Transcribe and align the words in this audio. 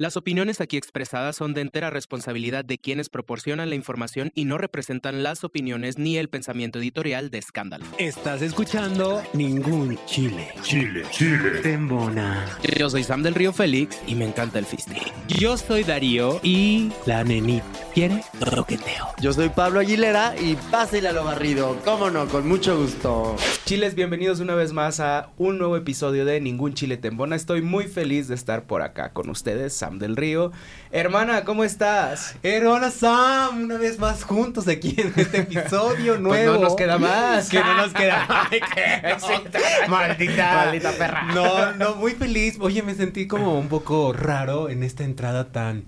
Las 0.00 0.16
opiniones 0.16 0.62
aquí 0.62 0.78
expresadas 0.78 1.36
son 1.36 1.52
de 1.52 1.60
entera 1.60 1.90
responsabilidad 1.90 2.64
de 2.64 2.78
quienes 2.78 3.10
proporcionan 3.10 3.68
la 3.68 3.74
información 3.74 4.32
y 4.34 4.46
no 4.46 4.56
representan 4.56 5.22
las 5.22 5.44
opiniones 5.44 5.98
ni 5.98 6.16
el 6.16 6.30
pensamiento 6.30 6.78
editorial 6.78 7.28
de 7.28 7.36
Escándalo. 7.36 7.84
Estás 7.98 8.40
escuchando 8.40 9.22
Ningún 9.34 9.98
Chile. 10.06 10.54
Chile, 10.62 11.02
Chile. 11.10 11.50
Tembona. 11.62 12.46
Yo 12.78 12.88
soy 12.88 13.04
Sam 13.04 13.22
del 13.22 13.34
Río 13.34 13.52
Félix 13.52 14.00
y 14.06 14.14
me 14.14 14.24
encanta 14.24 14.58
el 14.58 14.64
fisting. 14.64 14.96
Yo 15.28 15.58
soy 15.58 15.84
Darío 15.84 16.40
y 16.42 16.90
la 17.04 17.22
nenita 17.22 17.66
quiere 17.92 18.22
roqueteo. 18.40 19.08
Yo 19.20 19.34
soy 19.34 19.50
Pablo 19.50 19.80
Aguilera 19.80 20.34
y 20.40 20.56
pásale 20.70 21.08
a 21.08 21.12
lo 21.12 21.24
barrido. 21.24 21.76
Cómo 21.84 22.08
no, 22.08 22.26
con 22.26 22.48
mucho 22.48 22.78
gusto. 22.78 23.36
Chiles, 23.66 23.94
bienvenidos 23.94 24.40
una 24.40 24.54
vez 24.54 24.72
más 24.72 24.98
a 25.00 25.28
un 25.36 25.58
nuevo 25.58 25.76
episodio 25.76 26.24
de 26.24 26.40
Ningún 26.40 26.72
Chile 26.72 26.96
Tembona. 26.96 27.36
Estoy 27.36 27.60
muy 27.60 27.86
feliz 27.86 28.28
de 28.28 28.34
estar 28.34 28.64
por 28.64 28.80
acá 28.80 29.12
con 29.12 29.28
ustedes, 29.28 29.74
Sam 29.74 29.89
del 29.98 30.16
Río. 30.16 30.52
Hermana, 30.92 31.44
¿cómo 31.44 31.62
estás? 31.64 32.34
Hola 32.66 32.90
Sam, 32.90 33.64
una 33.64 33.76
vez 33.78 33.98
más 33.98 34.24
juntos 34.24 34.66
aquí 34.68 34.94
en 34.98 35.12
este 35.16 35.38
episodio 35.42 36.18
nuevo. 36.18 36.52
Pues 36.52 36.60
no 36.60 36.66
nos 36.68 36.76
queda 36.76 36.98
más. 36.98 37.48
Que 37.48 37.60
no 37.60 37.74
nos 37.74 37.92
queda. 37.92 38.26
Qué 38.50 39.02
Maldita. 39.88 40.54
Maldita 40.54 40.92
perra. 40.92 41.22
No, 41.34 41.72
no, 41.72 41.94
muy 41.96 42.12
feliz. 42.12 42.56
Oye, 42.60 42.82
me 42.82 42.94
sentí 42.94 43.26
como 43.26 43.58
un 43.58 43.68
poco 43.68 44.12
raro 44.12 44.68
en 44.68 44.82
esta 44.82 45.04
entrada 45.04 45.52
tan 45.52 45.84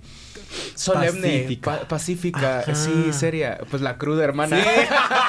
solemne, 0.74 1.20
Pacífica. 1.38 1.70
pa- 1.80 1.88
pacífica, 1.88 2.58
Ajá. 2.60 2.74
sí, 2.74 3.12
seria. 3.12 3.58
Pues 3.70 3.82
la 3.82 3.96
cruda 3.98 4.22
hermana. 4.24 4.56
Sí. 4.62 4.68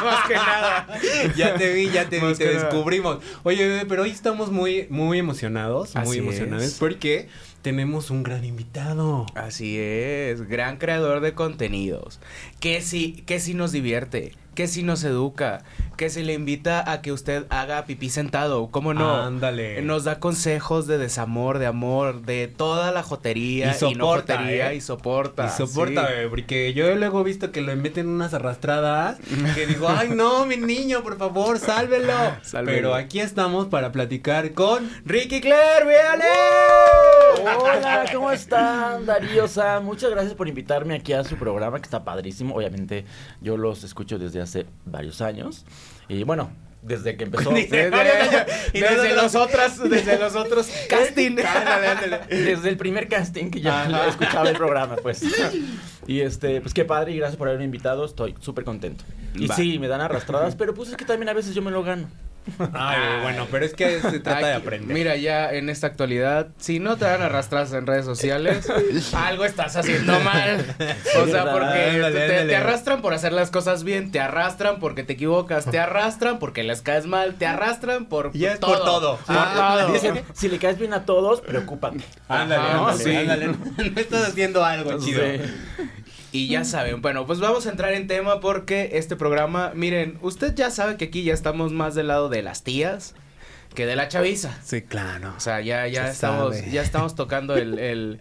Más 0.03 0.28
que 0.28 0.34
nada. 0.36 0.88
Ya 1.36 1.56
te 1.56 1.72
vi, 1.73 1.90
ya 1.90 2.09
te 2.09 2.17
vi, 2.17 2.25
Más 2.25 2.38
te 2.38 2.45
que 2.45 2.53
nada. 2.53 2.66
descubrimos. 2.69 3.19
Oye, 3.44 3.66
bebé, 3.67 3.86
pero 3.86 4.03
hoy 4.03 4.12
estamos 4.12 4.52
muy, 4.52 4.88
muy 4.90 5.19
emocionados, 5.19 5.95
muy 5.95 6.17
emocionados 6.17 6.64
es. 6.66 6.73
porque 6.73 7.30
tenemos 7.64 8.11
un 8.11 8.22
gran 8.22 8.45
invitado. 8.45 9.25
Así 9.33 9.80
es, 9.80 10.47
gran 10.47 10.78
creador 10.78 11.22
de 11.22 11.33
contenidos. 11.33 12.19
Que 12.59 12.81
sí, 12.81 13.23
que 13.25 13.39
sí 13.39 13.56
nos 13.56 13.72
divierte, 13.72 14.33
que 14.54 14.68
sí 14.68 14.84
nos 14.84 15.04
educa, 15.04 15.64
que 15.98 16.09
si 16.09 16.23
le 16.23 16.34
invita 16.34 16.92
a 16.92 17.02
que 17.02 17.12
usted 17.12 17.46
haga 17.50 17.86
pipí 17.86 18.09
sentado, 18.09 18.68
¿cómo 18.70 18.94
no? 18.94 19.16
Ándale. 19.16 19.82
Nos 19.82 20.04
da 20.04 20.20
consejos 20.20 20.88
de 20.88 20.98
desamor, 20.98 21.59
de 21.59 21.66
amor, 21.66 22.22
de 22.22 22.48
toda 22.48 22.92
la 22.92 23.04
jotería 23.04 23.76
Y 23.81 23.86
y, 23.86 23.96
no 23.96 24.06
soporta, 24.06 24.38
jotería 24.38 24.72
¿eh? 24.72 24.76
y 24.76 24.81
soporta. 24.81 25.46
Y 25.48 25.50
soporta, 25.50 26.08
sí. 26.08 26.14
bebé, 26.14 26.30
porque 26.30 26.74
yo 26.74 26.94
luego 26.96 27.22
he 27.22 27.24
visto 27.24 27.52
que 27.52 27.62
lo 27.62 27.76
meten 27.76 28.08
unas 28.08 28.34
arrastradas 28.34 29.18
que 29.56 29.66
digo, 29.66 29.88
ay 29.90 30.09
no, 30.09 30.46
mi 30.46 30.58
niño, 30.58 31.04
por 31.04 31.18
favor, 31.18 31.59
sálvelo. 31.59 32.14
Sálvelo. 32.44 32.76
Pero 32.76 32.96
aquí 32.96 33.20
estamos 33.20 33.68
para 33.68 33.92
platicar 33.92 34.54
con 34.54 34.90
Ricky 35.06 35.42
Claire, 35.42 35.86
véale. 35.86 36.26
Hola, 37.42 38.06
¿cómo 38.14 38.31
están? 38.31 39.06
Darío, 39.06 39.48
Sam, 39.48 39.86
muchas 39.86 40.12
gracias 40.12 40.34
por 40.34 40.48
invitarme 40.48 40.96
aquí 40.96 41.14
a 41.14 41.24
su 41.24 41.36
programa 41.36 41.80
que 41.80 41.86
está 41.86 42.04
padrísimo. 42.04 42.56
Obviamente 42.56 43.06
yo 43.42 43.58
los 43.58 43.84
escucho 43.84 44.20
desde 44.20 44.42
hace 44.44 44.66
varios 44.86 45.22
años. 45.22 45.66
Y 46.08 46.23
bueno, 46.23 46.52
desde 46.81 47.16
que 47.18 47.23
empezó... 47.23 47.50
Desde, 47.53 47.88
Y 48.73 48.81
desde 48.81 49.16
los 49.16 49.35
otros, 49.35 49.90
desde 49.90 50.19
los 50.19 50.35
otros 50.35 50.69
casting. 50.90 51.38
Ándale. 51.40 52.19
Desde 52.29 52.69
el 52.69 52.78
primer 52.78 53.07
casting 53.07 53.50
que 53.50 53.62
ya 53.62 53.84
Ajá. 53.84 54.07
escuchaba 54.09 54.50
el 54.50 54.57
programa, 54.57 54.95
pues. 54.97 55.23
Y 56.07 56.22
este, 56.22 56.62
pues 56.62 56.73
qué 56.73 56.85
padre 56.85 57.13
y 57.13 57.18
gracias 57.18 57.38
por 57.38 57.47
haberme 57.47 57.66
invitado, 57.66 58.06
estoy 58.06 58.35
súper 58.40 58.63
contento. 58.63 59.03
Y 59.35 59.47
Va. 59.47 59.56
sí, 59.56 59.79
me 59.79 59.88
dan 59.88 60.01
arrastradas, 60.01 60.56
pero 60.56 60.73
pues 60.73 60.89
es 60.89 60.97
que 60.97 61.06
también 61.06 61.29
a 61.29 61.34
veces 61.34 61.56
yo 61.56 61.62
me 61.62 61.72
lo 61.72 61.84
gano. 61.84 62.07
Ay, 62.74 63.22
bueno, 63.22 63.48
pero 63.50 63.66
es 63.66 63.74
que 63.74 64.00
se 64.02 64.20
trata 64.20 64.48
de 64.48 64.54
aprender. 64.54 64.94
Mira, 64.94 65.16
ya 65.16 65.52
en 65.54 65.70
esta 65.70 65.88
actualidad, 65.88 66.50
si 66.58 66.80
no 66.80 66.98
te 66.98 67.06
dan 67.06 67.22
arrastras 67.22 67.72
en 67.74 67.88
redes 67.88 68.06
sociales, 68.06 68.68
algo 69.14 69.46
estás 69.46 69.76
haciendo 69.76 70.20
mal. 70.20 70.66
O 71.22 71.28
sea, 71.28 71.52
porque 71.52 72.46
te, 72.48 72.56
arrastran 72.56 73.02
por 73.02 73.14
hacer 73.14 73.34
las 73.34 73.50
cosas 73.52 73.84
bien, 73.84 74.12
te 74.12 74.20
arrastran 74.20 74.80
porque 74.80 75.04
te 75.04 75.14
equivocas, 75.14 75.66
te 75.66 75.80
arrastran 75.80 76.40
porque 76.40 76.64
les 76.64 76.81
caes 76.81 77.06
mal, 77.06 77.36
te 77.36 77.46
arrastran 77.46 78.06
por 78.06 78.31
Y 78.34 78.46
es 78.46 78.60
todo. 78.60 78.72
por 78.74 78.84
todo. 78.86 79.18
Por 79.18 79.36
Ah, 79.36 79.78
todo. 79.81 79.94
Dicen, 79.94 80.22
si 80.34 80.50
le 80.50 80.58
caes 80.58 80.78
bien 80.78 80.94
a 80.94 81.06
todos, 81.06 81.42
preocúpate. 81.42 82.00
Ándale, 82.28 82.62
Ajá, 82.62 82.80
ándale, 82.92 83.04
sí. 83.04 83.16
ándale. 83.16 83.48
No, 83.48 83.58
no 83.78 84.00
estás 84.02 84.28
haciendo 84.30 84.64
algo 84.66 85.00
chido. 85.00 85.22
Sí. 85.24 85.42
Y 86.33 86.47
ya 86.47 86.66
saben, 86.66 87.01
bueno, 87.01 87.25
pues 87.27 87.39
vamos 87.39 87.66
a 87.67 87.69
entrar 87.69 87.94
en 87.94 88.07
tema 88.07 88.39
porque 88.39 88.89
este 88.94 89.16
programa, 89.16 89.71
miren, 89.75 90.17
usted 90.21 90.53
ya 90.55 90.69
sabe 90.71 90.97
que 90.97 91.05
aquí 91.05 91.23
ya 91.23 91.33
estamos 91.33 91.71
más 91.71 91.94
del 91.95 92.07
lado 92.07 92.27
de 92.27 92.41
las 92.41 92.63
tías 92.63 93.13
que 93.75 93.85
de 93.85 93.95
la 93.95 94.07
chaviza. 94.07 94.57
Sí, 94.63 94.81
claro. 94.81 95.33
O 95.38 95.39
sea, 95.39 95.61
ya, 95.61 95.88
ya 95.88 96.05
Se 96.07 96.11
estamos, 96.13 96.55
sabe. 96.57 96.71
ya 96.71 96.81
estamos 96.81 97.16
tocando 97.16 97.55
el, 97.55 97.77
el, 97.79 98.19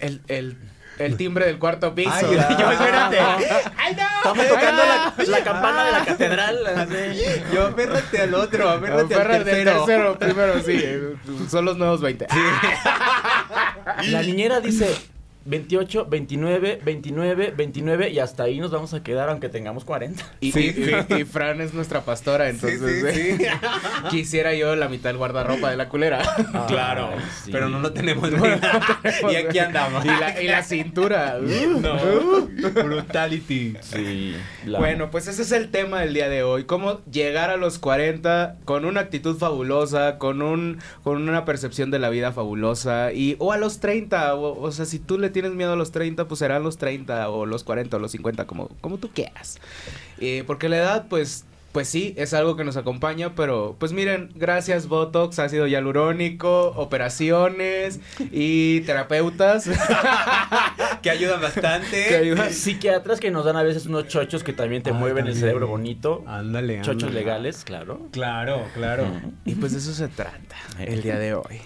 el, 0.00 0.20
el, 0.28 0.56
el 0.98 1.16
timbre 1.16 1.46
del 1.46 1.58
cuarto 1.58 1.94
piso. 1.94 2.10
Ay, 2.12 2.24
yo, 2.58 2.70
espérate. 2.70 3.18
¡Ay, 3.76 3.96
no! 3.96 4.02
Estamos 4.16 4.48
tocando 4.48 4.82
la, 4.84 5.14
la 5.26 5.44
campana 5.44 5.84
de 5.86 5.92
la 5.92 6.04
catedral. 6.04 6.66
así. 6.66 7.22
Yo, 7.54 7.66
aférrate 7.66 8.20
al 8.20 8.34
otro, 8.34 8.68
aférrate 8.68 9.14
al 9.14 9.44
tercero. 9.44 9.84
tercero, 9.84 10.18
primero, 10.18 10.62
sí. 10.62 10.72
eh, 10.82 11.14
Son 11.50 11.64
los 11.64 11.76
nuevos 11.76 12.00
20. 12.00 12.26
La 14.08 14.22
niñera 14.22 14.60
dice 14.60 14.94
28, 15.50 16.06
29, 16.08 16.80
29, 16.84 17.52
29 17.56 18.10
y 18.10 18.18
hasta 18.20 18.44
ahí 18.44 18.58
nos 18.60 18.70
vamos 18.70 18.94
a 18.94 19.02
quedar 19.02 19.28
aunque 19.28 19.48
tengamos 19.48 19.84
40. 19.84 20.24
Y, 20.40 20.52
Sí, 20.52 20.74
y- 20.76 21.14
y- 21.14 21.20
y 21.20 21.24
Fran 21.24 21.60
es 21.60 21.74
nuestra 21.74 22.02
pastora, 22.02 22.48
entonces 22.48 22.80
sí, 22.80 23.36
sí. 23.36 23.44
eh, 23.44 23.50
quisiera 24.10 24.54
yo 24.54 24.74
la 24.76 24.88
mitad 24.88 25.10
del 25.10 25.18
guardarropa 25.18 25.70
de 25.70 25.76
la 25.76 25.88
culera. 25.88 26.22
Claro, 26.68 27.10
Ay, 27.12 27.20
sí. 27.44 27.50
pero 27.52 27.68
no 27.68 27.80
lo 27.80 27.92
tenemos 27.92 28.30
nada. 28.30 28.60
y 29.32 29.34
aquí 29.36 29.58
andamos. 29.58 30.04
Y 30.04 30.08
la, 30.08 30.42
y 30.42 30.46
la 30.48 30.62
cintura. 30.62 31.38
No, 31.80 31.96
brutality. 32.84 33.74
Sí. 33.80 34.34
la- 34.66 34.78
Bueno, 34.78 35.10
pues 35.10 35.26
ese 35.26 35.42
es 35.42 35.52
el 35.52 35.70
tema 35.70 36.00
del 36.00 36.14
día 36.14 36.28
de 36.28 36.42
hoy. 36.42 36.64
Cómo 36.64 37.00
llegar 37.10 37.50
a 37.50 37.56
los 37.56 37.78
40 37.78 38.56
con 38.64 38.84
una 38.84 39.00
actitud 39.00 39.36
fabulosa, 39.36 40.18
con 40.18 40.42
un 40.42 40.78
con 41.02 41.28
una 41.28 41.44
percepción 41.44 41.90
de 41.90 41.98
la 41.98 42.10
vida 42.10 42.32
fabulosa 42.32 43.12
y 43.12 43.36
o 43.38 43.52
a 43.52 43.56
los 43.56 43.80
30, 43.80 44.34
o, 44.34 44.60
o 44.60 44.72
sea, 44.72 44.84
si 44.84 44.98
tú 44.98 45.18
le 45.18 45.30
tienes 45.30 45.39
miedo 45.48 45.72
a 45.72 45.76
los 45.76 45.90
30, 45.92 46.28
pues 46.28 46.38
serán 46.40 46.62
los 46.62 46.76
30 46.78 47.28
o 47.30 47.46
los 47.46 47.64
40 47.64 47.96
o 47.96 48.00
los 48.00 48.10
50 48.12 48.46
como 48.46 48.68
como 48.80 48.98
tú 48.98 49.10
quieras. 49.14 49.58
Eh, 50.18 50.44
porque 50.46 50.68
la 50.68 50.76
edad 50.76 51.06
pues 51.08 51.44
pues 51.72 51.86
sí, 51.88 52.14
es 52.16 52.34
algo 52.34 52.56
que 52.56 52.64
nos 52.64 52.76
acompaña, 52.76 53.36
pero 53.36 53.76
pues 53.78 53.92
miren, 53.92 54.30
gracias 54.34 54.88
Botox, 54.88 55.38
ácido 55.38 55.68
hialurónico, 55.68 56.72
operaciones 56.74 58.00
y 58.32 58.80
terapeutas 58.80 59.70
Que 61.02 61.10
ayudan 61.10 61.40
bastante. 61.40 62.06
que 62.08 62.16
ayudan. 62.16 62.52
Psiquiatras 62.52 63.20
que 63.20 63.30
nos 63.30 63.44
dan 63.44 63.56
a 63.56 63.62
veces 63.62 63.86
unos 63.86 64.08
chochos 64.08 64.42
que 64.42 64.52
también 64.52 64.82
te 64.82 64.90
Ah, 64.90 64.94
mueven 64.94 65.28
el 65.28 65.36
cerebro 65.36 65.68
bonito. 65.68 66.24
Ándale, 66.26 66.78
Chochos 66.82 67.04
ándale. 67.04 67.20
legales, 67.20 67.64
claro. 67.64 68.00
Claro, 68.10 68.64
claro. 68.74 69.06
Y 69.44 69.54
pues 69.54 69.70
de 69.70 69.78
eso 69.78 69.92
se 69.94 70.08
trata 70.08 70.56
el 70.80 71.02
día 71.02 71.20
de 71.20 71.34
hoy. 71.34 71.60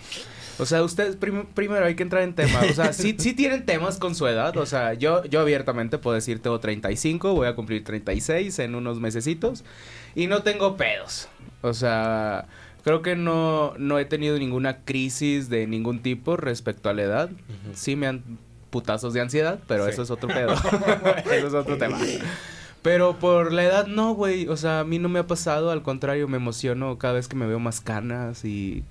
O 0.58 0.66
sea, 0.66 0.82
ustedes 0.82 1.16
prim- 1.16 1.46
primero 1.46 1.84
hay 1.84 1.94
que 1.96 2.02
entrar 2.02 2.22
en 2.22 2.34
tema. 2.34 2.60
O 2.70 2.72
sea, 2.74 2.92
sí, 2.92 3.14
sí 3.18 3.32
tienen 3.34 3.64
temas 3.66 3.98
con 3.98 4.14
su 4.14 4.26
edad. 4.26 4.56
O 4.56 4.66
sea, 4.66 4.94
yo, 4.94 5.24
yo 5.24 5.40
abiertamente 5.40 5.98
puedo 5.98 6.14
decir 6.14 6.40
tengo 6.40 6.60
35, 6.60 7.34
voy 7.34 7.46
a 7.48 7.54
cumplir 7.54 7.82
36 7.84 8.58
en 8.60 8.74
unos 8.74 9.00
mesecitos. 9.00 9.64
Y 10.14 10.26
no 10.28 10.42
tengo 10.42 10.76
pedos. 10.76 11.28
O 11.62 11.74
sea, 11.74 12.46
creo 12.84 13.02
que 13.02 13.16
no, 13.16 13.74
no 13.78 13.98
he 13.98 14.04
tenido 14.04 14.38
ninguna 14.38 14.78
crisis 14.84 15.48
de 15.48 15.66
ningún 15.66 16.00
tipo 16.02 16.36
respecto 16.36 16.88
a 16.88 16.94
la 16.94 17.02
edad. 17.02 17.30
Sí 17.74 17.96
me 17.96 18.06
han 18.06 18.22
putazos 18.70 19.12
de 19.14 19.20
ansiedad, 19.20 19.58
pero 19.68 19.84
Sí. 19.86 19.90
eso 19.92 20.02
es 20.02 20.10
otro 20.10 20.28
pedo. 20.28 20.52
eso 21.32 21.46
es 21.48 21.54
otro 21.54 21.78
tema. 21.78 21.98
Pero 22.82 23.16
por 23.18 23.52
la 23.52 23.64
edad 23.64 23.86
no, 23.86 24.14
güey. 24.14 24.46
O 24.48 24.56
sea, 24.56 24.80
a 24.80 24.84
mí 24.84 24.98
no 24.98 25.08
me 25.08 25.18
ha 25.20 25.26
pasado. 25.26 25.70
Al 25.70 25.82
contrario, 25.82 26.28
me 26.28 26.36
emociono 26.36 26.98
cada 26.98 27.14
vez 27.14 27.28
que 27.28 27.36
me 27.36 27.46
veo 27.46 27.58
más 27.58 27.80
canas 27.80 28.44
y... 28.44 28.84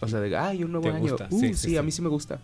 O 0.00 0.08
sea, 0.08 0.20
de, 0.20 0.36
ay, 0.36 0.64
un 0.64 0.72
nuevo 0.72 0.88
¿Te 0.88 0.94
año. 0.94 1.00
gusta? 1.00 1.28
Uh, 1.30 1.40
Sí, 1.40 1.48
sí, 1.54 1.70
sí, 1.70 1.76
a 1.76 1.82
mí 1.82 1.90
sí 1.90 2.02
me 2.02 2.08
gusta. 2.08 2.38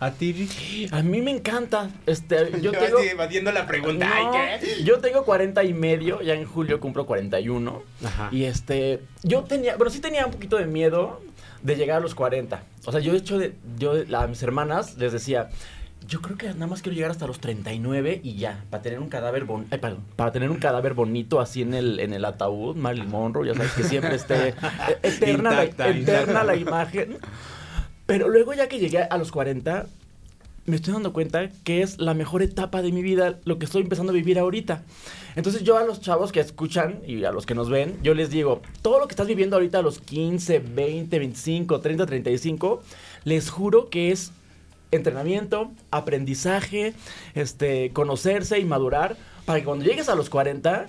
A 0.00 0.10
ti. 0.10 0.48
A 0.90 1.02
mí 1.02 1.22
me 1.22 1.30
encanta. 1.30 1.90
Este, 2.06 2.50
yo 2.60 2.72
tengo. 2.72 2.98
así 2.98 3.08
evadiendo 3.08 3.52
la 3.52 3.66
pregunta. 3.66 4.06
No, 4.08 4.32
Ay, 4.34 4.58
¿qué? 4.60 4.84
yo 4.84 4.98
tengo 4.98 5.24
40 5.24 5.62
y 5.64 5.72
medio, 5.72 6.20
ya 6.20 6.34
en 6.34 6.44
julio 6.44 6.80
cumplo 6.80 7.06
41. 7.06 7.82
Ajá. 8.04 8.28
Y 8.32 8.44
este, 8.44 9.00
yo 9.22 9.44
tenía, 9.44 9.76
bueno, 9.76 9.90
sí 9.90 10.00
tenía 10.00 10.26
un 10.26 10.32
poquito 10.32 10.56
de 10.56 10.66
miedo 10.66 11.22
de 11.62 11.76
llegar 11.76 11.98
a 11.98 12.00
los 12.00 12.14
40. 12.14 12.62
O 12.84 12.92
sea, 12.92 13.00
yo 13.00 13.12
de 13.12 13.18
hecho, 13.18 13.38
de, 13.38 13.54
yo 13.78 13.94
a 14.16 14.26
mis 14.26 14.42
hermanas 14.42 14.96
les 14.98 15.12
decía, 15.12 15.48
Yo 16.06 16.20
creo 16.20 16.36
que 16.36 16.48
nada 16.48 16.66
más 16.66 16.82
quiero 16.82 16.94
llegar 16.94 17.10
hasta 17.10 17.26
los 17.26 17.38
39 17.40 18.20
y 18.22 18.36
ya, 18.36 18.64
para 18.70 18.82
tener 18.82 19.00
un 19.00 19.08
cadáver 19.08 19.44
bon 19.44 19.66
ay, 19.70 19.78
perdón, 19.78 20.04
para 20.16 20.32
tener 20.32 20.50
un 20.50 20.58
cadáver 20.58 20.94
bonito 20.94 21.40
así 21.40 21.62
en 21.62 21.74
el 21.74 22.00
en 22.00 22.12
el 22.12 22.24
ataúd, 22.24 22.76
Marilyn 22.76 23.10
Monroe, 23.10 23.46
ya 23.46 23.54
sabes 23.54 23.72
que 23.72 23.84
siempre 23.84 24.14
esté 24.16 24.48
eh, 24.48 24.54
eterna, 25.02 25.50
la, 25.50 25.64
Intacta, 25.64 25.88
eterna 25.90 26.44
la 26.44 26.56
imagen. 26.56 27.18
Pero 28.06 28.28
luego 28.28 28.52
ya 28.52 28.68
que 28.68 28.78
llegué 28.78 28.98
a 29.02 29.16
los 29.16 29.32
40 29.32 29.86
me 30.66 30.76
estoy 30.76 30.94
dando 30.94 31.12
cuenta 31.12 31.50
que 31.62 31.82
es 31.82 31.98
la 31.98 32.14
mejor 32.14 32.42
etapa 32.42 32.80
de 32.80 32.90
mi 32.90 33.02
vida, 33.02 33.38
lo 33.44 33.58
que 33.58 33.66
estoy 33.66 33.82
empezando 33.82 34.12
a 34.12 34.14
vivir 34.14 34.38
ahorita. 34.38 34.82
Entonces 35.36 35.62
yo 35.62 35.76
a 35.76 35.84
los 35.84 36.00
chavos 36.00 36.32
que 36.32 36.40
escuchan 36.40 37.00
y 37.06 37.24
a 37.24 37.32
los 37.32 37.44
que 37.44 37.54
nos 37.54 37.68
ven, 37.68 37.98
yo 38.02 38.14
les 38.14 38.30
digo, 38.30 38.62
todo 38.80 38.98
lo 38.98 39.06
que 39.06 39.12
estás 39.12 39.26
viviendo 39.26 39.56
ahorita 39.56 39.78
a 39.78 39.82
los 39.82 39.98
15, 40.00 40.60
20, 40.60 41.18
25, 41.18 41.80
30, 41.80 42.06
35, 42.06 42.82
les 43.24 43.50
juro 43.50 43.90
que 43.90 44.10
es 44.10 44.32
entrenamiento, 44.94 45.70
aprendizaje, 45.90 46.94
este, 47.34 47.90
conocerse 47.92 48.58
y 48.58 48.64
madurar 48.64 49.16
para 49.44 49.58
que 49.58 49.64
cuando 49.64 49.84
llegues 49.84 50.08
a 50.08 50.14
los 50.14 50.30
40 50.30 50.86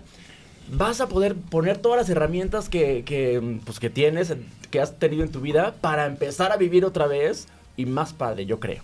vas 0.72 1.02
a 1.02 1.08
poder 1.08 1.36
poner 1.36 1.78
todas 1.78 2.00
las 2.00 2.10
herramientas 2.10 2.70
que, 2.70 3.60
pues, 3.66 3.80
que 3.80 3.90
tienes, 3.90 4.34
que 4.72 4.80
has 4.80 4.98
tenido 4.98 5.24
en 5.24 5.32
tu 5.32 5.42
vida 5.42 5.76
para 5.82 6.06
empezar 6.06 6.52
a 6.52 6.58
vivir 6.58 6.86
otra 6.86 7.08
vez 7.08 7.48
y 7.78 7.86
más 7.86 8.14
padre, 8.14 8.46
yo 8.46 8.60
creo. 8.60 8.84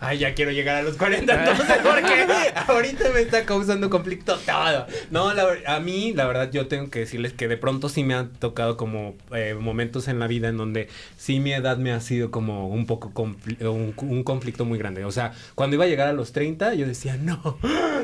Ay, 0.00 0.18
ya 0.18 0.34
quiero 0.34 0.50
llegar 0.50 0.76
a 0.76 0.82
los 0.82 0.96
40 0.96 1.32
entonces 1.50 1.76
porque 1.82 2.26
ahorita 2.66 3.10
me 3.12 3.20
está 3.20 3.44
causando 3.44 3.90
conflicto 3.90 4.36
todo. 4.38 4.86
No, 5.10 5.32
la 5.34 5.46
a 5.66 5.80
mí, 5.80 6.12
la 6.14 6.26
verdad, 6.26 6.50
yo 6.52 6.66
tengo 6.68 6.90
que 6.90 7.00
decirles 7.00 7.32
que 7.32 7.48
de 7.48 7.56
pronto 7.56 7.88
sí 7.88 8.04
me 8.04 8.14
han 8.14 8.30
tocado 8.32 8.76
como 8.76 9.14
eh, 9.34 9.54
momentos 9.58 10.08
en 10.08 10.18
la 10.18 10.26
vida 10.26 10.48
en 10.48 10.56
donde 10.56 10.88
sí 11.16 11.40
mi 11.40 11.52
edad 11.52 11.76
me 11.78 11.92
ha 11.92 12.00
sido 12.00 12.30
como 12.30 12.68
un 12.68 12.86
poco 12.86 13.12
confli- 13.12 13.60
un, 13.68 13.94
un 14.08 14.22
conflicto 14.24 14.64
muy 14.64 14.78
grande. 14.78 15.04
O 15.04 15.10
sea, 15.12 15.32
cuando 15.54 15.76
iba 15.76 15.84
a 15.84 15.88
llegar 15.88 16.08
a 16.08 16.12
los 16.12 16.32
30, 16.32 16.74
yo 16.74 16.86
decía, 16.86 17.16
no, 17.16 17.58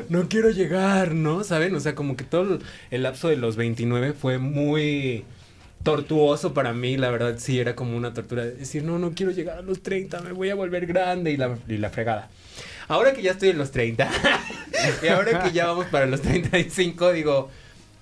no 0.09 0.27
quiero 0.29 0.49
llegar, 0.51 1.13
¿no? 1.13 1.43
¿Saben? 1.43 1.75
O 1.75 1.79
sea, 1.79 1.95
como 1.95 2.15
que 2.15 2.23
todo 2.23 2.59
el 2.91 3.03
lapso 3.03 3.27
de 3.29 3.37
los 3.37 3.55
29 3.55 4.13
fue 4.13 4.37
muy 4.37 5.25
tortuoso 5.83 6.53
para 6.53 6.73
mí, 6.73 6.97
la 6.97 7.09
verdad 7.09 7.35
sí 7.37 7.59
era 7.59 7.75
como 7.75 7.97
una 7.97 8.13
tortura 8.13 8.45
de 8.45 8.51
decir, 8.53 8.83
no, 8.83 8.99
no 8.99 9.11
quiero 9.13 9.31
llegar 9.31 9.57
a 9.57 9.61
los 9.61 9.81
30, 9.81 10.21
me 10.21 10.31
voy 10.31 10.49
a 10.49 10.55
volver 10.55 10.85
grande 10.85 11.31
y 11.31 11.37
la, 11.37 11.57
y 11.67 11.77
la 11.77 11.89
fregada. 11.89 12.29
Ahora 12.87 13.13
que 13.13 13.21
ya 13.21 13.31
estoy 13.31 13.49
en 13.49 13.57
los 13.57 13.71
30 13.71 14.09
y 15.03 15.07
ahora 15.07 15.43
que 15.43 15.51
ya 15.51 15.67
vamos 15.67 15.85
para 15.87 16.05
los 16.05 16.21
35, 16.21 17.13
digo, 17.13 17.49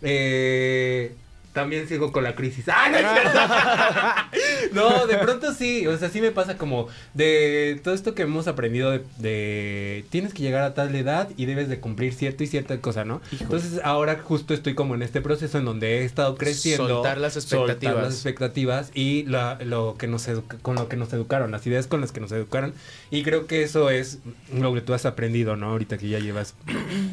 eh, 0.02 1.14
también 1.54 1.88
sigo 1.88 2.12
con 2.12 2.24
la 2.24 2.36
crisis. 2.36 2.66
¡Ah, 2.68 2.90
no, 2.92 2.98
es 2.98 4.74
no, 4.74 5.08
de 5.08 5.18
pronto 5.18 5.54
sí, 5.54 5.88
o 5.88 5.98
sea, 5.98 6.10
sí 6.10 6.22
me 6.22 6.32
pasa 6.32 6.58
como 6.58 6.88
de 7.14 7.80
todo 7.84 7.94
esto 7.94 8.14
que 8.16 8.24
hemos 8.24 8.48
aprendido 8.48 8.92
de, 8.92 9.04
de 9.18 10.06
tienes 10.10 10.34
que 10.34 10.44
llegar 10.44 10.64
a 10.64 10.74
tal 10.74 10.94
edad 10.96 11.30
y 11.38 11.46
debes 11.46 11.70
de 11.70 11.80
cumplir 11.80 12.14
cierto 12.14 12.44
y 12.44 12.48
cierta 12.48 12.80
cosa, 12.80 13.06
¿no? 13.06 13.22
Entonces 13.40 13.82
ahora 13.84 14.20
justo 14.24 14.54
estoy 14.54 14.76
como 14.76 14.96
en 14.96 15.02
este 15.02 15.22
proceso 15.22 15.58
en 15.58 15.66
donde 15.66 16.00
he 16.00 16.06
estado 16.06 16.36
creciendo. 16.36 16.88
Soltar 16.88 17.18
las 17.18 17.36
expectativas. 17.36 17.94
soltar 17.94 18.04
las 18.06 18.14
expectativas 18.14 18.92
y 18.94 19.24
la- 19.24 19.58
lo 19.64 19.96
que 19.98 20.08
nos 20.08 20.28
con 20.62 20.76
lo 20.76 20.88
que 20.88 20.98
nos 20.98 21.12
educaron, 21.14 21.52
las 21.52 21.66
ideas 21.66 21.88
con 21.88 22.02
las 22.02 22.12
que 22.12 22.20
nos 22.20 22.32
educaron. 22.32 22.74
Y 23.12 23.24
creo 23.24 23.48
que 23.48 23.64
eso 23.64 23.90
es 23.90 24.20
lo 24.54 24.74
que 24.74 24.82
tú 24.82 24.94
has 24.94 25.06
aprendido, 25.06 25.56
¿no? 25.56 25.72
Ahorita 25.72 25.98
que 25.98 26.08
ya 26.10 26.20
llevas 26.20 26.54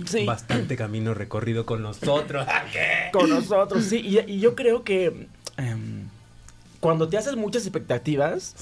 Sí. 0.07 0.25
bastante 0.25 0.77
camino 0.77 1.15
recorrido 1.15 1.65
con 1.67 1.83
nosotros. 1.83 2.47
con 3.13 3.31
nosotros, 3.31 3.85
sí. 3.85 4.01
Y, 4.01 4.19
y 4.27 4.41
yo 4.41 4.55
creo 4.55 4.83
que 4.85 5.29
em, 5.57 6.09
cuando 6.81 7.09
te 7.09 7.17
haces 7.19 7.37
muchas 7.37 7.63
expectativas, 7.65 8.55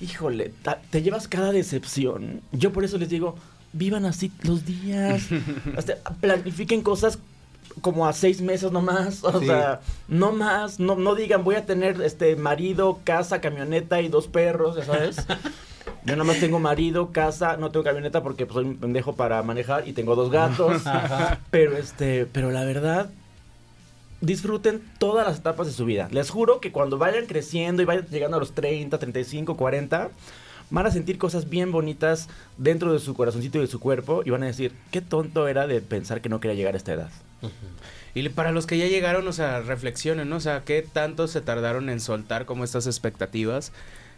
híjole, 0.00 0.52
te 0.90 1.02
llevas 1.02 1.28
cada 1.28 1.52
decepción. 1.52 2.40
Yo 2.52 2.72
por 2.72 2.84
eso 2.84 2.98
les 2.98 3.08
digo, 3.08 3.36
vivan 3.72 4.04
así 4.04 4.32
los 4.42 4.64
días. 4.64 5.22
Planifiquen 6.20 6.82
cosas 6.82 7.18
como 7.80 8.06
a 8.06 8.12
seis 8.12 8.40
meses 8.40 8.70
nomás. 8.72 9.22
O 9.24 9.40
Sí. 9.40 9.46
sea, 9.46 9.80
no 10.08 10.32
más. 10.32 10.78
No, 10.80 10.96
no 10.96 11.14
digan, 11.14 11.44
voy 11.44 11.54
a 11.56 11.64
tener 11.66 12.00
este 12.02 12.36
marido, 12.36 13.00
casa, 13.04 13.40
camioneta 13.40 14.00
y 14.00 14.08
dos 14.08 14.26
perros, 14.28 14.76
ya 14.76 14.84
sabes. 14.84 15.16
Yo 16.04 16.16
nada 16.16 16.24
más 16.24 16.40
tengo 16.40 16.58
marido, 16.58 17.12
casa, 17.12 17.56
no 17.56 17.70
tengo 17.70 17.84
camioneta 17.84 18.24
porque 18.24 18.44
pues, 18.44 18.54
soy 18.54 18.64
un 18.64 18.76
pendejo 18.76 19.14
para 19.14 19.40
manejar 19.44 19.86
y 19.86 19.92
tengo 19.92 20.16
dos 20.16 20.32
gatos. 20.32 20.82
pero 21.50 21.76
este, 21.76 22.26
pero 22.26 22.50
la 22.50 22.64
verdad, 22.64 23.08
disfruten 24.22 24.80
todas 24.98 25.26
las 25.26 25.40
etapas 25.40 25.66
de 25.66 25.72
su 25.72 25.84
vida. 25.84 26.08
Les 26.10 26.30
juro 26.30 26.60
que 26.60 26.72
cuando 26.72 26.96
vayan 26.96 27.26
creciendo 27.26 27.82
y 27.82 27.84
vayan 27.84 28.06
llegando 28.06 28.38
a 28.38 28.40
los 28.40 28.52
30, 28.52 28.98
35, 28.98 29.56
40, 29.56 30.10
van 30.70 30.86
a 30.86 30.90
sentir 30.90 31.18
cosas 31.18 31.50
bien 31.50 31.70
bonitas 31.72 32.28
dentro 32.56 32.92
de 32.92 33.00
su 33.00 33.14
corazoncito 33.14 33.58
y 33.58 33.62
de 33.62 33.66
su 33.66 33.80
cuerpo 33.80 34.22
y 34.24 34.30
van 34.30 34.44
a 34.44 34.46
decir, 34.46 34.72
qué 34.90 35.02
tonto 35.02 35.48
era 35.48 35.66
de 35.66 35.82
pensar 35.82 36.22
que 36.22 36.30
no 36.30 36.40
quería 36.40 36.56
llegar 36.56 36.74
a 36.74 36.78
esta 36.78 36.94
edad. 36.94 37.10
Y 38.14 38.28
para 38.28 38.52
los 38.52 38.66
que 38.66 38.78
ya 38.78 38.86
llegaron, 38.86 39.26
o 39.26 39.32
sea, 39.32 39.60
reflexionen, 39.60 40.28
¿no? 40.28 40.36
O 40.36 40.40
sea, 40.40 40.62
¿qué 40.64 40.86
tanto 40.90 41.26
se 41.26 41.40
tardaron 41.40 41.90
en 41.90 42.00
soltar 42.00 42.46
como 42.46 42.62
estas 42.62 42.86
expectativas? 42.86 43.72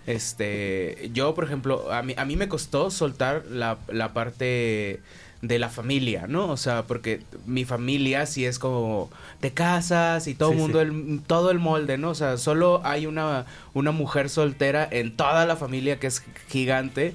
Este, 0.06 1.10
yo, 1.14 1.34
por 1.34 1.44
ejemplo, 1.44 1.90
a 1.90 2.02
mí, 2.02 2.14
a 2.18 2.26
mí 2.26 2.36
me 2.36 2.48
costó 2.48 2.90
soltar 2.90 3.46
la, 3.46 3.78
la 3.88 4.12
parte 4.12 5.00
de 5.46 5.58
la 5.58 5.69
familia, 5.69 6.26
¿no? 6.26 6.49
O 6.49 6.56
sea, 6.56 6.85
porque 6.87 7.20
mi 7.46 7.64
familia 7.64 8.25
sí 8.26 8.44
es 8.44 8.58
como 8.58 9.11
te 9.41 9.52
casas 9.52 10.26
y 10.26 10.35
todo 10.35 10.50
Sí, 10.52 10.56
mundo, 10.56 10.81
sí. 10.81 10.87
El, 10.88 11.20
todo 11.26 11.50
el 11.50 11.58
molde, 11.58 11.99
¿no? 11.99 12.11
O 12.11 12.14
sea, 12.14 12.37
solo 12.38 12.81
hay 12.85 13.06
una, 13.06 13.44
una 13.75 13.91
mujer 13.93 14.31
soltera 14.31 14.88
en 14.91 15.17
toda 15.17 15.44
la 15.46 15.56
familia 15.56 15.99
que 16.00 16.06
es 16.06 16.23
gigante. 16.49 17.14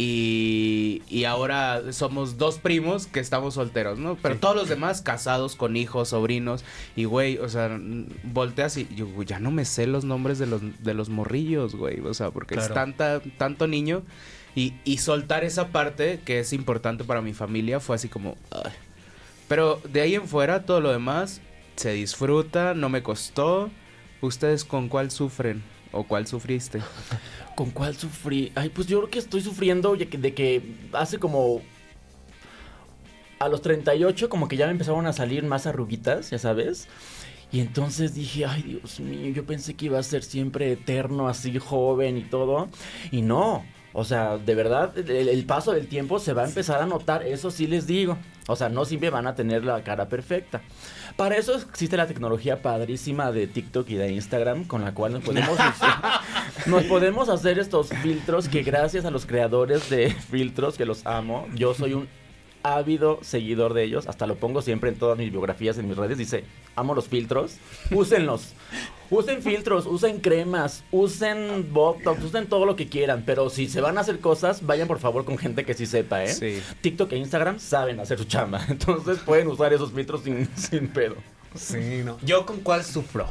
Y, 0.00 1.02
y 1.08 1.24
ahora 1.24 1.92
somos 1.92 2.38
dos 2.38 2.58
primos 2.58 3.08
que 3.08 3.18
estamos 3.18 3.54
solteros, 3.54 3.98
¿no? 3.98 4.16
Pero 4.22 4.36
Sí. 4.36 4.40
todos 4.40 4.54
los 4.54 4.68
demás 4.68 5.02
casados 5.02 5.56
con 5.56 5.76
hijos, 5.76 6.10
sobrinos. 6.10 6.64
Y, 6.94 7.04
güey, 7.04 7.38
o 7.38 7.48
sea, 7.48 7.80
volteas 8.22 8.76
y 8.76 8.86
yo 8.94 9.08
ya 9.24 9.40
no 9.40 9.50
me 9.50 9.64
sé 9.64 9.88
los 9.88 10.04
nombres 10.04 10.38
de 10.38 10.46
los, 10.46 10.60
de 10.84 10.94
los 10.94 11.08
morrillos, 11.08 11.74
güey. 11.74 11.98
O 11.98 12.14
sea, 12.14 12.30
porque 12.30 12.54
es 12.54 12.72
tanta, 12.72 13.20
tanto 13.38 13.66
niño. 13.66 14.02
Y, 14.54 14.74
y 14.84 14.98
soltar 14.98 15.44
esa 15.44 15.68
parte 15.68 16.20
que 16.24 16.40
es 16.40 16.52
importante 16.52 17.04
para 17.04 17.20
mi 17.22 17.32
familia 17.34 17.80
fue 17.80 17.96
así 17.96 18.08
como... 18.08 18.36
Pero 19.46 19.80
de 19.90 20.00
ahí 20.02 20.14
en 20.14 20.26
fuera, 20.28 20.64
todo 20.66 20.80
lo 20.80 20.90
demás 20.92 21.40
se 21.76 21.92
disfruta, 21.92 22.74
no 22.74 22.88
me 22.88 23.02
costó. 23.02 23.70
¿Ustedes 24.20 24.64
con 24.64 24.88
cuál 24.88 25.10
sufren? 25.10 25.62
¿O 25.92 26.04
cuál 26.04 26.26
sufriste? 26.26 26.80
¿Con 27.54 27.70
cuál 27.70 27.96
sufrí? 27.96 28.52
Ay, 28.54 28.68
pues 28.68 28.86
yo 28.88 28.98
creo 28.98 29.10
que 29.10 29.18
estoy 29.20 29.40
sufriendo 29.40 29.94
ya 29.94 30.06
que- 30.06 30.18
de 30.18 30.34
que 30.34 30.62
hace 30.92 31.18
como... 31.18 31.62
A 33.38 33.48
los 33.48 33.62
38 33.62 34.28
como 34.28 34.48
que 34.48 34.56
ya 34.56 34.66
me 34.66 34.72
empezaron 34.72 35.06
a 35.06 35.12
salir 35.12 35.44
más 35.44 35.66
arruguitas, 35.66 36.30
ya 36.30 36.38
sabes. 36.38 36.88
Y 37.52 37.60
entonces 37.60 38.14
dije, 38.14 38.44
ay 38.44 38.62
Dios 38.62 39.00
mío, 39.00 39.30
yo 39.32 39.46
pensé 39.46 39.74
que 39.74 39.86
iba 39.86 39.98
a 39.98 40.02
ser 40.02 40.24
siempre 40.24 40.72
eterno, 40.72 41.28
así 41.28 41.56
joven 41.58 42.18
y 42.18 42.22
todo. 42.22 42.68
Y 43.12 43.22
no, 43.22 43.64
o 43.98 44.04
sea, 44.04 44.38
de 44.38 44.54
verdad, 44.54 44.96
el, 44.96 45.28
el 45.28 45.44
paso 45.44 45.72
del 45.72 45.88
tiempo 45.88 46.20
se 46.20 46.32
va 46.32 46.42
a 46.42 46.46
empezar 46.46 46.80
a 46.80 46.86
notar, 46.86 47.26
eso 47.26 47.50
sí 47.50 47.66
les 47.66 47.88
digo. 47.88 48.16
O 48.46 48.54
sea, 48.54 48.68
no 48.68 48.84
siempre 48.84 49.10
van 49.10 49.26
a 49.26 49.34
tener 49.34 49.64
la 49.64 49.82
cara 49.82 50.08
perfecta. 50.08 50.62
Para 51.16 51.36
eso 51.36 51.56
existe 51.56 51.96
la 51.96 52.06
tecnología 52.06 52.62
padrísima 52.62 53.32
de 53.32 53.48
TikTok 53.48 53.90
y 53.90 53.96
de 53.96 54.12
Instagram, 54.12 54.66
con 54.66 54.84
la 54.84 54.94
cual 54.94 55.14
nos 55.14 55.24
podemos, 55.24 55.58
nos 56.66 56.84
podemos 56.84 57.28
hacer 57.28 57.58
estos 57.58 57.88
filtros 57.88 58.48
que 58.48 58.62
gracias 58.62 59.04
a 59.04 59.10
los 59.10 59.26
creadores 59.26 59.90
de 59.90 60.12
filtros, 60.12 60.78
que 60.78 60.84
los 60.84 61.04
amo, 61.04 61.48
yo 61.56 61.74
soy 61.74 61.94
un 61.94 62.08
ávido 62.62 63.18
seguidor 63.22 63.74
de 63.74 63.82
ellos, 63.82 64.06
hasta 64.06 64.28
lo 64.28 64.36
pongo 64.36 64.62
siempre 64.62 64.90
en 64.90 64.96
todas 64.96 65.18
mis 65.18 65.32
biografías, 65.32 65.76
en 65.76 65.88
mis 65.88 65.96
redes, 65.96 66.18
dice, 66.18 66.44
amo 66.76 66.94
los 66.94 67.08
filtros, 67.08 67.56
úsenlos. 67.90 68.54
Usen 69.10 69.42
filtros, 69.42 69.86
usen 69.86 70.20
cremas, 70.20 70.84
usen 70.90 71.72
botox, 71.72 72.22
usen 72.22 72.46
todo 72.46 72.66
lo 72.66 72.76
que 72.76 72.88
quieran, 72.88 73.22
pero 73.24 73.48
si 73.48 73.66
se 73.66 73.80
van 73.80 73.96
a 73.96 74.02
hacer 74.02 74.20
cosas, 74.20 74.66
vayan 74.66 74.86
por 74.86 74.98
favor 74.98 75.24
con 75.24 75.38
gente 75.38 75.64
que 75.64 75.72
sí 75.72 75.86
sepa, 75.86 76.24
¿eh? 76.24 76.28
Sí. 76.28 76.62
TikTok 76.82 77.12
e 77.12 77.16
Instagram 77.16 77.58
saben 77.58 78.00
hacer 78.00 78.18
su 78.18 78.24
chamba, 78.24 78.64
entonces 78.68 79.18
pueden 79.20 79.48
usar 79.48 79.72
esos 79.72 79.92
filtros 79.92 80.22
sin, 80.22 80.46
sin 80.56 80.88
pedo. 80.88 81.16
Sí, 81.54 82.02
no. 82.04 82.18
¿Yo 82.22 82.44
con 82.44 82.60
cuál 82.60 82.84
sufro? 82.84 83.26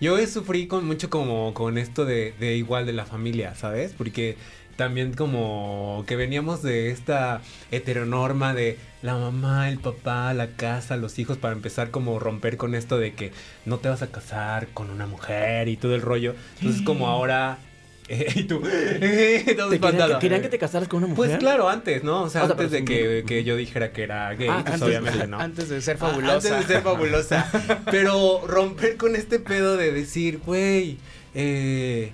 Yo 0.00 0.24
sufrí 0.26 0.66
con 0.66 0.86
mucho 0.86 1.08
como 1.08 1.54
con 1.54 1.78
esto 1.78 2.04
de, 2.04 2.34
de 2.38 2.56
igual 2.56 2.84
de 2.84 2.92
la 2.92 3.06
familia, 3.06 3.54
¿sabes? 3.54 3.94
Porque 3.96 4.36
también 4.76 5.14
como 5.14 6.04
que 6.06 6.16
veníamos 6.16 6.62
de 6.62 6.90
esta 6.90 7.40
heteronorma 7.70 8.54
de 8.54 8.78
la 9.04 9.16
mamá, 9.16 9.68
el 9.68 9.78
papá, 9.78 10.32
la 10.32 10.46
casa, 10.56 10.96
los 10.96 11.18
hijos, 11.18 11.36
para 11.36 11.52
empezar 11.52 11.90
como 11.90 12.18
romper 12.18 12.56
con 12.56 12.74
esto 12.74 12.96
de 12.98 13.12
que 13.12 13.32
no 13.66 13.76
te 13.76 13.90
vas 13.90 14.00
a 14.00 14.06
casar 14.06 14.68
con 14.72 14.88
una 14.88 15.06
mujer 15.06 15.68
y 15.68 15.76
todo 15.76 15.94
el 15.94 16.00
rollo. 16.00 16.34
Entonces 16.58 16.80
como 16.80 17.06
ahora... 17.06 17.58
eh, 18.08 18.32
y 18.34 18.44
tú... 18.44 18.62
eh, 18.66 19.44
¿Te 19.70 19.78
querían, 19.78 20.08
que, 20.12 20.18
querían 20.20 20.40
que 20.40 20.48
te 20.48 20.58
casaras 20.58 20.88
con 20.88 21.04
una 21.04 21.08
mujer? 21.08 21.28
Pues 21.32 21.38
claro, 21.38 21.68
antes, 21.68 22.02
¿no? 22.02 22.22
O 22.22 22.30
sea, 22.30 22.44
O 22.44 22.46
sea, 22.46 22.52
antes 22.54 22.70
de 22.70 22.84
que, 22.86 23.24
que 23.26 23.44
yo 23.44 23.56
dijera 23.56 23.92
que 23.92 24.04
era 24.04 24.32
gay, 24.34 24.48
Ah, 24.50 24.60
pues 24.62 24.74
antes- 24.74 24.88
obviamente 24.88 25.26
no. 25.26 25.38
Antes 25.38 25.68
de 25.68 25.82
ser 25.82 25.96
Ah, 25.96 26.06
fabulosa. 26.08 26.34
Antes 26.34 26.68
de 26.68 26.74
ser 26.74 26.82
fabulosa. 26.82 27.50
Pero 27.90 28.40
romper 28.46 28.96
con 28.96 29.16
este 29.16 29.38
pedo 29.38 29.76
de 29.76 29.92
decir, 29.92 30.38
güey, 30.38 30.96
eh, 31.34 32.12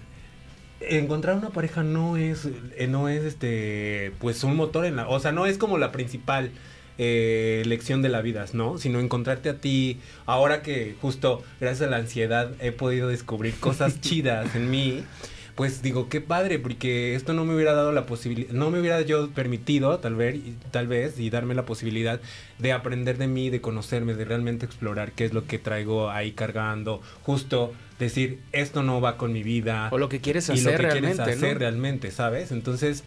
encontrar 0.80 1.36
una 1.36 1.50
pareja 1.50 1.82
no 1.82 2.16
es, 2.16 2.48
eh, 2.76 2.86
no 2.88 3.08
es 3.08 3.22
este, 3.22 4.12
pues 4.18 4.42
un 4.44 4.56
motor 4.56 4.86
en 4.86 4.96
la, 4.96 5.08
o 5.08 5.20
sea, 5.20 5.30
no 5.32 5.46
es 5.46 5.58
como 5.58 5.78
la 5.78 5.92
principal 5.92 6.50
eh, 7.02 7.62
lección 7.64 8.02
de 8.02 8.10
la 8.10 8.20
vida, 8.20 8.44
¿no? 8.52 8.76
Sino 8.76 9.00
encontrarte 9.00 9.48
a 9.48 9.54
ti, 9.58 9.98
ahora 10.26 10.60
que 10.60 10.96
justo 11.00 11.42
gracias 11.58 11.88
a 11.88 11.90
la 11.90 11.96
ansiedad 11.96 12.52
he 12.60 12.72
podido 12.72 13.08
descubrir 13.08 13.54
cosas 13.54 14.00
chidas 14.02 14.54
en 14.54 14.70
mí, 14.70 15.02
pues 15.54 15.80
digo, 15.80 16.10
qué 16.10 16.20
padre, 16.20 16.58
porque 16.58 17.14
esto 17.14 17.32
no 17.32 17.46
me 17.46 17.54
hubiera 17.54 17.72
dado 17.72 17.92
la 17.92 18.04
posibilidad, 18.04 18.52
no 18.52 18.70
me 18.70 18.80
hubiera 18.80 19.00
yo 19.00 19.30
permitido, 19.30 19.98
tal 19.98 20.14
vez, 20.14 20.40
tal 20.72 20.88
vez, 20.88 21.18
y 21.18 21.30
darme 21.30 21.54
la 21.54 21.64
posibilidad 21.64 22.20
de 22.58 22.72
aprender 22.72 23.16
de 23.16 23.28
mí, 23.28 23.48
de 23.48 23.62
conocerme, 23.62 24.12
de 24.12 24.26
realmente 24.26 24.66
explorar 24.66 25.12
qué 25.12 25.24
es 25.24 25.32
lo 25.32 25.46
que 25.46 25.58
traigo 25.58 26.10
ahí 26.10 26.32
cargando, 26.32 27.00
justo 27.22 27.72
decir, 27.98 28.40
esto 28.52 28.82
no 28.82 29.00
va 29.00 29.16
con 29.16 29.32
mi 29.32 29.42
vida. 29.42 29.88
O 29.90 29.96
lo 29.96 30.10
que 30.10 30.20
quieres 30.20 30.50
y 30.50 30.52
hacer 30.52 30.64
lo 30.64 30.70
que 30.72 30.82
realmente, 30.82 31.16
quieres 31.16 31.36
hacer 31.36 31.54
¿no? 31.54 31.60
realmente, 31.60 32.10
¿sabes? 32.10 32.52
Entonces, 32.52 33.04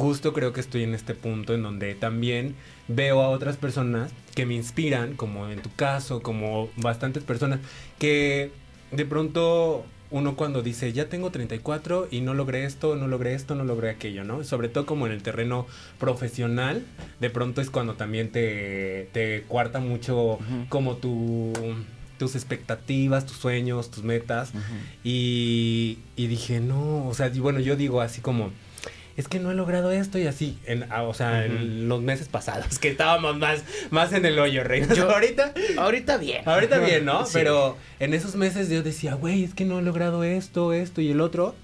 justo 0.00 0.32
creo 0.32 0.52
que 0.52 0.60
estoy 0.60 0.82
en 0.82 0.94
este 0.94 1.14
punto 1.14 1.54
en 1.54 1.62
donde 1.62 1.94
también 1.94 2.54
veo 2.88 3.22
a 3.22 3.28
otras 3.28 3.56
personas 3.56 4.10
que 4.34 4.46
me 4.46 4.54
inspiran, 4.54 5.14
como 5.14 5.48
en 5.48 5.60
tu 5.60 5.70
caso, 5.74 6.22
como 6.22 6.70
bastantes 6.76 7.22
personas, 7.22 7.60
que 7.98 8.50
de 8.90 9.04
pronto 9.04 9.84
uno 10.10 10.34
cuando 10.34 10.62
dice, 10.62 10.92
ya 10.92 11.08
tengo 11.08 11.30
34 11.30 12.08
y 12.10 12.22
no 12.22 12.34
logré 12.34 12.64
esto, 12.64 12.96
no 12.96 13.06
logré 13.06 13.34
esto, 13.34 13.54
no 13.54 13.62
logré 13.62 13.90
aquello, 13.90 14.24
¿no? 14.24 14.42
Sobre 14.42 14.68
todo 14.68 14.86
como 14.86 15.06
en 15.06 15.12
el 15.12 15.22
terreno 15.22 15.66
profesional, 15.98 16.84
de 17.20 17.30
pronto 17.30 17.60
es 17.60 17.70
cuando 17.70 17.94
también 17.94 18.32
te, 18.32 19.08
te 19.12 19.42
cuarta 19.42 19.80
mucho 19.80 20.38
como 20.68 20.96
tu 20.96 21.52
tus 22.18 22.34
expectativas, 22.34 23.24
tus 23.24 23.38
sueños, 23.38 23.90
tus 23.90 24.04
metas. 24.04 24.52
y, 25.02 25.98
y 26.16 26.26
dije, 26.26 26.60
no, 26.60 27.06
o 27.08 27.14
sea, 27.14 27.28
y 27.28 27.38
bueno, 27.40 27.60
yo 27.60 27.76
digo 27.76 28.02
así 28.02 28.20
como, 28.20 28.50
es 29.20 29.28
que 29.28 29.38
no 29.38 29.50
he 29.50 29.54
logrado 29.54 29.92
esto 29.92 30.18
y 30.18 30.26
así, 30.26 30.58
en, 30.66 30.86
ah, 30.90 31.02
o 31.04 31.14
sea, 31.14 31.44
en 31.44 31.88
los 31.88 32.02
meses 32.02 32.28
pasados, 32.28 32.78
que 32.78 32.88
estábamos 32.88 33.38
más, 33.38 33.62
más 33.90 34.12
en 34.12 34.24
el 34.26 34.38
hoyo, 34.38 34.64
rey. 34.64 34.82
Yo- 34.94 35.10
ahorita, 35.14 35.54
Ahorita 35.78 36.16
bien. 36.16 36.42
ahorita 36.48 36.78
bien, 36.78 37.04
¿no? 37.04 37.24
Sí. 37.26 37.32
Pero 37.34 37.76
en 38.00 38.14
esos 38.14 38.34
meses 38.34 38.68
yo 38.68 38.82
decía, 38.82 39.14
güey, 39.14 39.44
es 39.44 39.54
que 39.54 39.64
no 39.64 39.78
he 39.78 39.82
logrado 39.82 40.24
esto, 40.24 40.72
esto 40.72 41.00
y 41.00 41.10
el 41.10 41.20
otro. 41.20 41.54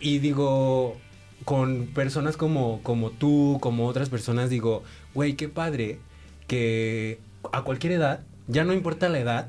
Y 0.00 0.18
digo, 0.18 0.96
con 1.44 1.86
personas 1.88 2.36
como, 2.36 2.80
como 2.82 3.10
tú, 3.10 3.58
como 3.60 3.86
otras 3.86 4.08
personas, 4.10 4.50
digo, 4.50 4.82
güey, 5.14 5.34
qué 5.34 5.48
padre 5.48 5.98
que 6.46 7.18
a 7.52 7.62
cualquier 7.62 7.94
edad, 7.94 8.20
ya 8.46 8.64
no 8.64 8.72
importa 8.72 9.08
la 9.08 9.18
edad, 9.18 9.48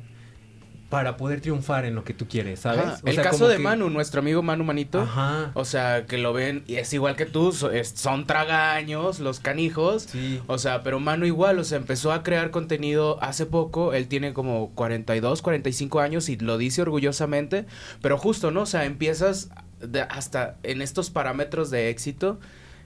para 0.89 1.18
poder 1.18 1.42
triunfar 1.42 1.84
en 1.86 1.96
lo 1.96 2.04
que 2.04 2.13
tú 2.13 2.27
quieres, 2.27 2.60
¿sabes? 2.62 2.86
Ajá. 2.86 3.00
O 3.04 3.08
el 3.08 3.15
sea, 3.15 3.24
caso 3.24 3.48
de 3.48 3.58
que- 3.58 3.63
Manu, 3.63 3.89
nuestro 3.89 4.20
amigo 4.22 4.42
Manu 4.44 4.63
Manito. 4.63 5.01
Ajá. 5.01 5.51
O 5.56 5.65
sea, 5.65 6.06
que 6.06 6.18
lo 6.18 6.32
ven 6.32 6.63
y 6.68 6.75
es 6.75 6.94
igual 6.94 7.15
que 7.15 7.25
tú, 7.25 7.51
so- 7.51 7.72
es- 7.72 7.89
son 7.89 8.25
tragaños, 8.27 9.20
los 9.20 9.39
canijos. 9.39 10.04
Sí. 10.04 10.39
O 10.48 10.58
sea, 10.58 10.84
pero 10.84 11.00
Manu 11.00 11.25
igual, 11.25 11.58
o 11.60 11.63
sea, 11.63 11.77
empezó 11.80 12.12
a 12.13 12.22
crear 12.24 12.51
contenido 12.51 13.18
hace 13.22 13.46
poco, 13.46 13.94
él 13.94 14.08
tiene 14.08 14.34
como 14.34 14.72
42, 14.75 15.42
45 15.42 16.00
años 16.01 16.30
y 16.30 16.38
lo 16.38 16.58
dice 16.58 16.84
orgullosamente, 16.84 17.65
pero 18.01 18.18
justo, 18.18 18.51
¿no? 18.51 18.62
O 18.62 18.65
sea, 18.68 18.86
empiezas 18.86 19.50
de- 19.82 20.01
hasta 20.01 20.56
en 20.63 20.82
estos 20.82 21.10
parámetros 21.10 21.72
de 21.72 21.89
éxito 21.89 22.39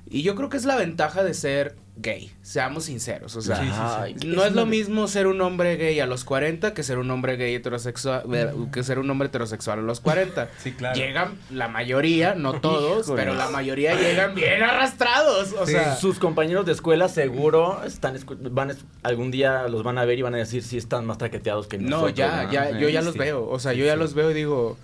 y 0.10 0.22
yo 0.24 0.36
creo 0.36 0.50
que 0.50 0.58
es 0.58 0.66
la 0.66 0.76
ventaja 0.76 1.24
de 1.24 1.34
ser 1.34 1.76
gay, 2.02 2.32
seamos 2.42 2.86
sinceros, 2.86 3.36
o 3.36 3.42
sea, 3.42 3.58
Sí, 3.58 3.66
sí, 3.66 3.72
sí. 3.74 3.78
Ay, 3.78 4.16
no 4.26 4.46
es 4.46 4.54
lo 4.54 4.66
mismo 4.66 5.10
ser 5.10 5.28
un 5.28 5.42
hombre 5.42 5.76
gay 5.76 6.00
a 6.00 6.06
los 6.06 6.24
40 6.24 6.74
que 6.74 6.82
ser 6.82 6.98
un 6.98 7.12
hombre 7.12 7.36
gay 7.36 7.54
heterosexual, 7.56 8.24
que 8.72 8.84
ser 8.84 9.00
un 9.00 9.10
hombre 9.10 9.28
heterosexual 9.28 9.80
a 9.80 9.82
los 9.82 10.00
40. 10.00 10.48
Sí, 10.64 10.72
claro. 10.72 10.96
Llegan 10.98 11.38
la 11.52 11.68
mayoría, 11.68 12.36
no 12.36 12.54
todos, 12.62 13.06
Híjole. 13.08 13.22
pero 13.22 13.34
la 13.36 13.50
mayoría 13.50 13.96
llegan 14.00 14.34
bien 14.34 14.64
arrastrados, 14.64 15.52
o 15.60 15.66
Sí. 15.66 15.74
sea, 15.74 15.98
Sus 15.98 16.20
compañeros 16.20 16.66
de 16.66 16.72
escuela 16.72 17.10
seguro 17.10 17.84
están 17.84 18.16
escu- 18.16 18.38
van 18.50 18.74
algún 19.04 19.30
día 19.30 19.68
los 19.68 19.84
van 19.84 19.98
a 19.98 20.06
ver 20.06 20.18
y 20.20 20.22
van 20.22 20.36
a 20.36 20.38
decir 20.38 20.64
si 20.64 20.78
están 20.78 21.06
más 21.06 21.18
traqueteados 21.18 21.68
que 21.68 21.78
No, 21.80 21.90
nosotros. 21.90 22.16
ya, 22.16 22.44
¿no? 22.46 22.52
ya, 22.54 22.70
Sí, 22.72 22.80
yo 22.80 22.88
ya 22.88 23.02
los 23.02 23.14
sí. 23.14 23.20
veo. 23.20 23.46
O 23.50 23.60
sea, 23.60 23.74
yo 23.74 23.84
ya 23.86 23.98
los 23.98 24.14
veo 24.14 24.32
y 24.32 24.34
digo, 24.36 24.78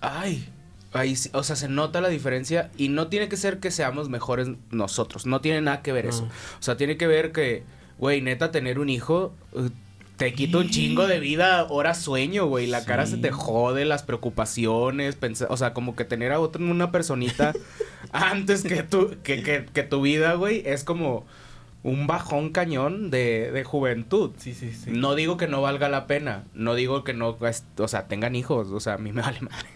ay, 0.00 0.48
ahí 0.92 1.14
o 1.32 1.42
sea, 1.42 1.56
se 1.56 1.68
nota 1.68 2.00
la 2.00 2.08
diferencia 2.08 2.70
y 2.76 2.88
no 2.88 3.08
tiene 3.08 3.28
que 3.28 3.36
ser 3.36 3.60
que 3.60 3.70
seamos 3.70 4.08
mejores 4.08 4.48
nosotros. 4.70 5.26
No 5.26 5.40
tiene 5.40 5.60
nada 5.60 5.82
que 5.82 5.92
ver 5.92 6.06
eso. 6.06 6.24
O 6.24 6.62
sea, 6.62 6.76
tiene 6.76 6.96
que 6.96 7.06
ver 7.06 7.32
que, 7.32 7.62
güey, 7.98 8.20
neta, 8.22 8.50
tener 8.50 8.78
un 8.78 8.88
hijo. 8.88 9.32
eh, 9.54 9.70
Te 10.16 10.34
quita 10.34 10.58
un 10.58 10.68
chingo 10.68 11.06
de 11.06 11.18
vida, 11.18 11.64
horas 11.70 11.98
sueño, 12.02 12.46
güey. 12.46 12.66
La 12.66 12.84
cara 12.84 13.06
se 13.06 13.16
te 13.16 13.30
jode, 13.30 13.84
las 13.86 14.02
preocupaciones, 14.02 15.16
pensa- 15.16 15.46
o 15.48 15.56
sea, 15.56 15.72
como 15.72 15.96
que 15.96 16.04
tener 16.04 16.32
a 16.32 16.40
otra, 16.40 16.62
una 16.62 16.90
personita 16.92 17.52
antes 18.12 18.62
que 18.62 18.82
tu, 18.82 19.16
que, 19.22 19.42
que, 19.42 19.66
que 19.72 19.82
tu 19.82 20.02
vida, 20.02 20.34
güey, 20.34 20.62
es 20.66 20.84
como 20.84 21.24
un 21.82 22.06
bajón 22.06 22.50
cañón 22.50 23.10
de, 23.10 23.50
de 23.52 23.64
juventud. 23.64 24.32
Sí, 24.36 24.52
sí, 24.52 24.72
sí. 24.72 24.90
No 24.90 25.14
digo 25.14 25.36
que 25.36 25.48
no 25.48 25.62
valga 25.62 25.88
la 25.88 26.06
pena, 26.06 26.44
no 26.52 26.74
digo 26.74 27.04
que 27.04 27.14
no, 27.14 27.38
o 27.78 27.88
sea, 27.88 28.06
tengan 28.06 28.34
hijos, 28.34 28.68
o 28.68 28.80
sea, 28.80 28.94
a 28.94 28.98
mí 28.98 29.12
me 29.12 29.22
vale 29.22 29.40
madre. 29.40 29.66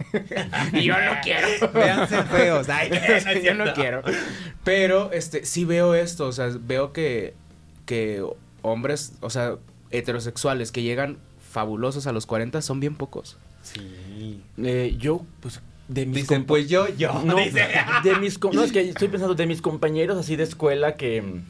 y 0.72 0.84
yo 0.84 0.94
no 0.94 1.12
quiero. 1.22 1.48
Véanse 1.72 2.22
feos. 2.24 2.68
Ay, 2.68 2.90
yo 3.44 3.54
no 3.54 3.72
quiero. 3.72 4.02
Pero, 4.64 5.12
este, 5.12 5.46
sí 5.46 5.64
veo 5.64 5.94
esto, 5.94 6.26
o 6.26 6.32
sea, 6.32 6.50
veo 6.60 6.92
que, 6.92 7.34
que 7.86 8.22
hombres, 8.60 9.14
o 9.20 9.30
sea, 9.30 9.56
heterosexuales 9.90 10.72
que 10.72 10.82
llegan 10.82 11.18
fabulosos 11.50 12.06
a 12.06 12.12
los 12.12 12.26
40 12.26 12.60
son 12.60 12.80
bien 12.80 12.96
pocos. 12.96 13.38
Sí. 13.62 14.42
Eh, 14.58 14.94
yo, 14.98 15.24
pues, 15.40 15.62
de 15.88 16.04
mis 16.04 16.16
Dicen, 16.16 16.44
pues 16.44 16.68
yo, 16.68 16.86
yo. 16.96 17.22
No, 17.24 17.36
dice. 17.36 17.66
de 18.02 18.16
mis 18.16 18.38
no, 18.42 18.62
es 18.62 18.72
que 18.72 18.88
estoy 18.88 19.08
pensando 19.08 19.34
de 19.34 19.46
mis 19.46 19.62
compañeros 19.62 20.18
así 20.18 20.36
de 20.36 20.44
escuela 20.44 20.96
que 20.96 21.42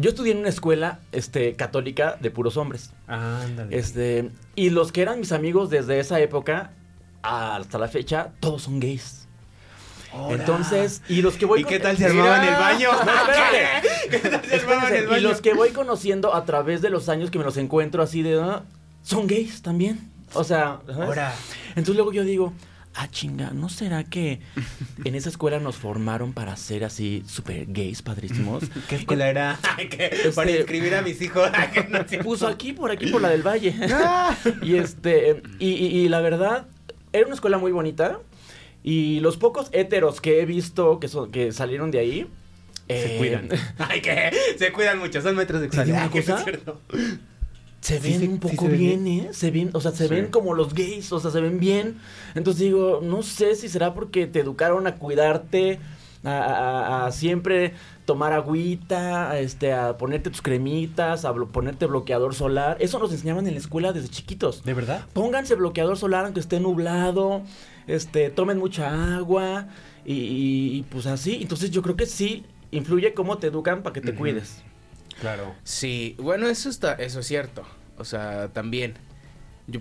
yo 0.00 0.10
estudié 0.10 0.32
en 0.32 0.38
una 0.38 0.48
escuela 0.48 1.00
este 1.12 1.54
católica 1.54 2.16
de 2.20 2.30
puros 2.30 2.56
hombres. 2.56 2.92
Ándale. 3.06 3.76
Este, 3.76 4.30
y 4.54 4.70
los 4.70 4.92
que 4.92 5.02
eran 5.02 5.20
mis 5.20 5.32
amigos 5.32 5.68
desde 5.68 6.00
esa 6.00 6.20
época 6.20 6.72
hasta 7.22 7.78
la 7.78 7.88
fecha, 7.88 8.32
todos 8.40 8.62
son 8.62 8.80
gays. 8.80 9.28
Entonces, 10.30 11.02
y 11.08 11.22
los 11.22 11.36
que 11.36 11.46
voy 11.46 11.60
¿Y 11.60 11.64
qué 11.64 11.78
tal 11.80 11.96
se 11.96 12.06
armaban 12.06 12.42
en 12.42 12.48
el 12.48 12.60
baño? 12.60 12.90
No, 12.92 12.98
espérate. 12.98 13.88
¿Qué 14.10 14.18
tal 14.18 14.44
se 14.44 14.54
armaban 14.56 14.94
el 14.94 15.06
baño? 15.06 15.18
Y 15.18 15.20
los 15.20 15.40
que 15.40 15.54
voy 15.54 15.70
conociendo 15.70 16.34
a 16.34 16.44
través 16.44 16.80
de 16.80 16.90
los 16.90 17.08
años 17.08 17.30
que 17.30 17.38
me 17.38 17.44
los 17.44 17.58
encuentro 17.58 18.02
así 18.02 18.22
de 18.22 18.40
ah, 18.40 18.64
son 19.02 19.26
gays 19.26 19.60
también. 19.60 20.10
O 20.32 20.44
sea. 20.44 20.80
Ahora. 20.94 21.34
Entonces 21.70 21.94
luego 21.94 22.12
yo 22.12 22.24
digo, 22.24 22.54
ah, 22.94 23.08
chinga, 23.10 23.50
¿no 23.52 23.68
será 23.68 24.04
que 24.04 24.40
en 25.04 25.14
esa 25.14 25.28
escuela 25.28 25.58
nos 25.60 25.76
formaron 25.76 26.32
para 26.32 26.56
ser 26.56 26.84
así 26.84 27.22
súper 27.26 27.66
gays, 27.66 28.02
padrísimos? 28.02 28.64
¿Qué 28.88 28.96
escuela 28.96 29.28
era? 29.28 29.58
Que 29.90 30.30
Para 30.34 30.50
Este- 30.50 30.60
inscribir 30.60 30.94
a 30.94 31.02
mis 31.02 31.20
hijos. 31.22 31.50
No 31.90 32.06
sé. 32.08 32.18
Puso 32.18 32.46
aquí, 32.46 32.72
por 32.72 32.90
aquí, 32.90 33.06
por 33.06 33.20
la 33.22 33.28
del 33.30 33.42
Valle. 33.46 33.74
y 34.62 34.74
este, 34.76 35.42
y, 35.58 35.68
y- 35.70 35.86
y 36.04 36.08
la 36.08 36.20
verdad, 36.20 36.66
era 37.12 37.26
una 37.26 37.34
escuela 37.34 37.58
muy 37.58 37.72
bonita. 37.72 38.18
Y 38.82 39.20
los 39.20 39.36
pocos 39.36 39.68
héteros 39.72 40.20
que 40.22 40.40
he 40.40 40.46
visto 40.46 41.00
que, 41.00 41.08
son, 41.08 41.30
que 41.30 41.52
salieron 41.52 41.90
de 41.90 41.98
ahí. 41.98 42.26
Se 42.88 43.14
eh, 43.16 43.18
cuidan. 43.18 43.48
Ay, 43.78 44.00
que 44.00 44.30
se 44.58 44.72
cuidan 44.72 44.98
mucho. 44.98 45.20
Son 45.20 45.36
metrosexuales. 45.36 45.94
¿Te 45.94 46.18
digo 46.18 46.34
una 46.34 46.40
cosa? 46.42 46.80
Se 47.80 47.98
ven 47.98 48.32
un 48.32 48.38
poco 48.38 48.66
bien, 48.68 49.04
bien. 49.04 49.26
¿eh? 49.26 49.28
Se 49.32 49.50
ven, 49.50 49.70
o 49.72 49.80
sea, 49.80 49.90
se 49.92 50.06
Sí. 50.08 50.14
ven 50.14 50.26
como 50.26 50.54
los 50.54 50.74
gays, 50.74 51.10
o 51.12 51.20
sea, 51.20 51.30
se 51.30 51.40
ven 51.40 51.58
bien. 51.60 51.96
Entonces 52.34 52.60
digo, 52.62 53.00
no 53.02 53.22
sé 53.22 53.54
si 53.56 53.68
será 53.68 53.94
porque 53.94 54.26
te 54.26 54.40
educaron 54.40 54.86
a 54.86 54.96
cuidarte, 54.96 55.78
a, 56.22 56.30
a- 56.30 57.06
a 57.06 57.12
siempre 57.12 57.72
tomar 58.04 58.34
agüita, 58.34 59.30
a, 59.30 59.38
este, 59.40 59.72
a 59.72 59.96
ponerte 59.96 60.28
tus 60.28 60.42
cremitas, 60.42 61.24
a 61.24 61.32
blo- 61.32 61.48
ponerte 61.48 61.86
bloqueador 61.86 62.34
solar. 62.34 62.76
Eso 62.80 62.98
nos 62.98 63.12
enseñaban 63.12 63.46
en 63.46 63.54
la 63.54 63.60
escuela 63.60 63.92
desde 63.94 64.08
chiquitos. 64.08 64.62
¿De 64.64 64.74
verdad? 64.74 65.06
Pónganse 65.14 65.54
bloqueador 65.54 65.96
solar 65.96 66.26
aunque 66.26 66.40
esté 66.40 66.60
nublado, 66.60 67.40
este, 67.86 68.28
tomen 68.28 68.58
mucha 68.58 69.16
agua 69.16 69.68
y, 70.04 70.12
y- 70.12 70.76
y, 70.78 70.82
pues 70.82 71.06
así. 71.06 71.38
Entonces 71.40 71.70
yo 71.70 71.80
creo 71.80 71.96
que 71.96 72.04
sí 72.04 72.44
influye 72.70 73.14
cómo 73.14 73.38
te 73.38 73.46
educan 73.46 73.82
para 73.82 73.94
que 73.94 74.02
te 74.02 74.14
cuides. 74.14 74.62
Claro. 75.20 75.54
Sí, 75.64 76.16
bueno, 76.18 76.46
eso 76.48 76.68
está, 76.70 76.94
eso 76.94 77.20
es 77.20 77.26
cierto. 77.26 77.62
O 77.98 78.04
sea, 78.04 78.48
también. 78.48 78.94
Yo, 79.66 79.80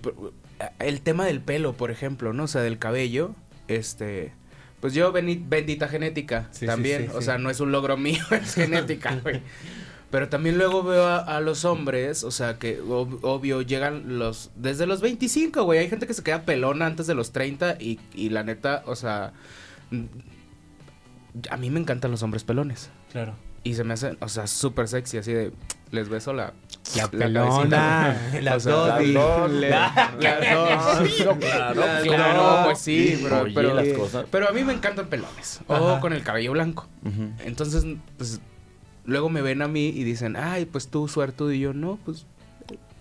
el 0.79 1.01
tema 1.01 1.25
del 1.25 1.39
pelo, 1.41 1.73
por 1.73 1.89
ejemplo, 1.91 2.33
¿no? 2.33 2.43
O 2.43 2.47
sea, 2.47 2.61
del 2.61 2.77
cabello, 2.79 3.33
este. 3.67 4.33
Pues 4.81 4.93
yo, 4.93 5.11
bendita 5.11 5.87
genética, 5.89 6.47
Sí, 6.51 6.65
también. 6.65 7.07
sí, 7.09 7.11
o 7.13 7.21
sea, 7.21 7.37
no 7.37 7.49
es 7.49 7.59
un 7.59 7.71
logro 7.71 7.97
mío, 7.97 8.23
es 8.31 8.55
genética, 8.55 9.15
güey. 9.23 9.41
Pero 10.11 10.27
también 10.27 10.57
luego 10.57 10.81
veo 10.83 11.05
a, 11.05 11.17
a 11.19 11.39
los 11.39 11.65
hombres, 11.65 12.23
o 12.23 12.31
sea, 12.31 12.57
que 12.57 12.81
ob- 12.81 13.19
obvio 13.21 13.61
llegan 13.61 14.17
los. 14.17 14.49
Desde 14.55 14.87
los 14.87 15.01
25, 15.01 15.63
güey. 15.63 15.79
Hay 15.79 15.89
gente 15.89 16.07
que 16.07 16.13
se 16.15 16.23
queda 16.23 16.43
pelona 16.43 16.87
antes 16.87 17.05
de 17.07 17.13
los 17.13 17.31
30 17.31 17.77
y, 17.79 17.99
y 18.15 18.29
la 18.29 18.43
neta, 18.43 18.81
o 18.87 18.95
sea. 18.95 19.33
mm, 19.91 20.05
A 21.51 21.57
mí 21.57 21.69
me 21.69 21.79
encantan 21.79 22.09
los 22.11 22.23
hombres 22.23 22.43
pelones. 22.43 22.89
Claro. 23.11 23.35
Y 23.63 23.73
se 23.75 23.83
me 23.83 23.93
hacen, 23.93 24.17
o 24.21 24.29
sea, 24.29 24.47
súper 24.47 24.87
sexy, 24.87 25.17
así 25.17 25.33
de, 25.33 25.51
les 25.91 26.07
beso 26.09 26.33
la... 26.33 26.53
La 26.95 27.03
cabecita. 27.03 27.09
pelona, 27.09 28.17
la 28.41 28.55
O 28.55 28.59
sea, 28.59 28.73
Dodi. 28.73 29.13
las 29.13 29.51
le- 29.51 29.69
las 29.69 29.95
dos. 30.15 31.25
No, 31.25 31.37
claro, 31.39 32.03
claro. 32.03 32.33
no, 32.61 32.65
pues 32.65 32.79
sí, 32.79 33.19
pero, 33.21 33.41
Oye, 33.41 33.51
pero, 33.53 33.73
las 33.73 33.87
cosas. 33.89 34.25
pero 34.31 34.49
a 34.49 34.51
mí 34.53 34.63
me 34.63 34.73
encantan 34.73 35.07
pelones. 35.07 35.59
O 35.67 35.75
Ajá. 35.75 35.99
con 35.99 36.13
el 36.13 36.23
cabello 36.23 36.53
blanco. 36.53 36.87
Entonces, 37.45 37.85
pues, 38.17 38.39
luego 39.05 39.29
me 39.29 39.41
ven 39.41 39.61
a 39.61 39.67
mí 39.67 39.87
y 39.89 40.03
dicen, 40.03 40.35
ay, 40.35 40.65
pues 40.65 40.87
tú 40.87 41.07
suertudo. 41.07 41.51
Y 41.51 41.59
yo, 41.59 41.73
no, 41.73 41.99
pues... 42.05 42.25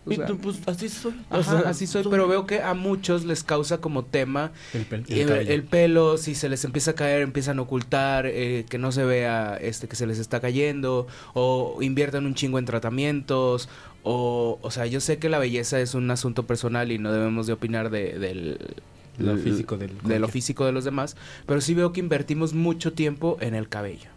o 0.08 0.12
Y 0.12 0.16
sea, 0.16 0.26
tú, 0.26 0.38
pues 0.38 0.58
así 0.66 0.88
soy. 0.88 1.12
Ajá, 1.30 1.38
O 1.38 1.42
sea, 1.42 1.70
así 1.70 1.86
soy, 1.86 2.02
soy- 2.02 2.10
pero 2.10 2.26
veo 2.26 2.46
que 2.46 2.60
a 2.62 2.74
muchos 2.74 3.24
les 3.24 3.44
causa 3.44 3.78
como 3.78 4.04
tema 4.04 4.52
El, 4.74 4.88
pel- 4.88 5.04
el 5.08 5.18
el, 5.20 5.28
cabello. 5.28 5.52
el 5.52 5.62
pelo, 5.64 6.16
si 6.18 6.34
se 6.34 6.48
les 6.48 6.64
empieza 6.64 6.92
a 6.92 6.94
caer, 6.94 7.22
empiezan 7.22 7.58
a 7.58 7.62
ocultar, 7.62 8.26
eh, 8.26 8.64
que 8.68 8.78
no 8.78 8.90
se 8.92 9.04
vea 9.04 9.56
este 9.60 9.86
que 9.88 9.96
se 9.96 10.06
les 10.06 10.18
está 10.18 10.40
cayendo, 10.40 11.06
o 11.34 11.78
inviertan 11.82 12.26
un 12.26 12.34
chingo 12.34 12.58
en 12.58 12.64
tratamientos, 12.64 13.68
o, 14.02 14.58
o 14.62 14.70
sea, 14.70 14.86
yo 14.86 15.00
sé 15.00 15.18
que 15.18 15.28
la 15.28 15.38
belleza 15.38 15.80
es 15.80 15.94
un 15.94 16.10
asunto 16.10 16.46
personal 16.46 16.90
y 16.92 16.98
no 16.98 17.12
debemos 17.12 17.46
de 17.46 17.52
opinar 17.52 17.90
de, 17.90 18.18
del 18.18 18.58
Lo 19.18 19.36
físico 19.36 19.76
del 19.76 19.90
de 20.04 20.18
lo 20.20 20.28
físico 20.28 20.64
de 20.64 20.72
los 20.72 20.84
demás, 20.84 21.16
pero 21.46 21.60
sí 21.60 21.74
veo 21.74 21.92
que 21.92 22.00
invertimos 22.00 22.54
mucho 22.54 22.92
tiempo 22.92 23.36
en 23.40 23.54
el 23.54 23.68
cabello. 23.68 24.08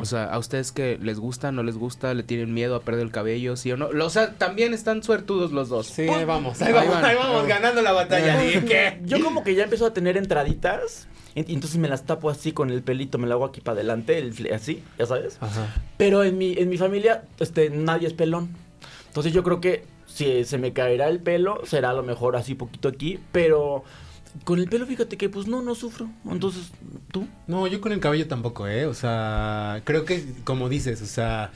O 0.00 0.04
sea, 0.04 0.24
a 0.24 0.38
ustedes 0.38 0.70
que 0.72 0.98
les 1.00 1.18
gusta, 1.18 1.50
no 1.52 1.62
les 1.62 1.76
gusta, 1.76 2.12
le 2.14 2.22
tienen 2.22 2.52
miedo 2.52 2.74
a 2.74 2.80
perder 2.82 3.02
el 3.06 3.10
cabello, 3.10 3.56
sí 3.56 3.72
o 3.72 3.76
no. 3.76 3.90
Lo- 3.92 4.06
O 4.06 4.10
sea, 4.10 4.32
también 4.34 4.74
están 4.74 5.02
suertudos 5.02 5.52
los 5.52 5.68
dos. 5.68 5.86
Sí, 5.86 6.02
ahí 6.02 6.24
vamos, 6.24 6.60
ahí 6.60 6.68
ahí 6.68 6.74
vamos, 6.74 6.94
van. 6.94 7.04
ahí 7.04 7.16
vamos 7.16 7.46
ganando 7.46 7.80
la 7.82 7.92
batalla. 7.92 8.38
Dije 8.40 8.64
que- 8.64 8.98
Yo 9.04 9.22
como 9.24 9.42
que 9.44 9.54
ya 9.54 9.62
empiezo 9.64 9.86
a 9.86 9.92
tener 9.94 10.16
entraditas. 10.16 11.08
entonces 11.34 11.78
me 11.78 11.88
las 11.88 12.04
tapo 12.04 12.28
así 12.28 12.52
con 12.52 12.70
el 12.70 12.82
pelito, 12.82 13.16
me 13.18 13.26
lo 13.26 13.34
hago 13.34 13.44
aquí 13.46 13.60
para 13.62 13.76
adelante, 13.76 14.18
el 14.18 14.34
así, 14.52 14.82
ya 14.98 15.06
sabes. 15.06 15.38
Ajá. 15.40 15.66
Pero 15.96 16.22
en 16.24 16.36
mi, 16.36 16.52
en 16.58 16.68
mi 16.68 16.76
familia, 16.76 17.24
este, 17.40 17.70
nadie 17.70 18.08
es 18.08 18.12
pelón. 18.12 18.50
Entonces 19.06 19.32
yo 19.32 19.42
creo 19.42 19.60
que 19.60 19.84
si 20.06 20.44
se 20.44 20.58
me 20.58 20.74
caerá 20.74 21.08
el 21.08 21.20
pelo, 21.20 21.60
será 21.64 21.90
a 21.90 21.94
lo 21.94 22.02
mejor 22.02 22.36
así 22.36 22.54
poquito 22.54 22.88
aquí, 22.88 23.18
pero 23.32 23.84
con 24.44 24.58
el 24.58 24.68
pelo 24.68 24.86
fíjate 24.86 25.16
que 25.16 25.28
pues 25.28 25.46
no, 25.46 25.62
no 25.62 25.74
sufro. 25.74 26.08
Entonces, 26.30 26.70
¿tú? 27.10 27.26
No, 27.46 27.66
yo 27.66 27.80
con 27.80 27.92
el 27.92 28.00
cabello 28.00 28.26
tampoco, 28.28 28.66
¿eh? 28.66 28.86
O 28.86 28.94
sea, 28.94 29.82
creo 29.84 30.04
que, 30.04 30.24
como 30.44 30.68
dices, 30.68 31.02
o 31.02 31.06
sea, 31.06 31.52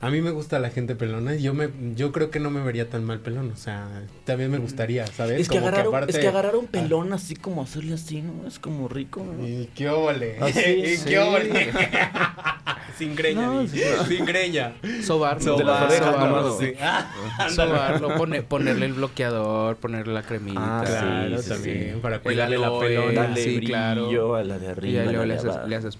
a 0.00 0.10
mí 0.10 0.20
me 0.22 0.30
gusta 0.30 0.58
la 0.58 0.70
gente 0.70 0.94
pelona 0.94 1.34
y 1.34 1.42
yo 1.42 1.52
me, 1.52 1.68
yo 1.94 2.10
creo 2.10 2.30
que 2.30 2.40
no 2.40 2.50
me 2.50 2.60
vería 2.62 2.88
tan 2.88 3.04
mal 3.04 3.20
pelón, 3.20 3.50
o 3.52 3.56
sea, 3.56 3.86
también 4.24 4.50
me 4.50 4.58
gustaría, 4.58 5.06
¿sabes? 5.06 5.40
Es 5.42 5.48
que, 5.48 5.56
Como 5.56 5.68
agarrar, 5.68 5.88
un- 5.88 5.94
aparte- 5.94 6.12
es 6.12 6.18
que 6.18 6.28
agarrar 6.28 6.56
un 6.56 6.66
pelón 6.66 7.12
así 7.12 7.36
como 7.36 7.62
hacerle 7.62 7.94
así, 7.94 8.22
¿no? 8.22 8.46
Es 8.48 8.58
como 8.58 8.88
rico, 8.88 9.22
¿no? 9.24 9.46
Y 9.46 9.68
qué 9.74 9.88
óvole. 9.90 10.38
Así, 10.40 10.60
y 10.84 10.96
sí. 10.96 11.04
qué 11.08 11.18
óvole. 11.18 11.70
Sin 12.98 13.16
greña, 13.16 13.46
No, 13.46 13.66
sí. 13.66 13.80
sin 14.08 14.26
greña. 14.26 14.74
Sobarlo, 15.02 15.56
De 15.56 15.64
las 15.64 15.82
orejas 15.82 16.14
sobarlo, 16.14 16.58
sí. 16.58 16.72
sobarlo, 17.54 18.14
pone- 18.16 18.42
ponerle 18.42 18.86
el 18.86 18.92
bloqueador, 18.92 19.76
ponerle 19.76 20.12
la 20.12 20.22
cremita. 20.22 20.80
Ah, 20.80 20.84
sí, 20.86 20.92
Claro, 20.92 21.42
sí, 21.42 21.48
también, 21.48 21.94
sí. 21.94 22.00
para 22.02 22.18
cuidarle 22.20 22.58
la 22.58 22.78
pelona. 22.78 23.22
Dale 23.22 23.42
sí, 23.42 23.56
brillo 23.56 23.68
claro. 23.70 24.34
a 24.36 24.44
la 24.44 24.58
de 24.58 24.66
Y 24.66 24.68
arriba. 24.68 25.04
la 25.04 25.24
le 25.24 25.68
le 25.68 25.76
haces 25.76 25.98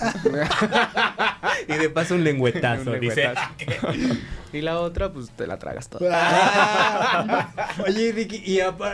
Y 1.68 1.72
de 1.74 1.90
paso 1.90 2.14
un 2.14 2.24
lengüetazo, 2.24 2.92
un 2.92 3.00
dice. 3.00 3.22
lengüetazo. 3.22 4.18
Y 4.52 4.60
la 4.62 4.78
otra, 4.80 5.12
pues 5.12 5.30
te 5.30 5.46
la 5.46 5.58
tragas 5.58 5.88
toda. 5.88 6.08
Ah. 6.12 7.48
Oye, 7.86 8.12
Vicky, 8.12 8.42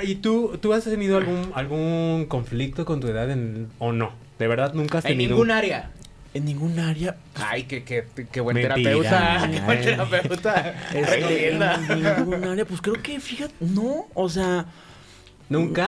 ¿y, 0.02 0.14
tú, 0.16 0.58
tú 0.60 0.72
has 0.72 0.84
tenido 0.84 1.16
algún, 1.16 1.52
algún 1.54 2.26
conflicto 2.28 2.84
con 2.84 3.00
tu 3.00 3.08
edad 3.08 3.30
en, 3.30 3.68
o 3.78 3.92
no? 3.92 4.12
¿De 4.38 4.48
verdad 4.48 4.72
nunca 4.74 4.98
has 4.98 5.04
En 5.04 5.12
tenido? 5.12 5.30
ningún 5.32 5.50
área. 5.52 5.90
En 6.32 6.44
ningún 6.46 6.80
área. 6.80 7.14
Ay, 7.36 7.62
qué, 7.64 7.84
qué, 7.84 8.04
qué 8.32 8.40
buen 8.40 8.54
Mentira. 8.56 8.74
terapeuta. 8.74 9.48
Qué 9.52 9.60
buen 9.60 9.80
terapeuta. 9.80 10.74
Este, 10.92 11.52
en 11.52 11.60
ningún 12.02 12.44
área, 12.44 12.64
pues 12.64 12.80
creo 12.80 13.00
que, 13.00 13.20
fíjate, 13.20 13.54
no, 13.60 14.06
o 14.14 14.28
sea, 14.28 14.66
¿Nunca? 15.48 15.86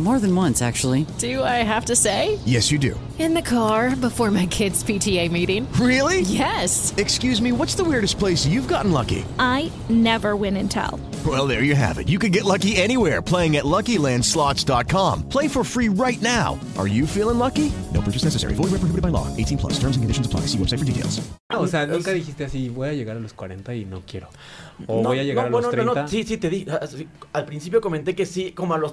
More 0.00 0.18
than 0.18 0.34
once, 0.34 0.62
actually. 0.62 1.04
Do 1.18 1.42
I 1.44 1.62
have 1.62 1.84
to 1.86 1.94
say? 1.94 2.38
Yes, 2.46 2.70
you 2.72 2.78
do. 2.78 2.98
In 3.18 3.34
the 3.34 3.42
car 3.42 3.94
before 3.94 4.30
my 4.30 4.46
kids' 4.46 4.82
PTA 4.82 5.30
meeting. 5.30 5.70
Really? 5.74 6.22
Yes. 6.22 6.94
Excuse 6.96 7.42
me, 7.42 7.52
what's 7.52 7.74
the 7.74 7.84
weirdest 7.84 8.18
place 8.18 8.46
you've 8.46 8.66
gotten 8.66 8.92
lucky? 8.92 9.26
I 9.38 9.70
never 9.90 10.36
win 10.36 10.56
and 10.56 10.70
tell. 10.70 10.98
Well, 11.26 11.46
there 11.46 11.62
you 11.64 11.74
have 11.74 11.98
it. 11.98 12.08
You 12.08 12.18
can 12.18 12.32
get 12.32 12.46
lucky 12.46 12.76
anywhere 12.76 13.20
playing 13.20 13.56
at 13.58 13.64
LuckyLandSlots.com. 13.64 15.28
Play 15.28 15.48
for 15.48 15.62
free 15.64 15.90
right 15.90 16.20
now. 16.22 16.58
Are 16.78 16.88
you 16.88 17.06
feeling 17.06 17.38
lucky? 17.38 17.70
No 17.92 18.00
purchase 18.00 18.24
necessary. 18.24 18.54
Void 18.54 18.70
where 18.70 18.80
prohibited 18.80 19.02
by 19.02 19.10
law. 19.10 19.26
18 19.36 19.58
plus. 19.58 19.74
Terms 19.74 19.96
and 19.96 20.02
conditions 20.02 20.26
apply. 20.26 20.46
See 20.46 20.56
website 20.56 20.78
for 20.78 20.86
details. 20.86 21.20
O 21.50 21.66
sea, 21.66 21.84
nunca 21.86 22.12
dijiste 22.12 22.44
así, 22.44 22.70
voy 22.70 22.88
a 22.88 22.92
llegar 22.94 23.18
a 23.18 23.20
los 23.20 23.34
40 23.34 23.74
y 23.74 23.84
no 23.84 24.00
quiero. 24.06 24.28
O 24.86 25.02
no, 25.02 25.10
voy 25.10 25.18
a 25.18 25.24
llegar 25.24 25.50
no, 25.50 25.58
a 25.58 25.60
los 25.60 25.66
bueno, 25.68 25.84
no, 25.84 25.92
30. 25.92 26.02
no, 26.02 26.08
sí, 26.08 26.24
sí, 26.24 26.38
te 26.38 26.48
di. 26.48 26.64
ah, 26.70 26.80
Al 27.34 27.44
principio 27.44 27.82
comenté 27.82 28.14
que 28.14 28.24
sí, 28.24 28.52
como 28.52 28.72
a 28.72 28.78
los 28.78 28.92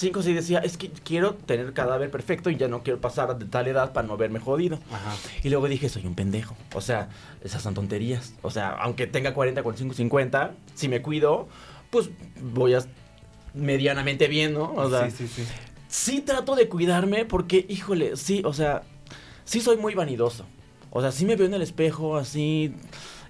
35 0.00 0.22
sí 0.22 0.32
decía, 0.32 0.58
es 0.60 0.78
que 0.78 0.88
quiero 0.88 1.34
tener 1.34 1.72
cadáver 1.74 2.10
perfecto 2.10 2.48
y 2.48 2.56
ya 2.56 2.68
no 2.68 2.82
quiero 2.82 3.00
pasar 3.00 3.38
de 3.38 3.44
tal 3.44 3.68
edad 3.68 3.92
para 3.92 4.08
no 4.08 4.16
verme 4.16 4.40
jodido. 4.40 4.78
Ajá. 4.90 5.14
Y 5.42 5.50
luego 5.50 5.68
dije, 5.68 5.88
soy 5.88 6.06
un 6.06 6.14
pendejo. 6.14 6.56
O 6.74 6.80
sea, 6.80 7.10
esas 7.44 7.62
son 7.62 7.74
tonterías. 7.74 8.32
O 8.42 8.50
sea, 8.50 8.70
aunque 8.70 9.06
tenga 9.06 9.34
40, 9.34 9.62
45, 9.62 9.94
50, 9.94 10.54
si 10.74 10.88
me 10.88 11.02
cuido, 11.02 11.48
pues 11.90 12.08
voy 12.40 12.74
a 12.74 12.80
medianamente 13.52 14.26
bien, 14.28 14.54
¿no? 14.54 14.72
O 14.74 14.88
sea, 14.88 15.10
sí, 15.10 15.28
sí, 15.28 15.44
sí. 15.44 15.52
sí 15.88 16.20
trato 16.22 16.56
de 16.56 16.68
cuidarme 16.68 17.26
porque, 17.26 17.66
híjole, 17.68 18.16
sí, 18.16 18.42
o 18.44 18.54
sea, 18.54 18.82
sí 19.44 19.60
soy 19.60 19.76
muy 19.76 19.94
vanidoso. 19.94 20.46
O 20.90 21.02
sea, 21.02 21.12
sí 21.12 21.26
me 21.26 21.36
veo 21.36 21.46
en 21.46 21.54
el 21.54 21.62
espejo 21.62 22.16
así, 22.16 22.74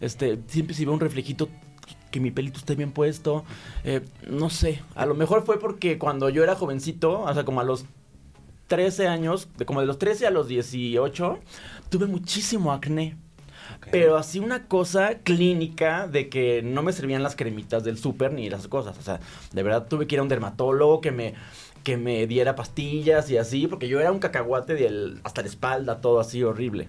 este, 0.00 0.38
siempre 0.46 0.74
si 0.74 0.84
veo 0.84 0.94
un 0.94 1.00
reflejito 1.00 1.48
que 2.10 2.20
mi 2.20 2.30
pelito 2.30 2.58
esté 2.58 2.74
bien 2.74 2.92
puesto, 2.92 3.44
eh, 3.84 4.00
no 4.28 4.50
sé, 4.50 4.82
a 4.94 5.06
lo 5.06 5.14
mejor 5.14 5.44
fue 5.44 5.58
porque 5.58 5.98
cuando 5.98 6.28
yo 6.28 6.42
era 6.42 6.54
jovencito, 6.54 7.20
o 7.20 7.34
sea, 7.34 7.44
como 7.44 7.60
a 7.60 7.64
los 7.64 7.84
13 8.68 9.08
años, 9.08 9.48
de 9.58 9.66
como 9.66 9.80
de 9.80 9.86
los 9.86 9.98
13 9.98 10.26
a 10.26 10.30
los 10.30 10.48
18, 10.48 11.38
tuve 11.88 12.06
muchísimo 12.06 12.72
acné. 12.72 13.16
Pero 13.90 14.16
así 14.16 14.38
una 14.40 14.66
cosa 14.66 15.18
clínica 15.18 16.06
de 16.06 16.28
que 16.28 16.60
no 16.62 16.82
me 16.82 16.92
servían 16.92 17.22
las 17.22 17.34
cremitas 17.34 17.82
del 17.82 17.98
súper 17.98 18.32
ni 18.32 18.50
las 18.50 18.68
cosas. 18.68 18.98
O 18.98 19.02
sea, 19.02 19.20
de 19.52 19.62
verdad 19.62 19.86
tuve 19.88 20.06
que 20.06 20.16
ir 20.16 20.18
a 20.20 20.22
un 20.22 20.28
dermatólogo 20.28 21.00
que 21.00 21.12
me, 21.12 21.34
que 21.82 21.96
me 21.96 22.26
diera 22.26 22.54
pastillas 22.54 23.30
y 23.30 23.38
así, 23.38 23.66
porque 23.66 23.88
yo 23.88 24.00
era 24.00 24.12
un 24.12 24.18
cacahuate 24.18 24.74
del, 24.74 25.20
hasta 25.24 25.42
la 25.42 25.48
espalda, 25.48 26.00
todo 26.00 26.20
así 26.20 26.42
horrible. 26.42 26.88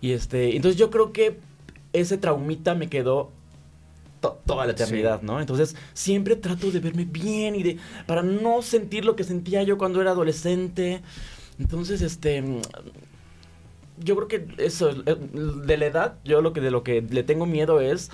Y 0.00 0.12
este, 0.12 0.56
entonces 0.56 0.78
yo 0.78 0.90
creo 0.90 1.12
que 1.12 1.38
ese 1.92 2.18
traumita 2.18 2.74
me 2.74 2.88
quedó 2.88 3.30
to- 4.24 4.40
toda 4.46 4.64
la 4.66 4.72
eternidad, 4.72 5.22
¿no? 5.22 5.40
Entonces 5.40 5.76
siempre 5.92 6.36
trato 6.36 6.70
de 6.70 6.80
verme 6.80 7.04
bien 7.04 7.54
y 7.56 7.62
de 7.62 7.78
para 8.06 8.22
no 8.22 8.62
sentir 8.62 9.04
lo 9.04 9.16
que 9.16 9.24
sentía 9.24 9.62
yo 9.62 9.76
cuando 9.78 10.00
era 10.00 10.10
adolescente. 10.12 11.02
Entonces, 11.58 12.00
este 12.02 12.42
yo 13.98 14.16
creo 14.16 14.28
que 14.28 14.46
eso 14.58 14.90
eh, 14.90 15.16
de 15.66 15.76
la 15.76 15.86
edad, 15.86 16.14
yo 16.24 16.40
lo 16.42 16.52
que 16.52 16.60
de 16.60 16.70
lo 16.70 16.82
que 16.82 17.00
le 17.02 17.22
tengo 17.22 17.46
miedo 17.46 17.80
es 17.80 18.10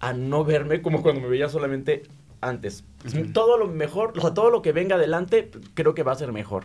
a 0.00 0.12
no 0.12 0.44
verme 0.44 0.82
como 0.82 1.02
cuando 1.02 1.20
me 1.20 1.28
veía 1.28 1.48
solamente 1.48 2.02
antes. 2.40 2.84
Todo 3.32 3.56
lo 3.56 3.68
mejor, 3.68 4.12
o 4.16 4.20
sea, 4.20 4.34
todo 4.34 4.50
lo 4.50 4.62
que 4.62 4.72
venga 4.72 4.96
adelante, 4.96 5.50
creo 5.74 5.94
que 5.94 6.02
va 6.02 6.12
a 6.12 6.16
ser 6.16 6.32
mejor. 6.32 6.64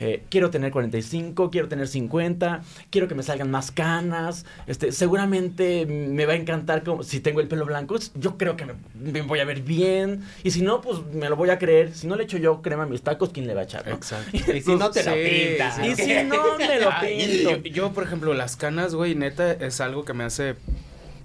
Eh, 0.00 0.22
quiero 0.30 0.50
tener 0.50 0.70
45, 0.72 1.50
quiero 1.50 1.68
tener 1.68 1.86
50, 1.88 2.62
quiero 2.90 3.08
que 3.08 3.14
me 3.14 3.22
salgan 3.22 3.50
más 3.50 3.70
canas. 3.70 4.44
Este, 4.66 4.92
seguramente 4.92 5.86
me 5.86 6.26
va 6.26 6.32
a 6.32 6.36
encantar 6.36 6.82
como, 6.82 7.02
si 7.02 7.20
tengo 7.20 7.40
el 7.40 7.48
pelo 7.48 7.64
blanco. 7.64 7.96
Yo 8.14 8.36
creo 8.36 8.56
que 8.56 8.66
me, 8.66 8.74
me 8.94 9.22
voy 9.22 9.40
a 9.40 9.44
ver 9.44 9.60
bien. 9.62 10.22
Y 10.42 10.50
si 10.50 10.62
no, 10.62 10.80
pues 10.80 10.98
me 11.12 11.28
lo 11.28 11.36
voy 11.36 11.50
a 11.50 11.58
creer. 11.58 11.94
Si 11.94 12.06
no 12.06 12.16
le 12.16 12.24
echo 12.24 12.38
yo 12.38 12.60
crema 12.62 12.82
a 12.82 12.86
mis 12.86 13.02
tacos, 13.02 13.30
¿quién 13.30 13.46
le 13.46 13.54
va 13.54 13.62
a 13.62 13.64
echar? 13.64 13.86
no? 13.86 13.94
Exacto. 13.94 14.30
Y 14.54 14.60
si 14.60 14.74
no 14.76 14.90
te 14.90 15.02
lo 15.04 15.12
Sí, 15.12 15.46
pintas. 15.48 15.76
sí. 15.76 15.82
Y 15.86 15.94
si 15.94 16.14
no 16.24 16.56
me 16.58 16.80
lo 16.80 16.90
pinto. 17.00 17.50
yo, 17.50 17.56
yo, 17.62 17.92
por 17.92 18.04
ejemplo, 18.04 18.34
las 18.34 18.56
canas, 18.56 18.94
güey, 18.94 19.14
neta, 19.14 19.52
es 19.52 19.80
algo 19.80 20.04
que 20.04 20.12
me 20.14 20.24
hace. 20.24 20.56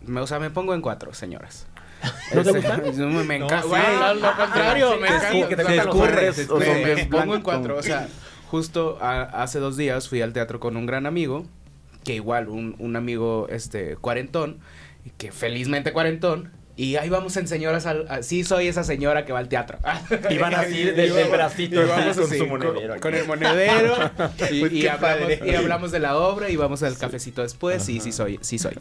me- 0.05 0.21
o 0.21 0.27
sea, 0.27 0.39
me 0.39 0.49
pongo 0.49 0.73
en 0.73 0.81
cuatro, 0.81 1.13
señoras. 1.13 1.67
¿No 2.33 2.43
te 2.43 2.49
Ese- 2.51 2.59
gusta? 2.59 2.77
No, 2.77 3.23
me 3.25 3.39
No, 3.39 3.45
encanta. 3.45 3.61
sí. 3.63 3.67
Güey, 3.69 3.81
No, 3.99 4.13
lo 4.13 4.35
contrario, 4.37 4.97
me 4.99 5.07
sí, 5.07 5.13
encanta. 5.13 5.31
sí, 5.31 5.43
que 5.49 5.55
te 5.55 5.63
Se 5.65 5.75
los 5.75 5.85
escurre, 5.85 6.07
hombres, 6.09 6.35
se 6.35 6.41
los 6.45 6.61
escurre. 6.61 6.69
hombres 6.75 6.95
Me 6.97 7.05
pongo 7.05 7.35
en 7.35 7.41
cuatro. 7.41 7.77
O 7.77 7.83
sea, 7.83 8.07
justo 8.49 8.97
a- 9.01 9.23
hace 9.43 9.59
dos 9.59 9.77
días 9.77 10.09
fui 10.09 10.21
al 10.21 10.33
teatro 10.33 10.59
con 10.59 10.75
un 10.77 10.85
gran 10.85 11.05
amigo, 11.05 11.45
que 12.03 12.15
igual, 12.15 12.49
un, 12.49 12.75
un 12.79 12.95
amigo 12.95 13.47
este 13.49 13.95
cuarentón, 13.97 14.59
y 15.05 15.11
que 15.11 15.31
felizmente 15.31 15.93
cuarentón. 15.93 16.51
Y 16.75 16.95
ahí 16.95 17.09
vamos 17.09 17.35
en 17.35 17.45
señoras 17.49 17.85
al... 17.85 18.05
a- 18.09 18.23
sí, 18.23 18.45
soy 18.45 18.67
esa 18.67 18.85
señora 18.85 19.25
que 19.25 19.33
va 19.33 19.39
al 19.39 19.49
teatro. 19.49 19.77
Y 20.29 20.37
van 20.37 20.55
así, 20.55 20.83
del- 20.83 20.93
Y 20.93 20.97
del 20.97 21.11
vamos- 21.11 21.31
bracito, 21.31 21.75
y 21.83 21.85
vamos 21.85 22.05
así, 22.07 22.19
con 22.19 22.29
así, 22.29 22.37
su 22.37 22.47
monedero 22.47 22.99
Con, 23.01 23.13
el 23.15 23.27
monedero. 23.27 23.95
y, 24.51 24.59
Pues 24.61 24.71
y 24.73 24.87
hablamos, 24.87 25.89
y 25.89 25.91
de 25.91 25.99
la 25.99 26.17
obra 26.17 26.49
y 26.49 26.55
vamos 26.55 26.81
al 26.83 26.97
cafecito 26.97 27.41
después. 27.41 27.83
Sí, 27.83 27.99
sí 27.99 28.11
soy, 28.13 28.39
sí 28.41 28.57
soy. 28.59 28.75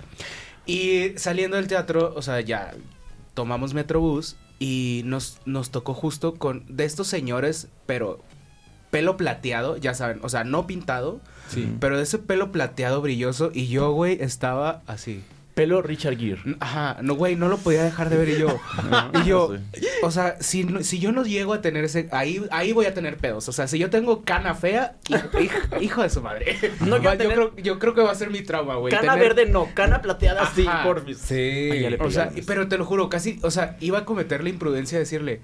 Y 0.64 1.12
saliendo 1.16 1.56
del 1.56 1.66
teatro, 1.66 2.12
o 2.14 2.22
sea, 2.22 2.40
ya 2.40 2.72
tomamos 3.34 3.74
Metrobús 3.74 4.36
y 4.60 5.02
nos, 5.04 5.38
nos 5.44 5.70
tocó 5.70 5.92
justo 5.94 6.34
con 6.34 6.64
de 6.68 6.84
estos 6.84 7.06
señores, 7.08 7.68
pero 7.86 8.20
pelo 8.90 9.16
plateado, 9.16 9.76
ya 9.76 9.94
saben, 9.94 10.18
o 10.22 10.28
sea, 10.28 10.44
no 10.44 10.66
pintado, 10.66 11.20
Sí. 11.48 11.68
pero 11.80 11.96
de 11.96 12.02
ese 12.02 12.18
pelo 12.18 12.52
plateado 12.52 13.00
brilloso 13.00 13.50
y 13.54 13.68
yo, 13.68 13.92
güey, 13.92 14.18
estaba 14.20 14.82
así. 14.86 15.22
Pelo 15.54 15.82
Richard 15.82 16.16
Gere. 16.18 16.40
Ajá, 16.60 16.98
no, 17.02 17.16
güey, 17.16 17.34
no 17.34 17.48
lo 17.48 17.58
podía 17.58 17.82
dejar 17.82 18.10
de 18.10 18.16
ver 18.16 18.28
y 18.28 18.38
yo. 18.38 18.60
y 19.24 19.26
yo, 19.26 19.56
o 20.02 20.10
sea, 20.12 20.36
si, 20.40 20.64
si 20.84 21.00
yo 21.00 21.10
no 21.10 21.24
llego 21.24 21.52
a 21.52 21.60
tener 21.60 21.82
ese. 21.82 22.08
Ahí, 22.12 22.40
ahí 22.52 22.72
voy 22.72 22.86
a 22.86 22.94
tener 22.94 23.16
pedos. 23.16 23.48
O 23.48 23.52
sea, 23.52 23.66
si 23.66 23.76
yo 23.76 23.90
tengo 23.90 24.22
cana 24.22 24.54
fea, 24.54 24.94
hijo, 25.80 26.02
de 26.02 26.10
su 26.10 26.22
madre. 26.22 26.56
No 26.86 26.98
yo, 27.02 27.10
tener- 27.16 27.32
creo, 27.34 27.56
yo 27.56 27.78
creo 27.80 27.92
que 27.94 28.02
va 28.02 28.12
a 28.12 28.14
ser 28.14 28.30
mi 28.30 28.42
trauma, 28.42 28.76
güey. 28.76 28.92
Cana 28.94 29.14
tener- 29.14 29.34
verde 29.34 29.50
no, 29.50 29.68
cana 29.74 30.00
plateada 30.02 30.48
sí, 30.54 30.64
Ajá. 30.64 30.84
por 30.84 31.04
Sí. 31.16 31.34
Ay, 31.72 31.80
ya 31.82 31.90
le 31.90 31.96
O 32.00 32.08
sea, 32.10 32.30
pero 32.46 32.68
te 32.68 32.78
lo 32.78 32.84
juro, 32.84 33.08
casi, 33.08 33.40
o 33.42 33.50
sea, 33.50 33.76
iba 33.80 33.98
a 33.98 34.04
cometer 34.04 34.44
la 34.44 34.50
imprudencia 34.50 34.96
de 34.98 35.04
decirle. 35.04 35.40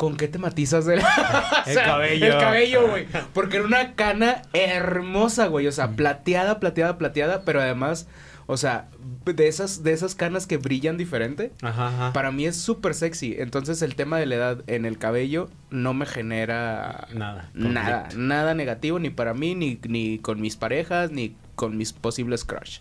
¿Con 0.00 0.16
qué 0.16 0.28
te 0.28 0.38
matizas 0.38 0.86
o 0.88 0.92
El 0.92 1.02
sea, 1.02 1.84
cabello. 1.84 2.24
El 2.24 2.38
cabello, 2.38 2.88
güey. 2.88 3.06
Porque 3.34 3.58
era 3.58 3.66
una 3.66 3.92
cana 3.96 4.40
hermosa, 4.54 5.48
güey. 5.48 5.66
O 5.66 5.72
sea, 5.72 5.90
plateada, 5.90 6.58
plateada, 6.58 6.96
plateada. 6.96 7.42
Pero 7.44 7.60
además, 7.60 8.08
o 8.46 8.56
sea, 8.56 8.88
de 9.26 9.46
esas, 9.46 9.82
de 9.82 9.92
esas 9.92 10.14
canas 10.14 10.46
que 10.46 10.56
brillan 10.56 10.96
diferente. 10.96 11.52
Ajá, 11.60 11.88
ajá. 11.88 12.12
Para 12.14 12.32
mí 12.32 12.46
es 12.46 12.56
súper 12.56 12.94
sexy. 12.94 13.36
Entonces 13.38 13.82
el 13.82 13.94
tema 13.94 14.18
de 14.18 14.24
la 14.24 14.36
edad 14.36 14.64
en 14.68 14.86
el 14.86 14.96
cabello 14.96 15.50
no 15.68 15.92
me 15.92 16.06
genera 16.06 17.06
Nada. 17.12 17.50
nada, 17.52 18.08
nada 18.16 18.54
negativo 18.54 18.98
ni 18.98 19.10
para 19.10 19.34
mí, 19.34 19.54
ni, 19.54 19.78
ni 19.86 20.18
con 20.18 20.40
mis 20.40 20.56
parejas, 20.56 21.10
ni 21.10 21.36
con 21.56 21.76
mis 21.76 21.92
posibles 21.92 22.46
crush. 22.46 22.78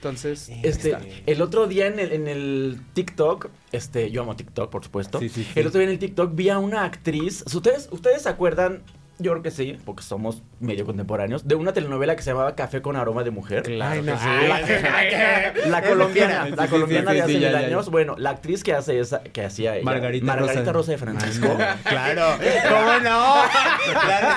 Entonces, 0.00 0.48
Este, 0.62 0.92
está. 0.92 1.02
el 1.26 1.42
otro 1.42 1.66
día 1.66 1.86
en 1.86 1.98
el, 1.98 2.12
en 2.12 2.26
el 2.26 2.80
TikTok, 2.94 3.48
este, 3.70 4.10
yo 4.10 4.22
amo 4.22 4.34
TikTok, 4.34 4.70
por 4.70 4.82
supuesto. 4.82 5.18
Sí, 5.20 5.28
sí, 5.28 5.44
sí. 5.44 5.60
El 5.60 5.66
otro 5.66 5.78
día 5.78 5.88
en 5.88 5.92
el 5.92 5.98
TikTok 5.98 6.34
vi 6.34 6.48
a 6.48 6.58
una 6.58 6.84
actriz. 6.84 7.44
¿Ustedes, 7.54 7.88
ustedes 7.92 8.22
se 8.22 8.30
acuerdan? 8.30 8.82
Yo 9.20 9.32
creo 9.32 9.42
que 9.42 9.50
sí, 9.50 9.76
porque 9.84 10.02
somos 10.02 10.42
medio 10.60 10.86
contemporáneos, 10.86 11.46
de 11.46 11.54
una 11.54 11.72
telenovela 11.72 12.16
que 12.16 12.22
se 12.22 12.30
llamaba 12.30 12.54
Café 12.54 12.80
con 12.80 12.96
aroma 12.96 13.22
de 13.22 13.30
mujer. 13.30 13.62
Claro 13.62 14.02
no. 14.02 14.16
sí. 14.18 14.26
La 15.68 15.82
colombiana, 15.88 16.48
la 16.48 16.64
sí, 16.64 16.68
colombiana 16.70 17.10
sí, 17.10 17.16
de 17.16 17.22
sí, 17.22 17.22
hace 17.22 17.32
ya, 17.34 17.38
mil 17.48 17.52
ya, 17.52 17.60
ya. 17.60 17.66
años. 17.66 17.90
Bueno, 17.90 18.14
la 18.18 18.30
actriz 18.30 18.64
que 18.64 18.72
hace 18.72 18.98
esa, 18.98 19.22
que 19.22 19.44
hacía 19.44 19.76
ella, 19.76 19.84
Margarita 19.84 20.24
Margarita 20.26 20.72
Rosa. 20.72 20.72
Rosa 20.72 20.92
de 20.92 20.98
Francisco. 20.98 21.48
Claro. 21.84 22.38
¿Cómo 22.68 22.98
no? 23.00 23.34
Claro, 23.92 24.28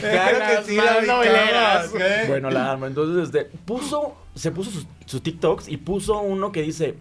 claro 0.00 0.38
que 0.38 0.66
sí, 0.70 0.76
la 0.76 1.02
noveleras. 1.02 1.90
ubicamos, 1.90 2.10
¿eh? 2.10 2.24
Bueno, 2.28 2.50
la 2.50 2.72
arma. 2.72 2.86
Entonces, 2.86 3.24
este, 3.24 3.44
puso, 3.64 4.16
se 4.34 4.50
puso 4.50 4.70
sus, 4.70 4.86
sus 5.04 5.22
TikToks 5.22 5.68
y 5.68 5.76
puso 5.76 6.20
uno 6.20 6.52
que 6.52 6.62
dice, 6.62 6.94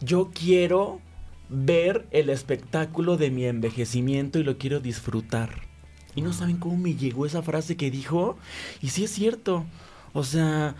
yo 0.00 0.30
quiero 0.32 1.00
ver 1.48 2.06
el 2.10 2.30
espectáculo 2.30 3.16
de 3.16 3.30
mi 3.30 3.44
envejecimiento 3.46 4.38
y 4.38 4.44
lo 4.44 4.58
quiero 4.58 4.80
disfrutar. 4.80 5.67
Y 6.18 6.22
no 6.22 6.32
saben 6.32 6.56
cómo 6.56 6.76
me 6.76 6.94
llegó 6.94 7.26
esa 7.26 7.42
frase 7.42 7.76
que 7.76 7.90
dijo. 7.90 8.36
Y 8.82 8.88
sí 8.88 9.04
es 9.04 9.10
cierto. 9.12 9.64
O 10.12 10.24
sea, 10.24 10.74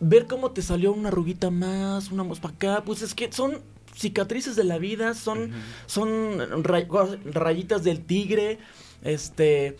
ver 0.00 0.26
cómo 0.26 0.50
te 0.50 0.62
salió 0.62 0.92
una 0.92 1.08
arruguita 1.08 1.50
más, 1.50 2.10
una 2.10 2.24
más 2.24 2.40
para 2.40 2.54
acá, 2.54 2.82
pues 2.84 3.02
es 3.02 3.14
que 3.14 3.30
son 3.32 3.60
cicatrices 3.94 4.56
de 4.56 4.64
la 4.64 4.78
vida, 4.78 5.14
son, 5.14 5.52
son 5.86 6.64
ray- 6.64 6.88
rayitas 7.26 7.84
del 7.84 8.00
tigre, 8.00 8.58
este, 9.02 9.76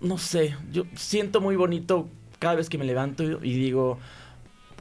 no 0.00 0.18
sé, 0.18 0.56
yo 0.72 0.82
siento 0.96 1.40
muy 1.40 1.54
bonito 1.56 2.08
cada 2.40 2.56
vez 2.56 2.68
que 2.68 2.76
me 2.76 2.84
levanto 2.84 3.22
y 3.22 3.54
digo, 3.54 3.98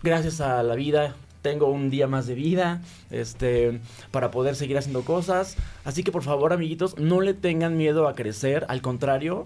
gracias 0.01 0.41
a 0.41 0.63
la 0.63 0.75
vida 0.75 1.15
tengo 1.45 1.67
un 1.67 1.91
día 1.91 2.08
más 2.08 2.25
de 2.25 2.34
vida, 2.34 2.81
este, 3.12 3.79
para 4.10 4.31
poder 4.31 4.55
seguir 4.55 4.79
haciendo 4.79 5.03
cosas. 5.03 5.58
Así 5.84 6.01
que 6.03 6.12
por 6.12 6.23
favor, 6.23 6.53
amiguitos, 6.53 6.97
no 6.97 7.21
le 7.21 7.36
tengan 7.36 7.77
miedo 7.77 8.08
a 8.08 8.15
crecer, 8.15 8.65
al 8.67 8.81
contrario, 8.81 9.45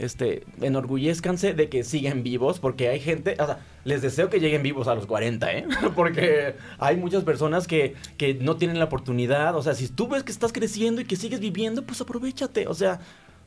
este, 0.00 0.42
enorgullezcanse 0.60 1.54
de 1.54 1.68
que 1.68 1.84
siguen 1.84 2.24
vivos, 2.24 2.58
porque 2.58 2.88
hay 2.88 2.98
gente, 2.98 3.36
o 3.38 3.46
sea, 3.46 3.60
les 3.84 4.02
deseo 4.02 4.28
que 4.28 4.40
lleguen 4.40 4.62
vivos 4.64 4.88
a 4.88 4.94
los 4.96 5.06
40, 5.06 5.52
¿eh? 5.52 5.66
Porque 5.94 6.56
hay 6.78 6.96
muchas 6.96 7.22
personas 7.22 7.66
que, 7.68 7.94
que 8.18 8.34
no 8.34 8.56
tienen 8.56 8.78
la 8.80 8.86
oportunidad, 8.86 9.54
o 9.56 9.62
sea, 9.62 9.74
si 9.74 9.86
tú 9.88 10.08
ves 10.08 10.24
que 10.24 10.32
estás 10.32 10.52
creciendo 10.52 11.00
y 11.00 11.04
que 11.04 11.14
sigues 11.16 11.38
viviendo, 11.40 11.82
pues 11.86 12.00
aprovechate, 12.00 12.66
o 12.66 12.74
sea, 12.74 12.98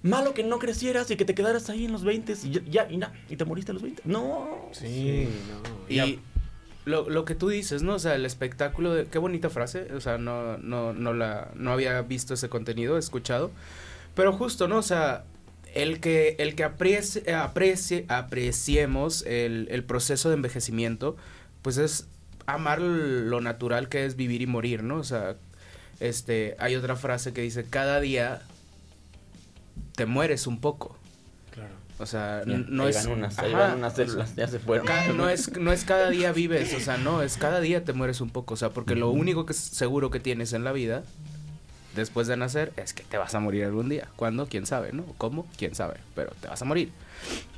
malo 0.02 0.34
que 0.34 0.44
no 0.44 0.58
crecieras 0.60 1.12
y 1.12 1.18
que 1.18 1.26
te 1.26 1.36
quedaras 1.36 1.70
ahí 1.70 1.84
en 1.86 1.92
los 1.92 2.04
20 2.06 2.34
y 2.46 2.72
ya, 2.72 2.88
y, 2.90 2.96
na- 2.96 3.12
y 3.30 3.36
te 3.36 3.44
moriste 3.44 3.72
a 3.72 3.74
los 3.74 3.84
20. 3.84 4.04
No. 4.06 4.70
Sí, 4.72 5.28
no. 5.52 5.94
Y 5.94 6.20
lo, 6.86 7.10
lo 7.10 7.26
que 7.26 7.36
tú 7.36 7.50
dices, 7.50 7.84
¿no? 7.84 7.96
O 7.96 8.00
sea, 8.00 8.16
el 8.16 8.26
espectáculo 8.26 8.94
de... 8.94 9.06
Qué 9.06 9.18
bonita 9.18 9.50
frase. 9.50 9.94
O 9.94 10.02
sea, 10.02 10.18
no, 10.18 10.58
no, 10.58 10.94
no 10.94 11.14
la... 11.14 11.52
No 11.56 11.72
había 11.72 12.02
visto 12.02 12.34
ese 12.34 12.50
contenido, 12.50 12.98
escuchado. 12.98 13.52
Pero 14.16 14.34
justo, 14.34 14.68
¿no? 14.68 14.78
O 14.78 14.84
sea, 14.84 15.24
el 15.74 16.00
que, 16.00 16.36
el 16.40 16.56
que 16.56 16.64
aprecie, 16.64 17.34
aprecie, 17.34 18.06
apreciemos 18.08 19.24
el, 19.26 19.68
el 19.72 19.84
proceso 19.84 20.30
de 20.30 20.36
envejecimiento, 20.36 21.16
pues 21.62 21.78
es 21.78 22.08
amar 22.46 22.82
lo 22.82 23.42
natural 23.42 23.90
que 23.90 24.06
es 24.06 24.16
vivir 24.16 24.42
y 24.42 24.48
morir, 24.48 24.84
¿no? 24.84 24.98
O 24.98 25.04
sea, 25.04 25.36
este, 26.00 26.56
hay 26.60 26.76
otra 26.76 26.96
frase 26.96 27.34
que 27.34 27.42
dice, 27.42 27.66
cada 27.70 28.00
día 28.00 28.42
te 29.96 30.06
mueres 30.06 30.48
un 30.48 30.60
poco. 30.60 30.98
O 32.00 32.06
sea, 32.06 32.44
Bien, 32.46 32.66
no 32.70 32.84
ahí 32.84 32.90
es... 32.92 33.06
van 33.06 33.18
unas, 33.18 33.38
ahí 33.40 33.54
van 33.54 33.78
unas 33.80 33.94
células, 33.96 34.34
ya 34.36 34.48
se 34.48 34.60
fueron. 34.60 34.88
Ca- 34.88 35.08
no 35.14 35.28
es 35.30 35.58
no 35.58 35.72
es 35.74 35.84
cada 35.84 36.10
día 36.10 36.32
vives, 36.32 36.74
o 36.74 36.80
sea, 36.80 36.98
no, 36.98 37.22
es 37.22 37.36
cada 37.38 37.60
día 37.60 37.84
te 37.84 37.92
mueres 37.94 38.22
un 38.22 38.30
poco, 38.30 38.54
o 38.54 38.58
sea, 38.58 38.70
porque 38.70 38.96
lo 38.96 39.10
único 39.10 39.46
que 39.46 39.52
es 39.54 39.60
seguro 39.60 40.10
que 40.10 40.20
tienes 40.22 40.54
en 40.54 40.64
la 40.64 40.72
vida 40.72 41.04
después 41.96 42.28
de 42.28 42.38
nacer 42.38 42.72
es 42.78 42.94
que 42.94 43.04
te 43.04 43.18
vas 43.18 43.36
a 43.36 43.40
morir 43.40 43.66
algún 43.66 43.90
día. 43.90 44.08
¿Cuándo? 44.16 44.48
¿Quién 44.48 44.66
sabe, 44.66 44.94
no? 44.94 45.04
¿Cómo? 45.18 45.46
¿Quién 45.58 45.76
sabe? 45.76 45.96
Pero 46.16 46.32
te 46.40 46.48
vas 46.48 46.62
a 46.62 46.66
morir. 46.66 46.92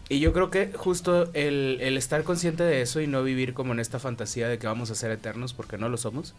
Y 0.09 0.19
yo 0.19 0.33
creo 0.33 0.49
que 0.49 0.71
justo 0.75 1.29
el, 1.33 1.77
el 1.79 1.95
estar 1.97 2.23
consciente 2.23 2.63
de 2.63 2.81
eso 2.81 2.99
y 2.99 3.07
no 3.07 3.23
vivir 3.23 3.53
como 3.53 3.73
en 3.73 3.79
esta 3.79 3.99
fantasía 3.99 4.47
de 4.49 4.57
que 4.57 4.67
vamos 4.67 4.89
a 4.91 4.95
ser 4.95 5.11
eternos 5.11 5.53
porque 5.53 5.77
no 5.77 5.87
lo 5.87 5.97
somos, 5.97 6.33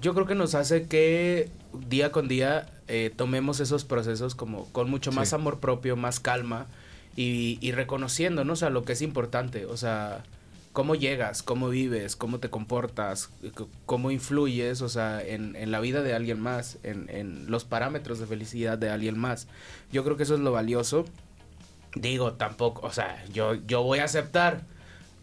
yo 0.00 0.14
creo 0.14 0.26
que 0.26 0.34
nos 0.34 0.54
hace 0.54 0.86
que 0.88 1.50
día 1.88 2.10
con 2.10 2.26
día 2.26 2.66
eh, 2.88 3.12
tomemos 3.14 3.60
esos 3.60 3.84
procesos 3.84 4.34
como 4.34 4.64
con 4.72 4.90
mucho 4.90 5.12
más 5.12 5.28
Sí. 5.28 5.34
amor 5.36 5.60
propio, 5.60 5.94
más 5.96 6.18
calma 6.18 6.66
y, 7.16 7.58
y 7.60 7.72
reconociendo, 7.72 8.44
¿no? 8.44 8.54
O 8.54 8.56
sea, 8.56 8.70
lo 8.70 8.84
que 8.84 8.92
es 8.92 9.02
importante, 9.02 9.66
o 9.66 9.76
sea, 9.76 10.22
cómo 10.72 10.94
llegas, 10.96 11.42
cómo 11.42 11.68
vives, 11.68 12.16
cómo 12.16 12.40
te 12.40 12.50
comportas, 12.50 13.30
c- 13.42 13.66
cómo 13.86 14.10
influyes, 14.10 14.82
o 14.82 14.88
sea, 14.88 15.22
en, 15.22 15.54
en 15.54 15.70
la 15.70 15.80
vida 15.80 16.02
de 16.02 16.14
alguien 16.14 16.40
más, 16.40 16.78
en, 16.82 17.08
en 17.10 17.50
los 17.50 17.64
parámetros 17.64 18.18
de 18.18 18.26
felicidad 18.26 18.76
de 18.76 18.90
alguien 18.90 19.18
más. 19.18 19.46
Yo 19.92 20.02
creo 20.02 20.16
que 20.16 20.24
eso 20.24 20.34
es 20.34 20.40
lo 20.40 20.50
valioso. 20.50 21.04
Digo, 21.94 22.32
tampoco, 22.32 22.84
o 22.84 22.90
sea, 22.90 23.24
yo, 23.32 23.54
yo 23.54 23.82
voy 23.84 24.00
a 24.00 24.04
aceptar. 24.04 24.62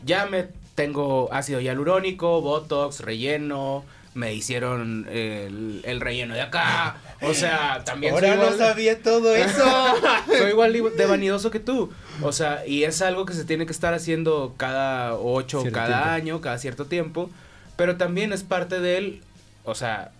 Ya 0.05 0.25
me 0.25 0.47
tengo 0.73 1.27
ácido 1.33 1.59
hialurónico, 1.59 2.41
botox, 2.41 3.01
relleno, 3.01 3.83
me 4.13 4.33
hicieron 4.33 5.07
el, 5.09 5.81
el 5.85 6.01
relleno 6.01 6.33
de 6.33 6.41
acá. 6.41 6.97
O 7.21 7.33
sea, 7.33 7.83
también 7.85 8.13
Ahora 8.13 8.35
soy 8.35 8.37
no 8.51 8.57
sabía 8.57 9.01
todo 9.01 9.35
eso. 9.35 9.63
soy 10.27 10.49
igual 10.49 10.73
de 10.73 11.05
vanidoso 11.05 11.51
que 11.51 11.59
tú. 11.59 11.91
O 12.21 12.31
sea, 12.31 12.65
y 12.67 12.83
es 12.83 13.01
algo 13.01 13.25
que 13.25 13.33
se 13.33 13.45
tiene 13.45 13.65
que 13.65 13.71
estar 13.71 13.93
haciendo 13.93 14.53
cada 14.57 15.15
ocho, 15.15 15.61
Cierto 15.61 15.79
cada 15.79 15.87
tiempo. 15.87 16.09
año, 16.09 16.41
cada 16.41 16.57
cierto 16.57 16.85
tiempo. 16.85 17.29
Pero 17.77 17.97
también 17.97 18.33
es 18.33 18.43
parte 18.43 18.79
de 18.79 18.97
él. 18.97 19.21
O 19.63 19.75
sea, 19.75 20.11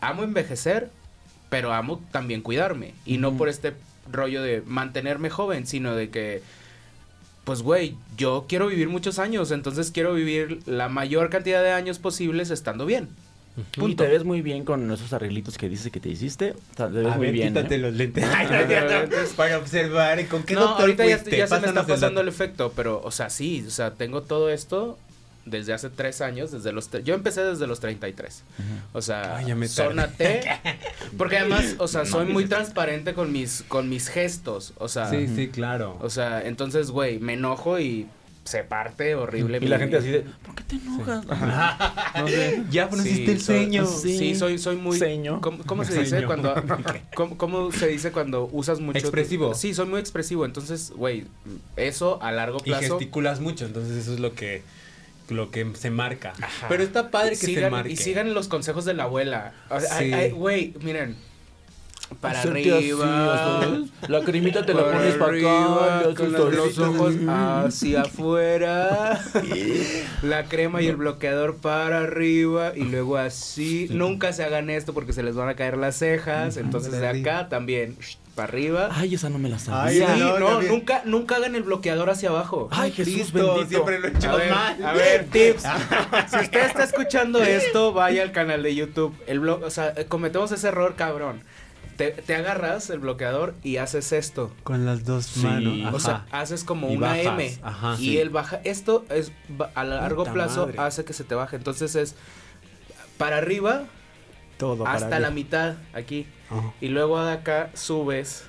amo 0.00 0.24
envejecer, 0.24 0.90
pero 1.48 1.72
amo 1.72 2.02
también 2.10 2.42
cuidarme. 2.42 2.94
Y 3.04 3.18
no 3.18 3.36
por 3.36 3.48
este 3.48 3.74
rollo 4.10 4.42
de 4.42 4.62
mantenerme 4.66 5.30
joven, 5.30 5.66
sino 5.66 5.94
de 5.94 6.10
que, 6.10 6.42
pues, 7.44 7.62
güey, 7.62 7.96
yo 8.16 8.46
quiero 8.48 8.66
vivir 8.66 8.88
muchos 8.88 9.18
años. 9.20 9.52
Entonces 9.52 9.92
quiero 9.92 10.14
vivir 10.14 10.60
la 10.66 10.88
mayor 10.88 11.30
cantidad 11.30 11.62
de 11.62 11.70
años 11.72 11.98
posibles 12.00 12.50
estando 12.50 12.86
bien. 12.86 13.08
Y 13.76 13.94
te 13.94 14.06
ves 14.06 14.24
muy 14.24 14.42
bien 14.42 14.64
con 14.64 14.90
esos 14.90 15.12
arreglitos 15.12 15.56
que 15.56 15.68
dices 15.68 15.90
que 15.90 16.00
te 16.00 16.08
hiciste. 16.08 16.52
O 16.52 16.76
sea, 16.76 16.88
te 16.88 16.98
ves 16.98 17.06
A 17.06 17.16
muy 17.16 17.26
ver, 17.26 17.32
bien. 17.34 17.48
quítate 17.48 17.76
¿eh? 17.76 17.78
los 17.78 17.94
lentes. 17.94 18.24
Ay, 18.34 18.46
no, 18.46 18.68
ya 18.68 19.04
no, 19.06 19.10
para 19.36 19.58
observar. 19.58 20.26
¿Con 20.26 20.42
qué 20.42 20.54
no, 20.54 20.60
doctor 20.60 20.80
ahorita 20.82 21.06
ya, 21.06 21.18
fuiste? 21.18 21.36
ya 21.38 21.46
se 21.46 21.60
me 21.60 21.66
está 21.68 21.80
el 21.80 21.86
pasando 21.86 22.20
el 22.20 22.28
efecto, 22.28 22.72
pero, 22.76 23.00
o 23.02 23.10
sea, 23.10 23.30
sí, 23.30 23.64
o 23.66 23.70
sea, 23.70 23.92
tengo 23.92 24.22
todo 24.22 24.50
esto 24.50 24.98
desde 25.46 25.72
hace 25.72 25.88
tres 25.90 26.20
años, 26.20 26.50
desde 26.50 26.72
los... 26.72 26.90
Yo 27.04 27.14
empecé 27.14 27.44
desde 27.44 27.66
los 27.66 27.80
33. 27.80 28.42
O 28.92 29.00
sea, 29.00 29.36
Ay, 29.36 29.46
ya 29.46 29.54
me 29.54 29.68
zona 29.68 30.08
tardé. 30.08 30.40
T. 30.40 30.78
Porque 31.16 31.38
además, 31.38 31.76
o 31.78 31.86
sea, 31.88 32.04
soy 32.04 32.26
muy 32.26 32.46
transparente 32.46 33.14
con 33.14 33.32
mis, 33.32 33.64
con 33.68 33.88
mis 33.88 34.08
gestos. 34.08 34.74
O 34.78 34.88
sea... 34.88 35.08
Sí, 35.08 35.28
sí, 35.34 35.48
claro. 35.48 35.96
O 36.00 36.10
sea, 36.10 36.42
entonces, 36.42 36.90
güey, 36.90 37.20
me 37.20 37.34
enojo 37.34 37.78
y 37.78 38.08
se 38.46 38.64
parte 38.64 39.14
horrible. 39.14 39.58
Y 39.60 39.66
la 39.68 39.78
gente 39.78 39.96
así 39.98 40.08
de, 40.08 40.20
¿por 40.44 40.54
qué 40.54 40.64
te 40.64 40.76
enojas? 40.76 41.24
No 42.16 42.28
sé. 42.28 42.62
Ya 42.70 42.88
conociste 42.88 43.32
el 43.32 43.40
soy- 43.40 43.56
ceño. 43.64 43.86
Sí, 43.86 44.34
soy, 44.34 44.58
soy 44.58 44.76
muy. 44.76 44.98
Ceño. 44.98 45.40
¿Cómo, 45.40 45.58
cómo 45.64 45.84
se 45.84 45.98
dice 46.00 46.24
cuando.? 46.24 46.54
¿cómo, 47.14 47.36
cómo 47.36 47.72
se 47.72 47.88
dice 47.88 48.10
cuando 48.12 48.48
usas 48.52 48.80
mucho. 48.80 48.98
tu- 49.00 49.06
Expresivo. 49.06 49.54
sí, 49.54 49.74
soy 49.74 49.86
muy 49.86 50.00
expresivo. 50.00 50.44
Entonces, 50.46 50.92
güey, 50.96 51.24
eso 51.76 52.18
a 52.22 52.32
largo 52.32 52.58
Y 52.64 52.70
plazo. 52.70 52.98
gesticulas 52.98 53.40
mucho, 53.40 53.66
entonces 53.66 53.96
eso 53.96 54.14
es 54.14 54.20
lo 54.20 54.32
que 54.34 54.62
lo 55.28 55.50
que 55.50 55.68
se 55.74 55.90
marca. 55.90 56.32
Pero 56.68 56.84
está 56.84 57.10
padre 57.10 57.30
que 57.30 57.36
se 57.36 57.46
Sigan- 57.48 57.70
marque. 57.72 57.92
Y 57.92 57.96
sigan 57.96 58.32
los 58.32 58.46
consejos 58.48 58.84
de 58.84 58.94
la 58.94 59.04
abuela. 59.04 59.52
Sí. 59.98 60.30
Güey, 60.30 60.72
miren. 60.82 61.16
Para 62.20 62.38
así, 62.40 62.48
arriba. 62.48 63.60
¿sabes? 63.62 63.90
La 64.08 64.20
cremita 64.22 64.64
te 64.64 64.74
la 64.74 64.84
pones 64.84 65.14
para 65.14 65.32
arriba, 65.32 65.98
acá, 66.00 66.14
con 66.14 66.32
los, 66.32 66.78
ojos 66.78 67.14
hacia 67.28 68.02
afuera. 68.02 69.20
la 70.22 70.44
crema 70.44 70.82
y 70.82 70.86
el 70.86 70.96
bloqueador 70.96 71.56
para 71.56 72.00
arriba 72.00 72.72
y 72.76 72.82
luego 72.84 73.16
así. 73.16 73.88
Nunca 73.90 74.32
se 74.32 74.44
hagan 74.44 74.70
esto 74.70 74.94
porque 74.94 75.12
se 75.12 75.22
les 75.22 75.34
van 75.34 75.48
a 75.48 75.54
caer 75.56 75.76
las 75.76 75.96
cejas. 75.96 76.56
Entonces 76.56 76.92
de 76.92 77.08
acá 77.08 77.48
también 77.48 77.96
para 78.34 78.48
arriba. 78.48 78.88
Ay, 78.92 79.14
esa 79.14 79.30
no 79.30 79.38
me 79.38 79.48
la 79.48 79.58
Sí, 79.58 79.66
sabía. 79.66 80.14
no, 80.38 80.60
nunca, 80.62 81.02
nunca 81.06 81.36
hagan 81.36 81.54
el 81.56 81.62
bloqueador 81.62 82.10
hacia 82.10 82.28
abajo. 82.28 82.68
Ay, 82.70 82.92
Jesús 82.92 83.32
bendito. 83.32 83.66
siempre 83.66 83.98
lo 83.98 84.08
he 84.08 84.10
hecho 84.10 84.30
A 84.30 84.36
ver, 84.36 84.50
mal. 84.50 84.84
a 84.84 84.92
ver, 84.92 85.24
tips. 85.32 85.62
si 86.30 86.36
usted 86.36 86.66
está 86.66 86.84
escuchando 86.84 87.42
esto, 87.42 87.92
vaya 87.92 88.22
al 88.22 88.32
canal 88.32 88.62
de 88.62 88.74
YouTube. 88.74 89.14
El 89.26 89.40
blo- 89.40 89.60
o 89.64 89.70
sea, 89.70 89.94
cometemos 90.08 90.52
ese 90.52 90.68
error, 90.68 90.94
cabrón. 90.96 91.40
Te, 91.96 92.10
te 92.10 92.34
agarras 92.34 92.90
el 92.90 92.98
bloqueador 92.98 93.54
y 93.62 93.78
haces 93.78 94.12
esto. 94.12 94.52
Con 94.64 94.84
las 94.84 95.04
dos 95.04 95.24
Sí. 95.26 95.40
manos. 95.44 95.94
O 95.94 96.00
sea, 96.00 96.26
haces 96.30 96.62
como 96.64 96.90
Y 96.90 96.96
una 96.96 97.08
bajas, 97.08 97.26
M. 97.26 97.58
ajá. 97.62 97.94
y 97.94 97.96
Sí. 98.04 98.18
el 98.18 98.30
baja. 98.30 98.60
Esto 98.64 99.04
es 99.08 99.32
a 99.74 99.84
largo 99.84 100.22
Puta 100.24 100.32
plazo 100.34 100.66
madre. 100.66 100.78
hace 100.80 101.04
que 101.04 101.12
se 101.12 101.24
te 101.24 101.34
baje. 101.34 101.56
Entonces 101.56 101.94
es 101.96 102.14
para 103.18 103.38
arriba 103.38 103.84
todo 104.58 104.84
para 104.84 104.96
hasta 104.96 105.18
la 105.20 105.30
mitad 105.30 105.74
aquí. 105.94 106.26
Ajá. 106.50 106.72
Y 106.80 106.88
luego 106.88 107.22
de 107.24 107.32
acá 107.32 107.70
subes. 107.74 108.44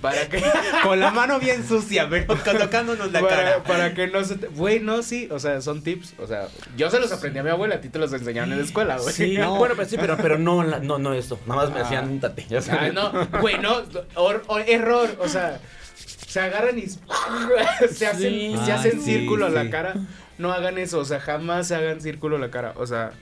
Para 0.00 0.28
que. 0.28 0.42
Con 0.82 0.98
la 1.00 1.10
mano 1.10 1.38
bien 1.38 1.66
sucia, 1.66 2.08
pero 2.08 2.34
tocándonos 2.36 3.12
la 3.12 3.20
para, 3.20 3.36
cara. 3.36 3.62
para 3.62 3.94
que 3.94 4.08
no 4.08 4.24
se 4.24 4.36
te... 4.36 4.46
Güey, 4.48 4.80
no, 4.80 5.02
sí, 5.02 5.28
o 5.30 5.38
sea, 5.38 5.60
son 5.60 5.82
tips, 5.82 6.14
o 6.18 6.26
sea, 6.26 6.48
yo 6.76 6.90
se 6.90 6.98
los 6.98 7.12
aprendí 7.12 7.38
a 7.38 7.42
mi 7.42 7.50
abuela, 7.50 7.76
a 7.76 7.80
ti 7.80 7.88
te 7.88 7.98
los 7.98 8.12
enseñaron 8.12 8.52
en 8.52 8.58
la 8.58 8.64
escuela, 8.64 8.96
güey. 8.98 9.14
Sí, 9.14 9.36
bueno, 9.36 9.74
pero 9.76 9.88
sí, 9.88 9.96
pero, 9.98 10.16
pero 10.16 10.38
no, 10.38 10.62
la- 10.62 10.78
no, 10.80 10.98
no 10.98 11.12
esto. 11.14 11.38
Nada 11.46 11.62
más 11.62 11.72
me 11.72 11.80
hacían 11.80 12.08
un 12.10 12.20
tate. 12.20 12.46
Ya 12.48 12.60
Ah, 12.70 12.88
no, 12.92 13.12
güey, 13.40 13.58
no, 13.58 13.82
or- 14.16 14.42
or- 14.48 14.64
error, 14.68 15.08
o 15.20 15.28
sea, 15.28 15.60
se 15.94 16.40
agarran 16.40 16.78
y 16.78 16.86
se 17.92 18.06
hacen, 18.06 18.18
Sí. 18.32 18.56
se 18.64 18.72
hacen 18.72 19.00
círculo 19.00 19.46
a 19.46 19.48
sí. 19.50 19.54
la 19.54 19.70
cara. 19.70 19.94
No 20.38 20.52
hagan 20.52 20.78
eso, 20.78 20.98
o 20.98 21.04
sea, 21.04 21.20
jamás 21.20 21.68
se 21.68 21.74
hagan 21.76 22.00
círculo 22.00 22.36
a 22.36 22.38
la 22.40 22.50
cara, 22.50 22.72
o 22.76 22.86
sea, 22.86 23.12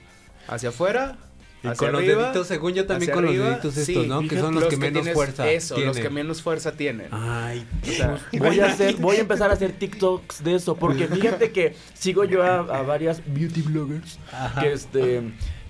hacia 0.47 0.69
afuera. 0.69 1.17
Y 1.63 1.67
hacia 1.67 1.75
con 1.77 1.91
los 1.91 2.01
deditos, 2.01 2.47
según 2.47 2.73
yo 2.73 2.85
también 2.87 3.11
con 3.11 3.23
los 3.25 3.35
deditos 3.35 3.77
estos, 3.77 4.03
sí, 4.03 4.07
¿no? 4.07 4.27
Que 4.27 4.39
son 4.39 4.55
los 4.55 4.65
que 4.65 4.77
menos 4.77 5.03
tienes- 5.03 5.13
fuerza 5.13 5.51
Eso, 5.51 5.75
los 5.75 5.83
tienen. 5.83 6.03
que 6.03 6.09
menos 6.09 6.41
fuerza 6.41 6.71
tienen. 6.71 7.07
Ay, 7.11 7.65
O 7.83 7.91
sea, 7.91 8.19
Voy 8.39 8.59
a 8.59 8.65
hacer, 8.65 8.95
voy 8.95 9.17
a 9.17 9.19
empezar 9.19 9.51
a 9.51 9.53
hacer 9.53 9.71
TikToks 9.79 10.43
de 10.43 10.55
eso, 10.55 10.75
porque 10.75 11.07
fíjate 11.07 11.51
que 11.51 11.75
sigo 11.93 12.23
yo 12.23 12.41
a, 12.43 12.59
a 12.61 12.81
varias 12.81 13.21
beauty 13.27 13.61
bloggers 13.61 14.17
que 14.59 14.73
este 14.73 15.21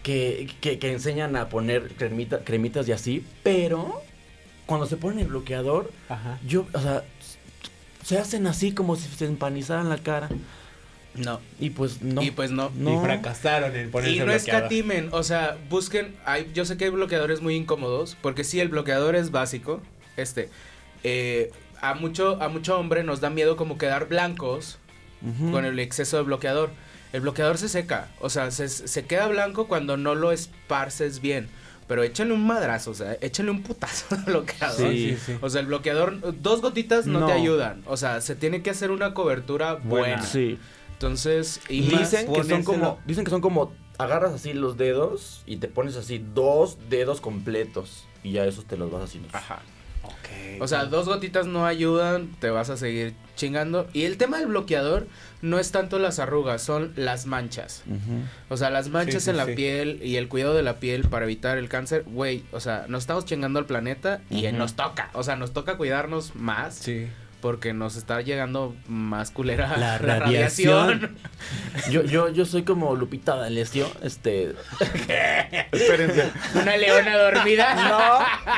que, 0.04 0.49
que, 0.62 0.80
que 0.80 0.91
enseñan 0.93 1.36
a 1.36 1.49
poner 1.49 1.95
cremita- 1.97 2.43
cremitas 2.43 2.88
y 2.88 2.91
así, 2.93 3.23
pero 3.43 4.01
cuando 4.65 4.88
se 4.88 4.95
ponen 4.97 5.19
el 5.19 5.27
bloqueador, 5.27 5.91
Ajá. 6.10 6.39
yo, 6.47 6.65
o 6.73 6.80
sea, 6.80 7.04
se 8.04 8.17
hacen 8.17 8.47
así 8.47 8.71
como 8.71 8.95
si 8.95 9.10
se 9.10 9.25
empanizaran 9.25 9.89
la 9.89 9.97
cara. 9.97 10.30
No. 11.15 11.39
Y 11.60 11.71
pues 11.71 12.02
no. 12.02 12.21
Y 12.21 12.32
pues 12.32 12.52
no. 12.52 12.71
No. 12.76 13.00
Y 13.02 13.04
fracasaron 13.06 13.76
en 13.76 13.91
ponerse 13.91 14.15
Y 14.15 14.19
no 14.19 14.26
bloqueador. 14.26 14.56
escatimen, 14.56 15.10
o 15.12 15.24
sea, 15.24 15.58
busquen, 15.69 16.15
hay, 16.26 16.50
yo 16.54 16.65
sé 16.65 16.78
que 16.78 16.86
hay 16.86 16.89
bloqueadores 16.91 17.41
muy 17.41 17.56
incómodos, 17.56 18.17
porque 18.21 18.43
sí, 18.43 18.60
el 18.60 18.69
bloqueador 18.69 19.15
es 19.15 19.32
básico, 19.32 19.82
este, 20.17 20.50
eh, 21.04 21.52
a 21.82 21.93
mucho, 21.95 22.41
a 22.41 22.47
mucho 22.50 22.78
hombre 22.80 23.04
nos 23.04 23.21
da 23.21 23.30
miedo 23.30 23.56
como 23.58 23.78
quedar 23.78 24.08
blancos 24.08 24.78
con 25.52 25.65
el 25.65 25.78
exceso 25.80 26.17
de 26.17 26.24
bloqueador. 26.24 26.71
El 27.13 27.21
bloqueador 27.21 27.58
se 27.60 27.69
seca, 27.69 28.08
o 28.21 28.30
sea, 28.30 28.50
se, 28.52 28.69
se 28.69 29.06
queda 29.06 29.28
blanco 29.28 29.67
cuando 29.67 29.97
no 29.97 30.15
lo 30.15 30.32
esparces 30.32 31.21
bien. 31.21 31.47
Pero 31.88 32.04
échale 32.04 32.32
un 32.32 32.47
madrazo, 32.47 32.91
o 32.91 32.93
sea, 32.93 33.17
échale 33.19 33.52
un 33.52 33.63
putazo 33.63 34.15
al 34.15 34.24
bloqueador. 34.24 34.78
Sí, 34.91 35.17
sí, 35.17 35.17
sí. 35.26 35.38
O 35.41 35.50
sea, 35.50 35.60
el 35.60 35.67
bloqueador, 35.67 36.41
dos 36.41 36.62
gotitas 36.62 37.06
no, 37.06 37.19
No. 37.19 37.26
te 37.26 37.34
ayudan. 37.34 37.84
O 37.86 37.97
sea, 37.97 38.21
se 38.21 38.34
tiene 38.36 38.62
que 38.63 38.69
hacer 38.69 38.91
una 38.91 39.13
cobertura 39.13 39.74
buena. 39.74 39.89
Buena. 40.15 40.21
Sí. 40.24 40.58
Entonces, 41.06 41.60
y 41.68 41.82
más- 41.82 42.00
dicen 42.12 42.32
que 42.32 42.44
son 42.44 42.64
como, 42.64 43.00
dicen 43.06 43.24
que 43.26 43.32
son 43.32 43.42
como, 43.42 43.74
agarras 43.98 44.34
así 44.34 44.54
los 44.54 44.78
dedos 44.78 45.42
y 45.48 45.58
te 45.58 45.68
pones 45.68 45.96
así 45.96 46.24
dos 46.36 46.78
dedos 46.90 47.22
completos 47.22 48.06
y 48.24 48.34
ya 48.34 48.46
esos 48.46 48.66
te 48.66 48.78
los 48.78 48.92
vas 48.92 49.04
haciendo. 49.04 49.30
Ajá. 49.34 49.62
Ok. 50.04 50.62
O 50.62 50.68
sea, 50.68 50.86
dos 50.86 51.08
gotitas 51.08 51.46
no 51.48 51.66
ayudan, 51.66 52.28
te 52.40 52.50
vas 52.52 52.70
a 52.70 52.78
seguir 52.78 53.14
chingando. 53.36 53.88
Y 53.94 54.04
el 54.06 54.18
tema 54.18 54.38
del 54.38 54.48
bloqueador 54.48 55.08
no 55.42 55.58
es 55.60 55.72
tanto 55.72 55.98
las 56.00 56.18
arrugas, 56.20 56.62
son 56.64 56.94
las 56.96 57.26
manchas. 57.28 57.84
Ujú. 57.88 58.22
O 58.50 58.58
sea, 58.58 58.70
las 58.72 58.90
manchas 58.90 59.22
Sí, 59.24 59.26
sí, 59.26 59.30
en 59.32 59.38
la 59.38 59.46
sí. 59.48 59.54
piel 59.56 60.00
y 60.04 60.16
el 60.18 60.28
cuidado 60.28 60.54
de 60.56 60.64
la 60.64 60.80
piel 60.80 61.04
para 61.08 61.26
evitar 61.26 61.58
el 61.60 61.68
cáncer, 61.70 62.04
güey, 62.08 62.44
o 62.52 62.60
sea, 62.60 62.86
nos 62.90 63.04
estamos 63.04 63.26
chingando 63.26 63.58
al 63.60 63.66
planeta 63.66 64.22
y 64.30 64.44
nos 64.52 64.74
toca, 64.76 65.10
o 65.14 65.24
sea, 65.24 65.36
nos 65.36 65.52
toca 65.54 65.78
cuidarnos 65.78 66.36
más 66.36 66.76
Sí. 66.76 67.08
Porque 67.41 67.73
nos 67.73 67.95
está 67.95 68.21
llegando 68.21 68.75
más 68.88 69.32
culera 69.32 69.69
La 69.69 69.77
la, 69.77 69.97
radiación. 69.97 71.01
radiación. 71.01 71.17
Yo, 71.91 72.04
yo, 72.04 72.30
yo 72.30 72.45
soy 72.45 72.63
como 72.63 72.95
Lupita 72.95 73.36
D'Alessio, 73.36 73.88
este... 74.04 74.54
Espérense, 75.71 76.30
una 76.56 76.77
leona 76.77 77.17
dormida. 77.17 77.75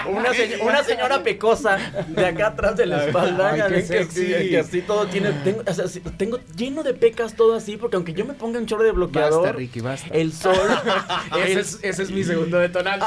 No, 0.03 0.11
una, 0.11 0.33
se- 0.33 0.57
una 0.61 0.83
señora 0.83 1.23
pecosa 1.23 1.77
de 2.07 2.25
acá 2.25 2.47
atrás 2.47 2.75
de 2.75 2.85
la 2.85 3.05
espalda. 3.05 3.51
Ay, 3.53 3.61
qué 3.69 3.75
que, 3.75 3.81
sexy. 3.83 4.25
sí, 4.33 4.49
que 4.49 4.59
así 4.59 4.81
todo 4.81 5.07
tiene. 5.07 5.31
Tengo, 5.43 5.63
o 5.65 5.73
sea, 5.73 5.87
sí, 5.87 6.01
tengo 6.17 6.39
lleno 6.55 6.83
de 6.83 6.93
pecas 6.93 7.35
todo 7.35 7.55
así, 7.55 7.77
porque 7.77 7.95
aunque 7.95 8.13
yo 8.13 8.25
me 8.25 8.33
ponga 8.33 8.59
un 8.59 8.65
chorro 8.65 8.83
de 8.83 8.91
bloqueador. 8.91 9.43
Basta, 9.43 9.57
Ricky, 9.57 9.79
basta. 9.79 10.07
El 10.13 10.33
sol. 10.33 10.55
ese, 11.37 11.51
el, 11.53 11.57
es, 11.59 11.79
ese 11.81 12.03
es 12.03 12.11
mi 12.11 12.23
segundo 12.23 12.57
detonante. 12.59 13.05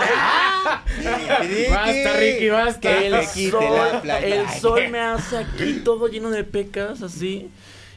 Ricky. 0.99 1.71
basta, 1.71 2.13
Ricky, 2.19 2.49
basta. 2.49 2.93
el 2.99 3.27
sol, 3.27 4.11
el 4.23 4.49
sol 4.61 4.89
me 4.91 5.01
hace 5.01 5.39
aquí 5.39 5.66
todo 5.75 6.09
lleno 6.09 6.31
de 6.31 6.45
pecas 6.45 7.03
así. 7.03 7.51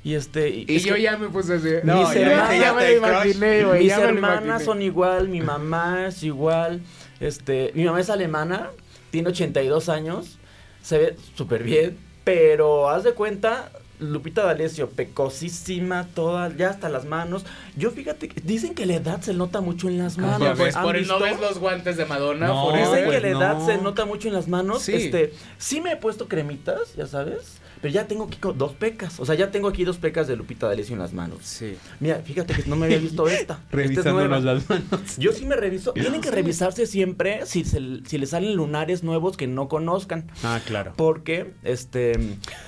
Y 0.03 0.13
este. 0.13 0.49
Y 0.49 0.65
es 0.69 0.83
yo 0.83 0.95
que 0.95 1.01
ya 1.01 1.17
me 1.17 1.29
puse 1.29 1.55
así. 1.55 1.69
No, 1.83 2.01
mis 2.01 2.15
hermanas, 2.15 2.51
ya 2.51 2.59
ya 2.59 2.73
me 2.73 2.81
te 2.81 2.91
lo 2.91 2.97
imaginé, 2.97 3.63
güey. 3.65 3.83
Mis 3.83 3.91
hermanas 3.91 4.43
imaginé. 4.43 4.65
son 4.65 4.81
igual, 4.81 5.27
mi 5.27 5.41
mamá 5.41 6.07
es 6.07 6.23
igual. 6.23 6.81
Este, 7.19 7.71
mi 7.75 7.83
mamá 7.83 7.99
es 7.99 8.09
alemana, 8.09 8.69
tiene 9.11 9.29
82 9.29 9.89
años, 9.89 10.37
se 10.81 10.97
ve 10.97 11.15
súper 11.35 11.63
bien, 11.63 11.97
pero 12.23 12.89
haz 12.89 13.03
de 13.03 13.13
cuenta, 13.13 13.71
Lupita 13.99 14.43
D'Alessio, 14.45 14.89
pecosísima, 14.89 16.07
toda, 16.13 16.55
ya 16.55 16.69
hasta 16.69 16.89
las 16.89 17.05
manos. 17.05 17.45
Yo 17.75 17.91
fíjate, 17.91 18.29
que 18.29 18.41
dicen 18.41 18.73
que 18.73 18.85
la 18.85 18.95
edad 18.95 19.21
se 19.21 19.33
nota 19.33 19.61
mucho 19.61 19.87
en 19.89 19.97
las 19.97 20.17
manos. 20.17 20.41
Ya 20.41 20.53
ves, 20.53 20.75
¿Han 20.75 20.83
por 20.83 21.07
no 21.07 21.19
ves 21.19 21.39
los 21.39 21.59
guantes 21.59 21.97
de 21.97 22.05
Madonna. 22.05 22.47
No. 22.47 22.71
Dicen 22.71 23.05
pues 23.05 23.15
que 23.15 23.21
la 23.21 23.27
edad 23.27 23.57
no. 23.59 23.65
se 23.65 23.77
nota 23.77 24.05
mucho 24.05 24.27
en 24.27 24.33
las 24.33 24.47
manos. 24.47 24.81
Sí. 24.83 24.93
Este, 24.93 25.33
sí 25.57 25.81
me 25.81 25.93
he 25.93 25.97
puesto 25.97 26.27
cremitas, 26.27 26.95
ya 26.95 27.07
sabes. 27.07 27.59
Pero 27.81 27.93
ya 27.93 28.07
tengo 28.07 28.25
aquí 28.25 28.37
dos 28.55 28.73
pecas. 28.73 29.19
O 29.19 29.25
sea, 29.25 29.35
ya 29.35 29.51
tengo 29.51 29.67
aquí 29.67 29.85
dos 29.85 29.97
pecas 29.97 30.27
de 30.27 30.35
Lupita 30.35 30.67
D'Alessio 30.67 30.93
en 30.93 30.99
las 30.99 31.13
manos. 31.13 31.39
Sí. 31.43 31.77
Mira, 31.99 32.21
fíjate 32.21 32.53
que 32.53 32.69
no 32.69 32.75
me 32.75 32.85
había 32.85 32.97
visto 32.97 33.27
esta. 33.27 33.53
Esta 33.71 33.81
es 33.81 33.87
Revisándonos 33.87 34.43
las 34.43 34.69
manos. 34.69 35.17
Yo 35.17 35.31
sí 35.31 35.45
me 35.45 35.55
reviso. 35.55 35.93
Tienen 35.93 36.21
que 36.21 36.31
revisarse 36.31 36.85
siempre 36.85 37.45
si, 37.45 37.63
se, 37.63 37.79
si 38.05 38.17
les 38.17 38.31
salen 38.31 38.55
lunares 38.55 39.03
nuevos 39.03 39.37
que 39.37 39.47
no 39.47 39.67
conozcan. 39.69 40.29
Ah, 40.43 40.59
claro. 40.65 40.93
Porque, 40.95 41.53
este, 41.63 42.19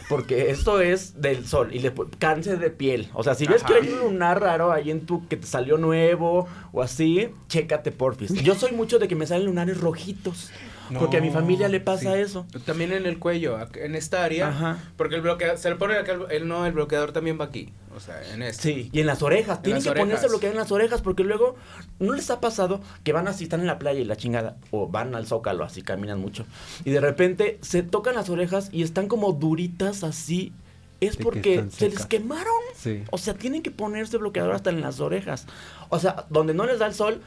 porque 0.07 0.51
esto 0.51 0.79
es 0.81 1.21
del 1.21 1.45
sol 1.45 1.69
y 1.73 1.79
le 1.79 1.93
cáncer 2.19 2.59
de 2.59 2.69
piel. 2.69 3.09
O 3.13 3.23
sea, 3.23 3.35
si 3.35 3.45
ves 3.45 3.63
Ajá. 3.63 3.73
que 3.73 3.87
hay 3.87 3.93
un 3.93 3.99
lunar 3.99 4.39
raro 4.39 4.71
ahí 4.71 4.91
en 4.91 5.05
tu 5.05 5.27
que 5.27 5.37
te 5.37 5.47
salió 5.47 5.77
nuevo 5.77 6.47
o 6.71 6.81
así, 6.81 7.29
chécate 7.47 7.91
porfis. 7.91 8.33
Yo 8.43 8.55
soy 8.55 8.71
mucho 8.71 8.99
de 8.99 9.07
que 9.07 9.15
me 9.15 9.27
salen 9.27 9.45
lunares 9.45 9.79
rojitos. 9.79 10.51
Porque 10.99 11.17
a 11.17 11.21
mi 11.21 11.27
No, 11.27 11.33
familia 11.33 11.67
le 11.67 11.79
pasa 11.79 12.13
sí. 12.13 12.19
eso. 12.19 12.45
También 12.65 12.91
en 12.91 13.05
el 13.05 13.19
cuello, 13.19 13.57
en 13.75 13.95
esta 13.95 14.23
área. 14.23 14.49
Ajá. 14.49 14.77
Porque 14.97 15.15
el 15.15 15.21
bloqueador, 15.21 15.57
se 15.57 15.69
le 15.69 15.75
pone 15.75 15.95
acá, 15.95 16.17
el, 16.29 16.47
no, 16.47 16.65
el 16.65 16.73
bloqueador 16.73 17.11
también 17.11 17.39
va 17.39 17.45
aquí. 17.45 17.69
O 17.95 17.99
sea, 17.99 18.21
en 18.33 18.41
este. 18.41 18.61
Sí, 18.63 18.89
y 18.93 18.99
en 19.01 19.05
las 19.05 19.21
orejas. 19.21 19.61
Tienen 19.61 19.83
las 19.83 19.93
que 19.93 19.99
ponerse 19.99 20.13
orejas. 20.25 20.29
bloqueador 20.31 20.55
en 20.55 20.61
las 20.61 20.71
orejas 20.71 21.01
porque 21.01 21.23
luego 21.23 21.55
no 21.99 22.13
les 22.13 22.29
ha 22.29 22.39
pasado 22.39 22.81
que 23.03 23.13
van 23.13 23.27
así, 23.27 23.43
están 23.45 23.61
en 23.61 23.67
la 23.67 23.79
playa 23.79 23.99
y 23.99 24.05
la 24.05 24.15
chingada, 24.15 24.57
o 24.71 24.87
van 24.87 25.13
al 25.15 25.27
zócalo, 25.27 25.63
así 25.63 25.81
caminan 25.81 26.19
mucho. 26.19 26.45
Y 26.85 26.91
de 26.91 27.01
repente 27.01 27.57
se 27.61 27.83
tocan 27.83 28.15
las 28.15 28.29
orejas 28.29 28.69
y 28.71 28.83
están 28.83 29.07
como 29.07 29.33
duritas 29.33 30.03
así. 30.03 30.53
es 31.01 31.17
porque 31.17 31.65
se 31.71 31.89
les 31.89 32.05
quemaron. 32.05 32.53
Sí. 32.75 33.03
O 33.11 33.17
sea, 33.17 33.33
tienen 33.33 33.63
que 33.63 33.71
ponerse 33.71 34.17
bloqueador 34.17 34.53
hasta 34.53 34.69
en 34.69 34.81
las 34.81 34.99
orejas. 34.99 35.47
O 35.89 35.99
sea, 35.99 36.25
donde 36.29 36.53
no 36.53 36.65
les 36.65 36.77
da 36.79 36.85
el 36.85 36.93
sol, 36.93 37.21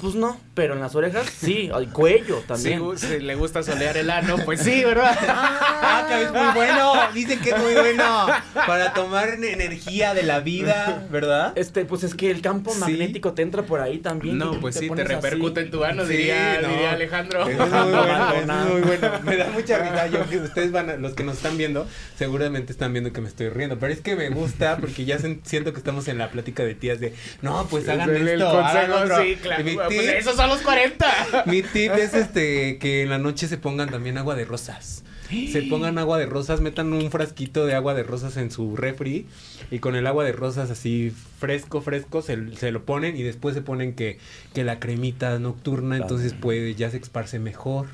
pues 0.00 0.14
no, 0.14 0.40
pero 0.54 0.74
en 0.74 0.80
las 0.80 0.94
orejas 0.94 1.26
sí, 1.28 1.70
el 1.76 1.88
cuello 1.90 2.42
también. 2.46 2.82
si 2.96 3.18
le 3.20 3.34
gusta 3.34 3.62
solear 3.62 3.96
el 3.96 4.10
ano, 4.10 4.36
pues 4.44 4.60
sí, 4.60 4.84
¿verdad? 4.84 5.16
Ah, 5.92 6.06
que 6.08 6.22
es 6.24 6.30
muy 6.32 6.54
bueno. 6.54 6.92
Dicen 7.14 7.40
que 7.40 7.50
es 7.50 7.58
muy 7.58 7.74
bueno 7.74 8.26
para 8.66 8.92
tomar 8.92 9.28
energía 9.30 10.14
de 10.14 10.22
la 10.22 10.40
vida, 10.40 11.06
¿verdad? 11.10 11.52
Este, 11.56 11.84
pues 11.84 12.04
es 12.04 12.14
que 12.14 12.30
el 12.30 12.40
campo 12.42 12.72
Sí. 12.72 12.78
magnético 12.80 13.32
te 13.32 13.42
entra 13.42 13.62
por 13.64 13.80
ahí 13.80 13.98
también. 13.98 14.38
No, 14.38 14.58
pues 14.60 14.76
sí, 14.76 14.88
te 14.88 15.02
así. 15.02 15.02
repercute 15.14 15.60
en 15.62 15.70
tu 15.70 15.82
ano, 15.84 16.04
Sí, 16.06 16.12
diría, 16.16 16.60
no. 16.62 16.68
diría 16.68 16.92
Alejandro. 16.92 17.48
Eso 17.48 17.64
es 17.64 17.70
muy 17.70 17.90
bueno, 17.92 18.30
eso 18.34 18.40
es 18.40 18.72
muy 18.72 18.80
bueno. 18.82 19.10
Me 19.24 19.36
da 19.36 19.46
mucha 19.50 19.78
risa. 19.82 20.06
Yo 20.08 20.28
que 20.28 20.38
ustedes 20.38 20.70
van 20.72 20.90
a, 20.90 20.96
los 20.96 21.14
que 21.14 21.24
nos 21.24 21.36
están 21.36 21.56
viendo, 21.58 21.86
seguramente 22.16 22.72
están 22.72 22.92
viendo 22.92 23.12
que 23.12 23.20
me 23.20 23.28
estoy 23.28 23.48
riendo. 23.48 23.78
Pero 23.78 23.92
es 23.92 24.00
que 24.00 24.14
me 24.16 24.28
gusta 24.30 24.76
porque 24.78 25.04
ya 25.04 25.18
sen- 25.18 25.40
siento 25.44 25.72
que 25.72 25.78
estamos 25.78 26.06
en 26.08 26.18
la 26.18 26.30
plática 26.30 26.62
de 26.62 26.74
tías 26.74 27.00
de 27.00 27.14
no, 27.42 27.66
pues 27.68 27.88
hagan 27.88 28.10
el, 28.10 28.28
el 28.28 28.40
esto. 28.42 28.60
hagan 28.60 28.90
consejo, 28.90 29.04
otro". 29.14 29.22
sí, 29.24 29.36
claro. 29.42 29.64
Pues 29.96 30.08
esos 30.08 30.36
son 30.36 30.48
los 30.48 30.60
40. 30.60 31.44
Mi 31.46 31.62
tip 31.62 31.92
es 31.92 32.14
este 32.14 32.78
que 32.78 33.02
en 33.02 33.10
la 33.10 33.18
noche 33.18 33.48
se 33.48 33.58
pongan 33.58 33.90
también 33.90 34.18
agua 34.18 34.34
de 34.34 34.44
rosas. 34.44 35.04
Se 35.30 35.62
pongan 35.62 35.96
agua 35.98 36.18
de 36.18 36.26
rosas, 36.26 36.60
metan 36.60 36.92
un 36.92 37.08
frasquito 37.12 37.64
de 37.64 37.74
agua 37.74 37.94
de 37.94 38.02
rosas 38.02 38.36
en 38.36 38.50
su 38.50 38.76
refri 38.76 39.26
y 39.70 39.78
con 39.78 39.94
el 39.94 40.08
agua 40.08 40.24
de 40.24 40.32
rosas 40.32 40.70
así 40.70 41.12
fresco, 41.38 41.80
fresco, 41.80 42.20
se, 42.20 42.56
se 42.56 42.72
lo 42.72 42.84
ponen 42.84 43.16
y 43.16 43.22
después 43.22 43.54
se 43.54 43.62
ponen 43.62 43.94
que, 43.94 44.18
que 44.54 44.64
la 44.64 44.80
cremita 44.80 45.38
nocturna, 45.38 45.96
entonces 45.96 46.32
puede, 46.34 46.74
ya 46.74 46.90
se 46.90 46.96
esparce 46.96 47.38
mejor. 47.38 47.86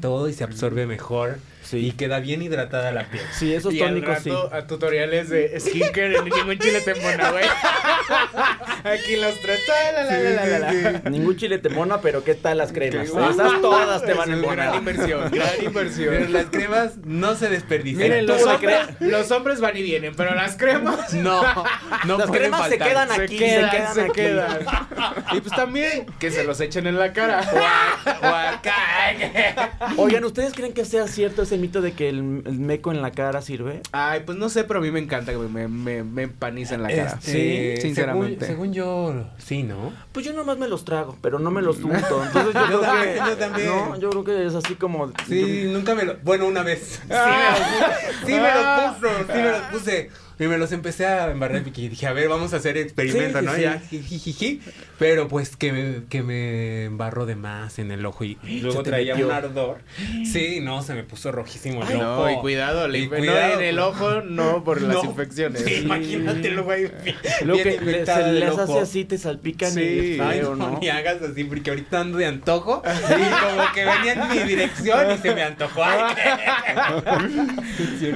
Todo 0.00 0.28
y 0.28 0.34
se 0.34 0.44
absorbe 0.44 0.86
mejor 0.86 1.38
y 1.72 1.92
queda 1.92 2.20
bien 2.20 2.42
hidratada 2.42 2.92
la 2.92 3.04
piel. 3.04 3.22
Sí, 3.32 3.54
esos 3.54 3.72
y 3.72 3.80
al 3.82 3.88
tónicos 3.90 4.18
sí. 4.22 4.30
rato 4.30 4.50
a 4.54 4.66
tutoriales 4.66 5.28
de 5.30 5.58
skincare 5.60 6.16
en 6.18 6.24
ningún 6.24 6.58
chile 6.58 6.80
te 6.80 6.90
embona, 6.92 7.30
güey. 7.30 7.44
Aquí 8.84 9.16
los 9.16 9.38
tres. 9.40 9.60
la, 9.94 10.02
la, 10.04 10.18
la, 10.20 10.46
la, 10.46 10.58
la, 10.58 11.00
la. 11.02 11.10
Ningún 11.10 11.36
chile 11.36 11.58
te 11.58 11.68
mona, 11.68 12.00
pero 12.00 12.24
¿qué 12.24 12.34
tal 12.34 12.58
las 12.58 12.72
cremas? 12.72 13.08
Esas 13.08 13.60
todas 13.60 14.04
te 14.04 14.12
van 14.14 14.32
a 14.32 14.36
una 14.36 14.54
gran 14.54 14.74
embonar. 14.74 14.74
inversión, 14.76 15.30
gran 15.32 15.64
inversión. 15.64 16.08
Pero 16.10 16.28
las 16.28 16.46
cremas 16.46 16.96
no 17.04 17.34
se 17.36 17.48
desperdician. 17.48 18.02
Miren, 18.08 18.26
los 18.26 18.42
hombres, 18.42 18.78
los 19.00 19.30
hombres 19.30 19.60
van 19.60 19.76
y 19.76 19.82
vienen, 19.82 20.14
pero 20.16 20.34
las 20.34 20.56
cremas 20.56 21.12
No, 21.22 21.42
no 22.06 22.18
Las 22.18 22.30
cremas 22.30 22.68
se 22.68 22.78
quedan 22.78 23.08
se 23.08 23.22
aquí, 23.22 23.38
quedan, 23.38 23.70
se 23.70 23.76
quedan 23.76 23.94
se 23.94 24.00
aquí. 24.02 24.12
quedan. 24.12 24.58
Y 25.32 25.40
pues 25.40 25.54
también 25.54 26.06
que 26.18 26.30
se 26.30 26.44
los 26.44 26.60
echen 26.60 26.86
en 26.86 26.98
la 26.98 27.12
cara. 27.12 27.42
Oigan, 29.96 30.24
¿ustedes 30.24 30.52
creen 30.54 30.72
que 30.72 30.84
sea 30.84 31.06
cierto 31.06 31.42
ese 31.42 31.51
mito 31.58 31.80
de 31.80 31.92
que 31.92 32.08
el, 32.08 32.42
el 32.46 32.58
meco 32.58 32.90
en 32.92 33.02
la 33.02 33.10
cara 33.12 33.42
sirve? 33.42 33.80
Ay, 33.92 34.22
pues 34.24 34.38
no 34.38 34.48
sé, 34.48 34.64
pero 34.64 34.80
a 34.80 34.82
mí 34.82 34.90
me 34.90 35.00
encanta 35.00 35.32
que 35.32 35.38
me, 35.38 35.68
me, 35.68 36.02
me 36.02 36.22
empaniza 36.22 36.74
en 36.74 36.82
la 36.82 36.88
cara. 36.88 37.18
Este, 37.22 37.76
sí, 37.76 37.82
sinceramente. 37.82 38.46
Según, 38.46 38.72
según 38.72 38.72
yo, 38.72 39.24
sí, 39.38 39.62
¿no? 39.62 39.92
Pues 40.12 40.26
yo 40.26 40.32
nomás 40.32 40.58
me 40.58 40.68
los 40.68 40.84
trago, 40.84 41.16
pero 41.22 41.38
no 41.38 41.50
me 41.50 41.62
los 41.62 41.78
unto. 41.82 41.96
Entonces 42.24 42.54
yo, 42.54 42.60
Yo 42.60 42.66
creo 42.66 42.80
también, 42.80 43.12
que. 43.12 43.30
yo 43.30 43.36
también. 43.36 43.66
No, 43.68 43.98
yo 43.98 44.10
creo 44.10 44.24
que 44.24 44.46
es 44.46 44.54
así 44.54 44.74
como. 44.74 45.12
Sí, 45.28 45.70
nunca 45.72 45.94
me 45.94 46.04
lo. 46.04 46.16
Bueno, 46.22 46.46
una 46.46 46.62
vez. 46.62 47.00
Sí, 47.02 47.08
me 47.08 47.16
los, 47.16 48.26
sí 48.26 48.32
me 48.32 48.52
los 48.52 48.98
puso, 49.00 49.08
sí 49.32 49.38
me 49.38 49.50
los 49.50 49.60
puse. 49.72 50.10
Y 50.42 50.46
me 50.48 50.58
los 50.58 50.72
empecé 50.72 51.06
a 51.06 51.30
embarrar 51.30 51.62
y 51.66 51.88
dije, 51.88 52.06
a 52.06 52.12
ver, 52.12 52.28
vamos 52.28 52.52
a 52.52 52.56
hacer 52.56 52.76
experimento, 52.76 53.38
Sí, 53.40 53.44
¿no? 53.44 53.54
sí. 53.54 53.60
Ya, 53.62 53.78
jijiji. 53.80 54.60
Pero 54.98 55.28
pues 55.28 55.56
que 55.56 55.72
me, 55.72 56.04
que 56.08 56.22
me 56.22 56.84
embarró 56.84 57.26
de 57.26 57.36
más 57.36 57.78
en 57.78 57.90
el 57.90 58.04
ojo 58.06 58.24
y, 58.24 58.38
luego 58.60 58.82
traía 58.82 59.14
metió. 59.14 59.26
un 59.28 59.32
ardor. 59.32 59.78
Sí, 60.24 60.60
no, 60.60 60.82
se 60.82 60.94
me 60.94 61.02
puso 61.04 61.32
rojísimo 61.32 61.82
el 61.82 61.88
Ay, 61.88 61.94
ojo. 61.96 62.04
no, 62.04 62.30
y 62.30 62.36
cuidado, 62.40 62.88
le- 62.88 62.98
Y 63.00 63.02
no 63.08 63.16
cuidado, 63.16 63.60
en 63.60 63.66
el 63.66 63.78
ojo, 63.78 64.20
no 64.22 64.64
por 64.64 64.80
las 64.82 64.96
No. 65.02 65.04
infecciones. 65.10 65.62
Sí, 65.64 65.74
imagínatelo, 65.82 66.64
güey. 66.64 66.90
Lo 67.44 67.56
que 67.56 67.80
le, 67.80 68.06
se 68.06 68.32
les 68.32 68.58
hace 68.58 68.78
así, 68.78 69.04
te 69.04 69.18
salpican 69.18 69.72
Sí. 69.72 69.80
y 69.80 70.18
feo, 70.18 70.54
no, 70.56 70.70
¿no? 70.70 70.78
ni 70.80 70.88
hagas 70.88 71.20
así, 71.22 71.44
porque 71.44 71.70
ahorita 71.70 72.00
ando 72.00 72.18
de 72.18 72.26
antojo. 72.26 72.82
Y 73.12 73.30
como 73.56 73.72
que 73.74 73.84
venía 73.84 74.12
en 74.14 74.28
mi 74.30 74.38
dirección 74.48 75.10
y 75.12 75.18
se 75.18 75.34
me 75.34 75.42
antojó. 75.42 75.82
Ay, 75.84 76.06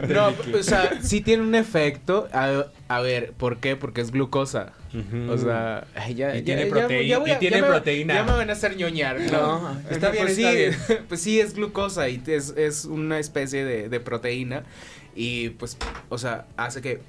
No, 0.09 0.33
o 0.59 0.63
sea, 0.63 0.99
sí 1.03 1.21
tiene 1.21 1.43
un 1.43 1.55
efecto. 1.55 2.16
A, 2.33 2.67
a 2.89 3.01
ver, 3.01 3.33
¿por 3.33 3.59
qué? 3.59 3.77
Porque 3.77 4.01
es 4.01 4.11
glucosa. 4.11 4.73
Ujú. 4.95 5.31
O 5.33 5.39
sea, 5.39 5.87
ay, 5.95 6.15
ya, 6.15 6.35
Y 6.35 6.39
ya- 6.41 6.45
tiene 6.45 6.65
ya- 6.65 6.71
proteína- 6.71 7.09
ya 7.09 7.19
voy 7.19 7.31
a- 7.31 7.37
y 7.37 7.39
tiene 7.39 7.61
me- 7.63 7.69
proteína. 7.69 8.15
Ya 8.15 8.25
me 8.25 8.33
van 8.33 8.49
a 8.51 8.53
hacer 8.55 8.77
ñoñar. 8.77 9.21
No, 9.21 9.61
No, 9.73 9.81
está 9.91 10.11
bien, 10.11 10.25
pues 10.25 10.39
está 10.39 10.51
sí, 10.51 10.57
bien. 10.57 10.77
pues 11.09 11.21
sí, 11.21 11.41
es 11.41 11.55
glucosa 11.55 12.09
y 12.09 12.23
es, 12.27 12.55
es 12.57 12.85
una 12.87 13.19
especie 13.19 13.65
de, 13.65 13.89
de 13.89 14.01
proteína. 14.01 14.65
Y 15.15 15.51
pues, 15.51 15.77
o 16.09 16.19
sea, 16.19 16.47
hace 16.57 16.81
que 16.83 17.01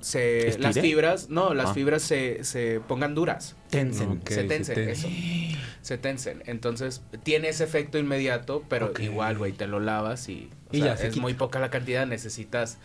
se 0.00 0.48
¿Estire? 0.48 0.62
las 0.62 0.80
fibras, 0.80 1.28
no, 1.28 1.52
las 1.52 1.70
Ah. 1.70 1.74
fibras 1.74 2.02
se, 2.02 2.42
se 2.44 2.80
pongan 2.88 3.14
duras. 3.14 3.54
Tensen. 3.68 4.22
Se 4.26 4.44
tensen, 4.44 4.74
se 4.76 4.90
eso. 4.90 5.08
Se 5.82 5.98
tensen. 5.98 6.42
Entonces, 6.46 7.02
tiene 7.22 7.48
ese 7.50 7.64
efecto 7.64 7.98
inmediato, 7.98 8.64
pero 8.68 8.92
igual, 8.98 9.36
güey, 9.36 9.52
te 9.52 9.66
lo 9.66 9.78
lavas 9.78 10.28
y, 10.30 10.48
o 10.72 10.76
Y 10.76 10.78
sea, 10.78 10.86
ya 10.92 10.96
se 10.96 11.06
es 11.08 11.12
quita. 11.12 11.22
muy 11.22 11.34
poca 11.34 11.58
la 11.58 11.68
cantidad, 11.70 12.06
necesitas 12.06 12.78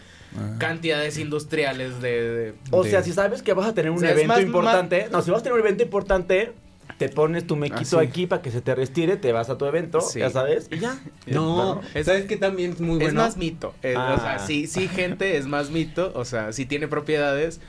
cantidades 0.60 1.18
industriales 1.18 2.02
de... 2.02 2.10
de- 2.32 2.54
O 2.72 2.84
de- 2.84 2.90
sea, 2.92 3.02
si 3.04 3.12
sabes 3.14 3.42
que 3.42 3.54
vas 3.54 3.68
a 3.68 3.74
tener 3.74 3.92
un 3.92 3.98
O 3.98 4.00
sea, 4.00 4.10
es 4.12 4.16
evento 4.18 4.34
más- 4.34 4.42
importante, 4.44 5.08
no, 5.12 5.22
si 5.22 5.32
vas 5.32 5.40
a 5.42 5.44
tener 5.44 5.54
un 5.54 5.60
evento 5.66 5.84
importante, 5.84 6.54
te 6.98 7.10
pones 7.10 7.46
tu 7.48 7.56
mequito 7.56 7.98
Ah, 8.00 8.02
sí. 8.04 8.08
aquí 8.08 8.28
para 8.28 8.42
que 8.42 8.52
se 8.52 8.62
te 8.62 8.74
restire, 8.76 9.18
te 9.18 9.32
vas 9.34 9.50
a 9.50 9.58
tu 9.58 9.66
evento, 9.66 10.00
Sí. 10.02 10.20
ya 10.20 10.30
sabes, 10.30 10.68
y 10.72 10.80
ya. 10.80 10.98
No, 11.28 11.82
Es- 11.94 12.06
¿sabes 12.06 12.26
qué 12.26 12.38
también 12.38 12.72
es 12.74 12.80
muy 12.82 12.98
Es 12.98 13.04
bueno? 13.04 13.22
más 13.22 13.38
mito. 13.38 13.74
Ah. 13.96 14.16
O 14.18 14.22
sea, 14.22 14.40
sí, 14.40 14.68
sí, 14.68 14.88
gente, 14.88 15.38
es 15.38 15.48
más 15.48 15.72
mito. 15.72 16.12
O 16.16 16.24
sea, 16.26 16.54
sí 16.54 16.66
tiene 16.66 16.88
propiedades. 16.88 17.60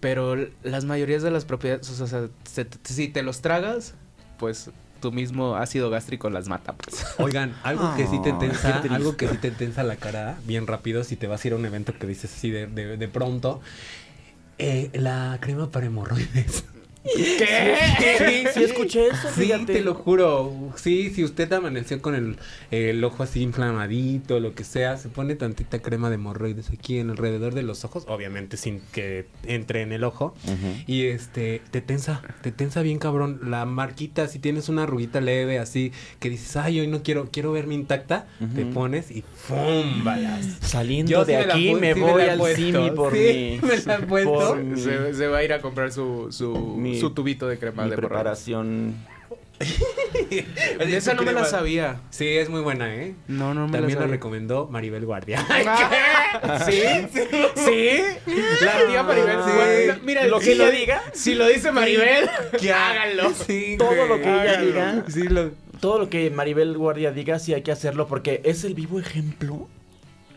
Pero 0.00 0.34
las 0.62 0.86
mayorías 0.86 1.22
de 1.22 1.30
las 1.30 1.44
propiedades, 1.44 1.90
o 2.00 2.06
sea, 2.06 2.28
se- 2.44 2.66
si 2.84 3.08
te 3.08 3.22
los 3.22 3.42
tragas, 3.42 3.92
pues 4.38 4.70
tu 5.00 5.12
mismo 5.12 5.56
ácido 5.56 5.90
gástrico 5.90 6.30
las 6.30 6.48
mata. 6.48 6.74
Pues. 6.74 7.04
Oigan, 7.18 7.54
algo 7.62 7.94
que 7.96 8.06
sí 8.06 8.20
te 8.22 8.32
tensa, 8.32 8.78
algo 8.90 9.16
que 9.16 9.28
sí 9.28 9.36
te 9.38 9.50
tensa 9.50 9.82
la 9.82 9.96
cara, 9.96 10.38
bien 10.46 10.66
rápido, 10.66 11.04
si 11.04 11.16
te 11.16 11.26
vas 11.26 11.44
a 11.44 11.48
ir 11.48 11.54
a 11.54 11.56
un 11.56 11.66
evento 11.66 11.92
que 11.98 12.06
dices 12.06 12.32
así 12.34 12.50
de, 12.50 12.66
de, 12.66 12.96
de 12.96 13.08
pronto, 13.08 13.60
eh, 14.58 14.90
la 14.92 15.38
crema 15.40 15.70
para 15.70 15.86
hemorroides. 15.86 16.64
Sí, 17.02 18.44
sí 18.54 18.62
escuché 18.64 19.08
eso, 19.08 19.28
Sí, 19.34 19.42
fíjate. 19.46 19.72
te 19.72 19.80
lo 19.80 19.94
juro. 19.94 20.52
Sí, 20.76 21.10
si 21.10 21.24
usted 21.24 21.50
amaneció 21.52 22.00
con 22.02 22.14
el, 22.14 22.36
el 22.70 23.02
ojo 23.04 23.22
así 23.22 23.40
inflamadito, 23.42 24.38
lo 24.40 24.54
que 24.54 24.64
sea, 24.64 24.96
se 24.96 25.08
pone 25.08 25.34
tantita 25.34 25.80
crema 25.80 26.08
de 26.10 26.16
hemorroides 26.16 26.70
aquí 26.70 26.98
en 26.98 27.10
alrededor 27.10 27.54
de 27.54 27.62
los 27.62 27.84
ojos, 27.84 28.04
obviamente 28.08 28.56
sin 28.56 28.80
que 28.92 29.26
entre 29.46 29.82
en 29.82 29.92
el 29.92 30.04
ojo. 30.04 30.34
Y 30.86 31.04
este, 31.06 31.62
te 31.70 31.80
tensa, 31.80 32.22
te 32.42 32.52
tensa 32.52 32.82
bien 32.82 32.98
cabrón. 32.98 33.40
La 33.44 33.64
marquita, 33.64 34.28
si 34.28 34.38
tienes 34.38 34.68
una 34.68 34.82
arruguita 34.84 35.20
leve 35.20 35.58
así, 35.58 35.92
que 36.18 36.28
dices, 36.30 36.56
ay, 36.56 36.80
hoy 36.80 36.86
no 36.86 37.02
quiero, 37.02 37.30
quiero 37.32 37.52
verme 37.52 37.74
intacta, 37.74 38.26
te 38.54 38.66
pones 38.66 39.10
y 39.10 39.22
¡fum! 39.34 40.04
balas. 40.04 40.46
Saliendo 40.60 41.10
Yo 41.10 41.24
de 41.24 41.36
aquí 41.38 41.74
me 41.74 41.94
sí 41.94 42.00
voy 42.00 42.22
al 42.22 42.38
puesto. 42.38 42.60
Simi 42.60 42.90
por 42.90 43.12
Sí, 43.12 43.58
mi... 43.62 43.68
me 43.68 43.76
la 43.78 43.94
he 43.96 44.02
puesto. 44.02 44.58
Se, 44.76 45.14
se 45.14 45.26
va 45.28 45.38
a 45.38 45.44
ir 45.44 45.52
a 45.52 45.60
comprar 45.60 45.92
su, 45.92 46.28
su, 46.30 46.76
Mi- 46.76 46.89
su 46.98 47.10
tubito 47.10 47.46
de 47.46 47.58
crema 47.58 47.84
mi 47.84 47.90
de 47.90 47.96
preparación. 47.96 48.96
De 50.78 50.96
esa 50.96 51.14
no 51.14 51.22
me 51.22 51.32
la 51.32 51.44
sabía. 51.44 52.00
Sí, 52.10 52.26
es 52.26 52.48
muy 52.48 52.62
buena, 52.62 52.94
¿eh? 52.94 53.14
No, 53.28 53.52
no 53.52 53.68
me 53.68 53.78
También 53.78 53.98
la 53.98 54.06
recomendó 54.06 54.66
Maribel 54.68 55.04
Guardia. 55.04 55.46
¿Sí? 56.66 56.82
¿Sí? 57.54 58.00
La 58.64 58.86
tía 58.88 59.02
Maribel. 59.02 59.38
Sí. 59.44 59.50
Bueno, 59.54 59.94
Mira, 60.02 60.26
Lo 60.26 60.40
si 60.40 60.46
que 60.46 60.52
ella 60.52 60.70
diga. 60.70 61.02
Si 61.12 61.34
lo 61.34 61.46
dice 61.46 61.72
Maribel, 61.72 62.30
que 62.58 62.72
háganlo. 62.72 63.32
Sí, 63.34 63.76
Todo 63.78 64.06
lo 64.06 64.16
que 64.16 64.42
ella 64.42 64.60
diga. 64.62 65.04
Sí, 65.08 65.24
lo... 65.24 65.50
Todo 65.80 65.98
lo 65.98 66.10
que 66.10 66.30
Maribel 66.30 66.76
Guardia 66.76 67.10
diga, 67.10 67.38
sí 67.38 67.54
hay 67.54 67.62
que 67.62 67.72
hacerlo 67.72 68.06
porque 68.06 68.40
es 68.44 68.64
el 68.64 68.74
vivo 68.74 68.98
ejemplo. 68.98 69.68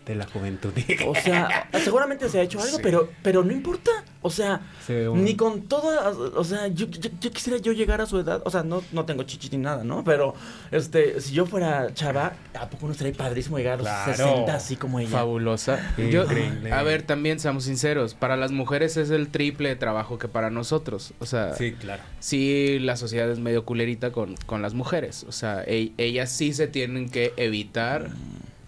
De 0.05 0.15
la 0.15 0.25
juventud. 0.27 0.71
O 1.07 1.15
sea, 1.15 1.69
seguramente 1.83 2.27
se 2.27 2.39
ha 2.39 2.43
hecho 2.43 2.59
algo, 2.61 2.79
pero, 2.83 3.09
pero 3.21 3.43
no 3.43 3.53
importa. 3.53 3.89
O 4.21 4.29
sea, 4.29 4.61
un- 4.89 5.23
ni 5.23 5.35
con 5.35 5.61
toda, 5.63 6.09
o 6.09 6.43
sea, 6.43 6.67
yo, 6.67 6.87
yo, 6.87 7.09
yo 7.21 7.31
quisiera 7.31 7.57
yo 7.59 7.71
llegar 7.73 7.99
a 8.01 8.05
su 8.05 8.19
edad. 8.19 8.41
O 8.45 8.49
sea, 8.51 8.63
no, 8.63 8.81
no 8.91 9.05
tengo 9.05 9.23
chichis 9.23 9.51
ni 9.51 9.57
nada, 9.59 9.83
¿no? 9.83 10.03
Pero, 10.03 10.33
este, 10.71 11.19
si 11.21 11.33
yo 11.33 11.45
fuera 11.45 11.93
chava, 11.93 12.33
¿a 12.53 12.69
poco 12.69 12.85
no 12.87 12.91
estaría 12.93 13.13
padrísimo 13.13 13.57
llegar 13.57 13.73
a 13.73 13.77
los 13.77 13.85
Claro. 13.87 14.13
60 14.15 14.55
así 14.55 14.75
como 14.75 14.99
ella? 14.99 15.09
Fabulosa. 15.09 15.93
Yo- 15.97 16.23
increíble. 16.23 16.71
a 16.71 16.83
ver, 16.83 17.03
también 17.03 17.39
seamos 17.39 17.63
sinceros. 17.65 18.13
Para 18.13 18.35
las 18.37 18.51
mujeres 18.51 18.97
es 18.97 19.09
el 19.09 19.29
triple 19.29 19.69
de 19.69 19.75
trabajo 19.75 20.17
que 20.17 20.27
para 20.27 20.49
nosotros. 20.49 21.13
O 21.19 21.25
sea, 21.25 21.55
Sí, 21.55 21.73
claro. 21.73 22.03
sí, 22.19 22.77
la 22.79 22.95
sociedad 22.97 23.29
es 23.29 23.39
medio 23.39 23.65
culerita 23.65 24.11
con, 24.11 24.35
con 24.45 24.61
las 24.61 24.73
mujeres. 24.73 25.25
O 25.27 25.31
sea, 25.31 25.63
e- 25.65 25.91
ellas 25.97 26.29
sí 26.31 26.53
se 26.53 26.67
tienen 26.67 27.09
que 27.09 27.33
evitar 27.37 28.09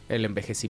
el 0.09 0.25
envejecimiento. 0.25 0.74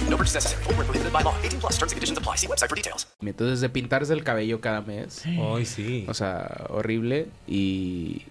No 0.11 0.17
purchase 0.17 0.35
necessary. 0.35 0.63
Full 0.65 0.73
prohibited 0.75 1.13
by 1.13 1.23
law. 1.23 1.33
18 1.41 1.61
plus 1.61 1.77
terms 1.79 1.93
and 1.93 1.97
conditions 1.97 2.17
apply. 2.17 2.35
See 2.35 2.47
website 2.47 2.67
for 2.67 2.75
details. 2.75 3.07
Entonces, 3.21 3.61
de 3.61 3.69
pintarse 3.69 4.11
el 4.13 4.25
cabello 4.25 4.59
cada 4.59 4.81
mes. 4.81 5.23
Ay, 5.25 5.65
sí. 5.65 6.05
O 6.09 6.13
sea, 6.13 6.65
horrible. 6.69 7.29
Y, 7.47 8.23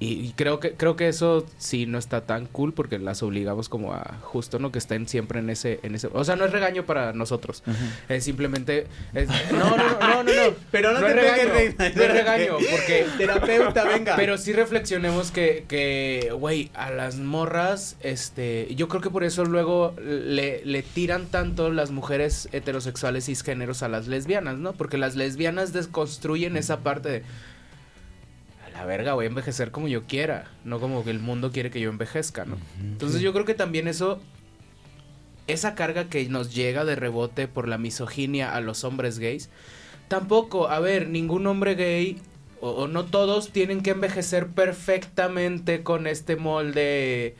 y 0.00 0.32
creo 0.36 0.60
que 0.60 0.74
creo 0.74 0.94
que 0.94 1.08
eso 1.08 1.44
sí 1.58 1.84
no 1.86 1.98
está 1.98 2.20
tan 2.20 2.46
cool 2.46 2.72
porque 2.72 3.00
las 3.00 3.20
obligamos 3.24 3.68
como 3.68 3.94
a 3.94 4.18
justo 4.22 4.60
no 4.60 4.70
que 4.70 4.78
estén 4.78 5.08
siempre 5.08 5.40
en 5.40 5.50
ese 5.50 5.80
en 5.82 5.96
ese 5.96 6.08
o 6.12 6.22
sea 6.22 6.36
no 6.36 6.44
es 6.44 6.52
regaño 6.52 6.84
para 6.86 7.12
nosotros 7.12 7.64
es 8.08 8.22
simplemente 8.22 8.86
es- 9.12 9.28
no 9.52 9.76
no 9.76 9.98
no 9.98 10.22
no. 10.22 10.32
Pero 10.70 10.92
no 10.92 11.00
te 11.00 11.08
es 11.08 11.14
regaño 11.16 11.52
pegues, 11.52 11.96
no 11.96 12.02
es 12.04 12.12
regaño 12.12 12.52
porque 12.70 13.06
Terapeuta, 13.18 13.84
venga. 13.84 14.14
pero 14.14 14.38
sí 14.38 14.52
reflexionemos 14.52 15.32
que 15.32 15.64
que 15.66 16.30
güey 16.32 16.70
a 16.74 16.90
las 16.90 17.16
morras 17.16 17.96
este 18.00 18.72
yo 18.76 18.86
creo 18.86 19.00
que 19.02 19.10
por 19.10 19.24
eso 19.24 19.44
luego 19.46 19.94
le, 20.00 20.64
le 20.64 20.82
tiran 20.84 21.26
tanto 21.26 21.72
las 21.72 21.90
mujeres 21.90 22.48
heterosexuales 22.52 23.24
cisgéneros 23.26 23.82
a 23.82 23.88
las 23.88 24.06
lesbianas 24.06 24.58
no 24.58 24.74
porque 24.74 24.96
las 24.96 25.16
lesbianas 25.16 25.72
desconstruyen 25.72 26.56
esa 26.56 26.78
parte 26.80 27.08
de 27.08 27.22
la 28.78 28.84
verga, 28.86 29.14
voy 29.14 29.24
a 29.26 29.28
envejecer 29.28 29.70
como 29.70 29.88
yo 29.88 30.04
quiera, 30.06 30.46
no 30.64 30.80
como 30.80 31.04
que 31.04 31.10
el 31.10 31.18
mundo 31.20 31.50
quiere 31.52 31.70
que 31.70 31.80
yo 31.80 31.90
envejezca, 31.90 32.44
¿no? 32.44 32.58
Entonces 32.80 33.20
yo 33.20 33.32
creo 33.32 33.44
que 33.44 33.54
también 33.54 33.88
eso, 33.88 34.20
esa 35.46 35.74
carga 35.74 36.08
que 36.08 36.28
nos 36.28 36.54
llega 36.54 36.84
de 36.84 36.94
rebote 36.96 37.48
por 37.48 37.68
la 37.68 37.78
misoginia 37.78 38.54
a 38.54 38.60
los 38.60 38.84
hombres 38.84 39.18
gays, 39.18 39.50
tampoco, 40.08 40.68
a 40.68 40.80
ver, 40.80 41.08
ningún 41.08 41.46
hombre 41.46 41.74
gay, 41.74 42.20
o, 42.60 42.70
o 42.70 42.88
no 42.88 43.04
todos, 43.06 43.50
tienen 43.52 43.82
que 43.82 43.90
envejecer 43.90 44.48
perfectamente 44.48 45.82
con 45.82 46.06
este 46.06 46.36
molde... 46.36 47.36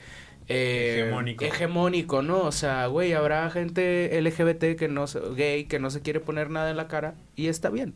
eh, 0.48 1.00
Hegemónico. 1.02 1.44
hegemónico, 1.44 2.22
¿no? 2.22 2.40
O 2.42 2.52
sea, 2.52 2.86
güey, 2.86 3.12
habrá 3.12 3.50
gente 3.50 4.18
LGBT 4.20 4.76
que 4.78 4.88
no 4.88 5.04
gay 5.36 5.64
que 5.66 5.78
no 5.78 5.90
se 5.90 6.02
quiere 6.02 6.20
poner 6.20 6.50
nada 6.50 6.70
en 6.70 6.76
la 6.78 6.88
cara 6.88 7.14
y 7.36 7.48
está 7.48 7.70
bien. 7.70 7.94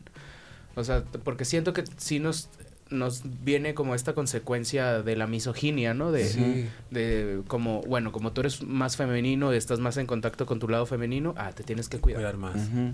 O 0.75 0.83
sea, 0.83 1.03
porque 1.23 1.45
siento 1.45 1.73
que 1.73 1.83
sí 1.97 2.19
nos, 2.19 2.49
nos 2.93 3.23
viene 3.43 3.73
como 3.73 3.95
esta 3.95 4.13
consecuencia 4.13 5.01
de 5.01 5.15
la 5.15 5.27
misoginia, 5.27 5.93
¿no? 5.93 6.11
De, 6.11 6.25
Sí. 6.25 6.67
de 6.91 7.41
como, 7.47 7.81
bueno, 7.81 8.11
como 8.11 8.31
tú 8.31 8.41
eres 8.41 8.63
más 8.63 8.95
femenino, 8.95 9.51
estás 9.51 9.79
más 9.79 9.97
en 9.97 10.05
contacto 10.05 10.45
con 10.45 10.59
tu 10.59 10.69
lado 10.69 10.85
femenino, 10.85 11.33
ah, 11.37 11.51
te 11.51 11.63
tienes 11.63 11.89
que 11.89 11.99
cuidar. 11.99 12.37
más. 12.37 12.55
Ujú. 12.55 12.93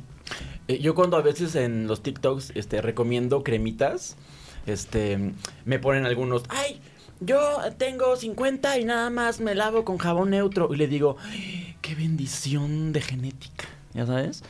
Eh, 0.68 0.80
yo 0.80 0.96
cuando 0.96 1.18
a 1.18 1.22
veces 1.22 1.56
en 1.56 1.88
los 1.88 2.02
TikToks 2.02 2.54
este, 2.56 2.82
recomiendo 2.82 3.44
cremitas, 3.44 4.16
este, 4.66 5.34
me 5.66 5.80
ponen 5.80 6.06
algunos, 6.06 6.44
ay, 6.50 6.80
yo 7.22 7.58
tengo 7.78 8.16
50 8.16 8.78
y 8.80 8.86
nada 8.86 9.10
más 9.10 9.40
me 9.42 9.54
lavo 9.56 9.84
con 9.86 9.98
jabón 9.98 10.30
neutro. 10.32 10.74
Y 10.74 10.78
le 10.78 10.88
digo, 10.88 11.18
"Ay, 11.22 11.76
qué 11.82 11.94
bendición 11.96 12.94
de 12.94 13.02
genética, 13.02 13.66
¿ya 13.94 14.06
sabes? 14.06 14.44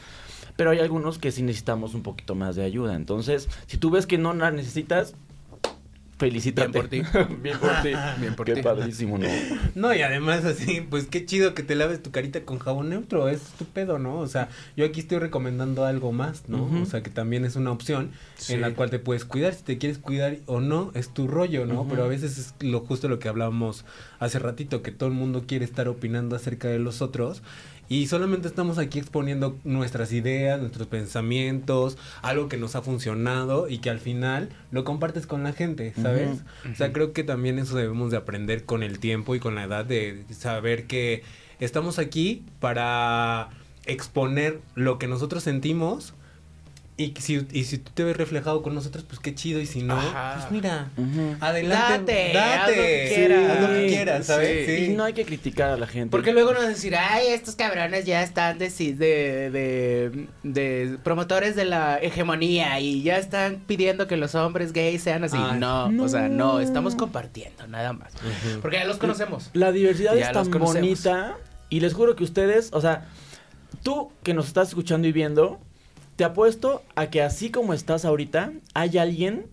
Pero 0.55 0.71
hay 0.71 0.79
algunos 0.79 1.17
que 1.19 1.31
sí 1.31 1.41
necesitamos 1.41 1.93
un 1.93 2.03
poquito 2.03 2.35
más 2.35 2.55
de 2.57 2.63
ayuda. 2.65 2.95
Entonces, 2.95 3.47
si 3.67 3.77
tú 3.77 3.89
ves 3.91 4.05
que 4.05 4.17
no 4.17 4.33
la 4.33 4.51
necesitas, 4.51 5.13
felicítate. 6.19 6.69
Bien 6.69 6.81
por 6.81 6.87
ti. 6.89 7.01
Bien 7.41 7.57
por 7.57 7.71
ti. 7.81 7.89
Bien 8.19 8.35
por 8.35 8.45
Qué 8.45 8.61
padrísimo, 8.61 9.17
¿no? 9.17 9.27
No, 9.75 9.93
y 9.95 10.01
además 10.01 10.45
así, 10.45 10.81
pues 10.81 11.05
qué 11.07 11.25
chido 11.25 11.53
que 11.55 11.63
te 11.63 11.73
laves 11.75 12.03
tu 12.03 12.11
carita 12.11 12.41
con 12.41 12.59
jabón 12.59 12.89
neutro, 12.89 13.29
es 13.29 13.41
tu 13.57 13.65
pedo, 13.65 13.97
¿no? 13.97 14.19
O 14.19 14.27
sea, 14.27 14.49
yo 14.75 14.85
aquí 14.85 14.99
estoy 14.99 15.19
recomendando 15.19 15.85
algo 15.85 16.11
más, 16.11 16.49
¿no? 16.49 16.69
O 16.81 16.85
sea, 16.85 17.01
que 17.01 17.09
también 17.09 17.45
es 17.45 17.55
una 17.55 17.71
opción 17.71 18.11
Sí. 18.35 18.53
en 18.53 18.61
la 18.61 18.71
cual 18.75 18.89
te 18.89 18.99
puedes 18.99 19.25
cuidar, 19.25 19.53
si 19.53 19.63
te 19.63 19.77
quieres 19.77 19.97
cuidar 19.97 20.37
o 20.45 20.59
no, 20.59 20.91
es 20.93 21.09
tu 21.13 21.27
rollo, 21.27 21.65
¿no? 21.65 21.87
Pero 21.89 22.03
a 22.03 22.07
veces 22.07 22.37
es 22.37 22.53
lo 22.59 22.81
justo 22.81 23.07
lo 23.07 23.19
que 23.19 23.29
hablábamos 23.29 23.85
hace 24.19 24.37
ratito, 24.39 24.81
que 24.81 24.91
todo 24.91 25.07
el 25.09 25.15
mundo 25.15 25.45
quiere 25.47 25.65
estar 25.65 25.87
opinando 25.87 26.35
acerca 26.35 26.67
de 26.67 26.79
los 26.79 27.01
otros. 27.01 27.41
Y 27.89 28.05
solamente 28.05 28.47
estamos 28.47 28.77
aquí 28.77 28.99
exponiendo 28.99 29.57
nuestras 29.63 30.13
ideas, 30.13 30.59
nuestros 30.59 30.87
pensamientos, 30.87 31.97
algo 32.21 32.47
que 32.47 32.57
nos 32.57 32.75
ha 32.75 32.83
funcionado 32.83 33.67
y 33.67 33.79
que 33.79 33.89
al 33.89 33.99
final 33.99 34.49
lo 34.71 34.83
compartes 34.83 35.25
con 35.25 35.41
la 35.41 35.53
gente, 35.53 35.93
¿sabes? 35.99 36.43
O 36.71 36.75
sea, 36.75 36.93
creo 36.93 37.13
que 37.13 37.23
también 37.23 37.57
eso 37.57 37.75
debemos 37.75 38.11
de 38.11 38.17
aprender 38.17 38.65
con 38.65 38.83
el 38.83 38.99
tiempo 38.99 39.33
y 39.33 39.39
con 39.39 39.55
la 39.55 39.63
edad 39.63 39.85
de 39.85 40.23
saber 40.29 40.85
que 40.85 41.23
estamos 41.59 41.97
aquí 41.97 42.43
para 42.59 43.49
exponer 43.85 44.59
lo 44.75 44.99
que 44.99 45.07
nosotros 45.07 45.41
sentimos 45.41 46.13
y 47.01 47.13
si, 47.19 47.47
y 47.51 47.63
si 47.63 47.77
tú 47.77 47.91
te 47.93 48.03
ves 48.03 48.17
reflejado 48.17 48.61
con 48.61 48.75
nosotros, 48.75 49.05
pues 49.07 49.19
qué 49.19 49.33
chido 49.33 49.59
y 49.61 49.65
si 49.65 49.81
no, 49.83 49.97
Ajá. 49.97 50.35
pues 50.39 50.51
mira, 50.51 50.89
adelante, 51.39 52.31
Date, 52.33 52.37
haz 52.37 52.67
lo 52.69 52.73
que 52.75 53.11
quieras. 53.15 53.49
haz 53.51 53.61
lo 53.61 53.67
que 53.69 53.79
Sí, 53.89 53.95
quieras, 53.95 54.25
¿sabes? 54.25 54.65
sí. 54.65 54.85
Y 54.85 54.89
no 54.95 55.03
hay 55.05 55.13
que 55.13 55.25
criticar 55.25 55.69
a 55.71 55.77
la 55.77 55.87
gente. 55.87 56.11
Porque 56.11 56.31
luego 56.33 56.53
nos 56.53 56.67
decir, 56.67 56.95
ay, 56.95 57.27
estos 57.27 57.55
cabrones 57.55 58.05
ya 58.05 58.21
están 58.23 58.57
de, 58.59 58.69
de, 58.69 59.49
de, 59.49 60.27
de 60.43 60.97
promotores 61.03 61.55
de 61.55 61.65
la 61.65 61.97
hegemonía 61.99 62.79
y 62.79 63.01
ya 63.03 63.17
están 63.17 63.57
pidiendo 63.65 64.07
que 64.07 64.17
los 64.17 64.35
hombres 64.35 64.73
gays 64.73 65.01
sean 65.01 65.23
así. 65.23 65.37
No, 65.57 65.85
o 66.03 66.07
sea, 66.07 66.27
no, 66.29 66.59
estamos 66.59 66.95
compartiendo 66.95 67.65
nada 67.67 67.93
más. 67.93 68.11
Porque 68.61 68.77
ya 68.77 68.85
los 68.85 68.97
conocemos. 68.97 69.49
La 69.53 69.71
diversidad 69.71 70.15
Ya 70.15 70.27
es 70.27 70.31
tan 70.33 70.49
bonita 70.51 71.37
y 71.69 71.79
les 71.79 71.93
juro 71.93 72.15
que 72.15 72.23
ustedes, 72.23 72.69
o 72.73 72.81
sea, 72.81 73.07
tú 73.83 74.11
que 74.23 74.33
nos 74.33 74.47
estás 74.47 74.69
escuchando 74.69 75.07
y 75.07 75.11
viendo, 75.11 75.59
te 76.19 76.25
apuesto 76.25 76.83
a 76.97 77.09
que 77.09 77.21
así 77.21 77.49
como 77.49 77.73
estás 77.73 78.03
ahorita, 78.03 78.51
hay 78.73 78.97
alguien 78.97 79.45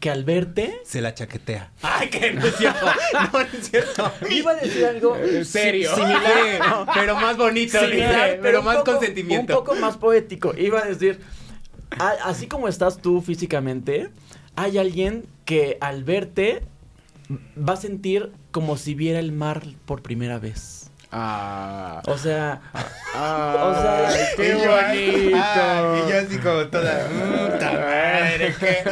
que 0.00 0.08
al 0.08 0.24
verte 0.24 0.80
Se 0.86 1.02
la 1.02 1.12
chaquetea. 1.12 1.70
Ay, 1.82 2.08
que 2.08 2.32
no 2.32 2.46
es 2.46 2.56
cierto. 2.56 2.86
No, 3.12 3.30
no 3.30 3.40
es 3.40 3.68
cierto. 3.70 4.10
iba 4.30 4.52
a 4.52 4.54
decir 4.54 4.86
algo 4.86 5.14
serio. 5.44 5.90
si- 5.94 6.00
similar, 6.00 6.86
pero 6.94 7.14
más 7.16 7.36
bonito, 7.36 7.78
similar, 7.78 8.38
pero 8.40 8.62
más 8.62 8.78
poco- 8.78 8.92
consentimiento. 8.92 9.52
Un 9.58 9.64
poco 9.66 9.74
más 9.78 9.98
poético. 9.98 10.54
Iba 10.56 10.80
a 10.80 10.86
decir, 10.86 11.20
a- 11.98 12.16
así 12.24 12.46
como 12.46 12.68
estás 12.68 12.96
tú 13.02 13.20
físicamente, 13.20 14.08
hay 14.56 14.78
alguien 14.78 15.26
que 15.44 15.76
al 15.82 16.04
verte 16.04 16.62
va 17.58 17.74
a 17.74 17.76
sentir 17.76 18.32
como 18.50 18.78
si 18.78 18.94
viera 18.94 19.18
el 19.18 19.30
mar 19.32 19.62
por 19.84 20.00
primera 20.00 20.38
vez. 20.38 20.81
Ah. 21.14 22.00
O 22.06 22.16
sea, 22.16 22.60
Ah, 23.14 24.08
o 24.08 24.10
sea, 24.10 24.26
qué 24.36 24.46
Y 24.46 24.48
yo, 24.52 24.56
bonito. 24.56 25.36
ay, 25.44 26.02
y 26.06 26.10
yo 26.10 26.18
así 26.18 26.38
como 26.38 26.66
toda. 26.68 27.06
"Puta 27.06 27.72
madre, 27.72 28.54
que 28.58 28.84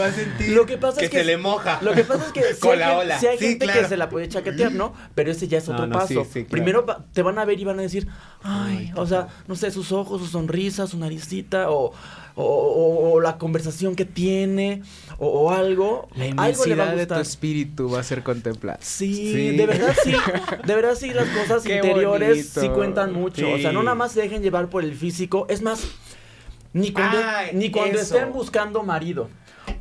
va 0.00 0.06
a 0.06 0.12
sentir 0.12 0.48
Lo 0.50 0.66
que 0.66 0.76
pasa 0.78 0.98
que 0.98 1.04
es 1.04 1.10
que 1.12 1.18
se 1.18 1.24
le 1.24 1.36
moja. 1.36 1.78
Lo 1.80 1.92
que 1.92 2.02
pasa 2.02 2.26
es 2.26 2.32
que 2.32 2.54
si 2.54 2.60
Con 2.60 2.72
hay, 2.72 2.78
la 2.80 2.86
gen- 2.88 2.96
ola. 2.98 3.18
si 3.20 3.26
hay 3.28 3.38
Sí, 3.38 3.44
gente 3.50 3.66
claro. 3.66 3.82
que 3.82 3.88
se 3.88 3.96
la 3.96 4.08
puede 4.08 4.28
chaquetear, 4.28 4.72
¿no? 4.72 4.92
Pero 5.14 5.30
ese 5.30 5.46
ya 5.46 5.58
es 5.58 5.68
otro 5.68 5.86
no, 5.86 5.94
paso. 5.96 6.24
sí, 6.24 6.44
claro. 6.44 6.48
Primero 6.50 6.84
te 7.12 7.22
van 7.22 7.38
a 7.38 7.44
ver 7.44 7.60
y 7.60 7.64
van 7.64 7.78
a 7.78 7.82
decir, 7.82 8.08
ay, 8.42 8.92
o 8.96 9.06
sea, 9.06 9.28
no 9.46 9.54
sé, 9.54 9.70
sus 9.70 9.92
ojos, 9.92 10.20
su 10.20 10.26
sonrisa, 10.26 10.88
su 10.88 10.98
naricita, 10.98 11.70
o, 11.70 11.92
o, 12.34 12.44
o- 12.44 13.12
o 13.12 13.20
la 13.20 13.38
conversación 13.38 13.94
que 13.94 14.04
tiene, 14.06 14.82
o, 15.24 15.26
o 15.28 15.50
algo. 15.52 16.08
La 16.16 16.24
algo 16.24 16.66
le 16.66 16.74
va 16.74 16.84
a 16.84 16.86
inmensidad 16.88 16.96
de 16.96 17.06
tu 17.06 17.14
espíritu 17.20 17.88
va 17.90 18.00
a 18.00 18.02
ser 18.02 18.22
contemplada. 18.24 18.78
Sí, 18.82 19.14
Sí. 19.14 19.56
de 19.56 19.66
verdad 19.66 19.94
sí, 20.02 20.12
de 20.66 20.74
verdad 20.74 20.94
sí, 20.96 21.12
las 21.14 21.28
cosas 21.28 21.62
Qué 21.62 21.76
interiores 21.76 22.48
sí 22.48 22.68
cuentan 22.70 23.12
mucho. 23.12 23.48
O 23.52 23.58
sea, 23.58 23.70
no 23.72 23.82
nada 23.82 23.94
más 23.94 24.12
se 24.12 24.20
dejen 24.22 24.42
llevar 24.42 24.68
por 24.68 24.82
el 24.84 24.94
físico. 24.94 25.46
Es 25.48 25.62
más, 25.62 25.84
ni 26.72 26.92
cuando, 26.92 27.18
Ay, 27.24 27.50
ni 27.54 27.70
cuando 27.70 27.98
eso. 28.00 28.16
estén 28.16 28.32
buscando 28.32 28.82
marido 28.82 29.28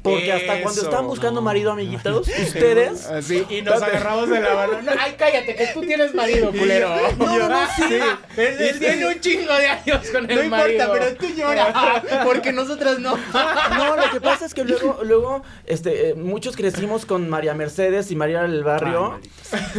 Porque 0.02 0.32
hasta 0.32 0.62
cuando 0.62 0.82
están 0.82 1.06
buscando 1.06 1.42
marido, 1.42 1.72
amiguitos, 1.72 2.28
ustedes. 2.28 3.06
Así, 3.10 3.46
y 3.50 3.62
nos 3.62 3.82
agarramos 3.82 4.30
de 4.30 4.40
la 4.40 4.56
mano. 4.56 4.82
No, 4.82 4.92
ay, 5.00 5.16
cállate, 5.18 5.56
que 5.56 5.68
tú 5.74 5.82
tienes 5.82 6.14
marido, 6.16 6.52
culero. 6.52 6.90
No, 7.20 7.38
no, 7.38 7.50
no, 7.50 7.60
sí. 7.76 8.00
Él, 8.38 8.62
él 8.62 8.80
tiene 8.80 9.08
un 9.08 9.20
chingo 9.20 9.54
de 9.54 9.68
años 9.68 10.08
con 10.12 10.30
el 10.30 10.36
No 10.38 10.44
importa, 10.44 10.88
marido. 10.88 10.92
pero 10.94 11.16
tú 11.16 11.28
lloras. 11.36 12.04
Porque 12.26 12.52
nosotras 12.52 13.00
no. 13.00 13.16
No, 13.78 13.96
lo 13.96 14.12
que 14.12 14.22
pasa 14.22 14.46
es 14.46 14.54
que 14.54 14.64
luego, 14.64 15.00
luego, 15.04 15.44
este, 15.66 16.10
eh, 16.10 16.16
muchos 16.16 16.56
crecimos 16.56 17.06
con 17.06 17.30
María 17.30 17.54
Mercedes 17.54 18.12
y 18.12 18.16
María 18.16 18.42
del 18.42 18.64
Barrio. 18.64 19.20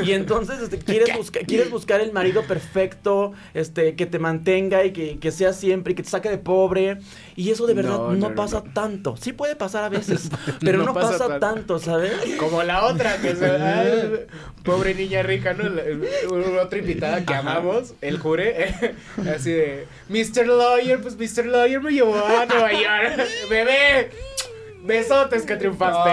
y 0.03 0.13
entonces, 0.13 0.61
este, 0.61 0.79
quieres 0.79 1.17
buscar, 1.17 1.45
quieres 1.47 1.71
buscar 1.71 2.01
el 2.01 2.13
marido 2.13 2.43
perfecto, 2.43 3.33
este, 3.55 3.97
que 3.97 4.07
te 4.07 4.19
mantenga 4.19 4.85
y 4.85 4.93
que, 4.93 5.19
que 5.19 5.31
sea 5.31 5.53
siempre, 5.53 5.93
y 5.93 5.97
que 5.97 6.03
te 6.03 6.11
saque 6.11 6.29
de 6.29 6.39
pobre. 6.39 6.99
Y 7.37 7.51
eso 7.51 7.67
de 7.67 7.75
verdad 7.75 7.99
No, 7.99 8.09
no, 8.09 8.15
no, 8.15 8.29
no, 8.31 8.35
pasa 8.35 8.63
tanto. 8.63 9.17
Sí 9.17 9.33
puede 9.33 9.57
pasar 9.57 9.85
a 9.85 9.89
veces, 9.89 10.12
pero 10.61 10.79
no, 10.79 10.85
No 10.87 10.95
pasa 10.95 11.19
pasa, 11.19 11.39
tanto. 11.39 11.79
¿sabes? 11.79 12.13
Como 12.39 12.63
la 12.63 12.87
otra, 12.87 13.17
que 13.19 13.35
se, 13.37 13.47
ay, 13.47 14.27
pobre 14.65 14.95
niña 14.95 15.23
rica, 15.23 15.55
¿no? 15.55 15.65
Otra 16.61 16.79
invitada 16.79 17.25
que 17.25 17.35
amamos, 17.35 17.95
el 18.01 18.19
jure, 18.19 18.95
así 19.35 19.53
de, 19.53 19.87
Mr. 20.09 20.47
Lawyer, 20.47 21.01
pues 21.01 21.17
Mr. 21.17 21.47
Lawyer 21.47 21.81
me 21.81 21.93
llevó 21.93 22.15
a 22.17 22.47
Nueva 22.47 22.73
York. 22.73 23.29
Bebé, 23.51 24.11
besotes 24.83 25.43
que 25.45 25.57
triunfaste. 25.57 26.11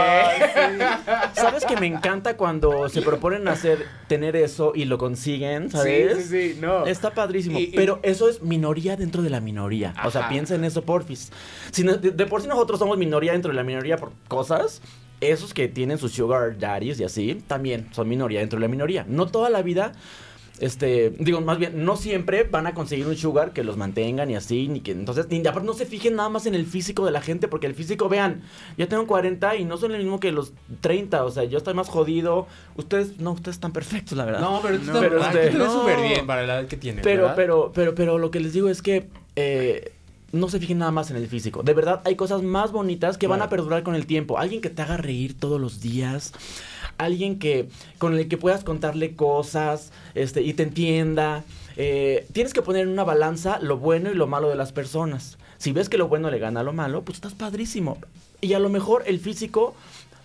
¿Sabes 1.34 1.65
que 1.65 1.76
me 1.78 1.88
encanta 1.88 2.38
cuando 2.38 2.89
se 2.89 3.01
proponen 3.01 3.47
hacer, 3.47 3.86
tener 4.07 4.36
eso 4.36 4.72
y 4.76 4.86
lo 4.86 4.97
consiguen, 4.97 5.70
¿sabes? 5.72 6.17
Sí, 6.17 6.24
sí, 6.24 6.53
sí, 6.53 6.59
no. 6.61 6.86
Está 6.86 7.11
padrísimo. 7.13 7.59
Y- 7.59 7.63
y- 7.63 7.72
pero 7.76 7.99
eso 8.03 8.30
es 8.30 8.41
minoría 8.41 8.95
dentro 8.95 9.22
de 9.22 9.30
la 9.30 9.39
minoría. 9.39 9.93
O 10.05 10.11
sea, 10.11 10.30
piensa 10.30 10.55
en 10.55 10.63
eso, 10.65 10.84
porfis. 10.84 11.32
Si 11.72 11.84
no- 11.84 11.97
de, 11.97 12.11
de 12.11 12.26
por 12.26 12.41
sí 12.41 12.47
nosotros 12.47 12.80
somos 12.80 12.97
minoría 12.97 13.32
dentro 13.34 13.51
de 13.51 13.55
la 13.55 13.63
minoría 13.63 13.97
por 13.97 14.11
cosas, 14.28 14.82
esos 15.22 15.53
que 15.53 15.67
tienen 15.67 15.97
sus 15.97 16.13
sugar 16.13 16.57
daddies 16.57 16.99
y 16.99 17.03
así, 17.03 17.43
también 17.47 17.88
son 17.91 18.07
minoría 18.07 18.39
dentro 18.39 18.57
de 18.59 18.61
la 18.65 18.70
minoría. 18.70 19.05
No 19.07 19.28
toda 19.28 19.49
la 19.49 19.61
vida. 19.61 19.91
Este, 20.60 21.12
digo, 21.20 21.39
más 21.41 21.57
bien, 21.57 21.86
no 21.86 21.95
siempre 21.95 22.43
van 22.43 22.68
a 22.68 22.74
conseguir 22.74 23.07
un 23.07 23.16
sugar 23.16 23.53
que 23.53 23.64
los 23.64 23.78
mantengan 23.78 24.30
y 24.30 24.36
así, 24.36 24.68
ni 24.68 24.82
que 24.82 24.91
entonces, 24.91 25.28
ni 25.30 25.39
aparte 25.47 25.66
no 25.66 25.74
se 25.74 25.86
fijen 25.86 26.16
nada 26.16 26.30
más 26.30 26.45
en 26.45 26.55
el 26.55 26.66
físico 26.66 27.05
de 27.05 27.12
la 27.12 27.22
gente, 27.22 27.47
porque 27.47 27.68
el 27.68 27.76
físico, 27.76 28.10
vean, 28.10 28.41
ya 28.78 28.88
tengo 28.88 29.07
40 29.07 29.55
y 29.55 29.66
no 29.66 29.78
son 29.78 29.93
el 29.93 29.99
mismo 30.03 30.20
que 30.20 30.32
los 30.32 30.51
30, 30.82 31.24
o 31.24 31.32
sea, 31.32 31.45
yo 31.45 31.57
estoy 31.57 31.74
más 31.74 31.88
jodido. 31.88 32.47
Ustedes, 32.76 33.20
no, 33.20 33.32
ustedes 33.32 33.55
están 33.55 33.72
perfectos, 33.72 34.18
la 34.18 34.26
verdad. 34.26 34.41
No, 34.41 34.60
pero 34.62 34.80
tú, 34.80 34.86
No, 34.91 34.99
pero 34.99 35.22
este- 35.24 35.51
no. 35.51 35.72
súper 35.72 36.01
bien 36.01 36.28
para 36.28 36.45
la 36.45 36.60
edad 36.60 36.68
que 36.68 36.78
tienes. 36.78 37.03
Pero, 37.03 37.22
¿verdad? 37.24 37.36
pero, 37.36 37.72
pero, 37.74 37.95
pero 37.95 38.18
lo 38.18 38.30
que 38.32 38.39
les 38.39 38.53
digo 38.53 38.70
es 38.70 38.82
que 38.82 39.07
eh, 39.36 39.93
no 40.32 40.47
se 40.49 40.60
fijen 40.60 40.78
nada 40.80 40.91
más 40.91 41.10
en 41.10 41.18
el 41.18 41.28
físico. 41.28 41.64
De 41.64 41.74
verdad, 41.74 42.01
hay 42.05 42.16
cosas 42.16 42.43
más 42.43 42.72
bonitas 42.72 43.18
que 43.18 43.28
van 43.28 43.41
a 43.41 43.49
perdurar 43.49 43.84
con 43.84 43.95
el 43.95 44.05
tiempo. 44.05 44.38
Alguien 44.38 44.62
que 44.62 44.70
te 44.70 44.82
haga 44.82 44.97
reír 44.97 45.39
todos 45.39 45.60
los 45.60 45.80
días. 45.82 46.34
Alguien 47.00 47.39
que 47.39 47.70
con 47.97 48.16
el 48.16 48.28
que 48.28 48.38
puedas 48.38 48.64
contarle 48.64 49.16
cosas 49.16 49.91
este, 50.14 50.43
y 50.43 50.54
te 50.54 50.64
entienda. 50.64 51.43
Eh, 51.78 52.28
tienes 52.34 52.54
que 52.54 52.62
poner 52.62 52.84
en 52.84 52.89
una 52.89 53.04
balanza 53.04 53.58
lo 53.60 53.78
bueno 53.78 54.12
y 54.12 54.14
lo 54.14 54.28
malo 54.28 54.50
de 54.50 54.56
las 54.56 54.72
personas. 54.72 55.38
Si 55.58 55.72
ves 55.72 55.89
que 55.89 55.97
lo 55.97 56.08
bueno 56.08 56.30
le 56.30 56.38
gana 56.38 56.60
a 56.60 56.64
lo 56.64 56.74
malo, 56.74 57.04
pues 57.04 57.18
estás 57.18 57.34
padrísimo. 57.34 57.97
Y 58.41 58.54
a 58.54 58.60
lo 58.60 58.70
mejor 58.70 59.04
el 59.08 59.20
físico 59.20 59.76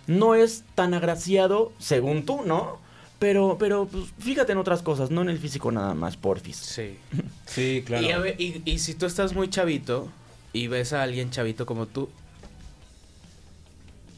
no 0.07 0.35
es 0.35 0.63
tan 0.75 0.93
agraciado, 0.93 1.71
según 1.79 2.25
tú, 2.25 2.41
¿no? 2.45 2.77
Pero, 3.19 3.57
pero 3.57 3.87
pues, 3.87 4.05
fíjate 4.19 4.51
en 4.51 4.57
otras 4.57 4.81
cosas, 4.81 5.11
no 5.11 5.21
en 5.21 5.29
el 5.29 5.39
físico 5.39 5.71
nada 5.71 5.93
más, 5.93 6.17
porfis. 6.17 6.57
Sí. 6.57 6.97
Sí, 7.45 7.83
claro. 7.85 8.05
Y, 8.05 8.11
a 8.11 8.17
ver, 8.17 8.41
y, 8.41 8.61
y 8.65 8.79
si 8.79 8.95
tú 8.95 9.05
estás 9.05 9.33
muy 9.33 9.49
chavito 9.49 10.09
y 10.51 10.67
ves 10.67 10.91
a 10.93 11.03
alguien 11.03 11.29
chavito 11.29 11.65
como 11.65 11.85
tú, 11.85 12.09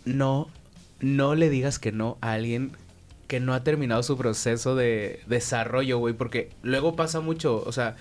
no, 0.05 0.47
no 0.99 1.35
le 1.35 1.49
digas 1.49 1.79
que 1.79 1.91
no 1.91 2.17
a 2.21 2.33
alguien 2.33 2.71
que 3.27 3.39
no 3.41 3.53
ha 3.53 3.63
terminado 3.63 4.03
su 4.03 4.17
proceso 4.17 4.75
de 4.75 5.19
desarrollo, 5.27 5.97
güey, 5.97 6.13
porque 6.13 6.49
luego 6.63 6.95
pasa 6.95 7.19
mucho, 7.19 7.61
o 7.65 7.71
sea, 7.73 7.95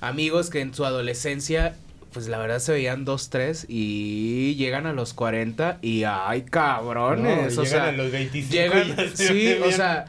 amigos 0.00 0.50
que 0.50 0.60
en 0.60 0.74
su 0.74 0.84
adolescencia, 0.84 1.76
pues 2.12 2.26
la 2.26 2.36
verdad 2.38 2.58
se 2.58 2.72
veían 2.72 3.04
dos, 3.04 3.30
tres 3.30 3.64
y 3.68 4.54
llegan 4.56 4.86
a 4.86 4.92
los 4.92 5.14
40 5.14 5.78
y 5.82 6.02
ay, 6.04 6.42
cabrones, 6.42 7.54
No, 7.54 7.62
o 7.62 7.64
llegan 7.64 7.66
sea, 7.80 7.88
a 7.88 7.92
los 7.92 8.10
25 8.10 8.52
y 8.52 8.58
llegan- 8.58 8.96
sí, 9.14 9.52
o 9.64 9.70
sea, 9.70 10.06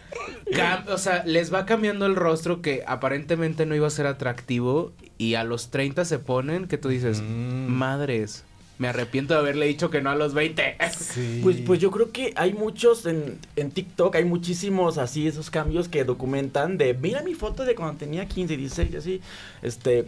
o 0.88 0.98
sea, 0.98 1.24
les 1.26 1.54
va 1.54 1.66
cambiando 1.68 2.06
el 2.08 2.16
rostro 2.16 2.62
que 2.64 2.84
aparentemente 2.88 3.66
no 3.68 3.76
iba 3.76 3.86
a 3.88 3.91
ser 3.91 4.08
atractivo 4.08 4.91
y 5.20 5.36
a 5.36 5.44
los 5.44 5.70
30 5.70 6.04
se 6.04 6.18
ponen 6.20 6.68
que 6.68 6.78
tú 6.80 6.89
dices, 6.89 7.22
Mm. 7.22 7.68
madres, 7.68 8.44
me 8.80 8.88
arrepiento 8.88 9.34
de 9.34 9.39
haberle 9.39 9.67
dicho 9.67 9.89
que 9.89 10.01
no 10.01 10.09
a 10.09 10.15
los 10.15 10.34
20. 10.34 10.78
Pues, 11.43 11.57
pues 11.65 11.80
yo 11.80 11.91
creo 11.91 12.11
que 12.11 12.34
hay 12.36 12.53
muchos 12.53 13.05
en, 13.05 13.38
en 13.55 13.71
TikTok, 13.71 14.15
hay 14.15 14.26
muchísimos 14.26 14.97
así, 14.97 15.28
esos 15.28 15.49
cambios 15.49 15.88
que 15.89 16.03
documentan 16.03 16.78
de, 16.78 16.93
mira 16.93 17.21
mi 17.21 17.36
foto 17.36 17.65
de 17.65 17.76
cuando 17.76 17.99
tenía 17.99 18.28
15, 18.28 18.57
16, 18.57 18.89
y 18.93 18.97
así, 18.97 19.21
este... 19.61 20.05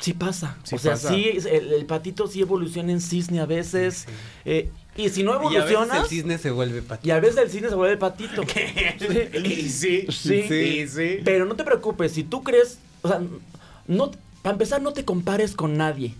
Sí 0.00 0.14
pasa. 0.14 0.56
Sí 0.64 0.74
o 0.74 0.78
sea, 0.78 0.92
pasa. 0.92 1.14
sí, 1.14 1.30
el, 1.48 1.72
el 1.72 1.86
patito 1.86 2.26
sí 2.26 2.40
evoluciona 2.40 2.90
en 2.90 3.00
cisne 3.00 3.38
a 3.38 3.46
veces. 3.46 4.06
eh, 4.44 4.68
y 4.96 5.08
si 5.10 5.22
no 5.22 5.34
Y 5.34 5.36
a 5.36 5.38
veces 5.38 5.70
evolucionas... 5.70 6.02
el 6.02 6.08
cisne 6.08 6.38
se 6.38 6.50
vuelve 6.50 6.82
patito. 6.82 7.06
Y 7.08 7.12
a 7.12 7.20
veces 7.20 7.36
el 7.38 7.50
cisne 7.50 7.68
se 7.68 7.76
vuelve 7.76 7.96
patito. 7.98 8.42
y 9.44 9.68
sí, 9.68 10.06
Sí. 10.10 10.34
y 10.52 10.88
sí. 10.88 11.18
Pero 11.24 11.44
no 11.46 11.54
te 11.54 11.62
preocupes, 11.62 12.10
si 12.12 12.24
tú 12.24 12.42
crees, 12.42 12.78
o 13.02 13.08
sea, 13.08 13.20
no, 13.86 14.10
para 14.42 14.54
empezar 14.54 14.82
no 14.82 14.92
te 14.92 15.04
compares 15.04 15.54
con 15.54 15.76
nadie. 15.76 16.14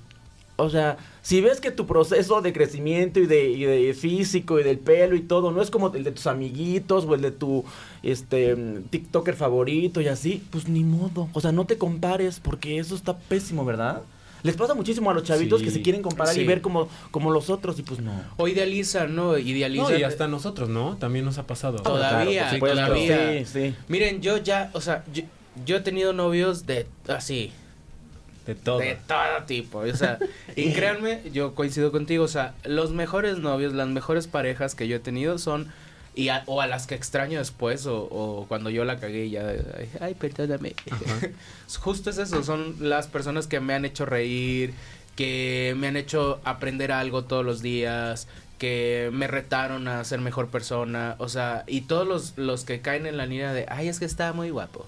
O 0.63 0.71
sea, 0.71 0.97
si 1.23 1.41
ves 1.41 1.61
que 1.61 1.71
tu 1.71 1.87
proceso 1.87 2.41
de 2.41 2.53
crecimiento 2.53 3.21
y 3.21 3.27
de, 3.27 3.51
y 3.51 3.65
de 3.65 3.95
físico 3.95 4.59
y 4.59 4.63
del 4.63 4.79
pelo 4.79 5.15
y 5.17 5.21
todo 5.21 5.51
no 5.51 5.61
es 5.63 5.71
como 5.71 5.93
el 5.95 6.05
de 6.05 6.13
tus 6.13 6.27
amiguitos 6.27 7.05
o 7.05 7.15
el 7.15 7.21
de 7.21 7.31
tu 7.33 7.65
este 8.03 8.57
TikToker 8.91 9.35
favorito 9.35 10.01
y 10.01 10.09
así, 10.09 10.43
pues 10.51 10.69
ni 10.69 10.85
modo. 10.85 11.29
O 11.33 11.41
sea, 11.41 11.53
no 11.53 11.65
te 11.67 11.79
compares 11.79 12.41
porque 12.41 12.79
eso 12.79 12.95
está 12.95 13.17
pésimo, 13.19 13.65
¿verdad? 13.65 14.03
Les 14.43 14.57
pasa 14.57 14.75
muchísimo 14.75 15.09
a 15.11 15.15
los 15.15 15.23
chavitos 15.23 15.61
Sí. 15.61 15.67
que 15.67 15.71
se 15.71 15.83
quieren 15.83 16.03
comparar 16.03 16.35
Sí. 16.35 16.41
y 16.41 16.47
ver 16.47 16.63
como, 16.63 16.89
como 17.13 17.31
los 17.31 17.49
otros 17.49 17.79
y 17.79 17.83
pues 17.83 18.01
no. 18.01 18.13
O 18.37 18.49
idealizan, 18.49 19.15
¿no? 19.15 19.39
Idealizan. 19.39 19.93
No, 19.93 19.97
y 19.99 20.03
hasta 20.03 20.27
nosotros, 20.27 20.69
¿no? 20.69 20.97
También 20.97 21.25
nos 21.25 21.39
ha 21.39 21.47
pasado. 21.47 21.79
Todavía, 21.79 22.51
todavía. 22.59 23.39
Sí, 23.39 23.45
sí. 23.45 23.75
Miren, 23.89 24.21
yo 24.21 24.39
ya, 24.39 24.71
o 24.75 24.81
sea, 24.81 25.05
yo, 25.15 25.23
yo 25.65 25.77
he 25.77 25.81
tenido 25.81 26.13
novios 26.13 26.67
de 26.67 26.87
así, 27.07 27.53
De 28.47 28.55
todo. 28.57 28.79
de 28.79 28.99
todo 29.07 29.45
tipo, 29.47 29.79
o 29.79 29.95
sea, 29.95 30.19
y 30.57 30.73
créanme, 30.73 31.21
yo 31.33 31.55
coincido 31.55 31.93
contigo, 31.93 32.25
o 32.25 32.29
sea, 32.29 32.55
los 32.65 32.91
mejores 32.91 33.39
novios, 33.39 33.73
las 33.73 33.87
mejores 33.89 34.27
parejas 34.27 34.75
que 34.75 34.89
yo 34.89 34.97
he 34.97 35.01
tenido 35.01 35.39
son 35.39 35.71
y 36.15 36.29
a- 36.29 36.43
o 36.47 36.61
a 36.61 36.67
las 36.67 36.87
que 36.87 36.95
extraño 36.95 37.39
después 37.39 37.87
o, 37.87 38.03
o 38.03 38.47
cuando 38.49 38.69
yo 38.69 38.85
la 38.85 38.99
cagué 38.99 39.27
y 39.27 39.31
ya 39.31 39.49
ay, 39.49 39.89
ay, 40.01 40.15
perdóname. 40.15 40.75
Justo 41.81 42.11
es 42.11 42.19
eso, 42.19 42.43
son 42.43 42.77
las 42.81 43.07
personas 43.07 43.47
que 43.47 43.61
me 43.61 43.75
han 43.75 43.85
hecho 43.85 44.05
reír, 44.07 44.75
que 45.17 45.75
me 45.77 45.87
han 45.89 45.97
hecho 45.97 46.41
aprender 46.45 46.93
algo 46.93 47.25
todos 47.25 47.45
los 47.45 47.63
días, 47.63 48.27
que 48.59 49.11
me 49.13 49.27
retaron 49.27 49.89
a 49.89 50.05
ser 50.05 50.21
mejor 50.21 50.49
persona, 50.49 51.15
o 51.19 51.29
sea, 51.29 51.65
y 51.67 51.83
todos 51.83 52.07
los, 52.07 52.37
los 52.37 52.65
que 52.65 52.81
caen 52.81 53.07
en 53.07 53.17
la 53.17 53.27
línea 53.27 53.53
de, 53.53 53.67
ay, 53.69 53.89
es 53.89 53.99
que 53.99 54.05
estaba 54.05 54.33
muy 54.33 54.51
guapo, 54.51 54.87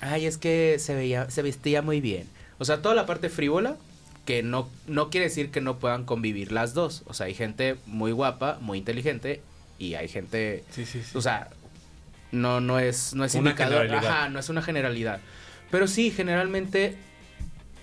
ay, 0.00 0.26
es 0.26 0.38
que 0.38 0.76
se 0.78 0.94
veía, 0.94 1.30
se 1.30 1.42
vestía 1.42 1.82
muy 1.82 2.00
bien, 2.00 2.26
o 2.60 2.64
sea, 2.64 2.80
toda 2.82 2.94
la 2.94 3.06
parte 3.06 3.28
frívola, 3.28 3.76
que 4.24 4.44
no, 4.44 4.68
no 4.86 5.10
quiere 5.10 5.26
decir 5.26 5.50
que 5.50 5.60
no 5.60 5.78
puedan 5.80 6.04
convivir 6.04 6.52
las 6.52 6.72
dos, 6.74 7.02
o 7.06 7.14
sea, 7.14 7.26
hay 7.26 7.34
gente 7.34 7.76
muy 7.86 8.12
guapa, 8.12 8.58
muy 8.60 8.78
inteligente, 8.78 9.42
y 9.78 9.94
hay 9.94 10.06
gente, 10.06 10.62
Sí, 10.70 10.86
sí, 10.86 11.02
sí. 11.02 11.18
o 11.18 11.20
sea, 11.20 11.48
no, 12.30 12.60
no 12.60 12.78
es, 12.78 13.14
no 13.14 13.24
es 13.24 13.34
Una 13.34 13.50
indicador, 13.50 13.82
generalidad. 13.82 14.12
ajá, 14.12 14.28
no 14.28 14.38
es 14.38 14.48
una 14.48 14.62
generalidad, 14.62 15.20
pero 15.72 15.88
sí, 15.88 16.12
generalmente 16.12 16.96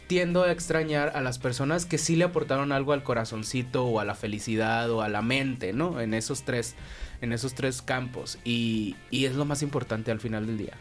tiendo 0.07 0.43
a 0.43 0.51
extrañar 0.53 1.11
a 1.15 1.21
las 1.21 1.37
personas 1.37 1.85
que 1.85 1.97
sí 1.97 2.15
le 2.15 2.23
aportaron 2.23 2.71
algo 2.71 2.93
al 2.93 3.03
corazoncito 3.03 3.83
o 3.85 3.99
a 3.99 4.05
la 4.05 4.15
felicidad 4.15 4.89
o 4.89 5.01
a 5.01 5.09
la 5.09 5.21
mente, 5.21 5.73
¿no? 5.73 5.99
En 5.99 6.13
esos 6.13 6.43
tres, 6.43 6.75
en 7.19 7.33
esos 7.33 7.55
tres 7.55 7.81
campos. 7.81 8.37
Y, 8.45 8.95
y 9.11 9.25
es 9.25 9.35
lo 9.35 9.43
más 9.43 9.61
importante 9.63 10.09
al 10.11 10.21
final 10.21 10.47
del 10.47 10.57
día. 10.59 10.77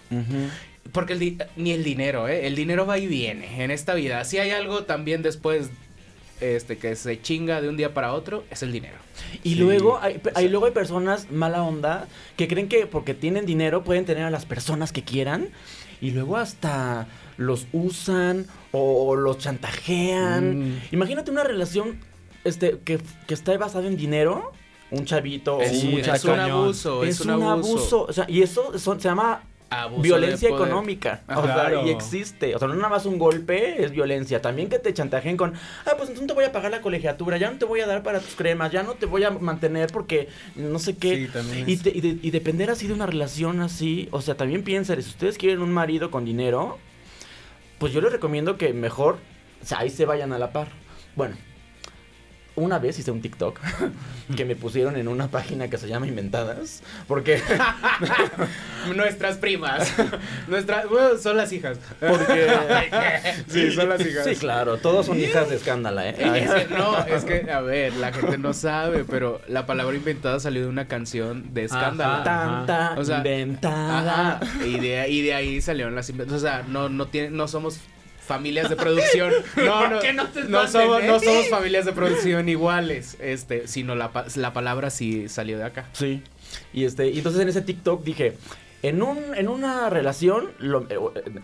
Porque 0.93 1.13
el 1.15 1.19
di- 1.19 1.39
ni 1.57 1.73
el 1.73 1.85
dinero, 1.85 2.29
¿eh? 2.29 2.47
El 2.47 2.55
dinero 2.55 2.87
va 2.87 2.99
y 2.99 3.07
viene 3.07 3.63
en 3.63 3.71
esta 3.71 3.95
vida. 3.95 4.25
Si 4.25 4.39
hay 4.39 4.51
algo 4.51 4.85
también 4.85 5.23
después 5.23 5.71
este 6.41 6.77
que 6.77 6.95
se 6.97 7.21
chinga 7.23 7.63
de 7.63 7.69
un 7.71 7.77
día 7.79 7.95
para 7.95 8.13
otro, 8.13 8.45
es 8.51 8.63
el 8.63 8.71
dinero. 8.71 8.97
Y 9.43 9.51
Sí. 9.51 9.55
luego 9.57 9.99
hay, 10.01 10.21
hay- 10.35 10.49
luego 10.51 10.67
hay 10.67 10.73
personas 10.73 11.31
mala 11.31 11.63
onda 11.63 12.09
que 12.37 12.47
creen 12.47 12.69
que 12.69 12.87
porque 12.87 13.15
tienen 13.15 13.47
dinero 13.47 13.85
pueden 13.85 14.05
tener 14.05 14.25
a 14.25 14.31
las 14.31 14.45
personas 14.45 14.93
que 14.93 15.03
quieran 15.03 15.49
y 16.03 16.11
luego 16.11 16.37
hasta 16.37 17.07
los 17.39 17.67
usan 17.73 18.47
o, 18.73 19.09
o 19.09 19.17
los 19.17 19.39
chantajean. 19.39 20.59
Mm. 20.75 20.81
Imagínate 20.93 21.31
una 21.31 21.45
relación 21.45 21.99
este 22.45 22.79
que, 22.85 23.01
que 23.27 23.35
está 23.35 23.57
basada 23.57 23.87
en 23.87 23.97
dinero, 23.97 24.53
un 24.91 25.05
chavito 25.07 25.57
o 25.57 25.63
Es- 25.63 25.73
un 25.73 25.81
sí, 25.81 25.87
es 25.89 25.93
muchacho. 25.95 26.33
un 26.35 26.41
abuso, 26.41 27.05
es 27.05 27.21
un 27.21 27.31
abuso. 27.31 28.03
O 28.09 28.13
sea, 28.13 28.27
y 28.29 28.43
eso 28.43 28.79
son- 28.79 29.01
se 29.01 29.09
llama 29.09 29.43
Abuso 29.69 30.03
violencia 30.03 30.49
económica. 30.49 31.23
Ajá. 31.27 31.41
o 31.41 31.45
sea, 31.47 31.83
y 31.85 31.91
existe. 31.91 32.55
O 32.55 32.59
sea, 32.59 32.69
no 32.69 32.75
nada 32.75 32.89
más 32.89 33.05
un 33.05 33.19
golpe 33.19 33.83
es 33.85 33.91
violencia. 33.91 34.41
También 34.41 34.69
que 34.69 34.79
te 34.79 34.95
chantajeen 34.95 35.37
con, 35.37 35.55
ah, 35.55 35.93
pues 35.97 36.09
entonces 36.09 36.21
no 36.21 36.27
te 36.29 36.35
voy 36.35 36.45
a 36.45 36.53
pagar 36.53 36.71
la 36.71 36.81
colegiatura, 36.81 37.37
ya 37.37 37.51
no 37.51 37.59
te 37.59 37.65
voy 37.65 37.81
a 37.81 37.87
dar 37.87 38.03
para 38.05 38.21
tus 38.21 38.37
cremas, 38.37 38.71
ya 38.71 38.83
no 38.85 38.95
te 38.95 39.07
voy 39.07 39.25
a 39.25 39.31
mantener 39.31 39.91
porque 39.93 40.29
no 40.55 40.79
sé 40.79 40.97
qué. 40.97 41.17
Sí, 41.17 41.33
también 41.33 41.69
y, 41.69 41.77
te- 41.79 41.91
y 41.97 42.01
de- 42.01 42.19
y 42.23 42.31
depender 42.31 42.71
así 42.71 42.87
de 42.87 42.93
una 42.95 43.07
relación 43.07 43.61
así, 43.61 44.09
o 44.13 44.21
sea, 44.21 44.37
también 44.37 44.63
piensen, 44.63 45.03
si 45.03 45.11
ustedes 45.11 45.37
quieren 45.37 45.61
un 45.63 45.73
marido 45.73 46.11
con 46.13 46.25
dinero, 46.25 46.79
pues 47.79 47.93
yo 47.93 48.01
les 48.01 48.13
recomiendo 48.13 48.57
que 48.57 48.73
mejor, 48.73 49.19
o 49.63 49.67
sea, 49.67 49.81
ahí 49.81 49.91
se 49.91 50.05
vayan 50.07 50.33
a 50.33 50.39
la 50.39 50.53
par. 50.53 50.69
Bueno, 51.17 51.35
una 52.57 52.79
vez 52.79 52.99
hice 52.99 53.11
un 53.11 53.21
TikTok 53.23 53.61
que 54.37 54.45
me 54.45 54.57
pusieron 54.57 54.97
en 54.97 55.09
una 55.09 55.29
página 55.29 55.69
que 55.69 55.79
se 55.79 55.89
llama 55.89 56.07
Inventadas, 56.07 56.83
porque 57.07 57.41
Nuestras 58.95 59.37
primas. 59.39 59.93
Nuestras, 60.49 60.89
bueno, 60.89 61.19
son 61.19 61.37
las 61.37 61.53
hijas. 61.53 61.79
Porque. 62.01 62.47
sí, 63.49 63.73
son 63.73 63.89
las 63.89 64.01
hijas. 64.01 64.25
Sí, 64.25 64.37
claro, 64.37 64.79
todos 64.79 65.07
son 65.07 65.19
hijas 65.19 65.49
de 65.51 65.57
escándala, 65.57 66.09
¿eh? 66.09 66.15
Es 66.19 66.51
que, 66.51 66.75
no, 66.75 66.99
es 67.05 67.25
que, 67.25 67.51
a 67.51 67.61
ver, 67.61 67.95
la 67.95 68.13
gente 68.13 68.39
no 68.39 68.53
sabe, 68.53 69.05
pero 69.05 69.41
la 69.49 69.67
palabra 69.67 69.97
inventada 69.97 70.39
salió 70.41 70.63
de 70.63 70.69
una 70.69 70.87
canción 70.87 71.53
de 71.53 71.65
escándalo. 71.65 72.15
Ajá, 72.15 72.25
Tanta 72.25 72.95
O 72.99 73.05
sea, 73.05 73.19
inventada. 73.19 74.39
ajá, 74.39 74.65
y, 74.65 74.79
de, 74.79 75.09
y 75.09 75.23
de 75.23 75.35
ahí 75.35 75.61
salieron 75.61 75.95
las 75.95 76.09
inventadas. 76.09 76.43
O 76.43 76.45
sea, 76.47 76.65
no, 76.69 76.89
no, 76.89 77.07
tiene, 77.09 77.31
no 77.31 77.49
somos 77.49 77.81
familias 78.27 78.69
de 78.69 78.77
producción. 78.77 79.33
No, 79.57 79.79
¿Por 79.81 79.91
no, 79.91 79.99
qué 80.01 80.13
no 80.13 80.27
te 80.29 80.45
no 80.45 80.67
somos, 80.69 81.03
no 81.05 81.19
somos 81.21 81.49
familias 81.49 81.85
de 81.87 81.93
producción 81.93 82.49
iguales, 82.49 83.17
este, 83.21 83.67
sino 83.69 83.95
la, 83.95 84.13
pa- 84.13 84.27
la 84.37 84.53
palabra 84.53 84.91
sí 84.91 85.29
salió 85.29 85.59
de 85.59 85.65
acá. 85.65 85.87
Sí. 85.93 86.23
Y 86.73 86.85
este, 86.85 87.09
y 87.11 87.19
entonces 87.19 87.41
en 87.43 87.49
ese 87.49 87.63
TikTok 87.63 88.03
dije, 88.05 88.37
en 88.83 89.03
un, 89.03 89.19
en 89.35 89.49
una 89.49 89.89
relación, 89.91 90.51
lo- 90.59 90.87
eh, 90.91 90.99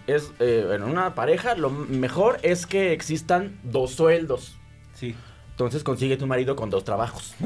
es, 0.07 0.33
eh, 0.41 0.69
en 0.75 0.83
una 0.83 1.15
pareja, 1.15 1.55
lo 1.55 1.71
mejor 1.71 2.39
es 2.43 2.67
que 2.67 2.93
existan 2.93 3.59
dos 3.63 3.93
sueldos. 3.93 4.57
Sí. 4.95 5.15
Entonces 5.53 5.85
consigue 5.85 6.17
tu 6.17 6.27
marido 6.27 6.57
con 6.57 6.71
dos 6.71 6.83
trabajos. 6.83 7.35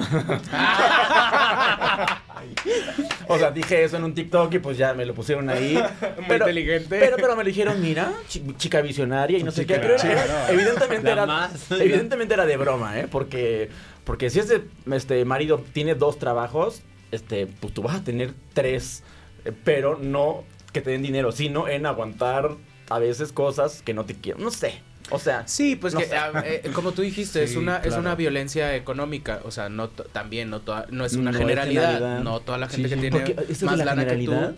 o 3.28 3.38
sea, 3.38 3.50
dije 3.50 3.84
eso 3.84 3.96
en 3.96 4.04
un 4.04 4.14
TikTok 4.14 4.54
y 4.54 4.58
pues 4.58 4.78
ya 4.78 4.94
me 4.94 5.04
lo 5.04 5.14
pusieron 5.14 5.48
ahí. 5.50 5.74
Muy 5.74 6.24
pero, 6.28 6.48
inteligente. 6.48 6.86
Pero, 7.00 7.16
pero 7.16 7.36
me 7.36 7.42
lo 7.42 7.48
dijeron, 7.48 7.80
mira, 7.80 8.12
chi- 8.28 8.44
chica 8.56 8.80
visionaria 8.80 9.38
y 9.38 9.42
no 9.42 9.50
sé 9.50 9.62
Chica, 9.62 9.74
qué. 9.74 9.80
Pero 9.80 9.94
era- 9.94 10.24
claro. 10.24 10.52
evidentemente 10.52 11.10
era, 11.10 11.26
más. 11.26 11.70
evidentemente 11.72 12.34
era 12.34 12.46
de 12.46 12.56
broma, 12.56 12.98
¿eh? 13.00 13.08
Porque, 13.10 13.70
porque 14.04 14.30
si 14.30 14.40
ese 14.40 14.62
este, 14.92 15.24
marido 15.24 15.62
tiene 15.72 15.94
dos 15.94 16.18
trabajos, 16.18 16.82
este, 17.10 17.46
pues 17.46 17.74
tú 17.74 17.82
vas 17.82 17.96
a 17.96 18.04
tener 18.04 18.32
tres, 18.54 19.02
eh, 19.44 19.52
pero 19.64 19.98
no 20.00 20.44
que 20.72 20.80
te 20.80 20.90
den 20.90 21.02
dinero, 21.02 21.32
sino 21.32 21.68
en 21.68 21.86
aguantar 21.86 22.50
a 22.88 22.98
veces 22.98 23.32
cosas 23.32 23.82
que 23.82 23.94
no 23.94 24.04
te 24.04 24.14
quieren. 24.14 24.42
No 24.44 24.50
sé. 24.50 24.80
O 25.10 25.18
sea, 25.20 25.46
Sí, 25.46 25.76
pues 25.76 25.94
no 25.94 26.00
que, 26.00 26.12
ah, 26.16 26.42
eh, 26.44 26.70
como 26.74 26.90
tú 26.92 27.02
dijiste, 27.02 27.42
es 27.44 27.54
una 27.54 27.78
es 27.78 27.94
una 27.94 28.14
violencia 28.16 28.74
económica, 28.74 29.40
o 29.44 29.50
sea, 29.50 29.68
no 29.68 29.88
to- 29.88 30.04
también 30.04 30.50
no 30.50 30.60
toda- 30.60 30.86
no 30.90 31.04
es 31.04 31.12
una 31.14 31.30
No 31.30 31.38
es 31.38 31.42
generalidad, 31.42 31.92
generalidad. 31.94 32.24
no 32.24 32.40
toda 32.40 32.58
la 32.58 32.68
gente 32.68 32.88
Sí, 32.88 32.94
que 32.94 33.00
sí. 33.00 33.10
tiene 33.10 33.36
esto 33.48 33.64
de 33.64 33.66
más 33.66 33.78
la 33.78 33.84
lana 33.84 34.04
que 34.04 34.10
generalidad 34.16 34.50
tú. 34.52 34.56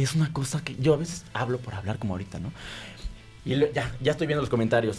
Es 0.00 0.14
una 0.14 0.32
cosa 0.32 0.64
que 0.64 0.74
yo 0.76 0.94
a 0.94 0.96
veces 0.96 1.24
hablo 1.34 1.58
por 1.58 1.74
hablar 1.74 1.98
como 1.98 2.14
ahorita, 2.14 2.38
¿no? 2.40 2.50
Y 3.44 3.56
lo- 3.56 3.70
ya, 3.72 3.94
ya 4.00 4.12
estoy 4.12 4.26
viendo 4.26 4.40
los 4.42 4.48
comentarios. 4.50 4.98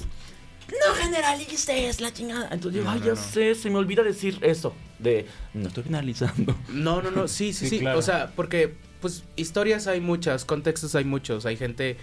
No 0.70 0.94
generalices 0.96 2.00
la 2.00 2.14
chingada. 2.14 2.50
Entonces 2.52 2.80
yo, 2.80 2.84
No, 2.86 2.92
ay, 2.92 3.00
no, 3.00 3.06
ya 3.08 3.12
no. 3.14 3.18
sé, 3.22 3.56
se 3.56 3.70
me 3.70 3.78
olvida 3.78 4.04
decir 4.04 4.38
eso. 4.42 4.74
De, 5.00 5.26
no 5.54 5.68
estoy 5.68 5.84
generalizando. 5.84 6.56
No, 6.70 7.02
no, 7.02 7.10
no, 7.12 7.28
sí, 7.28 7.54
sí, 7.54 7.66
Sí, 7.66 7.70
sí, 7.70 7.80
claro. 7.80 7.98
o 8.00 8.02
sea, 8.04 8.32
porque 8.36 8.76
pues 9.02 9.24
historias 9.36 9.88
hay 9.88 10.00
muchas, 10.00 10.46
contextos 10.46 10.94
hay 10.96 11.06
muchos, 11.06 11.46
hay 11.48 11.58
gente 11.58 11.98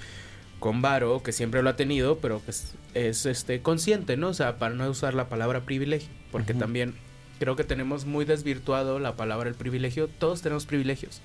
con 0.59 0.83
varo 0.83 1.23
que 1.23 1.33
siempre 1.33 1.63
lo 1.63 1.71
ha 1.71 1.77
tenido, 1.77 2.19
pero 2.19 2.41
pues 2.41 2.75
es 2.95 3.27
este 3.27 3.63
consciente, 3.63 4.17
¿no? 4.17 4.29
O 4.29 4.35
sea, 4.35 4.59
para 4.59 4.75
no 4.75 4.89
usar 4.89 5.15
la 5.15 5.29
palabra 5.29 5.61
privilegio, 5.61 6.09
porque 6.33 6.55
también 6.55 6.95
creo 7.39 7.57
que 7.57 7.65
tenemos 7.65 8.07
muy 8.07 8.25
desvirtuado 8.25 8.99
la 8.99 9.17
palabra 9.17 9.49
el 9.49 9.55
privilegio, 9.55 10.09
todos 10.09 10.43
tenemos 10.43 10.67
privilegios. 10.67 11.21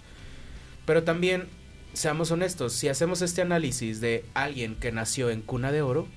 Pero 0.86 1.04
también 1.04 1.48
seamos 1.94 2.32
honestos, 2.32 2.74
si 2.74 2.90
hacemos 2.90 3.22
este 3.22 3.42
análisis 3.42 4.02
de 4.02 4.26
alguien 4.34 4.76
que 4.76 4.92
nació 4.92 5.30
en 5.30 5.42
cuna 5.42 5.72
de 5.72 5.82
oro, 5.82 6.08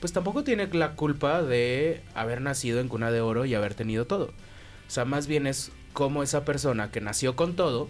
pues 0.00 0.12
tampoco 0.12 0.42
tiene 0.42 0.66
la 0.72 0.96
culpa 0.96 1.42
de 1.42 2.02
haber 2.14 2.40
nacido 2.40 2.80
en 2.80 2.88
cuna 2.88 3.10
de 3.10 3.20
oro 3.20 3.44
y 3.44 3.54
haber 3.54 3.74
tenido 3.74 4.06
todo. 4.06 4.26
O 4.26 4.90
sea, 4.90 5.04
más 5.04 5.26
bien 5.26 5.46
es 5.46 5.70
como 5.92 6.22
esa 6.22 6.44
persona 6.44 6.90
que 6.90 7.00
nació 7.00 7.36
con 7.36 7.54
todo 7.54 7.88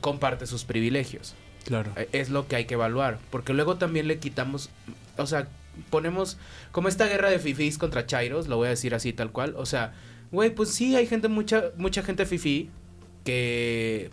comparte 0.00 0.46
sus 0.46 0.64
privilegios. 0.64 1.34
Claro. 1.64 1.90
Eh, 1.96 2.08
Es 2.12 2.30
lo 2.30 2.46
que 2.46 2.56
hay 2.56 2.64
que 2.66 2.74
evaluar, 2.74 3.18
porque 3.30 3.52
luego 3.52 3.76
también 3.76 4.06
le 4.08 4.18
quitamos, 4.18 4.70
o 5.16 5.26
sea, 5.26 5.48
ponemos 5.90 6.36
como 6.72 6.88
esta 6.88 7.06
guerra 7.06 7.30
de 7.30 7.38
fifís 7.38 7.78
contra 7.78 8.06
chairos, 8.06 8.48
lo 8.48 8.56
voy 8.56 8.66
a 8.66 8.70
decir 8.70 8.94
así 8.94 9.12
tal 9.12 9.30
cual, 9.32 9.54
o 9.56 9.66
sea, 9.66 9.92
güey, 10.30 10.50
pues 10.50 10.70
sí 10.70 10.94
hay 10.96 11.06
gente 11.06 11.28
mucha 11.28 11.64
mucha 11.76 12.02
gente 12.02 12.26
fifí 12.26 12.70
que 13.24 14.10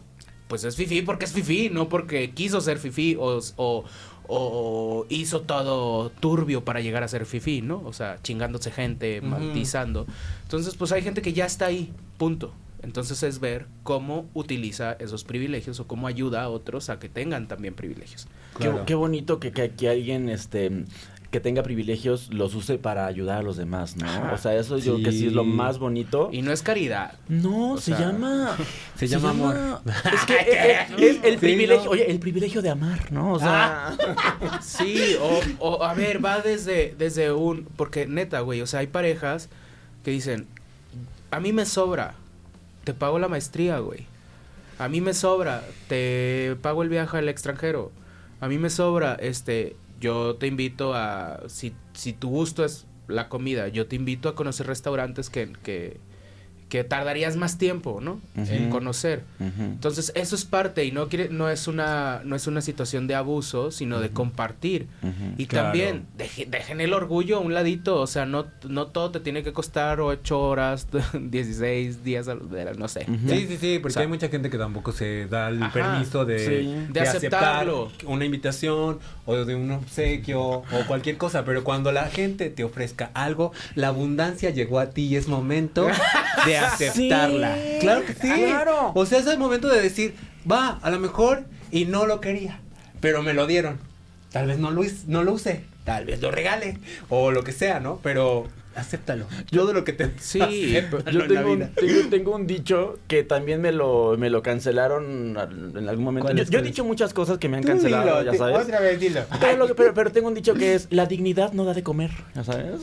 pues 0.47 0.64
es 0.64 0.76
fifí 0.76 1.02
porque 1.02 1.26
es 1.26 1.32
fifí, 1.34 1.70
no 1.70 1.88
porque 1.88 2.32
quiso 2.32 2.60
ser 2.62 2.78
fifí 2.78 3.16
o, 3.20 3.39
o, 3.56 3.86
o 4.28 5.06
hizo 5.10 5.41
todo 5.41 6.10
turbio 6.10 6.66
para 6.66 6.82
llegar 6.82 7.04
a 7.04 7.08
ser 7.08 7.26
fifí, 7.26 7.62
¿no? 7.62 7.82
O 7.86 7.93
sea, 7.93 8.18
chingándose 8.22 8.70
gente, 8.72 9.22
maltizando. 9.22 10.06
Entonces, 10.43 10.76
pues 10.76 10.91
hay 10.91 11.04
gente 11.04 11.22
que 11.22 11.32
ya 11.34 11.45
está 11.45 11.68
ahí, 11.68 11.93
punto. 12.18 12.54
Entonces 12.84 13.22
es 13.24 13.40
ver 13.40 13.68
cómo 13.84 14.28
utiliza 14.34 14.94
esos 14.94 15.24
privilegios 15.24 15.80
o 15.80 15.88
cómo 15.88 16.08
ayuda 16.08 16.42
a 16.44 16.50
otros 16.50 16.90
a 16.90 17.00
que 17.00 17.10
tengan 17.10 17.48
también 17.48 17.74
privilegios. 17.76 18.28
Qué, 18.60 18.72
qué 18.86 18.96
bonito 18.96 19.40
que, 19.40 19.52
que, 19.52 19.70
que 19.72 19.90
alguien 19.90 20.30
este 20.30 20.86
que 21.30 21.40
tenga 21.40 21.64
privilegios 21.64 22.28
los 22.34 22.54
use 22.56 22.78
para 22.78 23.06
ayudar 23.06 23.38
a 23.38 23.42
los 23.42 23.56
demás, 23.56 23.96
¿no? 23.96 24.06
Ajá. 24.06 24.34
O 24.34 24.38
sea, 24.38 24.54
eso 24.54 24.78
yo 24.80 24.96
creo 24.96 25.06
que 25.06 25.12
sí 25.14 25.28
es 25.28 25.32
lo 25.34 25.44
Sí. 25.44 25.48
más 25.48 25.80
bonito. 25.80 26.28
Y 26.30 26.42
no 26.42 26.52
es 26.52 26.62
caridad. 26.62 27.14
No, 27.30 27.74
O 27.76 27.78
se 27.78 27.96
sea, 27.96 28.00
llama. 28.12 28.58
se 28.98 29.08
llama 29.08 29.30
amor. 29.30 29.56
Es 30.14 30.26
que 30.26 30.34
eh, 30.34 30.42
eh, 30.52 30.88
es 30.98 31.24
el 31.24 31.36
Sí, 31.36 31.38
privilegio. 31.40 31.86
no. 31.86 31.92
Oye, 31.92 32.12
el 32.12 32.20
privilegio 32.20 32.62
de 32.62 32.70
amar, 32.72 33.14
¿no? 33.14 33.32
O 33.32 33.40
sea. 33.40 33.96
Sí, 34.62 35.16
o, 35.22 35.40
o, 35.60 35.84
a 35.84 35.94
ver, 35.94 36.24
va 36.24 36.42
desde, 36.42 36.96
desde 36.98 37.32
un... 37.32 37.64
Porque 37.78 38.08
neta, 38.08 38.42
güey, 38.42 38.60
o 38.60 38.68
sea, 38.68 38.82
hay 38.82 38.88
parejas 38.88 39.48
que 40.04 40.12
dicen, 40.12 40.48
a 41.32 41.40
mí 41.40 41.54
me 41.54 41.66
sobra, 41.66 42.16
te 42.84 42.94
pago 42.94 43.20
la 43.20 43.28
maestría, 43.28 43.80
güey. 43.80 44.06
A 44.80 44.88
mí 44.88 45.02
me 45.02 45.14
sobra, 45.14 45.64
te 45.88 46.56
pago 46.62 46.84
el 46.84 46.90
viaje 46.90 47.18
al 47.18 47.30
extranjero. 47.30 47.92
A 48.40 48.48
mí 48.48 48.58
me 48.58 48.70
sobra, 48.70 49.16
este, 49.16 49.76
yo 50.00 50.36
te 50.36 50.48
invito 50.48 50.96
a, 50.96 51.42
si, 51.48 51.74
si 51.94 52.14
tu 52.14 52.30
gusto 52.30 52.66
es 52.66 52.88
la 53.08 53.30
comida, 53.30 53.68
yo 53.68 53.88
te 53.88 53.96
invito 53.96 54.30
a 54.30 54.36
conocer 54.36 54.68
restaurantes 54.68 55.30
que, 55.30 55.54
que, 55.64 56.00
que 56.72 56.86
tardarías 56.86 57.36
más 57.36 57.58
tiempo, 57.58 58.00
¿no? 58.02 58.22
En 58.38 58.62
Ujú. 58.64 58.70
conocer. 58.70 59.24
Ujú. 59.42 59.62
Entonces, 59.62 60.14
eso 60.16 60.36
es 60.36 60.46
parte 60.46 60.86
y 60.86 60.94
no 60.94 61.10
quiere, 61.10 61.28
no 61.28 61.50
es 61.50 61.68
una, 61.68 62.22
no 62.24 62.34
es 62.38 62.48
una 62.48 62.62
situación 62.62 63.08
de 63.08 63.16
abuso, 63.16 63.72
sino 63.72 64.00
de 64.00 64.10
compartir. 64.12 64.88
Y 65.38 65.48
Claro. 65.48 65.66
también 65.68 66.06
deje- 66.18 66.46
dejen 66.50 66.80
el 66.80 66.94
orgullo 66.94 67.36
a 67.36 67.40
un 67.42 67.54
ladito, 67.54 68.00
o 68.00 68.08
sea, 68.08 68.26
no, 68.26 68.46
no 68.70 68.88
todo 68.88 69.12
te 69.12 69.20
tiene 69.20 69.44
que 69.44 69.52
costar 69.52 70.00
8 70.00 70.40
horas, 70.40 70.88
16 71.14 72.06
días, 72.06 72.28
de- 72.28 72.74
no 72.78 72.88
sé. 72.88 73.06
Sí, 73.28 73.48
sí, 73.50 73.58
sí, 73.60 73.80
porque 73.80 73.92
O 73.92 73.94
sea, 73.96 74.02
hay 74.04 74.08
mucha 74.08 74.30
gente 74.30 74.50
que 74.50 74.58
tampoco 74.58 74.94
se 74.94 75.28
da 75.28 75.50
el 75.50 75.62
Ajá, 75.62 75.74
permiso 75.74 76.24
de, 76.24 76.40
sí. 76.40 76.86
De 76.94 77.02
aceptarlo. 77.02 77.88
aceptar 77.88 78.08
una 78.10 78.24
invitación 78.24 79.00
o 79.26 79.36
de 79.36 79.56
un 79.56 79.72
obsequio 79.72 80.42
o 80.42 80.64
cualquier 80.88 81.18
cosa, 81.18 81.44
pero 81.44 81.66
cuando 81.66 81.92
la 81.92 82.06
gente 82.08 82.50
te 82.50 82.64
ofrezca 82.64 83.12
algo, 83.14 83.52
la 83.76 83.90
abundancia 83.90 84.52
llegó 84.52 84.80
a 84.80 84.92
ti 84.92 85.08
y 85.08 85.18
es 85.18 85.28
momento 85.28 85.86
de 86.46 86.58
aceptarla. 86.68 87.55
Sí, 87.55 87.78
claro 87.80 88.05
que 88.05 88.14
sí. 88.14 88.20
claro. 88.45 88.91
O 88.95 89.05
sea, 89.05 89.20
es 89.20 89.28
el 89.28 89.38
momento 89.38 89.68
de 89.68 89.82
decir, 89.82 90.14
va, 90.49 90.80
a 90.82 90.89
lo 90.91 90.99
mejor 90.99 91.43
y 91.72 91.86
no 91.86 92.05
lo 92.05 92.22
quería, 92.22 92.59
pero 92.99 93.22
me 93.24 93.34
lo 93.34 93.47
dieron. 93.47 93.80
Tal 94.32 94.47
vez 94.47 94.59
no 94.59 94.72
lo, 94.72 94.82
no 95.07 95.24
lo 95.24 95.34
usé, 95.34 95.64
tal 95.84 96.05
vez 96.05 96.22
lo 96.22 96.32
regale 96.32 96.78
o 97.09 97.32
lo 97.32 97.43
que 97.43 97.51
sea, 97.51 97.80
¿no? 97.82 97.99
Pero 98.01 98.47
acéptalo. 98.76 99.26
Yo 99.51 99.66
de 99.68 99.74
lo 99.74 99.84
que 99.84 99.91
te 99.91 100.09
Sí, 100.20 100.39
Yo 101.12 101.20
en 101.20 101.20
la 101.20 101.28
tengo 101.28 101.51
un, 101.51 101.68
tengo, 101.76 102.09
tengo 102.09 102.36
un 102.38 102.47
dicho 102.47 102.97
que 103.09 103.24
también 103.24 103.59
me 103.59 103.74
lo, 103.74 104.16
me 104.18 104.30
lo 104.30 104.41
cancelaron 104.41 105.38
en 105.76 105.89
algún 105.89 106.05
momento. 106.05 106.28
¿Cuál 106.28 106.38
Yo, 106.38 106.45
yo 106.45 106.59
he 106.59 106.62
dicho 106.62 106.86
muchas 106.86 107.14
cosas 107.14 107.38
que 107.39 107.49
me 107.49 107.57
han 107.57 107.64
Tú 107.64 107.68
cancelado, 107.70 108.03
dilo, 108.20 108.24
ya 108.24 108.32
te- 108.32 108.38
sabes. 108.38 108.57
otra 108.64 108.80
vez 108.80 108.97
dilo. 109.01 109.22
Pero, 109.41 109.57
lo 109.57 109.68
que- 109.68 109.76
pero, 109.76 109.93
pero 109.93 110.12
tengo 110.14 110.30
un 110.30 110.34
dicho 110.34 110.53
que 110.53 110.76
es, 110.76 110.88
la 110.91 111.05
dignidad 111.07 111.51
no 111.51 111.66
da 111.66 111.74
de 111.74 111.84
comer, 111.84 112.12
ya 112.34 112.45
sabes. 112.45 112.82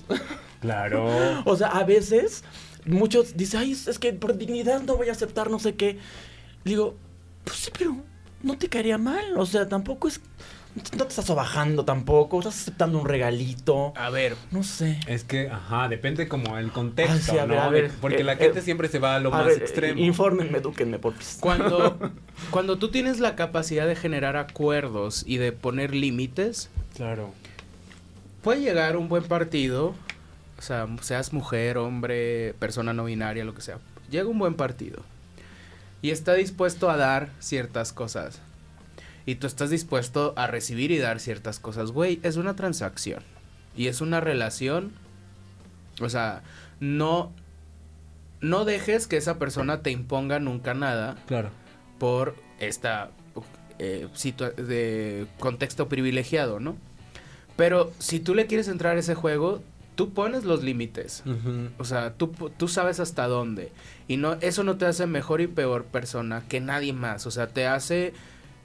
Claro. 0.60 1.08
O 1.46 1.56
sea, 1.56 1.68
a 1.68 1.84
veces 1.84 2.44
muchos 2.86 3.36
dicen, 3.36 3.60
ay, 3.60 3.72
es 3.72 3.98
que 3.98 4.12
por 4.12 4.36
dignidad 4.36 4.82
no 4.82 4.96
voy 4.96 5.08
a 5.08 5.12
aceptar 5.12 5.50
no 5.50 5.58
sé 5.58 5.74
qué. 5.74 5.98
Digo, 6.64 6.96
pues 7.44 7.56
sí, 7.58 7.70
pero 7.76 7.96
no 8.42 8.56
te 8.58 8.68
caería 8.68 8.98
mal. 8.98 9.36
O 9.36 9.46
sea, 9.46 9.68
tampoco 9.68 10.08
es... 10.08 10.20
no 10.96 11.04
te 11.04 11.08
estás 11.08 11.24
sobajando 11.24 11.84
tampoco, 11.84 12.38
estás 12.40 12.60
aceptando 12.62 12.98
un 13.00 13.06
regalito. 13.06 13.92
A 13.96 14.10
ver. 14.10 14.36
No 14.50 14.62
sé. 14.62 15.00
Es 15.06 15.24
que, 15.24 15.48
ajá, 15.48 15.88
depende 15.88 16.28
como 16.28 16.58
el 16.58 16.70
contexto, 16.72 17.14
Ay, 17.14 17.20
sí, 17.22 17.38
a 17.38 17.46
ver, 17.46 17.56
¿no? 17.56 17.62
a 17.62 17.68
ver, 17.70 17.90
Porque 18.00 18.20
eh, 18.20 18.24
la 18.24 18.36
gente 18.36 18.58
eh, 18.60 18.62
siempre 18.62 18.88
se 18.88 18.98
va 18.98 19.16
a 19.16 19.20
lo 19.20 19.32
a 19.34 19.38
más 19.38 19.46
ver, 19.46 19.62
extremo. 19.62 20.00
Infórmenme, 20.00 20.58
edúquenme, 20.58 20.98
por 20.98 21.14
favor. 21.14 21.40
Cuando, 21.40 21.98
cuando 22.50 22.78
tú 22.78 22.90
tienes 22.90 23.18
la 23.20 23.34
capacidad 23.36 23.86
de 23.86 23.96
generar 23.96 24.36
acuerdos 24.36 25.24
y 25.26 25.38
de 25.38 25.52
poner 25.52 25.94
límites, 25.94 26.68
Claro. 26.96 27.32
puede 28.42 28.60
llegar 28.60 28.96
un 28.96 29.08
buen 29.08 29.24
partido, 29.24 29.94
o 30.58 30.62
sea, 30.62 30.86
seas 31.00 31.32
mujer, 31.32 31.78
hombre, 31.78 32.54
persona 32.58 32.92
no 32.92 33.04
binaria, 33.04 33.44
lo 33.44 33.54
que 33.54 33.62
sea. 33.62 33.78
Llega 34.10 34.28
un 34.28 34.38
buen 34.38 34.54
partido 34.54 35.02
y 36.02 36.10
está 36.10 36.34
dispuesto 36.34 36.90
a 36.90 36.96
dar 36.96 37.30
ciertas 37.38 37.92
cosas. 37.92 38.40
Y 39.26 39.34
tú 39.36 39.46
estás 39.46 39.68
dispuesto 39.70 40.32
a 40.36 40.46
recibir 40.46 40.90
y 40.90 40.98
dar 40.98 41.20
ciertas 41.20 41.58
cosas. 41.60 41.90
Güey, 41.90 42.18
es 42.22 42.36
una 42.36 42.56
transacción. 42.56 43.22
Y 43.76 43.88
es 43.88 44.00
una 44.00 44.20
relación. 44.20 44.92
O 46.00 46.08
sea, 46.08 46.42
no. 46.80 47.30
No 48.40 48.64
dejes 48.64 49.06
que 49.06 49.16
esa 49.16 49.38
persona 49.38 49.82
te 49.82 49.90
imponga 49.90 50.38
nunca 50.38 50.72
nada 50.72 51.16
Claro. 51.26 51.50
por 51.98 52.36
esta 52.60 53.10
eh, 53.80 54.08
situa- 54.14 54.54
de 54.54 55.26
contexto 55.38 55.88
privilegiado, 55.88 56.58
¿no? 56.60 56.76
Pero 57.56 57.92
si 57.98 58.20
tú 58.20 58.34
le 58.34 58.46
quieres 58.46 58.68
entrar 58.68 58.96
a 58.96 59.00
ese 59.00 59.14
juego, 59.14 59.60
tú 59.98 60.14
pones 60.14 60.44
los 60.44 60.62
límites. 60.62 61.24
O 61.76 61.84
sea, 61.84 62.14
tú, 62.14 62.28
tú 62.56 62.68
sabes 62.68 63.00
hasta 63.00 63.26
dónde. 63.26 63.72
Y 64.06 64.16
no, 64.16 64.34
eso 64.34 64.62
no 64.62 64.76
te 64.76 64.86
hace 64.86 65.08
mejor 65.08 65.40
y 65.40 65.48
peor 65.48 65.86
persona 65.86 66.44
que 66.48 66.60
nadie 66.60 66.92
más. 66.92 67.26
O 67.26 67.32
sea, 67.32 67.48
te 67.48 67.66
hace 67.66 68.12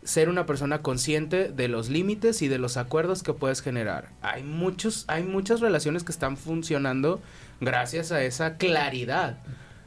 ser 0.04 0.30
una 0.30 0.46
persona 0.46 0.84
consciente 0.84 1.50
de 1.50 1.68
los 1.70 1.90
límites 1.90 2.44
y 2.44 2.50
de 2.50 2.60
los 2.60 2.78
acuerdos 2.78 3.24
que 3.24 3.34
puedes 3.34 3.64
generar. 3.64 4.10
Hay 4.22 4.44
muchos, 4.44 5.06
hay 5.08 5.24
muchas 5.24 5.60
relaciones 5.60 6.04
que 6.04 6.12
están 6.12 6.38
funcionando 6.38 7.20
gracias 7.60 8.12
a 8.12 8.24
esa 8.24 8.58
claridad 8.58 9.40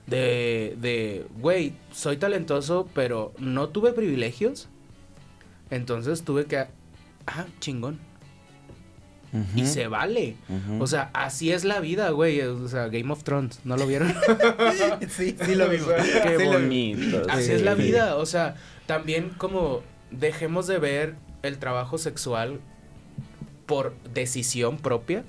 de, 0.08 0.76
de, 0.80 1.26
güey, 1.38 1.74
soy 1.92 2.16
talentoso, 2.16 2.88
pero 2.92 3.32
no 3.38 3.68
tuve 3.68 3.92
privilegios. 3.92 4.68
Entonces 5.70 6.24
tuve 6.24 6.46
que, 6.46 6.66
ah, 7.28 7.46
chingón. 7.60 8.00
Y 9.54 9.66
se 9.66 9.86
vale. 9.88 10.36
O 10.80 10.86
sea, 10.86 11.10
así 11.12 11.52
es 11.52 11.64
la 11.64 11.80
vida, 11.80 12.10
güey. 12.10 12.40
O 12.40 12.68
sea, 12.68 12.88
Game 12.88 13.12
of 13.12 13.22
Thrones, 13.24 13.60
¿no 13.64 13.76
lo 13.76 13.86
vieron? 13.86 14.14
sí, 15.08 15.36
sí 15.44 15.54
lo 15.54 15.68
vimos. 15.68 15.88
Qué 16.22 16.36
Sí 16.38 16.44
lo- 16.44 16.52
bonito. 16.52 17.22
Así 17.28 17.44
sí. 17.46 17.52
es 17.52 17.62
la 17.62 17.74
vida. 17.74 18.16
O 18.16 18.24
sea, 18.26 18.54
también 18.86 19.30
como 19.36 19.82
dejemos 20.10 20.66
de 20.66 20.78
ver 20.78 21.14
el 21.42 21.58
trabajo 21.58 21.98
sexual 21.98 22.60
por 23.66 23.94
decisión 24.14 24.78
propia 24.78 25.24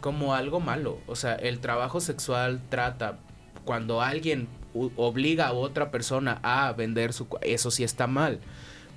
como 0.00 0.34
algo 0.34 0.60
malo. 0.60 0.98
O 1.06 1.16
sea, 1.16 1.34
el 1.34 1.58
trabajo 1.58 2.00
sexual 2.00 2.60
trata 2.68 3.18
cuando 3.64 4.00
alguien 4.02 4.46
obliga 4.96 5.48
a 5.48 5.52
otra 5.52 5.90
persona 5.90 6.38
a 6.42 6.72
vender 6.72 7.12
su... 7.12 7.26
Eso 7.40 7.70
sí 7.70 7.82
está 7.82 8.06
mal. 8.06 8.38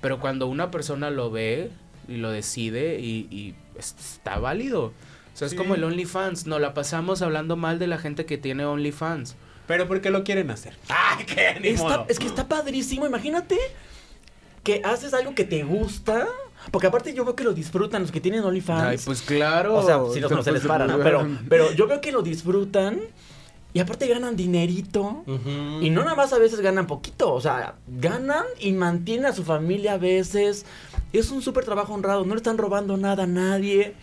Pero 0.00 0.20
cuando 0.20 0.46
una 0.46 0.70
persona 0.70 1.10
lo 1.10 1.30
ve 1.30 1.70
y 2.08 2.16
lo 2.16 2.30
decide 2.30 2.98
y, 3.00 3.26
y 3.30 3.54
está 3.78 4.38
válido. 4.38 4.86
O 4.86 5.36
sea, 5.36 5.46
es 5.46 5.54
como 5.54 5.74
el 5.74 5.84
OnlyFans. 5.84 6.46
Nos 6.46 6.60
la 6.60 6.74
pasamos 6.74 7.22
hablando 7.22 7.56
mal 7.56 7.78
de 7.78 7.86
la 7.86 7.98
gente 7.98 8.26
que 8.26 8.36
tiene 8.38 8.64
OnlyFans. 8.64 9.34
Pero 9.66 9.88
porque 9.88 10.10
lo 10.10 10.24
quieren 10.24 10.50
hacer. 10.50 10.76
¡Ay, 10.88 11.24
qué 11.26 11.58
ni 11.60 11.68
Está- 11.68 11.82
modo! 11.84 12.06
es 12.08 12.18
que 12.18 12.26
está 12.26 12.48
padrísimo, 12.48 13.06
imagínate 13.06 13.58
que 14.62 14.82
haces 14.84 15.14
algo 15.14 15.34
que 15.34 15.44
te 15.44 15.62
gusta. 15.62 16.26
Porque 16.70 16.86
aparte 16.86 17.12
yo 17.12 17.24
veo 17.24 17.34
que 17.34 17.42
lo 17.42 17.52
disfrutan 17.54 18.02
los 18.02 18.12
que 18.12 18.20
tienen 18.20 18.44
OnlyFans. 18.44 18.82
Ay, 18.82 18.98
pues 19.04 19.22
claro. 19.22 19.74
O 19.74 19.82
sea, 19.84 19.98
si 20.12 20.20
no, 20.20 20.28
no 20.28 20.42
se 20.44 20.52
les 20.52 20.62
para, 20.64 20.86
¿no? 20.86 20.98
Pero, 21.02 21.26
pero 21.48 21.72
yo 21.72 21.86
veo 21.88 22.00
que 22.00 22.12
lo 22.12 22.22
disfrutan 22.22 23.00
y 23.72 23.80
aparte 23.80 24.06
ganan 24.06 24.36
dinerito. 24.36 25.24
Y 25.80 25.90
no 25.90 26.04
nada 26.04 26.14
más 26.14 26.32
a 26.32 26.38
veces 26.38 26.60
ganan 26.60 26.86
poquito, 26.86 27.32
o 27.32 27.40
sea, 27.40 27.74
ganan 27.88 28.44
y 28.60 28.72
mantienen 28.72 29.26
a 29.26 29.32
su 29.32 29.42
familia 29.44 29.94
a 29.94 29.98
veces. 29.98 30.66
Es 31.12 31.30
un 31.30 31.42
súper 31.42 31.64
trabajo 31.64 31.92
honrado, 31.92 32.24
no 32.24 32.34
le 32.34 32.38
están 32.38 32.56
robando 32.56 32.96
nada 32.96 33.24
a 33.24 33.26
nadie. 33.26 33.94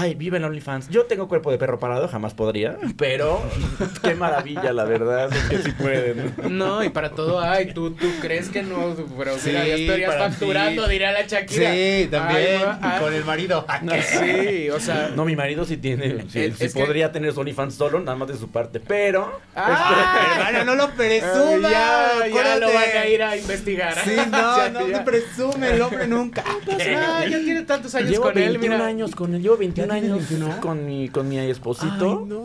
Ay, 0.00 0.14
vive 0.14 0.36
en 0.36 0.44
OnlyFans. 0.44 0.88
Yo 0.90 1.06
tengo 1.06 1.26
cuerpo 1.26 1.50
de 1.50 1.58
perro 1.58 1.78
parado, 1.80 2.06
jamás 2.06 2.32
podría, 2.34 2.76
pero 2.96 3.42
qué 4.02 4.14
maravilla, 4.14 4.72
la 4.72 4.84
verdad, 4.84 5.28
es 5.32 5.42
que 5.44 5.58
sí 5.58 5.72
pueden. 5.72 6.34
No, 6.50 6.84
y 6.84 6.88
para 6.90 7.10
todo 7.10 7.40
hay. 7.40 7.72
Tú, 7.72 7.90
tú 7.92 8.06
crees 8.20 8.48
que 8.48 8.62
no, 8.62 8.94
pero 9.18 9.36
Sí, 9.38 9.48
mira, 9.50 9.66
ya 9.66 9.74
estarías 9.74 10.14
facturando, 10.16 10.84
ti. 10.84 10.90
dirá 10.92 11.10
la 11.12 11.22
Shakira. 11.26 11.72
Sí, 11.72 12.08
también. 12.10 12.60
Ay, 12.64 12.78
ay. 12.80 13.00
con 13.00 13.12
el 13.14 13.24
marido. 13.24 13.66
No, 13.82 13.92
sí, 14.02 14.70
o 14.70 14.78
sea. 14.78 15.10
No, 15.16 15.24
mi 15.24 15.34
marido 15.34 15.64
sí 15.64 15.76
tiene, 15.78 16.24
sí, 16.28 16.40
Es- 16.44 16.56
sí 16.58 16.64
es 16.66 16.74
que- 16.74 16.80
podría 16.80 17.10
tener 17.10 17.32
su 17.32 17.40
OnlyFans 17.40 17.74
solo, 17.74 17.98
nada 17.98 18.16
más 18.16 18.28
de 18.28 18.36
su 18.36 18.48
parte, 18.50 18.78
pero... 18.80 19.40
Ah, 19.56 20.36
Hermano, 20.48 20.64
no 20.64 20.74
lo 20.86 20.90
presumas. 20.94 21.70
ya, 21.72 22.26
ya 22.32 22.56
lo 22.56 22.66
van 22.72 22.96
a 23.02 23.06
ir 23.08 23.22
a 23.22 23.36
investigar. 23.36 23.94
Sí, 24.04 24.14
no, 24.30 24.56
Ya, 24.58 24.70
no 24.70 24.86
ya. 24.88 24.98
te 24.98 25.04
presume 25.10 25.70
el 25.70 25.82
hombre 25.82 26.06
nunca. 26.06 26.44
Ah, 26.46 27.24
ya 27.28 27.38
tiene 27.40 27.62
tantos 27.62 27.94
años 27.94 28.10
Llevo 28.10 28.24
con 28.24 28.34
21 28.34 28.64
él, 28.64 28.70
mira. 28.70 28.86
años 28.86 29.14
con 29.14 29.34
él, 29.34 29.42
llevo 29.42 29.56
21 29.56 29.87
¿Ya 29.94 30.00
tienes 30.00 30.12
años 30.18 30.28
21? 30.30 30.60
con 30.60 30.86
mi, 30.86 31.08
con 31.08 31.28
mi 31.28 31.38
esposito. 31.38 32.24
no. 32.26 32.44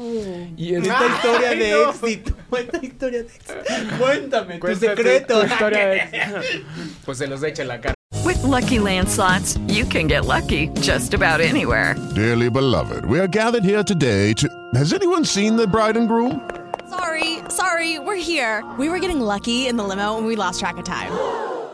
Y 0.57 0.75
es- 0.75 0.83
Esta 0.83 1.07
historia 1.07 1.49
Ay, 1.49 1.59
de 1.59 1.71
no. 1.71 1.89
éxito. 1.91 2.33
Esta 2.57 2.77
historia 2.85 3.19
de 3.23 3.27
éxito. 3.27 3.53
Cuéntame 3.99 4.53
tu 4.55 4.59
Cuenta 4.59 4.79
tu- 4.79 4.85
secreto. 4.87 5.39
tu 5.41 5.45
historia 5.47 5.87
de- 5.87 6.09
Pues 7.05 7.17
se 7.17 7.27
los 7.27 7.43
echa 7.43 7.61
en 7.63 7.67
la 7.67 7.79
cara. 7.81 7.93
With 8.25 8.41
Lucky 8.43 8.79
Land 8.79 9.09
slots, 9.09 9.57
you 9.67 9.85
can 9.85 10.07
get 10.07 10.25
lucky 10.25 10.69
just 10.81 11.13
about 11.13 11.41
anywhere. 11.41 11.95
Dearly 12.15 12.49
beloved, 12.49 13.05
we 13.05 13.19
are 13.19 13.27
gathered 13.27 13.63
here 13.65 13.83
today 13.83 14.33
to. 14.35 14.47
Has 14.75 14.93
anyone 14.93 15.25
seen 15.25 15.55
the 15.57 15.67
bride 15.67 15.97
and 15.97 16.07
groom? 16.07 16.39
Sorry, 16.89 17.39
sorry, 17.49 17.99
we're 17.99 18.15
here. 18.15 18.63
We 18.77 18.87
were 18.87 18.99
getting 18.99 19.19
lucky 19.19 19.67
in 19.67 19.75
the 19.77 19.83
limo 19.83 20.17
and 20.17 20.25
we 20.27 20.35
lost 20.35 20.59
track 20.59 20.77
of 20.77 20.85
time. 20.85 21.11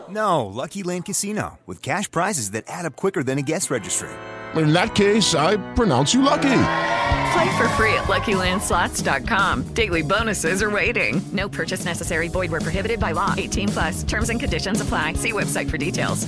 No, 0.08 0.46
Lucky 0.46 0.82
Land 0.82 1.04
Casino, 1.04 1.58
with 1.66 1.82
cash 1.82 2.10
prizes 2.10 2.50
that 2.52 2.64
add 2.66 2.84
up 2.84 2.96
quicker 2.96 3.22
than 3.22 3.38
a 3.38 3.42
guest 3.42 3.70
registry. 3.70 4.08
In 4.56 4.72
that 4.72 4.94
case, 4.94 5.34
I 5.34 5.56
pronounce 5.74 6.12
you 6.14 6.22
lucky. 6.22 6.62
Play 7.32 7.50
for 7.56 7.68
free 7.76 7.94
at 7.94 8.08
LuckyLandSlots.com. 8.08 9.74
Daily 9.74 10.02
bonuses 10.02 10.62
are 10.62 10.70
waiting. 10.70 11.20
No 11.32 11.48
purchase 11.48 11.84
necessary. 11.84 12.28
Void 12.28 12.50
where 12.50 12.60
prohibited 12.60 12.98
by 12.98 13.12
law. 13.12 13.34
18 13.36 13.68
plus. 13.68 14.02
Terms 14.04 14.30
and 14.30 14.40
conditions 14.40 14.80
apply. 14.80 15.14
See 15.14 15.32
website 15.32 15.70
for 15.70 15.78
details. 15.78 16.26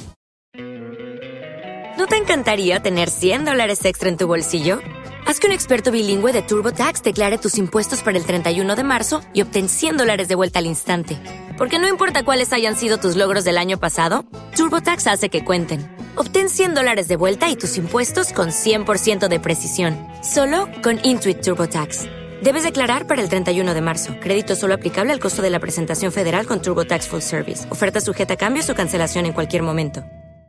¿No 1.98 2.06
te 2.06 2.16
encantaría 2.16 2.80
tener 2.80 3.10
100 3.10 3.44
dólares 3.44 3.84
extra 3.84 4.08
en 4.08 4.16
tu 4.16 4.26
bolsillo? 4.26 4.80
Haz 5.26 5.38
que 5.38 5.46
un 5.46 5.52
experto 5.52 5.92
bilingüe 5.92 6.32
de 6.32 6.42
TurboTax 6.42 7.02
declare 7.02 7.38
tus 7.38 7.58
impuestos 7.58 8.02
para 8.02 8.18
el 8.18 8.24
31 8.24 8.74
de 8.74 8.82
marzo 8.82 9.20
y 9.32 9.42
obtén 9.42 9.68
100 9.68 9.98
dólares 9.98 10.26
de 10.28 10.34
vuelta 10.34 10.58
al 10.58 10.66
instante. 10.66 11.18
Porque 11.58 11.78
no 11.78 11.86
importa 11.88 12.24
cuáles 12.24 12.52
hayan 12.52 12.76
sido 12.76 12.98
tus 12.98 13.14
logros 13.14 13.44
del 13.44 13.58
año 13.58 13.78
pasado, 13.78 14.24
TurboTax 14.56 15.06
hace 15.06 15.28
que 15.28 15.44
cuenten. 15.44 16.01
Obtén 16.14 16.48
100 16.48 16.74
dólares 16.74 17.06
de 17.08 17.16
vuelta 17.16 17.48
y 17.50 17.56
tus 17.56 17.76
impuestos 17.76 18.32
con 18.32 18.48
100% 18.48 19.28
de 19.28 19.40
precisión. 19.40 19.96
Solo 20.22 20.68
con 20.82 20.98
Intuit 21.04 21.40
TurboTax. 21.40 22.06
Debes 22.42 22.64
declarar 22.64 23.06
para 23.06 23.22
el 23.22 23.28
31 23.28 23.72
de 23.72 23.80
marzo. 23.80 24.14
Crédito 24.20 24.56
solo 24.56 24.74
aplicable 24.74 25.12
al 25.12 25.20
costo 25.20 25.42
de 25.42 25.50
la 25.50 25.60
presentación 25.60 26.10
federal 26.12 26.46
con 26.46 26.60
TurboTax 26.60 27.08
Full 27.08 27.20
Service. 27.20 27.70
Oferta 27.70 28.00
sujeta 28.00 28.34
a 28.34 28.36
cambios 28.36 28.68
o 28.68 28.74
cancelación 28.74 29.26
en 29.26 29.32
cualquier 29.32 29.62
momento. 29.62 30.02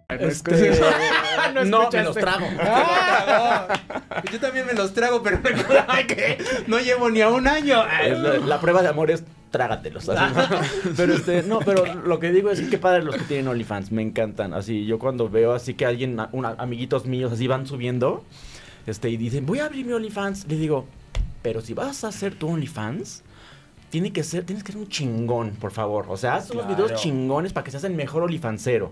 Este, 0.10 0.80
No 1.54 1.66
no, 1.66 1.92
me 1.92 2.04
los 2.04 2.16
trago. 2.16 2.48
Yo 4.32 4.40
también 4.40 4.66
me 4.66 4.74
los 4.74 4.94
trago, 4.94 5.22
pero 5.22 5.38
recuerda 5.44 6.08
que 6.08 6.44
no 6.68 6.80
llevo 6.80 7.10
ni 7.10 7.22
a 7.22 7.30
un 7.30 7.48
año. 7.48 7.84
La, 7.86 8.38
la 8.40 8.60
prueba 8.60 8.82
de 8.82 8.88
amor 8.90 9.12
es 9.12 9.24
trágatelos. 9.54 10.10
así. 10.10 10.34
pero 10.98 11.14
este, 11.14 11.44
no, 11.44 11.60
pero 11.60 11.86
lo 12.04 12.20
que 12.20 12.32
digo 12.32 12.50
es 12.50 12.60
que 12.60 12.70
qué 12.70 12.78
padre 12.78 13.04
los 13.04 13.16
que 13.16 13.24
tienen 13.24 13.48
OnlyFans, 13.48 13.92
me 13.94 14.02
encantan. 14.02 14.54
Así, 14.54 14.86
yo 14.86 15.00
cuando 15.00 15.30
veo 15.30 15.54
así 15.54 15.76
que 15.76 15.86
alguien, 15.86 16.20
una- 16.34 16.56
amiguitos 16.58 17.06
míos 17.06 17.32
así 17.32 17.48
van 17.48 17.66
subiendo, 17.68 18.26
este, 18.88 19.10
y 19.10 19.16
dicen, 19.18 19.46
voy 19.46 19.60
a 19.60 19.66
abrir 19.66 19.86
mi 19.86 19.94
OnlyFans, 19.94 20.48
le 20.50 20.58
digo, 20.58 20.86
pero 21.42 21.62
si 21.62 21.74
vas 21.74 22.04
a 22.04 22.08
hacer 22.10 22.36
tu 22.36 22.50
OnlyFans, 22.50 23.22
tiene 23.90 24.12
que 24.12 24.24
ser, 24.24 24.44
tienes 24.44 24.64
que 24.64 24.72
ser 24.72 24.82
un 24.82 24.88
chingón, 24.90 25.52
por 25.52 25.72
favor. 25.72 26.08
O 26.10 26.18
sea, 26.18 26.36
haz 26.36 26.50
unos 26.50 26.66
Claro. 26.66 26.84
videos 26.84 27.00
chingones 27.00 27.54
para 27.54 27.64
que 27.64 27.70
seas 27.70 27.84
el 27.84 27.94
mejor 27.94 28.24
OnlyFansero. 28.24 28.90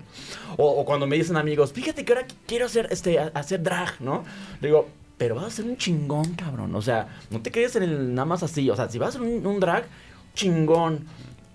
O, 0.57 0.67
o 0.69 0.85
cuando 0.85 1.07
me 1.07 1.15
dicen 1.17 1.37
amigos, 1.37 1.73
fíjate 1.73 2.05
que 2.05 2.13
ahora 2.13 2.27
quiero 2.45 2.67
hacer, 2.67 2.87
este, 2.91 3.17
hacer 3.17 3.63
drag, 3.63 3.99
¿no? 3.99 4.23
Le 4.61 4.67
digo, 4.67 4.87
pero 5.17 5.33
vas 5.35 5.45
a 5.45 5.49
ser 5.49 5.65
un 5.65 5.75
chingón, 5.77 6.35
cabrón. 6.35 6.75
O 6.75 6.81
sea, 6.83 7.07
no 7.31 7.41
te 7.41 7.49
quedes 7.49 7.75
en 7.77 7.83
el 7.83 8.13
nada 8.13 8.25
más 8.25 8.43
así. 8.43 8.69
O 8.69 8.75
sea, 8.75 8.89
si 8.89 8.99
vas 8.99 9.07
a 9.07 9.09
hacer 9.17 9.21
un, 9.21 9.43
un 9.45 9.59
drag, 9.59 9.85
chingón. 10.33 11.05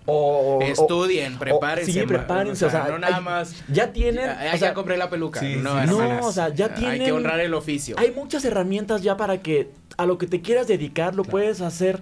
O, 0.08 0.60
Estudien, 0.62 1.34
o- 1.34 1.38
prepárense. 1.40 1.92
Sí, 1.92 2.02
prepárense. 2.02 2.64
O 2.64 2.70
sea, 2.70 2.86
no 2.88 2.98
nada 2.98 3.16
hay- 3.16 3.22
más. 3.24 3.64
Ya 3.68 3.92
tienen. 3.92 4.26
Ya, 4.26 4.52
o 4.54 4.58
sea, 4.58 4.68
ya 4.68 4.74
compré 4.74 4.96
la 4.96 5.10
peluca. 5.10 5.40
Sí, 5.40 5.56
no, 5.56 5.80
sí, 5.82 5.88
no, 5.88 6.26
o 6.26 6.32
sea, 6.32 6.50
ya 6.50 6.66
Hay 6.66 6.74
tienen- 6.74 7.04
que 7.04 7.12
honrar 7.12 7.40
el 7.40 7.54
oficio. 7.54 7.96
hay 7.98 8.12
muchas 8.12 8.44
herramientas 8.44 9.02
ya 9.02 9.16
para 9.16 9.42
que 9.42 9.70
a 9.96 10.06
lo 10.06 10.16
que 10.18 10.26
te 10.28 10.40
quieras 10.42 10.68
dedicar 10.68 11.14
lo 11.16 11.24
puedes 11.24 11.60
hacer. 11.60 12.00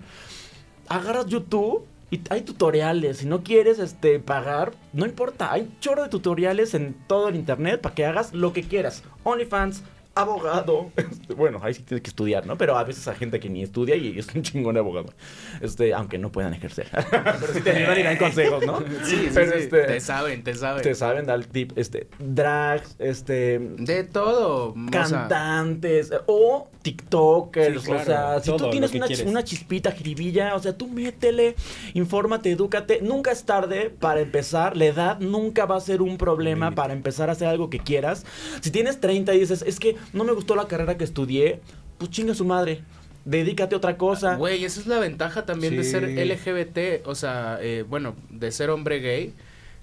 Agarras 0.88 1.26
YouTube 1.26 1.86
Y 2.10 2.20
hay 2.30 2.42
tutoriales. 2.42 3.16
Si 3.18 3.26
no 3.26 3.42
quieres 3.42 3.80
este, 3.80 4.20
pagar, 4.20 4.72
no 4.92 5.04
importa. 5.04 5.50
Hay 5.52 5.74
chorro 5.80 6.02
de 6.04 6.08
tutoriales 6.10 6.74
en 6.74 6.94
todo 7.08 7.28
el 7.28 7.34
internet 7.34 7.80
para 7.80 7.94
que 7.94 8.04
hagas 8.04 8.32
lo 8.34 8.52
que 8.52 8.62
quieras. 8.62 9.02
OnlyFans, 9.24 9.82
abogado. 10.14 10.90
Este, 11.14 11.34
bueno, 11.34 11.60
ahí 11.62 11.74
sí 11.74 11.82
tienes 11.82 12.02
que 12.02 12.10
estudiar, 12.10 12.46
¿no? 12.46 12.58
Pero 12.58 12.76
a 12.76 12.84
veces 12.84 13.06
hay 13.08 13.16
gente 13.16 13.38
que 13.38 13.48
ni 13.48 13.62
estudia 13.62 13.94
y 13.94 14.18
es 14.18 14.34
un 14.34 14.42
chingón 14.42 14.74
de 14.74 14.80
abogado. 14.80 15.12
Este, 15.60 15.94
aunque 15.94 16.18
no 16.18 16.32
puedan 16.32 16.52
ejercer. 16.54 16.88
Pero 17.10 17.52
sí 17.52 17.60
te 17.60 17.70
ayudan 17.76 17.98
y 17.98 18.02
dan 18.02 18.16
consejos, 18.16 18.66
¿no? 18.66 18.80
Sí, 19.04 19.16
sí, 19.16 19.30
Pero, 19.32 19.52
sí. 19.52 19.58
este, 19.58 19.82
Te 19.84 20.00
saben, 20.00 20.42
te 20.42 20.54
saben. 20.54 20.82
Te 20.82 20.94
saben 20.94 21.26
dar 21.26 21.44
tip, 21.44 21.72
este, 21.76 22.08
drags, 22.18 22.96
este... 22.98 23.58
De 23.58 24.04
todo. 24.04 24.72
o 24.72 24.90
sea, 24.90 24.90
Cantantes 24.90 26.10
o 26.26 26.68
TikTokers, 26.82 27.82
Sí, 27.82 27.86
claro, 27.86 28.02
o 28.02 28.04
sea, 28.04 28.40
si 28.40 28.56
tú 28.56 28.70
tienes 28.70 28.92
una 29.24 29.42
chispita, 29.44 29.92
jiribilla, 29.92 30.54
o 30.54 30.58
sea, 30.58 30.76
tú 30.76 30.88
métele, 30.88 31.56
infórmate, 31.94 32.50
edúcate. 32.50 33.00
Nunca 33.00 33.30
es 33.32 33.44
tarde 33.44 33.90
para 33.90 34.20
empezar. 34.20 34.76
La 34.76 34.86
edad 34.86 35.20
nunca 35.20 35.66
va 35.66 35.76
a 35.76 35.80
ser 35.80 36.02
un 36.02 36.18
problema 36.18 36.74
para 36.74 36.92
empezar 36.92 37.28
a 37.28 37.32
hacer 37.32 37.48
algo 37.48 37.70
que 37.70 37.78
quieras. 37.78 38.26
Si 38.60 38.70
tienes 38.70 39.00
30 39.00 39.34
y 39.34 39.40
dices, 39.40 39.62
es 39.66 39.80
que 39.80 39.96
no 40.12 40.24
me 40.24 40.32
gustó 40.32 40.54
la 40.56 40.66
carrera 40.68 40.96
que 40.98 41.04
estudié, 41.04 41.60
pues 41.98 42.10
chinga 42.10 42.34
su 42.34 42.44
madre. 42.44 42.82
Dedícate 43.24 43.74
a 43.74 43.78
otra 43.78 43.96
cosa. 43.96 44.36
Güey, 44.36 44.64
esa 44.64 44.80
es 44.80 44.86
la 44.86 44.98
ventaja 44.98 45.46
también 45.46 45.74
de 45.76 45.84
ser 45.84 46.04
LGBT, 46.26 47.06
o 47.06 47.14
sea, 47.14 47.58
eh, 47.62 47.84
bueno, 47.88 48.14
de 48.30 48.52
ser 48.52 48.68
hombre 48.70 49.00
gay, 49.00 49.32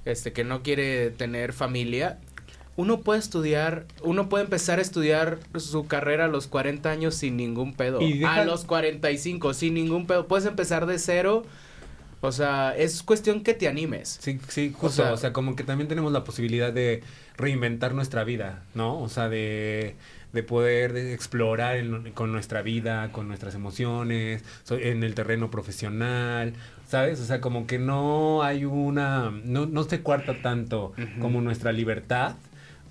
este, 0.06 0.32
que 0.32 0.44
no 0.44 0.62
quiere 0.62 1.10
tener 1.10 1.52
familia. 1.54 2.20
Uno 2.78 3.02
puede 3.02 3.20
estudiar, 3.20 3.86
uno 4.04 4.30
puede 4.30 4.44
empezar 4.46 4.80
a 4.80 4.82
estudiar 4.82 5.40
su 5.58 5.88
carrera 5.88 6.26
a 6.26 6.28
los 6.28 6.48
40 6.48 6.90
años 6.90 7.16
sin 7.16 7.36
ningún 7.36 7.74
pedo. 7.74 8.02
Y 8.02 8.20
deja- 8.20 8.36
A 8.36 8.46
los 8.46 8.64
45, 8.66 9.54
sin 9.54 9.74
ningún 9.74 10.08
pedo. 10.08 10.28
Puedes 10.28 10.46
empezar 10.46 10.86
de 10.86 10.98
cero. 11.00 11.44
O 12.22 12.32
sea, 12.32 12.76
es 12.78 13.02
cuestión 13.04 13.42
que 13.42 13.54
te 13.54 13.68
animes. 13.68 14.18
Sí, 14.22 14.40
sí, 14.48 14.70
justo. 14.72 15.02
O 15.02 15.06
sea- 15.06 15.14
O 15.14 15.18
sea, 15.18 15.34
como 15.34 15.56
que 15.56 15.64
también 15.64 15.88
tenemos 15.88 16.12
la 16.12 16.24
posibilidad 16.24 16.72
de 16.72 17.02
reinventar 17.38 17.94
nuestra 17.96 18.24
vida, 18.24 18.64
¿no? 18.76 19.00
O 19.02 19.10
sea, 19.10 19.28
de, 19.28 19.96
de 20.32 20.44
poder 20.44 20.94
de 20.94 21.14
explorar 21.14 21.84
con 22.14 22.32
nuestra 22.32 22.62
vida, 22.62 23.12
con 23.12 23.28
nuestras 23.28 23.56
emociones, 23.56 24.44
en 24.70 25.04
el 25.04 25.16
terreno 25.16 25.50
profesional, 25.50 26.54
¿sabes? 26.88 27.20
O 27.20 27.26
sea, 27.26 27.42
como 27.42 27.66
que 27.66 27.80
no 27.80 28.44
hay 28.44 28.66
una... 28.66 29.32
No, 29.44 29.66
no 29.66 29.84
se 29.84 30.02
cuarta 30.02 30.42
tanto 30.44 30.94
como 31.20 31.42
nuestra 31.42 31.72
libertad 31.72 32.36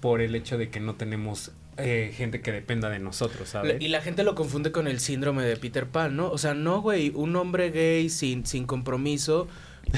por 0.00 0.20
el 0.20 0.34
hecho 0.34 0.58
de 0.58 0.70
que 0.70 0.80
no 0.80 0.94
tenemos 0.96 1.52
eh, 1.82 2.12
gente 2.14 2.40
que 2.40 2.52
dependa 2.52 2.88
de 2.90 2.98
nosotros, 2.98 3.48
¿sabes? 3.48 3.76
Y 3.80 3.88
la 3.88 4.00
gente 4.00 4.24
lo 4.24 4.34
confunde 4.34 4.72
con 4.72 4.86
el 4.86 5.00
síndrome 5.00 5.44
de 5.44 5.56
Peter 5.56 5.86
Pan, 5.86 6.16
¿no? 6.16 6.30
O 6.30 6.38
sea, 6.38 6.54
no, 6.54 6.80
güey, 6.80 7.12
un 7.14 7.36
hombre 7.36 7.70
gay 7.70 8.08
sin, 8.10 8.46
sin 8.46 8.66
compromiso 8.66 9.48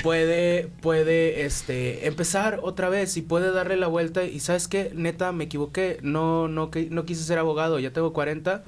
puede, 0.03 0.69
puede, 0.81 1.45
este, 1.45 2.07
empezar 2.07 2.61
otra 2.63 2.89
vez 2.89 3.17
y 3.17 3.23
puede 3.23 3.53
darle 3.53 3.77
la 3.77 3.87
vuelta 3.87 4.25
y, 4.25 4.41
¿sabes 4.41 4.69
qué? 4.69 4.91
Neta, 4.95 5.33
me 5.33 5.45
equivoqué, 5.45 5.99
no, 6.03 6.49
no, 6.49 6.71
no 6.91 7.05
quise 7.05 7.25
ser 7.25 7.39
abogado, 7.39 7.79
ya 7.79 7.93
tengo 7.93 8.13
40 8.13 8.65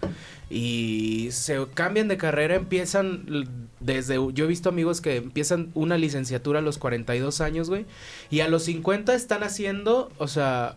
y 0.50 1.28
se 1.32 1.66
cambian 1.74 2.08
de 2.08 2.16
carrera, 2.16 2.54
empiezan 2.54 3.48
desde, 3.80 4.14
yo 4.32 4.44
he 4.44 4.48
visto 4.48 4.68
amigos 4.68 5.00
que 5.00 5.16
empiezan 5.16 5.70
una 5.74 5.98
licenciatura 5.98 6.58
a 6.60 6.62
los 6.62 6.78
42 6.78 7.40
años, 7.40 7.68
güey, 7.68 7.86
y 8.30 8.40
a 8.40 8.48
los 8.48 8.64
50 8.64 9.14
están 9.14 9.42
haciendo, 9.42 10.10
o 10.18 10.28
sea, 10.28 10.76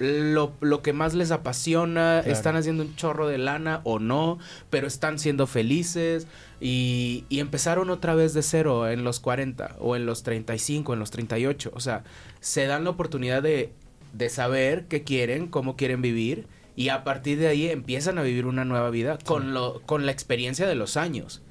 lo, 0.00 0.54
lo 0.60 0.80
que 0.82 0.92
más 0.94 1.14
les 1.14 1.30
apasiona, 1.30 2.20
Claro. 2.22 2.32
están 2.32 2.56
haciendo 2.56 2.82
un 2.82 2.96
chorro 2.96 3.28
de 3.28 3.38
lana 3.38 3.80
o 3.84 3.98
no, 3.98 4.38
pero 4.70 4.86
están 4.86 5.18
siendo 5.18 5.46
felices 5.46 6.26
y, 6.60 7.24
y 7.28 7.40
empezaron 7.40 7.90
otra 7.90 8.14
vez 8.14 8.32
de 8.34 8.42
cero 8.42 8.88
en 8.88 9.04
los 9.04 9.20
40 9.20 9.76
o 9.78 9.94
en 9.96 10.06
los 10.06 10.22
35, 10.22 10.94
en 10.94 10.98
los 10.98 11.10
38. 11.10 11.70
O 11.74 11.80
sea, 11.80 12.02
se 12.40 12.66
dan 12.66 12.84
la 12.84 12.90
oportunidad 12.90 13.42
de, 13.42 13.72
de 14.14 14.28
saber 14.30 14.86
qué 14.88 15.04
quieren, 15.04 15.46
cómo 15.48 15.76
quieren 15.76 16.00
vivir 16.02 16.46
y 16.76 16.88
a 16.88 17.04
partir 17.04 17.38
de 17.38 17.48
ahí 17.48 17.68
empiezan 17.68 18.16
a 18.18 18.22
vivir 18.22 18.46
una 18.46 18.64
nueva 18.64 18.88
vida 18.90 19.18
con, 19.24 19.52
lo, 19.52 19.82
con 19.84 20.06
la 20.06 20.12
experiencia 20.12 20.66
de 20.66 20.74
los 20.76 20.96
años. 20.96 21.42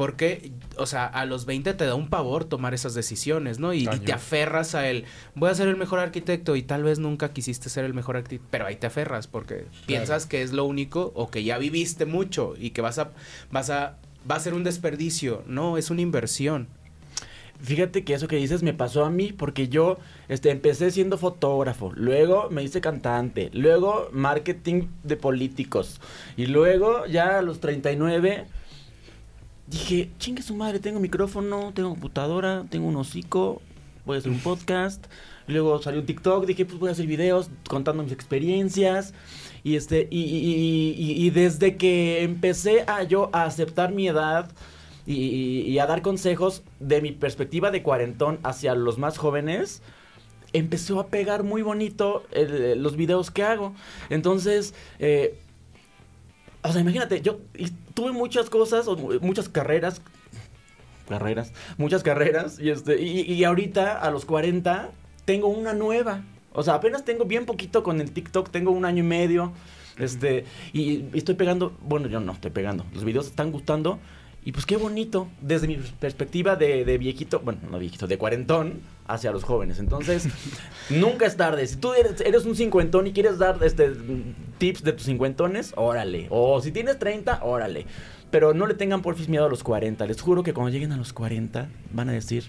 Porque, 0.00 0.50
o 0.78 0.86
sea, 0.86 1.04
a 1.04 1.26
los 1.26 1.44
20 1.44 1.74
te 1.74 1.84
da 1.84 1.94
un 1.94 2.08
pavor 2.08 2.46
tomar 2.46 2.72
esas 2.72 2.94
decisiones, 2.94 3.58
¿no? 3.58 3.74
Y, 3.74 3.84
te 3.84 4.14
aferras 4.14 4.74
a 4.74 4.88
él. 4.88 5.04
Voy 5.34 5.50
a 5.50 5.54
ser 5.54 5.68
el 5.68 5.76
mejor 5.76 5.98
arquitecto 5.98 6.56
y 6.56 6.62
tal 6.62 6.84
vez 6.84 6.98
nunca 6.98 7.34
quisiste 7.34 7.68
ser 7.68 7.84
el 7.84 7.92
mejor 7.92 8.16
arquitecto, 8.16 8.46
pero 8.50 8.64
ahí 8.64 8.76
te 8.76 8.86
aferras 8.86 9.26
porque 9.26 9.66
piensas 9.84 10.24
que 10.24 10.40
es 10.40 10.54
lo 10.54 10.64
único 10.64 11.12
o 11.14 11.30
que 11.30 11.44
ya 11.44 11.58
viviste 11.58 12.06
mucho 12.06 12.54
y 12.58 12.70
que 12.70 12.80
vas 12.80 12.98
a, 12.98 13.10
vas 13.52 13.68
a, 13.68 13.98
va 14.28 14.36
a 14.36 14.40
ser 14.40 14.54
un 14.54 14.64
desperdicio. 14.64 15.44
No, 15.46 15.76
es 15.76 15.90
una 15.90 16.00
inversión. 16.00 16.68
Fíjate 17.60 18.02
que 18.02 18.14
eso 18.14 18.26
que 18.26 18.36
dices 18.36 18.62
me 18.62 18.72
pasó 18.72 19.04
a 19.04 19.10
mí 19.10 19.32
porque 19.32 19.68
yo 19.68 19.98
este, 20.28 20.50
empecé 20.50 20.90
siendo 20.92 21.18
fotógrafo, 21.18 21.92
luego 21.94 22.48
me 22.48 22.62
hice 22.62 22.80
cantante, 22.80 23.50
luego 23.52 24.08
marketing 24.12 24.84
de 25.02 25.18
políticos 25.18 26.00
y 26.38 26.46
luego 26.46 27.04
ya 27.04 27.36
a 27.36 27.42
los 27.42 27.60
39 27.60 28.46
dije, 29.70 30.10
chingue 30.18 30.42
su 30.42 30.54
madre, 30.56 30.80
tengo 30.80 30.98
micrófono, 31.00 31.72
tengo 31.74 31.90
computadora, 31.90 32.64
tengo 32.68 32.88
un 32.88 32.96
hocico, 32.96 33.62
voy 34.04 34.16
a 34.16 34.18
hacer 34.18 34.32
un 34.32 34.40
podcast. 34.40 35.06
Luego 35.46 35.80
salió 35.80 36.00
un 36.00 36.06
TikTok, 36.06 36.46
dije, 36.46 36.64
pues 36.64 36.78
voy 36.78 36.88
a 36.88 36.92
hacer 36.92 37.06
videos 37.06 37.50
contando 37.68 38.02
mis 38.02 38.12
experiencias. 38.12 39.14
Y 39.62 39.76
este, 39.76 40.08
y, 40.10 40.94
y- 40.96 41.30
desde 41.30 41.76
que 41.76 42.22
empecé 42.22 42.84
a 42.86 43.02
yo 43.02 43.30
a 43.32 43.44
aceptar 43.44 43.92
mi 43.92 44.08
edad 44.08 44.50
y, 45.06 45.78
a 45.78 45.86
dar 45.86 46.02
consejos 46.02 46.62
de 46.78 47.00
mi 47.02 47.12
perspectiva 47.12 47.70
de 47.70 47.82
cuarentón 47.82 48.38
hacia 48.42 48.74
los 48.74 48.98
más 48.98 49.18
jóvenes, 49.18 49.82
empezó 50.52 50.98
a 51.00 51.08
pegar 51.08 51.42
muy 51.42 51.62
bonito 51.62 52.24
los 52.76 52.96
videos 52.96 53.30
que 53.30 53.42
hago. 53.42 53.74
Entonces, 54.08 54.74
eh, 54.98 55.38
o 56.62 56.72
sea, 56.72 56.80
imagínate, 56.80 57.20
yo 57.22 57.40
tuve 57.94 58.12
muchas 58.12 58.50
cosas, 58.50 58.86
muchas 59.20 59.48
carreras, 59.48 60.02
carreras, 61.08 61.52
muchas 61.78 62.02
carreras, 62.02 62.58
y, 62.58 62.70
este, 62.70 63.00
y, 63.00 63.20
y 63.22 63.44
ahorita 63.44 63.98
a 63.98 64.10
los 64.10 64.24
40 64.24 64.90
tengo 65.24 65.48
una 65.48 65.72
nueva. 65.72 66.22
O 66.52 66.62
sea, 66.62 66.74
apenas 66.74 67.04
tengo 67.04 67.24
bien 67.24 67.46
poquito 67.46 67.82
con 67.82 68.00
el 68.00 68.10
TikTok, 68.10 68.50
tengo 68.50 68.72
un 68.72 68.84
año 68.84 69.04
y 69.04 69.06
medio, 69.06 69.52
este, 69.98 70.44
y, 70.72 71.04
y 71.04 71.10
estoy 71.14 71.34
pegando, 71.34 71.76
bueno, 71.82 72.08
yo 72.08 72.20
no 72.20 72.32
estoy 72.32 72.50
pegando, 72.50 72.84
los 72.92 73.04
videos 73.04 73.26
están 73.26 73.52
gustando, 73.52 73.98
y 74.44 74.52
pues 74.52 74.66
qué 74.66 74.76
bonito, 74.76 75.28
desde 75.40 75.68
mi 75.68 75.76
perspectiva 75.76 76.56
de, 76.56 76.84
de 76.84 76.98
viejito, 76.98 77.40
bueno, 77.40 77.60
no 77.70 77.78
viejito, 77.78 78.06
de 78.06 78.18
cuarentón 78.18 78.80
hacia 79.12 79.32
los 79.32 79.44
jóvenes. 79.44 79.78
Entonces, 79.78 80.28
nunca 80.90 81.26
es 81.26 81.36
tarde. 81.36 81.66
Si 81.66 81.76
tú 81.76 81.92
eres, 81.92 82.44
un 82.44 82.56
cincuentón 82.56 83.06
y 83.06 83.12
quieres 83.12 83.38
dar 83.38 83.58
este 83.62 83.92
tips 84.58 84.82
de 84.82 84.92
tus 84.92 85.04
cincuentones, 85.04 85.72
órale. 85.76 86.26
O 86.30 86.60
si 86.60 86.72
tienes 86.72 86.98
30, 86.98 87.40
órale. 87.42 87.86
Pero 88.30 88.54
no 88.54 88.66
le 88.66 88.74
tengan 88.74 89.02
porfis 89.02 89.28
miedo 89.28 89.46
a 89.46 89.48
los 89.48 89.62
40. 89.62 90.06
Les 90.06 90.20
juro 90.20 90.42
que 90.42 90.54
cuando 90.54 90.70
lleguen 90.70 90.92
a 90.92 90.96
los 90.96 91.12
40 91.12 91.68
van 91.92 92.08
a 92.08 92.12
decir 92.12 92.44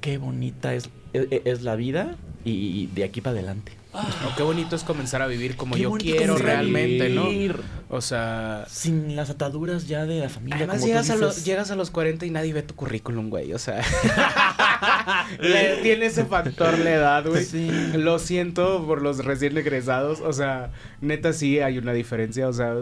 qué 0.00 0.18
bonita 0.18 0.74
es, 0.74 0.90
es, 1.12 1.26
es 1.30 1.62
la 1.62 1.76
vida 1.76 2.16
y 2.44 2.86
de 2.88 3.04
aquí 3.04 3.20
para 3.20 3.36
adelante. 3.36 3.81
O 3.92 4.36
qué 4.36 4.42
bonito 4.42 4.74
es 4.74 4.84
comenzar 4.84 5.20
a 5.22 5.26
vivir 5.26 5.56
como 5.56 5.74
Qué 5.74 5.82
yo 5.82 5.92
quiero 5.92 6.36
realmente, 6.38 7.08
vivir. 7.08 7.56
¿no? 7.56 7.62
O 7.96 8.00
sea, 8.00 8.64
Sin 8.68 9.14
las 9.16 9.28
ataduras 9.28 9.86
ya 9.86 10.06
de 10.06 10.20
la 10.20 10.28
familia. 10.30 10.56
Además 10.56 10.76
como 10.76 10.86
tú 10.86 10.88
llegas 10.88 11.10
a, 11.10 11.16
los, 11.16 11.44
llegas 11.44 11.70
a 11.70 11.76
los 11.76 11.90
40 11.90 12.24
y 12.24 12.30
nadie 12.30 12.54
ve 12.54 12.62
tu 12.62 12.74
currículum, 12.74 13.28
güey. 13.28 13.52
O 13.52 13.58
sea, 13.58 13.82
le- 15.40 15.76
tiene 15.82 16.06
ese 16.06 16.24
factor 16.24 16.78
la 16.78 16.90
edad, 16.90 17.26
güey. 17.26 17.44
Lo 17.98 18.18
siento 18.18 18.84
por 18.86 19.02
los 19.02 19.24
recién 19.24 19.56
egresados. 19.58 20.20
O 20.20 20.32
sea, 20.32 20.70
neta 21.02 21.32
sí 21.34 21.60
hay 21.60 21.76
una 21.78 21.92
diferencia. 21.92 22.48
O 22.48 22.52
sea, 22.54 22.74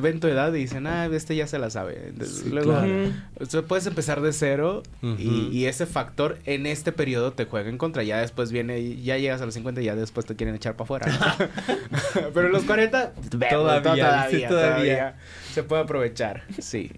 ven 0.00 0.20
tu 0.20 0.28
edad 0.28 0.52
y 0.54 0.58
dicen, 0.60 0.86
ah, 0.86 1.06
este 1.12 1.36
ya 1.36 1.46
se 1.46 1.58
la 1.58 1.68
sabe. 1.70 2.08
Entonces, 2.08 2.38
Sí, 2.44 2.48
luego, 2.50 2.70
claro. 2.72 3.12
o 3.40 3.44
sea, 3.46 3.62
puedes 3.62 3.86
empezar 3.86 4.20
de 4.22 4.32
cero 4.32 4.82
y, 5.02 5.48
y 5.52 5.66
ese 5.66 5.84
factor 5.86 6.38
en 6.46 6.66
este 6.66 6.90
periodo 6.92 7.32
te 7.34 7.44
juega 7.44 7.68
en 7.68 7.76
contra. 7.78 8.02
Ya 8.02 8.18
después 8.20 8.50
viene, 8.50 8.96
ya 9.02 9.18
llegas 9.18 9.42
a 9.42 9.44
los 9.44 9.54
50 9.54 9.82
y 9.82 9.84
ya 9.84 9.94
después 9.94 10.24
te 10.26 10.34
quieren 10.36 10.53
echar 10.54 10.74
para 10.76 10.84
afuera. 10.84 11.06
¿no? 11.06 12.30
Pero 12.34 12.48
los 12.48 12.64
40, 12.64 13.12
ve, 13.36 13.46
Todavía, 13.50 13.82
todavía, 13.82 14.04
todavía, 14.08 14.48
todavía. 14.48 15.16
se 15.52 15.62
puede 15.62 15.82
aprovechar. 15.82 16.44
Sí. 16.60 16.90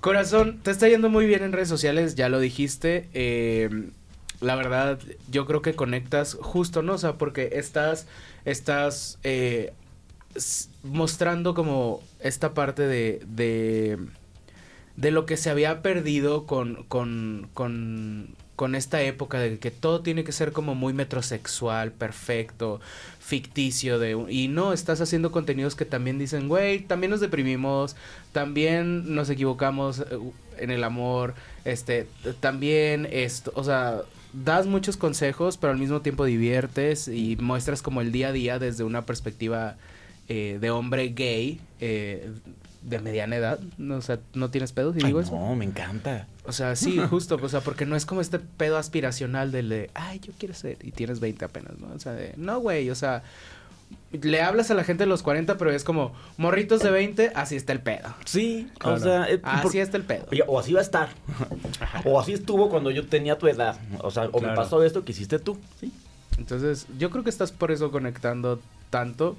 Corazón, 0.00 0.60
te 0.62 0.70
está 0.70 0.88
yendo 0.88 1.08
muy 1.08 1.26
bien 1.26 1.42
en 1.42 1.52
redes 1.52 1.68
sociales, 1.68 2.14
ya 2.14 2.28
lo 2.28 2.40
dijiste. 2.40 3.08
eh, 3.14 3.70
la 4.40 4.56
verdad, 4.56 4.98
yo 5.30 5.46
creo 5.46 5.62
que 5.62 5.74
conectas 5.74 6.36
justo, 6.40 6.82
¿no? 6.82 6.94
O 6.94 6.98
sea, 6.98 7.12
porque 7.14 7.50
estás, 7.54 8.06
estás 8.44 9.18
eh, 9.22 9.72
mostrando 10.82 11.54
como 11.54 12.02
esta 12.20 12.52
parte 12.52 12.82
de, 12.82 13.22
de, 13.26 13.98
de 14.96 15.10
lo 15.12 15.26
que 15.26 15.36
se 15.36 15.48
había 15.50 15.80
perdido 15.80 16.44
con, 16.46 16.82
con, 16.88 17.48
con, 17.54 18.34
con 18.62 18.76
esta 18.76 19.02
época 19.02 19.40
de 19.40 19.58
que 19.58 19.72
todo 19.72 20.02
tiene 20.02 20.22
que 20.22 20.30
ser 20.30 20.52
como 20.52 20.76
muy 20.76 20.92
metrosexual, 20.92 21.90
perfecto, 21.90 22.80
ficticio 23.18 23.98
de 23.98 24.12
y 24.30 24.46
no 24.46 24.72
estás 24.72 25.00
haciendo 25.00 25.32
contenidos 25.32 25.74
que 25.74 25.84
también 25.84 26.16
dicen, 26.16 26.46
güey, 26.46 26.78
también 26.78 27.10
nos 27.10 27.18
deprimimos, 27.18 27.96
también 28.30 29.16
nos 29.16 29.30
equivocamos 29.30 29.98
eh, 29.98 30.04
en 30.58 30.70
el 30.70 30.84
amor, 30.84 31.34
este, 31.64 32.06
también 32.38 33.08
esto, 33.10 33.50
o 33.56 33.64
sea, 33.64 34.02
das 34.32 34.68
muchos 34.68 34.96
consejos, 34.96 35.56
pero 35.56 35.72
al 35.72 35.78
mismo 35.80 36.00
tiempo 36.00 36.24
diviertes 36.24 37.08
y 37.08 37.36
muestras 37.40 37.82
como 37.82 38.00
el 38.00 38.12
día 38.12 38.28
a 38.28 38.32
día 38.32 38.60
desde 38.60 38.84
una 38.84 39.04
perspectiva 39.04 39.74
eh, 40.28 40.58
de 40.60 40.70
hombre 40.70 41.08
gay 41.08 41.58
eh, 41.80 42.30
de 42.82 42.98
mediana 42.98 43.36
edad, 43.36 43.60
no, 43.78 43.96
o 43.96 44.00
sea, 44.02 44.18
no 44.34 44.50
tienes 44.50 44.72
pedo 44.72 44.92
si 44.92 44.98
Ay, 45.00 45.06
digo 45.06 45.20
eso. 45.20 45.32
no, 45.38 45.54
me 45.54 45.64
encanta. 45.64 46.26
O 46.44 46.52
sea, 46.52 46.74
sí, 46.76 46.98
justo, 47.10 47.38
o 47.40 47.48
sea, 47.48 47.60
porque 47.60 47.86
no 47.86 47.96
es 47.96 48.06
como 48.06 48.20
este 48.20 48.38
pedo 48.38 48.76
aspiracional 48.76 49.52
del 49.52 49.68
de, 49.68 49.90
ay, 49.94 50.18
yo 50.20 50.32
quiero 50.38 50.54
ser, 50.54 50.78
y 50.82 50.90
tienes 50.90 51.20
20 51.20 51.44
apenas, 51.44 51.78
¿no? 51.78 51.92
O 51.94 51.98
sea, 51.98 52.12
de, 52.12 52.34
no, 52.36 52.58
güey, 52.60 52.90
o 52.90 52.94
sea, 52.94 53.22
le 54.10 54.42
hablas 54.42 54.70
a 54.70 54.74
la 54.74 54.84
gente 54.84 55.04
de 55.04 55.08
los 55.08 55.22
40, 55.22 55.56
pero 55.58 55.70
es 55.70 55.84
como, 55.84 56.12
morritos 56.36 56.80
de 56.82 56.90
20, 56.90 57.32
así 57.34 57.56
está 57.56 57.72
el 57.72 57.80
pedo. 57.80 58.14
Sí, 58.24 58.70
o 58.84 58.98
sea, 58.98 59.28
eh, 59.30 59.40
así 59.42 59.62
por- 59.62 59.76
está 59.76 59.96
el 59.96 60.04
pedo. 60.04 60.26
O 60.48 60.58
así 60.58 60.72
va 60.72 60.80
a 60.80 60.82
estar. 60.82 61.08
o 62.04 62.20
así 62.20 62.32
estuvo 62.32 62.68
cuando 62.68 62.90
yo 62.90 63.06
tenía 63.06 63.38
tu 63.38 63.48
edad. 63.48 63.78
O 64.00 64.10
sea, 64.10 64.28
o 64.32 64.40
me 64.40 64.54
pasó 64.54 64.82
esto 64.82 65.04
que 65.04 65.12
hiciste 65.12 65.38
tú. 65.38 65.58
Sí. 65.80 65.92
Entonces, 66.38 66.86
yo 66.98 67.10
creo 67.10 67.22
que 67.24 67.30
estás 67.30 67.52
por 67.52 67.70
eso 67.70 67.90
conectando 67.90 68.60
tanto 68.90 69.36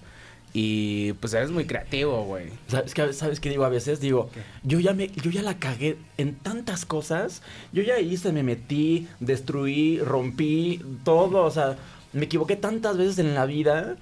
y 0.54 1.14
pues 1.14 1.34
eres 1.34 1.50
muy 1.50 1.66
creativo, 1.66 2.24
güey. 2.26 2.50
¿Sabes 2.68 2.94
qué, 2.94 3.12
¿Sabes 3.14 3.40
qué 3.40 3.50
digo 3.50 3.66
a 3.66 3.70
veces? 3.70 4.00
Digo, 4.00 4.30
yo 4.62 4.80
ya, 4.80 4.94
me, 4.94 5.08
yo 5.08 5.32
ya 5.32 5.42
la 5.42 5.58
cagué 5.58 5.98
en 6.18 6.36
tantas 6.36 6.86
cosas. 6.86 7.42
Yo 7.72 7.82
ya 7.82 8.00
hice, 8.00 8.32
me 8.32 8.44
metí, 8.44 9.08
destruí, 9.20 10.00
rompí, 10.00 10.80
todo. 11.04 11.44
O 11.44 11.50
sea, 11.50 11.76
me 12.14 12.26
equivoqué 12.26 12.56
tantas 12.56 12.98
veces 12.98 13.18
en 13.18 13.34
la 13.34 13.48
vida 13.48 13.96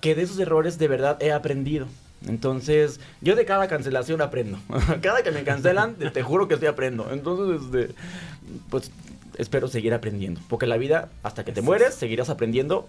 que 0.00 0.14
de 0.14 0.22
esos 0.22 0.38
errores 0.38 0.78
de 0.78 0.86
verdad 0.86 1.20
he 1.20 1.32
aprendido. 1.32 1.88
Entonces, 2.24 3.00
yo 3.20 3.34
de 3.34 3.44
cada 3.44 3.66
cancelación 3.66 4.22
aprendo. 4.22 4.58
cada 5.02 5.24
que 5.24 5.32
me 5.32 5.42
cancelan, 5.42 5.96
te, 5.96 6.22
juro 6.22 6.46
que 6.46 6.54
estoy 6.54 6.68
aprendo. 6.68 7.08
Entonces, 7.10 7.62
este, 7.64 7.94
pues 8.70 8.92
espero 9.38 9.66
seguir 9.66 9.92
aprendiendo. 9.92 10.40
Porque 10.48 10.68
la 10.68 10.76
vida, 10.76 11.08
hasta 11.24 11.44
que 11.44 11.50
te 11.50 11.62
mueres, 11.62 11.94
seguirás 11.94 12.30
aprendiendo 12.30 12.88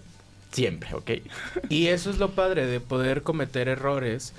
siempre, 0.56 0.94
¿ok? 0.94 1.10
Y 1.68 1.88
eso 1.88 2.08
es 2.08 2.18
lo 2.18 2.30
padre 2.30 2.66
de 2.66 2.80
poder 2.80 3.22
cometer 3.22 3.68
errores, 3.68 4.32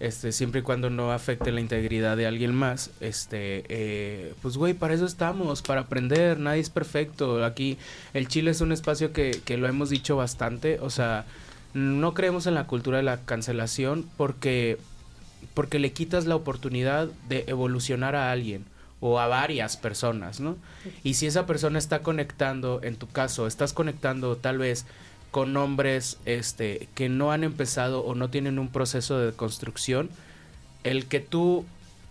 este, 0.00 0.30
siempre 0.32 0.60
y 0.60 0.62
cuando 0.62 0.90
no 0.90 1.12
afecte 1.12 1.50
la 1.50 1.62
integridad 1.62 2.14
de 2.18 2.26
alguien 2.26 2.54
más. 2.54 2.90
Este, 3.00 3.64
eh, 3.70 4.34
pues 4.42 4.58
güey, 4.58 4.74
para 4.74 4.92
eso 4.92 5.06
estamos, 5.06 5.62
para 5.62 5.82
aprender, 5.82 6.38
nadie 6.38 6.60
es 6.60 6.68
perfecto. 6.68 7.42
Aquí 7.42 7.78
el 8.12 8.28
Chile 8.28 8.50
es 8.50 8.60
un 8.60 8.70
espacio 8.70 9.14
que, 9.14 9.40
que 9.46 9.56
lo 9.56 9.66
hemos 9.66 9.88
dicho 9.88 10.14
bastante, 10.14 10.78
o 10.80 10.90
sea, 10.90 11.24
no 11.72 12.12
creemos 12.12 12.46
en 12.46 12.54
la 12.54 12.66
cultura 12.66 12.98
de 12.98 13.04
la 13.04 13.22
cancelación 13.22 14.06
porque, 14.18 14.76
porque 15.54 15.78
le 15.78 15.94
quitas 15.94 16.26
la 16.26 16.36
oportunidad 16.36 17.08
de 17.30 17.44
evolucionar 17.46 18.14
a 18.14 18.30
alguien 18.30 18.66
o 19.00 19.18
a 19.18 19.26
varias 19.26 19.78
personas, 19.78 20.38
¿no? 20.38 20.56
Y 21.02 21.14
si 21.14 21.26
esa 21.26 21.46
persona 21.46 21.78
está 21.78 22.02
conectando, 22.02 22.80
en 22.82 22.96
tu 22.96 23.08
caso, 23.08 23.46
estás 23.46 23.72
conectando 23.72 24.36
tal 24.36 24.58
vez 24.58 24.84
con 25.32 25.56
hombres 25.56 26.18
este, 26.26 26.88
que 26.94 27.08
no 27.08 27.32
han 27.32 27.42
empezado 27.42 28.04
o 28.04 28.14
no 28.14 28.30
tienen 28.30 28.60
un 28.60 28.68
proceso 28.68 29.18
de 29.18 29.32
construcción, 29.32 30.08
el 30.84 31.06
que 31.06 31.18
tú 31.18 31.64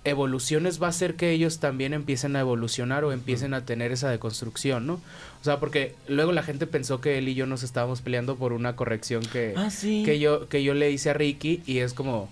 evoluciones 0.04 0.82
va 0.82 0.88
a 0.88 0.90
hacer 0.90 1.14
que 1.16 1.30
ellos 1.32 1.60
también 1.60 1.94
empiecen 1.94 2.36
a 2.36 2.40
evolucionar 2.40 3.04
o 3.04 3.12
empiecen 3.12 3.54
a 3.54 3.64
tener 3.66 3.92
esa 3.92 4.10
deconstrucción, 4.10 4.88
¿no? 4.88 4.94
O 4.96 5.44
sea, 5.44 5.60
porque 5.60 5.94
luego 6.08 6.32
la 6.32 6.42
gente 6.44 6.66
pensó 6.68 7.00
que 7.02 7.20
él 7.20 7.30
y 7.30 7.36
yo 7.36 7.46
nos 7.46 7.62
estábamos 7.64 8.02
peleando 8.02 8.36
por 8.36 8.52
una 8.54 8.76
corrección 8.76 9.24
que, 9.24 9.54
Ah, 9.56 9.70
sí. 9.70 10.02
que 10.04 10.18
yo 10.20 10.50
que 10.50 10.64
yo 10.64 10.74
le 10.74 10.90
hice 10.92 11.12
a 11.12 11.14
Ricky 11.14 11.62
y 11.66 11.80
es 11.80 11.94
como 11.94 12.30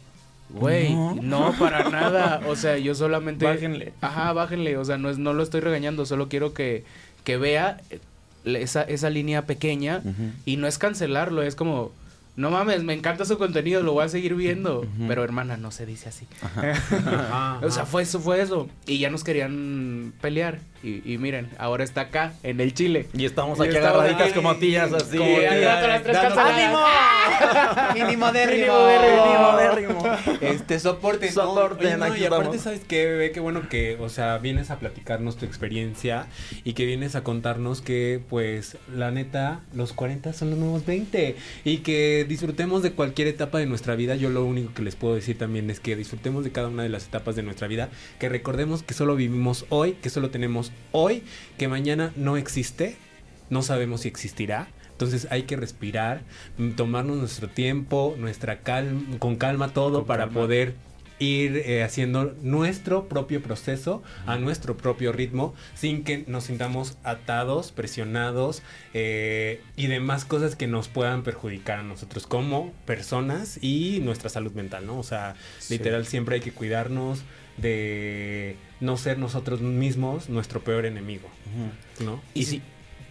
Güey, 0.52 0.96
No. 0.96 1.14
no. 1.22 1.56
para 1.60 1.90
nada. 1.92 2.42
O 2.48 2.56
sea, 2.56 2.80
yo 2.80 2.96
solamente. 2.96 3.46
Bájenle. 3.46 3.94
Ajá, 4.02 4.34
bájenle. 4.34 4.78
O 4.78 4.84
sea, 4.86 4.98
no, 4.98 5.12
es, 5.12 5.20
no 5.20 5.34
lo 5.34 5.44
estoy 5.44 5.62
regañando. 5.62 6.08
Solo 6.08 6.28
quiero 6.28 6.56
que, 6.56 6.84
que 7.24 7.38
vea 7.38 7.80
esa, 8.46 8.84
esa 8.84 9.10
línea 9.10 9.46
pequeña. 9.46 10.02
Y 10.46 10.58
no 10.58 10.68
es 10.68 10.78
cancelarlo, 10.78 11.42
es 11.42 11.56
como. 11.56 11.92
No 12.36 12.52
mames, 12.52 12.84
me 12.84 12.94
encanta 12.94 13.26
su 13.26 13.38
contenido, 13.38 13.84
lo 13.84 13.92
voy 13.92 14.06
a 14.06 14.10
seguir 14.10 14.34
viendo. 14.34 14.86
Pero 15.08 15.24
hermana, 15.24 15.58
no 15.58 15.72
se 15.72 15.86
dice 15.86 16.08
así. 16.10 16.26
Ajá, 16.42 17.60
o 17.64 17.70
sea, 17.70 17.86
fue 17.86 18.04
eso, 18.04 18.20
fue 18.20 18.42
eso. 18.42 18.70
Y 18.86 19.00
ya 19.00 19.10
nos 19.10 19.24
querían 19.26 20.14
pelear. 20.22 20.60
Y, 20.82 21.01
y 21.13 21.17
miren, 21.17 21.49
ahora 21.57 21.84
está 21.84 22.01
acá, 22.01 22.34
en 22.43 22.61
el 22.61 22.73
Chile. 22.73 23.07
Y 23.13 23.25
estamos 23.25 23.59
Y 23.59 23.63
aquí 23.63 23.75
estamos 23.75 23.97
agarraditas 24.01 24.34
como 24.34 24.55
tías, 24.55 24.93
así. 24.93 25.17
como 25.17 25.30
las 25.39 26.03
tres 26.03 26.15
Dando- 26.15 26.36
canceladas. 26.36 27.93
Mínimo 27.95 28.32
dérrimo. 28.32 28.73
Mínimo. 29.75 30.03
Este, 30.41 30.80
soporte. 30.80 31.27
no, 31.27 31.32
Soporte, 31.34 31.86
oye, 31.88 31.97
no, 31.97 32.15
y 32.15 32.25
aparte. 32.25 32.59
¿sabes 32.59 32.82
qué, 32.88 33.05
bebé? 33.05 33.32
Qué 33.32 33.39
bueno 33.39 33.67
que, 33.69 33.97
o 33.99 34.09
sea, 34.09 34.38
vienes 34.38 34.71
a 34.71 34.80
platicarnos 34.80 35.38
tu 35.38 35.45
experiencia 35.45 36.27
y 36.63 36.73
que 36.73 36.86
vienes 36.86 37.15
a 37.15 37.23
contarnos 37.23 37.82
que, 37.82 38.21
pues, 38.30 38.77
la 38.93 39.11
neta, 39.11 39.61
los 39.73 39.93
40 39.93 40.34
son 40.34 40.49
los 40.51 40.59
nuevos 40.59 40.86
20 40.86 41.36
y 41.65 41.77
que 41.77 42.25
disfrutemos 42.27 42.84
de 42.84 42.91
cualquier 42.93 43.27
etapa 43.27 43.57
de 43.59 43.65
nuestra 43.65 43.95
vida. 43.95 44.15
Yo 44.15 44.30
lo 44.30 44.45
único 44.45 44.73
que 44.73 44.82
les 44.82 44.95
puedo 44.95 45.15
decir 45.15 45.38
también 45.38 45.69
es 45.69 45.80
que 45.80 45.95
disfrutemos 45.95 46.43
de 46.43 46.51
cada 46.51 46.67
una 46.67 46.84
de 46.84 46.89
las 46.89 47.05
etapas 47.07 47.36
de 47.36 47.43
nuestra 47.43 47.67
vida, 47.67 47.89
que 48.19 48.30
recordemos 48.30 48.84
que 48.84 48.93
solo 48.93 49.15
vivimos 49.15 49.65
hoy, 49.69 49.93
que 49.93 50.09
solo 50.09 50.30
tenemos 50.30 50.68
hoy, 50.91 51.24
que 51.57 51.67
mañana 51.67 52.11
no 52.15 52.38
existe, 52.38 52.97
no 53.49 53.61
sabemos 53.61 54.01
si 54.01 54.07
existirá. 54.07 54.67
Entonces 54.91 55.28
hay 55.32 55.43
que 55.43 55.55
respirar, 55.55 56.24
tomarnos 56.76 57.17
nuestro 57.17 57.47
tiempo, 57.47 58.15
nuestra 58.17 58.59
calma, 58.59 59.17
con 59.20 59.38
calma 59.38 59.74
todo 59.74 60.05
para 60.05 60.30
poder 60.30 60.76
ir 61.20 61.57
eh, 61.65 61.84
haciendo 61.84 62.34
nuestro 62.41 63.09
propio 63.09 63.41
proceso 63.41 64.01
a 64.26 64.38
nuestro 64.38 64.78
propio 64.78 65.11
ritmo 65.11 65.53
sin 65.76 66.03
que 66.05 66.24
nos 66.28 66.45
sintamos 66.45 66.97
atados, 67.03 67.72
presionados 67.74 68.61
eh, 68.93 69.61
y 69.76 69.88
demás 69.88 70.24
cosas 70.26 70.55
que 70.55 70.67
nos 70.67 70.88
puedan 70.88 71.24
perjudicar 71.24 71.80
a 71.80 71.84
nosotros 71.84 72.26
como 72.28 72.72
personas 72.86 73.57
y 73.61 73.99
nuestra 74.01 74.30
salud 74.30 74.51
mental, 74.53 74.86
¿no? 74.86 74.97
O 74.99 75.03
sea, 75.03 75.36
Sí. 75.59 75.74
literal 75.78 76.05
siempre 76.05 76.36
hay 76.36 76.41
que 76.41 76.51
cuidarnos 76.53 77.22
de 77.57 78.55
no 78.80 78.97
ser 78.97 79.17
nosotros 79.17 79.61
mismos 79.61 80.30
nuestro 80.30 80.61
peor 80.61 80.86
enemigo, 80.86 81.27
¿no? 82.03 82.21
Y 82.34 82.45
si, 82.45 82.61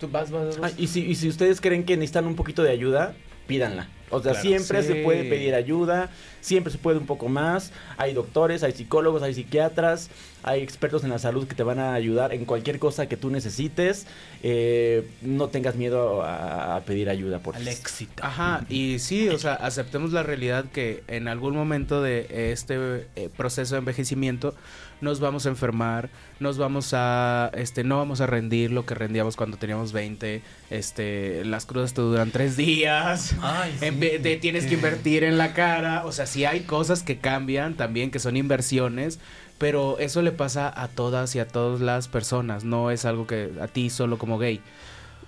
Tú 0.00 0.08
vas, 0.08 0.30
vas, 0.30 0.58
vas. 0.58 0.72
Ah, 0.72 0.76
y, 0.78 0.86
si, 0.86 1.04
y 1.04 1.14
si 1.16 1.28
ustedes 1.28 1.60
creen 1.60 1.84
que 1.84 1.96
necesitan 1.96 2.26
un 2.26 2.36
poquito 2.36 2.62
de 2.62 2.70
ayuda, 2.70 3.14
pídanla. 3.48 3.88
O 4.10 4.22
sea, 4.22 4.32
Claro. 4.32 4.48
siempre 4.48 4.82
se 4.84 4.94
puede 5.02 5.24
pedir 5.24 5.54
ayuda, 5.54 6.08
siempre 6.40 6.72
se 6.72 6.78
puede 6.78 6.96
un 6.98 7.04
poco 7.06 7.28
más. 7.28 7.72
Hay 7.98 8.14
doctores, 8.14 8.62
hay 8.62 8.72
psicólogos, 8.72 9.22
hay 9.22 9.34
psiquiatras, 9.34 10.08
hay 10.44 10.62
expertos 10.62 11.02
en 11.04 11.10
la 11.10 11.18
salud 11.18 11.46
que 11.46 11.54
te 11.54 11.62
van 11.62 11.78
a 11.78 11.92
ayudar 11.94 12.32
en 12.32 12.44
cualquier 12.46 12.78
cosa 12.78 13.06
que 13.08 13.16
tú 13.18 13.28
necesites. 13.28 14.06
Eh, 14.42 15.10
no 15.20 15.48
tengas 15.48 15.74
miedo 15.76 16.22
a, 16.22 16.76
a 16.76 16.80
pedir 16.84 17.10
ayuda 17.10 17.40
por 17.40 17.56
Al 17.56 17.66
éxito. 17.68 18.22
Ajá, 18.24 18.64
y 18.70 18.98
sí, 19.00 19.28
o 19.28 19.38
sea, 19.38 19.54
aceptemos 19.54 20.12
la 20.12 20.22
realidad 20.22 20.66
que 20.72 21.02
en 21.08 21.28
algún 21.28 21.54
momento 21.54 22.00
de 22.00 22.52
este 22.52 23.08
eh, 23.16 23.28
proceso 23.36 23.74
de 23.74 23.80
envejecimiento 23.80 24.54
nos 25.00 25.20
vamos 25.20 25.46
a 25.46 25.50
enfermar, 25.50 26.10
nos 26.40 26.58
vamos 26.58 26.92
a, 26.92 27.50
este, 27.54 27.84
no 27.84 27.98
vamos 27.98 28.20
a 28.20 28.26
rendir 28.26 28.70
lo 28.70 28.84
que 28.86 28.94
rendíamos 28.94 29.36
cuando 29.36 29.56
teníamos 29.56 29.92
20, 29.92 30.42
este, 30.70 31.44
las 31.44 31.66
crudas 31.66 31.94
te 31.94 32.00
duran 32.00 32.30
tres 32.30 32.56
días, 32.56 33.34
en 33.80 34.00
vez 34.00 34.22
de 34.22 34.36
tienes 34.36 34.66
que 34.66 34.74
invertir 34.74 35.24
en 35.24 35.38
la 35.38 35.54
cara, 35.54 36.04
o 36.04 36.12
sea, 36.12 36.26
sí 36.26 36.44
hay 36.44 36.60
cosas 36.60 37.02
que 37.02 37.18
cambian 37.18 37.74
también, 37.74 38.10
que 38.10 38.18
son 38.18 38.36
inversiones, 38.36 39.18
pero 39.58 39.98
eso 39.98 40.22
le 40.22 40.32
pasa 40.32 40.72
a 40.74 40.88
todas 40.88 41.34
y 41.34 41.40
a 41.40 41.48
todas 41.48 41.80
las 41.80 42.08
personas, 42.08 42.64
no 42.64 42.90
es 42.90 43.04
algo 43.04 43.26
que 43.26 43.50
a 43.60 43.68
ti 43.68 43.90
solo 43.90 44.18
como 44.18 44.38
gay. 44.38 44.60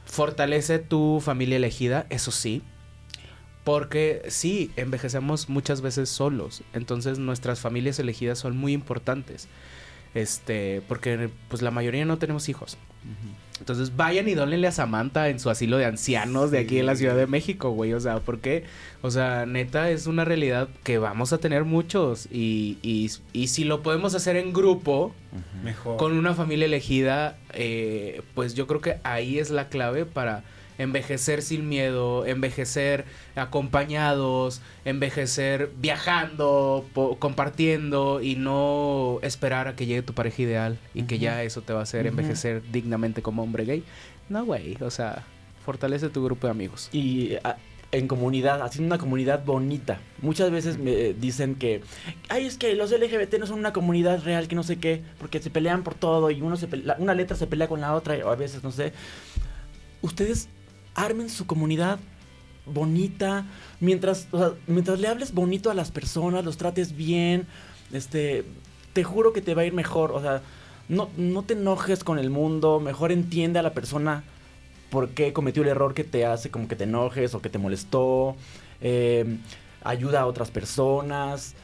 Fortalece 0.07 0.79
tu 0.81 1.21
familia 1.23 1.57
elegida, 1.57 2.07
eso 2.11 2.33
sí. 2.33 2.63
Porque 3.71 4.23
sí, 4.29 4.73
envejecemos 4.77 5.49
muchas 5.49 5.81
veces 5.81 6.09
solos. 6.09 6.63
Entonces 6.73 7.19
nuestras 7.21 7.61
familias 7.61 8.01
elegidas 8.01 8.39
son 8.39 8.57
muy 8.57 8.73
importantes. 8.73 9.47
Este, 10.13 10.83
porque 10.89 11.31
pues 11.49 11.63
la 11.63 11.71
mayoría 11.71 12.05
no 12.05 12.19
tenemos 12.19 12.49
hijos. 12.49 12.77
Entonces 13.61 13.95
vayan 13.95 14.29
y 14.29 14.35
dónenle 14.35 14.67
a 14.67 14.73
Samantha 14.73 15.29
en 15.29 15.39
su 15.39 15.51
asilo 15.51 15.77
de 15.79 15.85
ancianos 15.85 16.51
de 16.51 16.59
aquí 16.59 16.79
en 16.79 16.87
la 16.87 16.97
Ciudad 16.97 17.15
de 17.15 17.29
México, 17.29 17.71
güey. 17.71 17.93
O 17.93 18.01
sea, 18.01 18.19
porque, 18.19 18.65
o 19.03 19.11
sea, 19.13 19.47
neta 19.47 19.91
es 19.91 20.09
una 20.09 20.25
realidad 20.25 20.69
que 20.83 20.99
vamos 20.99 21.33
a 21.33 21.39
tener 21.39 21.65
muchos. 21.65 22.27
Y, 22.33 22.79
y, 22.83 23.11
y 23.33 23.49
si 23.49 23.65
lo 23.65 23.83
podemos 23.83 24.15
hacer 24.15 24.37
en 24.37 24.53
grupo, 24.53 25.15
Mejor. 25.63 25.97
con 25.97 26.13
una 26.19 26.35
familia 26.35 26.67
elegida, 26.67 27.39
eh, 27.53 28.23
pues 28.35 28.55
yo 28.55 28.67
creo 28.67 28.81
que 28.81 28.97
ahí 29.05 29.39
es 29.39 29.51
la 29.51 29.69
clave 29.69 30.07
para 30.07 30.43
envejecer 30.81 31.43
sin 31.43 31.69
miedo, 31.69 32.25
envejecer 32.27 33.05
acompañados, 33.37 34.61
envejecer 34.85 35.71
viajando, 35.81 36.85
po- 36.95 37.19
compartiendo 37.19 38.21
y 38.23 38.37
no 38.37 39.19
esperar 39.23 39.69
a 39.69 39.77
que 39.77 39.87
llegue 39.87 40.03
tu 40.03 40.15
pareja 40.15 40.43
ideal 40.43 40.79
y 40.95 41.03
que 41.05 41.19
ya 41.19 41.43
eso 41.43 41.63
te 41.63 41.73
va 41.73 41.81
a 41.81 41.83
hacer 41.83 42.07
envejecer 42.07 42.63
dignamente 42.73 43.23
como 43.23 43.43
hombre 43.43 43.65
gay. 43.65 43.85
No, 44.29 44.45
güey, 44.45 44.77
o 44.81 44.91
sea, 44.91 45.25
fortalece 45.65 46.09
tu 46.09 46.25
grupo 46.25 46.47
de 46.47 46.53
amigos. 46.53 46.89
Y 46.93 47.35
ah, 47.45 47.57
en 47.93 48.07
comunidad, 48.07 48.63
haciendo 48.63 48.87
una 48.95 48.99
comunidad 49.03 49.45
bonita. 49.45 49.99
Muchas 50.23 50.51
veces 50.51 50.79
me 50.79 51.13
dicen 51.13 51.57
que, 51.57 51.83
ay, 52.29 52.47
es 52.47 52.57
que 52.57 52.75
los 52.75 52.93
LGBT 52.93 53.35
no 53.41 53.47
son 53.47 53.59
una 53.59 53.73
comunidad 53.73 54.23
real, 54.25 54.47
que 54.49 54.55
no 54.55 54.63
sé 54.63 54.79
qué, 54.79 55.03
porque 55.19 55.41
se 55.41 55.51
pelean 55.51 55.83
por 55.83 55.95
todo 55.95 56.31
y 56.31 56.41
uno 56.41 56.57
se 56.57 56.69
pelea- 56.69 56.97
una 56.99 57.15
letra 57.15 57.37
se 57.37 57.47
pelea 57.49 57.67
con 57.69 57.81
la 57.81 57.95
otra, 57.95 58.15
o 58.25 58.31
a 58.31 58.37
veces, 58.37 58.63
no 58.63 58.71
sé. 58.71 58.93
Ustedes 60.03 60.49
armen 60.95 61.29
su 61.29 61.47
comunidad 61.47 61.99
bonita, 62.67 63.47
mientras, 63.81 64.29
mientras 64.67 65.01
le 65.01 65.09
hables 65.09 65.33
bonito 65.33 65.71
a 65.71 65.75
las 65.75 65.91
personas, 65.91 66.45
los 66.45 66.57
trates 66.57 66.97
bien, 66.97 67.47
este, 67.93 68.45
te 68.93 69.05
juro 69.05 69.33
que 69.33 69.43
te 69.43 69.55
va 69.55 69.63
a 69.63 69.65
ir 69.65 69.73
mejor, 69.73 70.13
o 70.13 70.21
sea, 70.21 70.43
no, 70.89 71.09
no 71.17 71.43
te 71.43 71.55
enojes 71.55 72.05
con 72.05 72.19
el 72.19 72.31
mundo, 72.31 72.81
mejor 72.81 73.13
entiende 73.13 73.59
a 73.59 73.63
la 73.63 73.73
persona 73.73 74.25
por 74.91 75.11
qué 75.11 75.33
cometió 75.33 75.63
el 75.63 75.69
error 75.69 75.95
que 75.95 76.05
te 76.05 76.27
hace 76.27 76.51
como 76.51 76.69
que 76.69 76.77
te 76.77 76.85
enojes 76.85 77.35
o 77.35 77.41
que 77.41 77.49
te 77.49 77.59
molestó, 77.59 78.37
eh, 78.81 79.39
ayuda 79.83 80.23
a 80.23 80.27
otras 80.27 80.51
personas, 80.51 81.55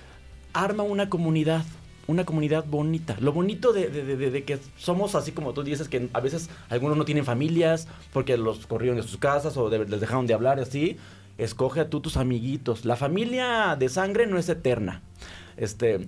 arma 0.53 0.85
una 0.85 1.11
comunidad, 1.11 1.65
una 2.09 2.25
comunidad 2.25 2.65
bonita. 2.67 3.17
Lo 3.21 3.33
bonito 3.33 3.73
de, 3.73 3.89
de- 3.89 4.05
de- 4.05 4.17
de- 4.17 4.31
de 4.31 4.45
que 4.45 4.59
somos 4.77 5.15
así 5.15 5.33
como 5.33 5.53
tú 5.53 5.63
dices, 5.63 5.89
que 5.89 6.09
a 6.13 6.21
veces 6.21 6.49
algunos 6.69 6.97
no 6.97 7.05
tienen 7.05 7.25
familias 7.25 7.89
porque 8.13 8.37
los 8.37 8.67
corrieron 8.67 8.97
de 8.97 9.03
sus 9.03 9.17
casas 9.17 9.57
o 9.57 9.69
de- 9.71 9.87
les 9.87 10.01
dejaron 10.01 10.27
de 10.27 10.35
hablar 10.35 10.61
así. 10.61 10.97
Escoge 11.39 11.81
a 11.81 11.91
tú 11.91 12.01
tus 12.01 12.17
amiguitos. 12.17 12.85
La 12.85 12.97
familia 12.97 13.77
de 13.79 13.89
sangre 13.89 14.27
no 14.27 14.39
es 14.39 14.49
eterna. 14.49 15.03
Este, 15.57 16.07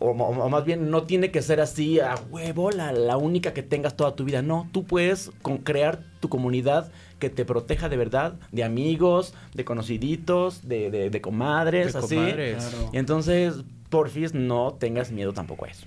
o, 0.00 0.10
o- 0.10 0.12
o 0.44 0.48
más 0.48 0.64
bien 0.64 0.90
no 0.90 1.02
tiene 1.02 1.30
que 1.30 1.42
ser 1.42 1.60
así 1.60 2.00
a 2.00 2.14
huevo 2.30 2.70
la, 2.70 2.92
la 2.92 3.16
única 3.16 3.52
que 3.52 3.62
tengas 3.62 3.96
toda 3.96 4.14
tu 4.16 4.24
vida. 4.24 4.40
No, 4.42 4.68
tú 4.72 4.84
puedes 4.84 5.30
con, 5.42 5.58
crear 5.58 6.00
tu 6.20 6.28
comunidad 6.28 6.90
que 7.18 7.28
te 7.30 7.44
proteja 7.44 7.88
de 7.88 7.96
verdad, 7.96 8.34
de 8.52 8.64
amigos, 8.64 9.34
de 9.54 9.64
conociditos, 9.64 10.66
de, 10.68 10.90
de- 10.90 11.10
de 11.10 11.20
comadres, 11.20 11.92
De 11.92 11.98
así. 11.98 12.14
comadres. 12.16 12.64
Claro. 12.64 12.90
Y 12.92 12.98
entonces, 12.98 13.54
porfis, 13.94 14.34
no 14.34 14.76
tengas 14.78 15.12
miedo 15.12 15.32
tampoco 15.32 15.66
a 15.66 15.68
eso. 15.68 15.86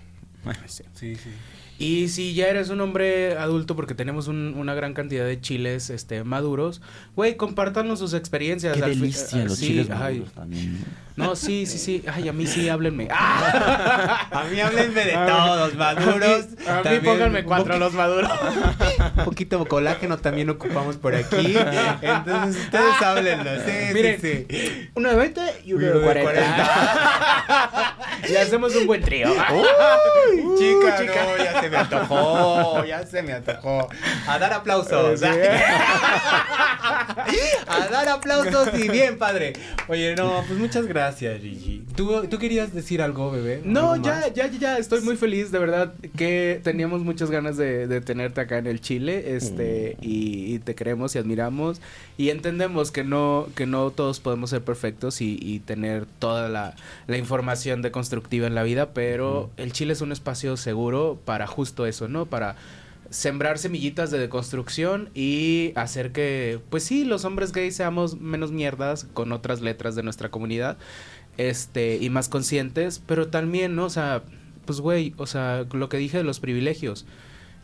Sí, 0.93 1.15
sí. 1.15 1.29
Y 1.79 2.07
si 2.07 2.33
ya 2.33 2.47
eres 2.47 2.69
un 2.69 2.81
hombre 2.81 3.37
adulto, 3.37 3.75
porque 3.75 3.93
tenemos 3.93 4.27
un- 4.27 4.55
una 4.57 4.73
gran 4.73 4.93
cantidad 4.95 5.25
de 5.25 5.39
chiles 5.39 5.91
este, 5.91 6.23
maduros, 6.23 6.81
güey, 7.15 7.35
compártanos 7.37 7.99
sus 7.99 8.13
experiencias. 8.15 8.75
Qué 8.75 8.81
delicia 8.81 9.43
los 9.45 9.57
sí, 9.59 9.67
chiles 9.67 9.89
ay. 9.91 9.95
maduros 10.15 10.33
también. 10.33 10.83
No, 11.17 11.35
sí, 11.35 11.65
sí, 11.67 11.77
sí. 11.77 12.03
Ay, 12.11 12.29
a 12.29 12.33
mí 12.33 12.47
sí, 12.47 12.67
háblenme. 12.69 13.07
¡Ah! 13.11 14.27
A 14.31 14.43
mí 14.45 14.59
háblenme 14.59 15.03
de 15.05 15.15
A 15.15 15.25
mí- 15.25 15.31
todos, 15.31 15.75
maduros. 15.75 16.15
A 16.17 16.17
mí, 16.17 16.67
a 16.67 16.75
mí 16.77 16.83
también 16.83 17.03
pónganme 17.03 17.43
cuatro 17.43 17.77
los 17.77 17.93
maduros. 17.93 18.31
Un 19.17 19.25
poquito 19.25 19.59
de 19.59 19.65
colágeno 19.65 20.17
también 20.17 20.49
ocupamos 20.49 20.95
por 20.97 21.13
aquí. 21.15 21.55
Entonces 22.01 22.63
ustedes 22.63 23.01
háblenlo. 23.03 23.51
Sí, 23.65 23.93
Miren, 23.93 24.21
sí, 24.21 24.45
sí. 24.49 24.89
Uno 24.95 25.09
de 25.09 25.15
20 25.15 25.41
y 25.65 25.73
uno 25.73 25.85
Uno 25.87 25.99
de 25.99 26.05
de 26.07 26.23
40. 26.23 27.96
y 28.29 28.35
hacemos 28.35 28.75
un 28.75 28.87
buen 28.87 29.01
trío. 29.01 29.27
Uy, 29.31 30.57
chica, 30.57 30.97
chica. 30.97 31.25
no, 31.25 31.37
ya 31.43 31.61
se 31.61 31.69
me 31.69 31.77
antojó, 31.77 32.85
ya 32.85 33.05
se 33.05 33.21
me 33.23 33.33
antojó. 33.33 33.89
A 34.27 34.39
dar 34.39 34.53
aplausos. 34.53 35.19
Sí. 35.19 35.25
A 37.67 37.87
dar 37.89 38.07
aplausos 38.09 38.69
y 38.77 38.89
bien, 38.89 39.17
padre. 39.17 39.53
Oye, 39.87 40.15
no, 40.15 40.43
pues 40.47 40.59
muchas 40.59 40.85
gracias, 40.87 41.41
Gigi. 41.41 41.83
¿Tú, 41.95 42.27
tú 42.27 42.37
querías 42.37 42.73
decir 42.73 43.01
algo, 43.01 43.31
bebé? 43.31 43.61
No, 43.63 43.93
¿Algo 43.93 44.05
ya, 44.05 44.27
ya, 44.33 44.47
ya, 44.47 44.77
estoy 44.77 45.01
muy 45.01 45.17
feliz, 45.17 45.51
de 45.51 45.59
verdad, 45.59 45.93
que 46.15 46.61
teníamos 46.63 47.01
muchas 47.01 47.29
ganas 47.31 47.57
de, 47.57 47.87
de 47.87 48.01
tenerte 48.01 48.41
acá 48.41 48.57
en 48.57 48.67
el 48.67 48.81
Chile, 48.81 49.35
este, 49.35 49.97
y, 50.01 50.53
y 50.55 50.59
te 50.59 50.75
queremos 50.75 51.15
y 51.15 51.19
admiramos, 51.19 51.81
y 52.17 52.29
entendemos 52.29 52.91
que 52.91 53.03
no, 53.03 53.47
que 53.55 53.65
no 53.65 53.91
todos 53.91 54.19
podemos 54.19 54.49
ser 54.51 54.61
perfectos 54.63 55.21
y, 55.21 55.37
y 55.41 55.59
tener 55.59 56.05
toda 56.19 56.49
la, 56.49 56.75
la 57.07 57.17
información 57.17 57.81
deconstructiva 58.17 58.47
en 58.47 58.55
la 58.55 58.63
vida, 58.63 58.93
pero 58.93 59.51
el 59.57 59.71
Chile 59.73 59.93
es 59.93 60.01
un 60.01 60.11
espacio 60.11 60.57
seguro 60.57 61.19
para 61.23 61.47
justo 61.47 61.85
eso, 61.85 62.07
¿no? 62.07 62.25
Para 62.25 62.55
sembrar 63.09 63.57
semillitas 63.57 64.11
de 64.11 64.17
deconstrucción 64.17 65.09
y 65.13 65.71
hacer 65.75 66.11
que, 66.11 66.59
pues 66.69 66.83
sí, 66.83 67.05
los 67.05 67.23
hombres 67.25 67.51
gays 67.51 67.75
seamos 67.75 68.19
menos 68.19 68.51
mierdas 68.51 69.05
con 69.13 69.31
otras 69.31 69.61
letras 69.61 69.95
de 69.95 70.03
nuestra 70.03 70.29
comunidad, 70.29 70.77
este, 71.37 71.97
y 72.01 72.09
más 72.09 72.27
conscientes, 72.27 73.01
pero 73.05 73.27
también, 73.27 73.75
¿no? 73.75 73.85
O 73.85 73.89
sea, 73.89 74.23
pues 74.65 74.81
güey, 74.81 75.13
o 75.17 75.27
sea, 75.27 75.65
lo 75.71 75.87
que 75.87 75.97
dije 75.97 76.17
de 76.17 76.23
los 76.23 76.39
privilegios, 76.39 77.05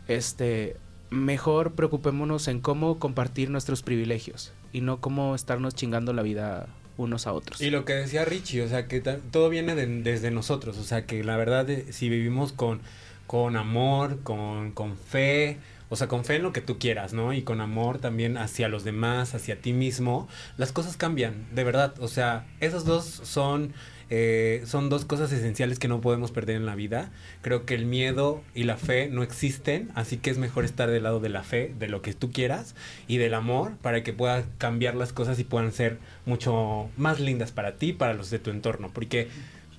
este, 0.08 0.76
mejor 1.10 1.72
preocupémonos 1.72 2.48
en 2.48 2.60
cómo 2.60 2.98
compartir 2.98 3.50
nuestros 3.50 3.82
privilegios 3.82 4.52
y 4.72 4.80
no 4.80 5.00
cómo 5.00 5.34
estarnos 5.34 5.74
chingando 5.74 6.12
la 6.12 6.22
vida 6.22 6.68
unos 6.96 7.26
a 7.26 7.32
otros. 7.32 7.60
Y 7.60 7.70
lo 7.70 7.84
que 7.84 7.94
decía 7.94 8.24
Richie, 8.24 8.62
o 8.62 8.68
sea, 8.68 8.86
que 8.86 9.00
todo 9.00 9.48
viene 9.48 9.74
de- 9.74 9.86
desde 9.86 10.30
nosotros, 10.30 10.78
o 10.78 10.84
sea, 10.84 11.06
que 11.06 11.22
la 11.24 11.36
verdad, 11.36 11.68
eh, 11.70 11.86
si 11.92 12.08
vivimos 12.08 12.52
con, 12.52 12.80
con 13.26 13.56
amor, 13.56 14.20
con, 14.22 14.72
con 14.72 14.96
fe, 14.96 15.58
o 15.90 15.96
sea, 15.96 16.08
con 16.08 16.24
fe 16.24 16.36
en 16.36 16.42
lo 16.42 16.52
que 16.52 16.60
tú 16.60 16.78
quieras, 16.78 17.12
¿no? 17.12 17.32
Y 17.32 17.42
con 17.42 17.60
amor 17.60 17.98
también 17.98 18.36
hacia 18.38 18.68
los 18.68 18.84
demás, 18.84 19.34
hacia 19.34 19.60
ti 19.60 19.72
mismo, 19.72 20.28
las 20.56 20.72
cosas 20.72 20.96
cambian, 20.96 21.46
de 21.54 21.64
verdad, 21.64 21.94
o 22.00 22.08
sea, 22.08 22.46
esos 22.60 22.84
dos 22.84 23.04
son... 23.04 23.72
eh, 24.16 24.62
son 24.64 24.90
dos 24.90 25.04
cosas 25.04 25.32
esenciales 25.32 25.80
que 25.80 25.88
no 25.88 26.00
podemos 26.00 26.30
perder 26.30 26.54
en 26.54 26.66
la 26.66 26.76
vida. 26.76 27.10
Creo 27.42 27.66
que 27.66 27.74
el 27.74 27.84
miedo 27.84 28.44
y 28.54 28.62
la 28.62 28.76
fe 28.76 29.08
no 29.08 29.24
existen, 29.24 29.90
así 29.96 30.18
que 30.18 30.30
es 30.30 30.38
mejor 30.38 30.64
estar 30.64 30.88
del 30.88 31.02
lado 31.02 31.18
de 31.18 31.30
la 31.30 31.42
fe, 31.42 31.74
de 31.80 31.88
lo 31.88 32.00
que 32.00 32.14
tú 32.14 32.30
quieras, 32.30 32.76
y 33.08 33.16
del 33.16 33.34
amor, 33.34 33.72
para 33.82 34.04
que 34.04 34.12
puedas 34.12 34.44
cambiar 34.58 34.94
las 34.94 35.12
cosas 35.12 35.40
y 35.40 35.44
puedan 35.44 35.72
ser 35.72 35.98
mucho 36.26 36.88
más 36.96 37.18
lindas 37.18 37.50
para 37.50 37.74
ti 37.74 37.92
para 37.92 38.14
los 38.14 38.30
de 38.30 38.38
tu 38.38 38.50
entorno. 38.50 38.88
Porque 38.94 39.26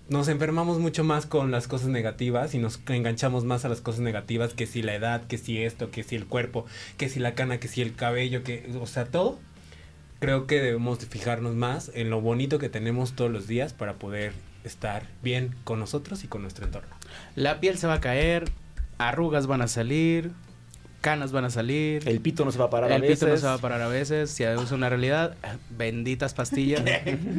nos 0.09 0.27
enfermamos 0.27 0.79
mucho 0.79 1.05
más 1.05 1.25
con 1.25 1.49
las 1.51 1.69
cosas 1.69 1.87
negativas 1.87 2.53
y 2.55 2.57
nos 2.57 2.81
enganchamos 2.89 3.45
más 3.45 3.63
a 3.63 3.69
las 3.69 3.79
cosas 3.79 4.01
negativas 4.01 4.53
que 4.53 4.67
si 4.67 4.81
la 4.81 4.95
edad, 4.95 5.25
que 5.27 5.37
si 5.37 5.63
esto, 5.63 5.91
que 5.91 6.03
si 6.03 6.17
el 6.17 6.25
cuerpo, 6.25 6.65
que 6.97 7.07
si 7.07 7.21
la 7.21 7.35
cana, 7.35 7.61
que 7.61 7.69
si 7.69 7.81
el 7.81 7.95
cabello, 7.95 8.43
que, 8.43 8.69
o 8.81 8.85
sea, 8.85 9.05
todo. 9.05 9.39
Creo 10.19 10.47
que 10.47 10.61
debemos 10.61 10.99
de 10.99 11.07
fijarnos 11.07 11.55
más 11.55 11.91
en 11.93 12.09
lo 12.09 12.21
bonito 12.21 12.59
que 12.59 12.69
tenemos 12.69 13.13
todos 13.13 13.31
los 13.31 13.47
días 13.47 13.73
para 13.73 13.95
poder 13.95 14.33
estar 14.63 15.03
bien 15.21 15.55
con 15.63 15.79
nosotros 15.79 16.23
y 16.23 16.27
con 16.27 16.41
nuestro 16.41 16.65
entorno. 16.65 16.95
La 17.35 17.59
piel 17.59 17.77
se 17.77 17.87
va 17.87 17.95
a 17.95 18.01
caer, 18.01 18.45
arrugas 18.97 19.47
van 19.47 19.61
a 19.61 19.67
salir, 19.67 20.31
canas 21.05 21.31
van 21.31 21.45
a 21.45 21.51
salir. 21.51 22.01
El 22.09 22.19
pito 22.19 22.43
no 22.45 22.51
se 22.51 22.57
va 22.57 22.65
a 22.65 22.69
parar 22.71 22.91
a 22.91 22.95
El 22.95 23.03
pito 23.03 23.27
no 23.27 23.31
veces. 23.33 23.41
se 23.41 23.45
va 23.45 23.53
a 23.53 23.57
parar 23.59 23.79
a 23.79 23.87
veces. 23.87 24.31
Si 24.31 24.43
es 24.43 24.71
una 24.71 24.89
realidad, 24.89 25.35
benditas 25.69 26.33
pastillas. 26.33 26.81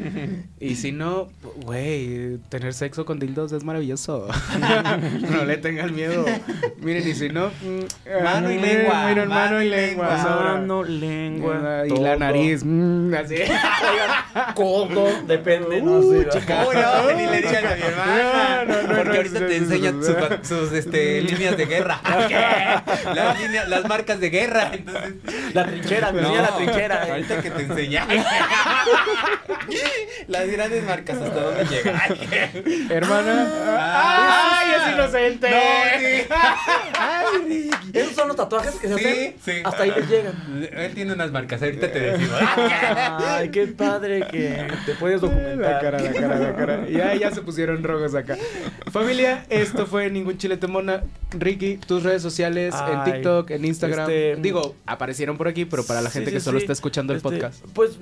y 0.60 0.76
si 0.76 0.92
no, 0.92 1.30
güey, 1.62 2.38
tener 2.48 2.74
sexo 2.74 3.04
con 3.04 3.18
dildos 3.18 3.50
es 3.50 3.64
maravilloso. 3.64 4.28
no 5.32 5.44
le 5.44 5.56
tengan 5.56 5.92
miedo. 5.96 6.24
Miren, 6.78 7.08
y 7.08 7.14
si 7.14 7.28
no, 7.28 7.48
mm, 7.48 8.22
Mano 8.22 8.52
y 8.52 8.54
ay, 8.54 8.60
lengua, 8.60 9.06
Miren, 9.08 9.28
mano, 9.28 9.40
mano 9.40 9.62
y 9.62 9.68
lengua. 9.68 10.16
Mano, 10.16 10.84
lengua. 10.84 11.82
Y 11.88 12.00
la 12.00 12.14
nariz, 12.14 12.62
mm, 12.64 13.14
así. 13.14 13.34
Codo, 14.54 15.08
depende, 15.26 15.82
no 15.82 16.02
sé. 16.02 16.28
Oh, 16.54 16.72
no, 16.72 17.16
ni 17.16 17.26
le 17.26 17.36
digas 17.38 17.64
a 17.64 17.74
mi 17.74 17.82
hermana. 17.82 18.64
No, 18.64 18.74
no, 18.74 18.82
no, 18.82 18.88
porque 18.94 19.08
no, 19.08 19.16
ahorita 19.16 19.40
no, 19.40 19.46
te 19.48 19.60
no, 19.60 19.64
enseña 19.64 19.90
no, 19.90 20.02
sus, 20.04 20.16
no. 20.16 20.44
sus, 20.44 20.72
este, 20.72 21.22
líneas 21.22 21.56
de 21.56 21.66
guerra. 21.66 22.00
Las, 23.12 23.40
líneas- 23.40 23.55
las 23.64 23.88
marcas 23.88 24.20
de 24.20 24.30
guerra. 24.30 24.70
Entonces, 24.72 25.14
La 25.54 25.64
trinchera, 25.66 26.12
me 26.12 26.20
enseña 26.20 26.42
la 26.42 26.56
trinchera. 26.56 27.06
eh. 27.06 27.10
Ahorita 27.12 27.42
que 27.42 27.50
te 27.50 27.62
enseña. 27.62 28.06
Las 30.28 30.46
grandes 30.50 30.84
marcas, 30.84 31.18
¿hasta 31.18 31.40
dónde 31.40 31.64
llegan? 31.64 32.00
Hermana. 32.90 33.48
¡Ay, 33.78 34.68
es 34.76 34.94
inocente! 34.94 35.50
No, 35.50 37.46
sí. 37.48 37.70
Esos 37.92 38.14
son 38.14 38.28
los 38.28 38.36
tatuajes 38.36 38.74
que 38.76 38.88
se 38.88 38.94
Sí, 38.98 39.04
hacen. 39.04 39.34
sí. 39.44 39.52
Hasta 39.64 39.82
ahí 39.84 39.92
les 39.96 40.08
llegan. 40.08 40.34
Él 40.72 40.94
tiene 40.94 41.12
unas 41.12 41.30
marcas, 41.30 41.62
ahorita 41.62 41.90
te 41.92 41.98
decimos. 42.00 42.38
Ay, 43.26 43.48
qué 43.50 43.66
padre 43.68 44.26
que 44.30 44.66
te 44.84 44.94
puedes 44.94 45.22
La 45.22 45.28
documentar. 45.28 45.80
cara, 45.80 45.98
la 46.00 46.12
cara, 46.12 46.38
la 46.38 46.54
cara. 46.56 46.88
Ya, 46.88 47.14
ya 47.14 47.30
se 47.30 47.42
pusieron 47.42 47.82
rojos 47.82 48.14
acá. 48.14 48.36
Familia, 48.90 49.44
esto 49.48 49.86
fue 49.86 50.10
Ningún 50.10 50.38
Chile 50.38 50.56
Te 50.56 50.66
Mona. 50.66 51.02
Ricky, 51.32 51.76
tus 51.76 52.02
redes 52.02 52.22
sociales, 52.22 52.74
en 52.74 52.98
Ay, 53.00 53.12
TikTok, 53.44 53.50
en 53.58 53.64
Instagram. 53.64 54.10
este- 54.10 54.36
Digo, 54.40 54.74
aparecieron 54.86 55.36
por 55.36 55.48
aquí, 55.48 55.64
pero 55.64 55.84
para 55.84 56.00
la 56.02 56.10
gente 56.10 56.30
sí, 56.30 56.36
que 56.36 56.40
solo 56.40 56.58
sí. 56.58 56.64
está 56.64 56.72
escuchando 56.72 57.12
el 57.12 57.18
Este, 57.18 57.28
podcast. 57.28 57.64
Pues 57.74 57.98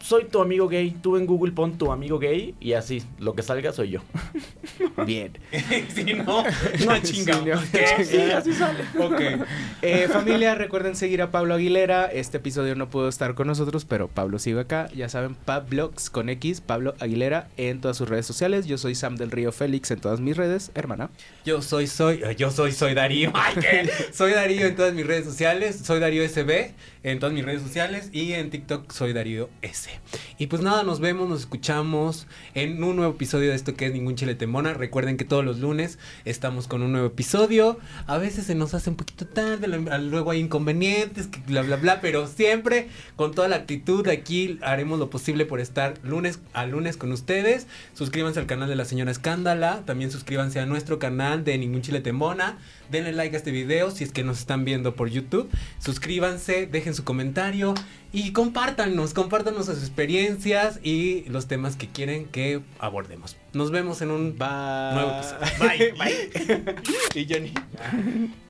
soy 0.00 0.24
tu 0.24 0.40
amigo 0.40 0.68
gay. 0.68 0.90
Tú 1.02 1.16
en 1.16 1.26
Google 1.26 1.52
pon 1.52 1.76
tu 1.78 1.92
amigo 1.92 2.18
gay 2.18 2.54
y 2.60 2.72
así, 2.72 3.02
lo 3.18 3.34
que 3.34 3.42
salga 3.42 3.72
soy 3.72 3.90
yo. 3.90 4.00
Bien. 5.06 5.32
si 5.94 6.04
no, 6.14 6.44
no 6.44 6.98
chingamos. 7.02 7.60
Sí, 8.04 8.18
así 8.18 8.52
sale. 8.52 8.84
Ok. 8.98 9.46
Eh, 9.82 10.08
familia, 10.08 10.54
recuerden 10.54 10.96
seguir 10.96 11.22
a 11.22 11.30
Pablo 11.30 11.54
Aguilera. 11.54 12.06
Este 12.06 12.38
episodio 12.38 12.74
no 12.74 12.88
pudo 12.88 13.08
estar 13.08 13.34
con 13.34 13.46
nosotros, 13.46 13.84
pero 13.84 14.08
Pablo 14.08 14.38
sigue 14.38 14.60
acá. 14.60 14.88
Ya 14.94 15.08
saben, 15.08 15.34
Pablox 15.34 16.10
con 16.10 16.28
X, 16.28 16.60
Pablo 16.60 16.94
Aguilera 17.00 17.48
en 17.56 17.80
todas 17.80 17.96
sus 17.96 18.08
redes 18.08 18.26
sociales. 18.26 18.66
Yo 18.66 18.78
soy 18.78 18.94
Sam 18.94 19.16
del 19.16 19.30
Río 19.30 19.52
Félix 19.52 19.90
en 19.90 20.00
todas 20.00 20.20
mis 20.20 20.36
redes, 20.36 20.70
hermana. 20.74 21.10
Yo 21.44 21.62
soy, 21.62 21.86
soy, 21.86 22.20
yo 22.36 22.50
soy, 22.50 22.72
soy 22.72 22.94
Darío. 22.94 23.30
Ay, 23.34 23.54
¿qué? 23.60 23.90
Soy 24.12 24.32
Darío 24.32 24.66
en 24.66 24.76
todas 24.76 24.94
mis 24.94 25.06
redes 25.06 25.24
sociales. 25.24 25.80
Soy 25.84 26.00
Darío 26.00 26.26
SB 26.26 26.74
en 27.06 27.20
todas 27.20 27.32
mis 27.32 27.44
redes 27.44 27.62
sociales. 27.62 28.10
Y 28.12 28.32
en 28.32 28.50
TikTok 28.50 28.90
soy 28.92 29.12
Darío 29.12 29.48
S. 29.62 29.90
Y 30.38 30.48
pues 30.48 30.60
nada, 30.60 30.82
nos 30.82 30.98
vemos, 30.98 31.28
nos 31.28 31.40
escuchamos 31.40 32.26
en 32.54 32.82
un 32.82 32.96
nuevo 32.96 33.14
episodio 33.14 33.50
de 33.50 33.54
esto 33.54 33.74
que 33.74 33.86
es 33.86 33.92
Ningún 33.92 34.16
Chile 34.16 34.34
Temona. 34.34 34.74
Recuerden 34.74 35.16
que 35.16 35.24
todos 35.24 35.44
los 35.44 35.60
lunes 35.60 35.98
estamos 36.24 36.66
con 36.66 36.82
un 36.82 36.90
nuevo 36.90 37.06
episodio. 37.06 37.78
A 38.06 38.18
veces 38.18 38.46
se 38.46 38.56
nos 38.56 38.74
hace 38.74 38.90
un 38.90 38.96
poquito 38.96 39.24
tarde, 39.24 39.68
luego 39.68 40.32
hay 40.32 40.40
inconvenientes, 40.40 41.28
que 41.28 41.38
bla, 41.46 41.62
bla, 41.62 41.76
bla. 41.76 42.00
Pero 42.00 42.26
siempre 42.26 42.88
con 43.14 43.32
toda 43.32 43.46
la 43.46 43.56
actitud 43.56 44.08
aquí 44.08 44.58
haremos 44.62 44.98
lo 44.98 45.08
posible 45.08 45.46
por 45.46 45.60
estar 45.60 45.94
lunes 46.02 46.40
a 46.54 46.66
lunes 46.66 46.96
con 46.96 47.12
ustedes. 47.12 47.68
Suscríbanse 47.94 48.40
al 48.40 48.46
canal 48.46 48.68
de 48.68 48.74
la 48.74 48.84
señora 48.84 49.12
Escándala. 49.12 49.82
También 49.86 50.10
suscríbanse 50.10 50.58
a 50.58 50.66
nuestro 50.66 50.98
canal 50.98 51.44
de 51.44 51.56
Ningún 51.56 51.82
Chile 51.82 52.00
Temona. 52.00 52.58
Denle 52.90 53.12
like 53.12 53.36
a 53.36 53.38
este 53.38 53.52
video 53.52 53.90
si 53.92 54.02
es 54.02 54.10
que 54.10 54.24
nos 54.24 54.40
están 54.40 54.64
viendo 54.64 54.96
por 54.96 55.08
YouTube. 55.08 55.48
Suscríbanse, 55.78 56.66
dejen 56.66 56.95
su 56.96 57.04
comentario 57.04 57.74
y 58.12 58.32
compártanos, 58.32 59.14
compártanos 59.14 59.66
sus 59.66 59.78
experiencias 59.78 60.80
y 60.82 61.24
los 61.28 61.46
temas 61.46 61.76
que 61.76 61.88
quieren 61.88 62.26
que 62.26 62.62
abordemos. 62.78 63.36
Nos 63.52 63.70
vemos 63.70 64.02
en 64.02 64.10
un 64.10 64.36
nuevo 64.38 65.12
episodio. 65.18 65.94
Bye. 65.98 66.74
y 67.14 67.32
Johnny. 67.32 67.52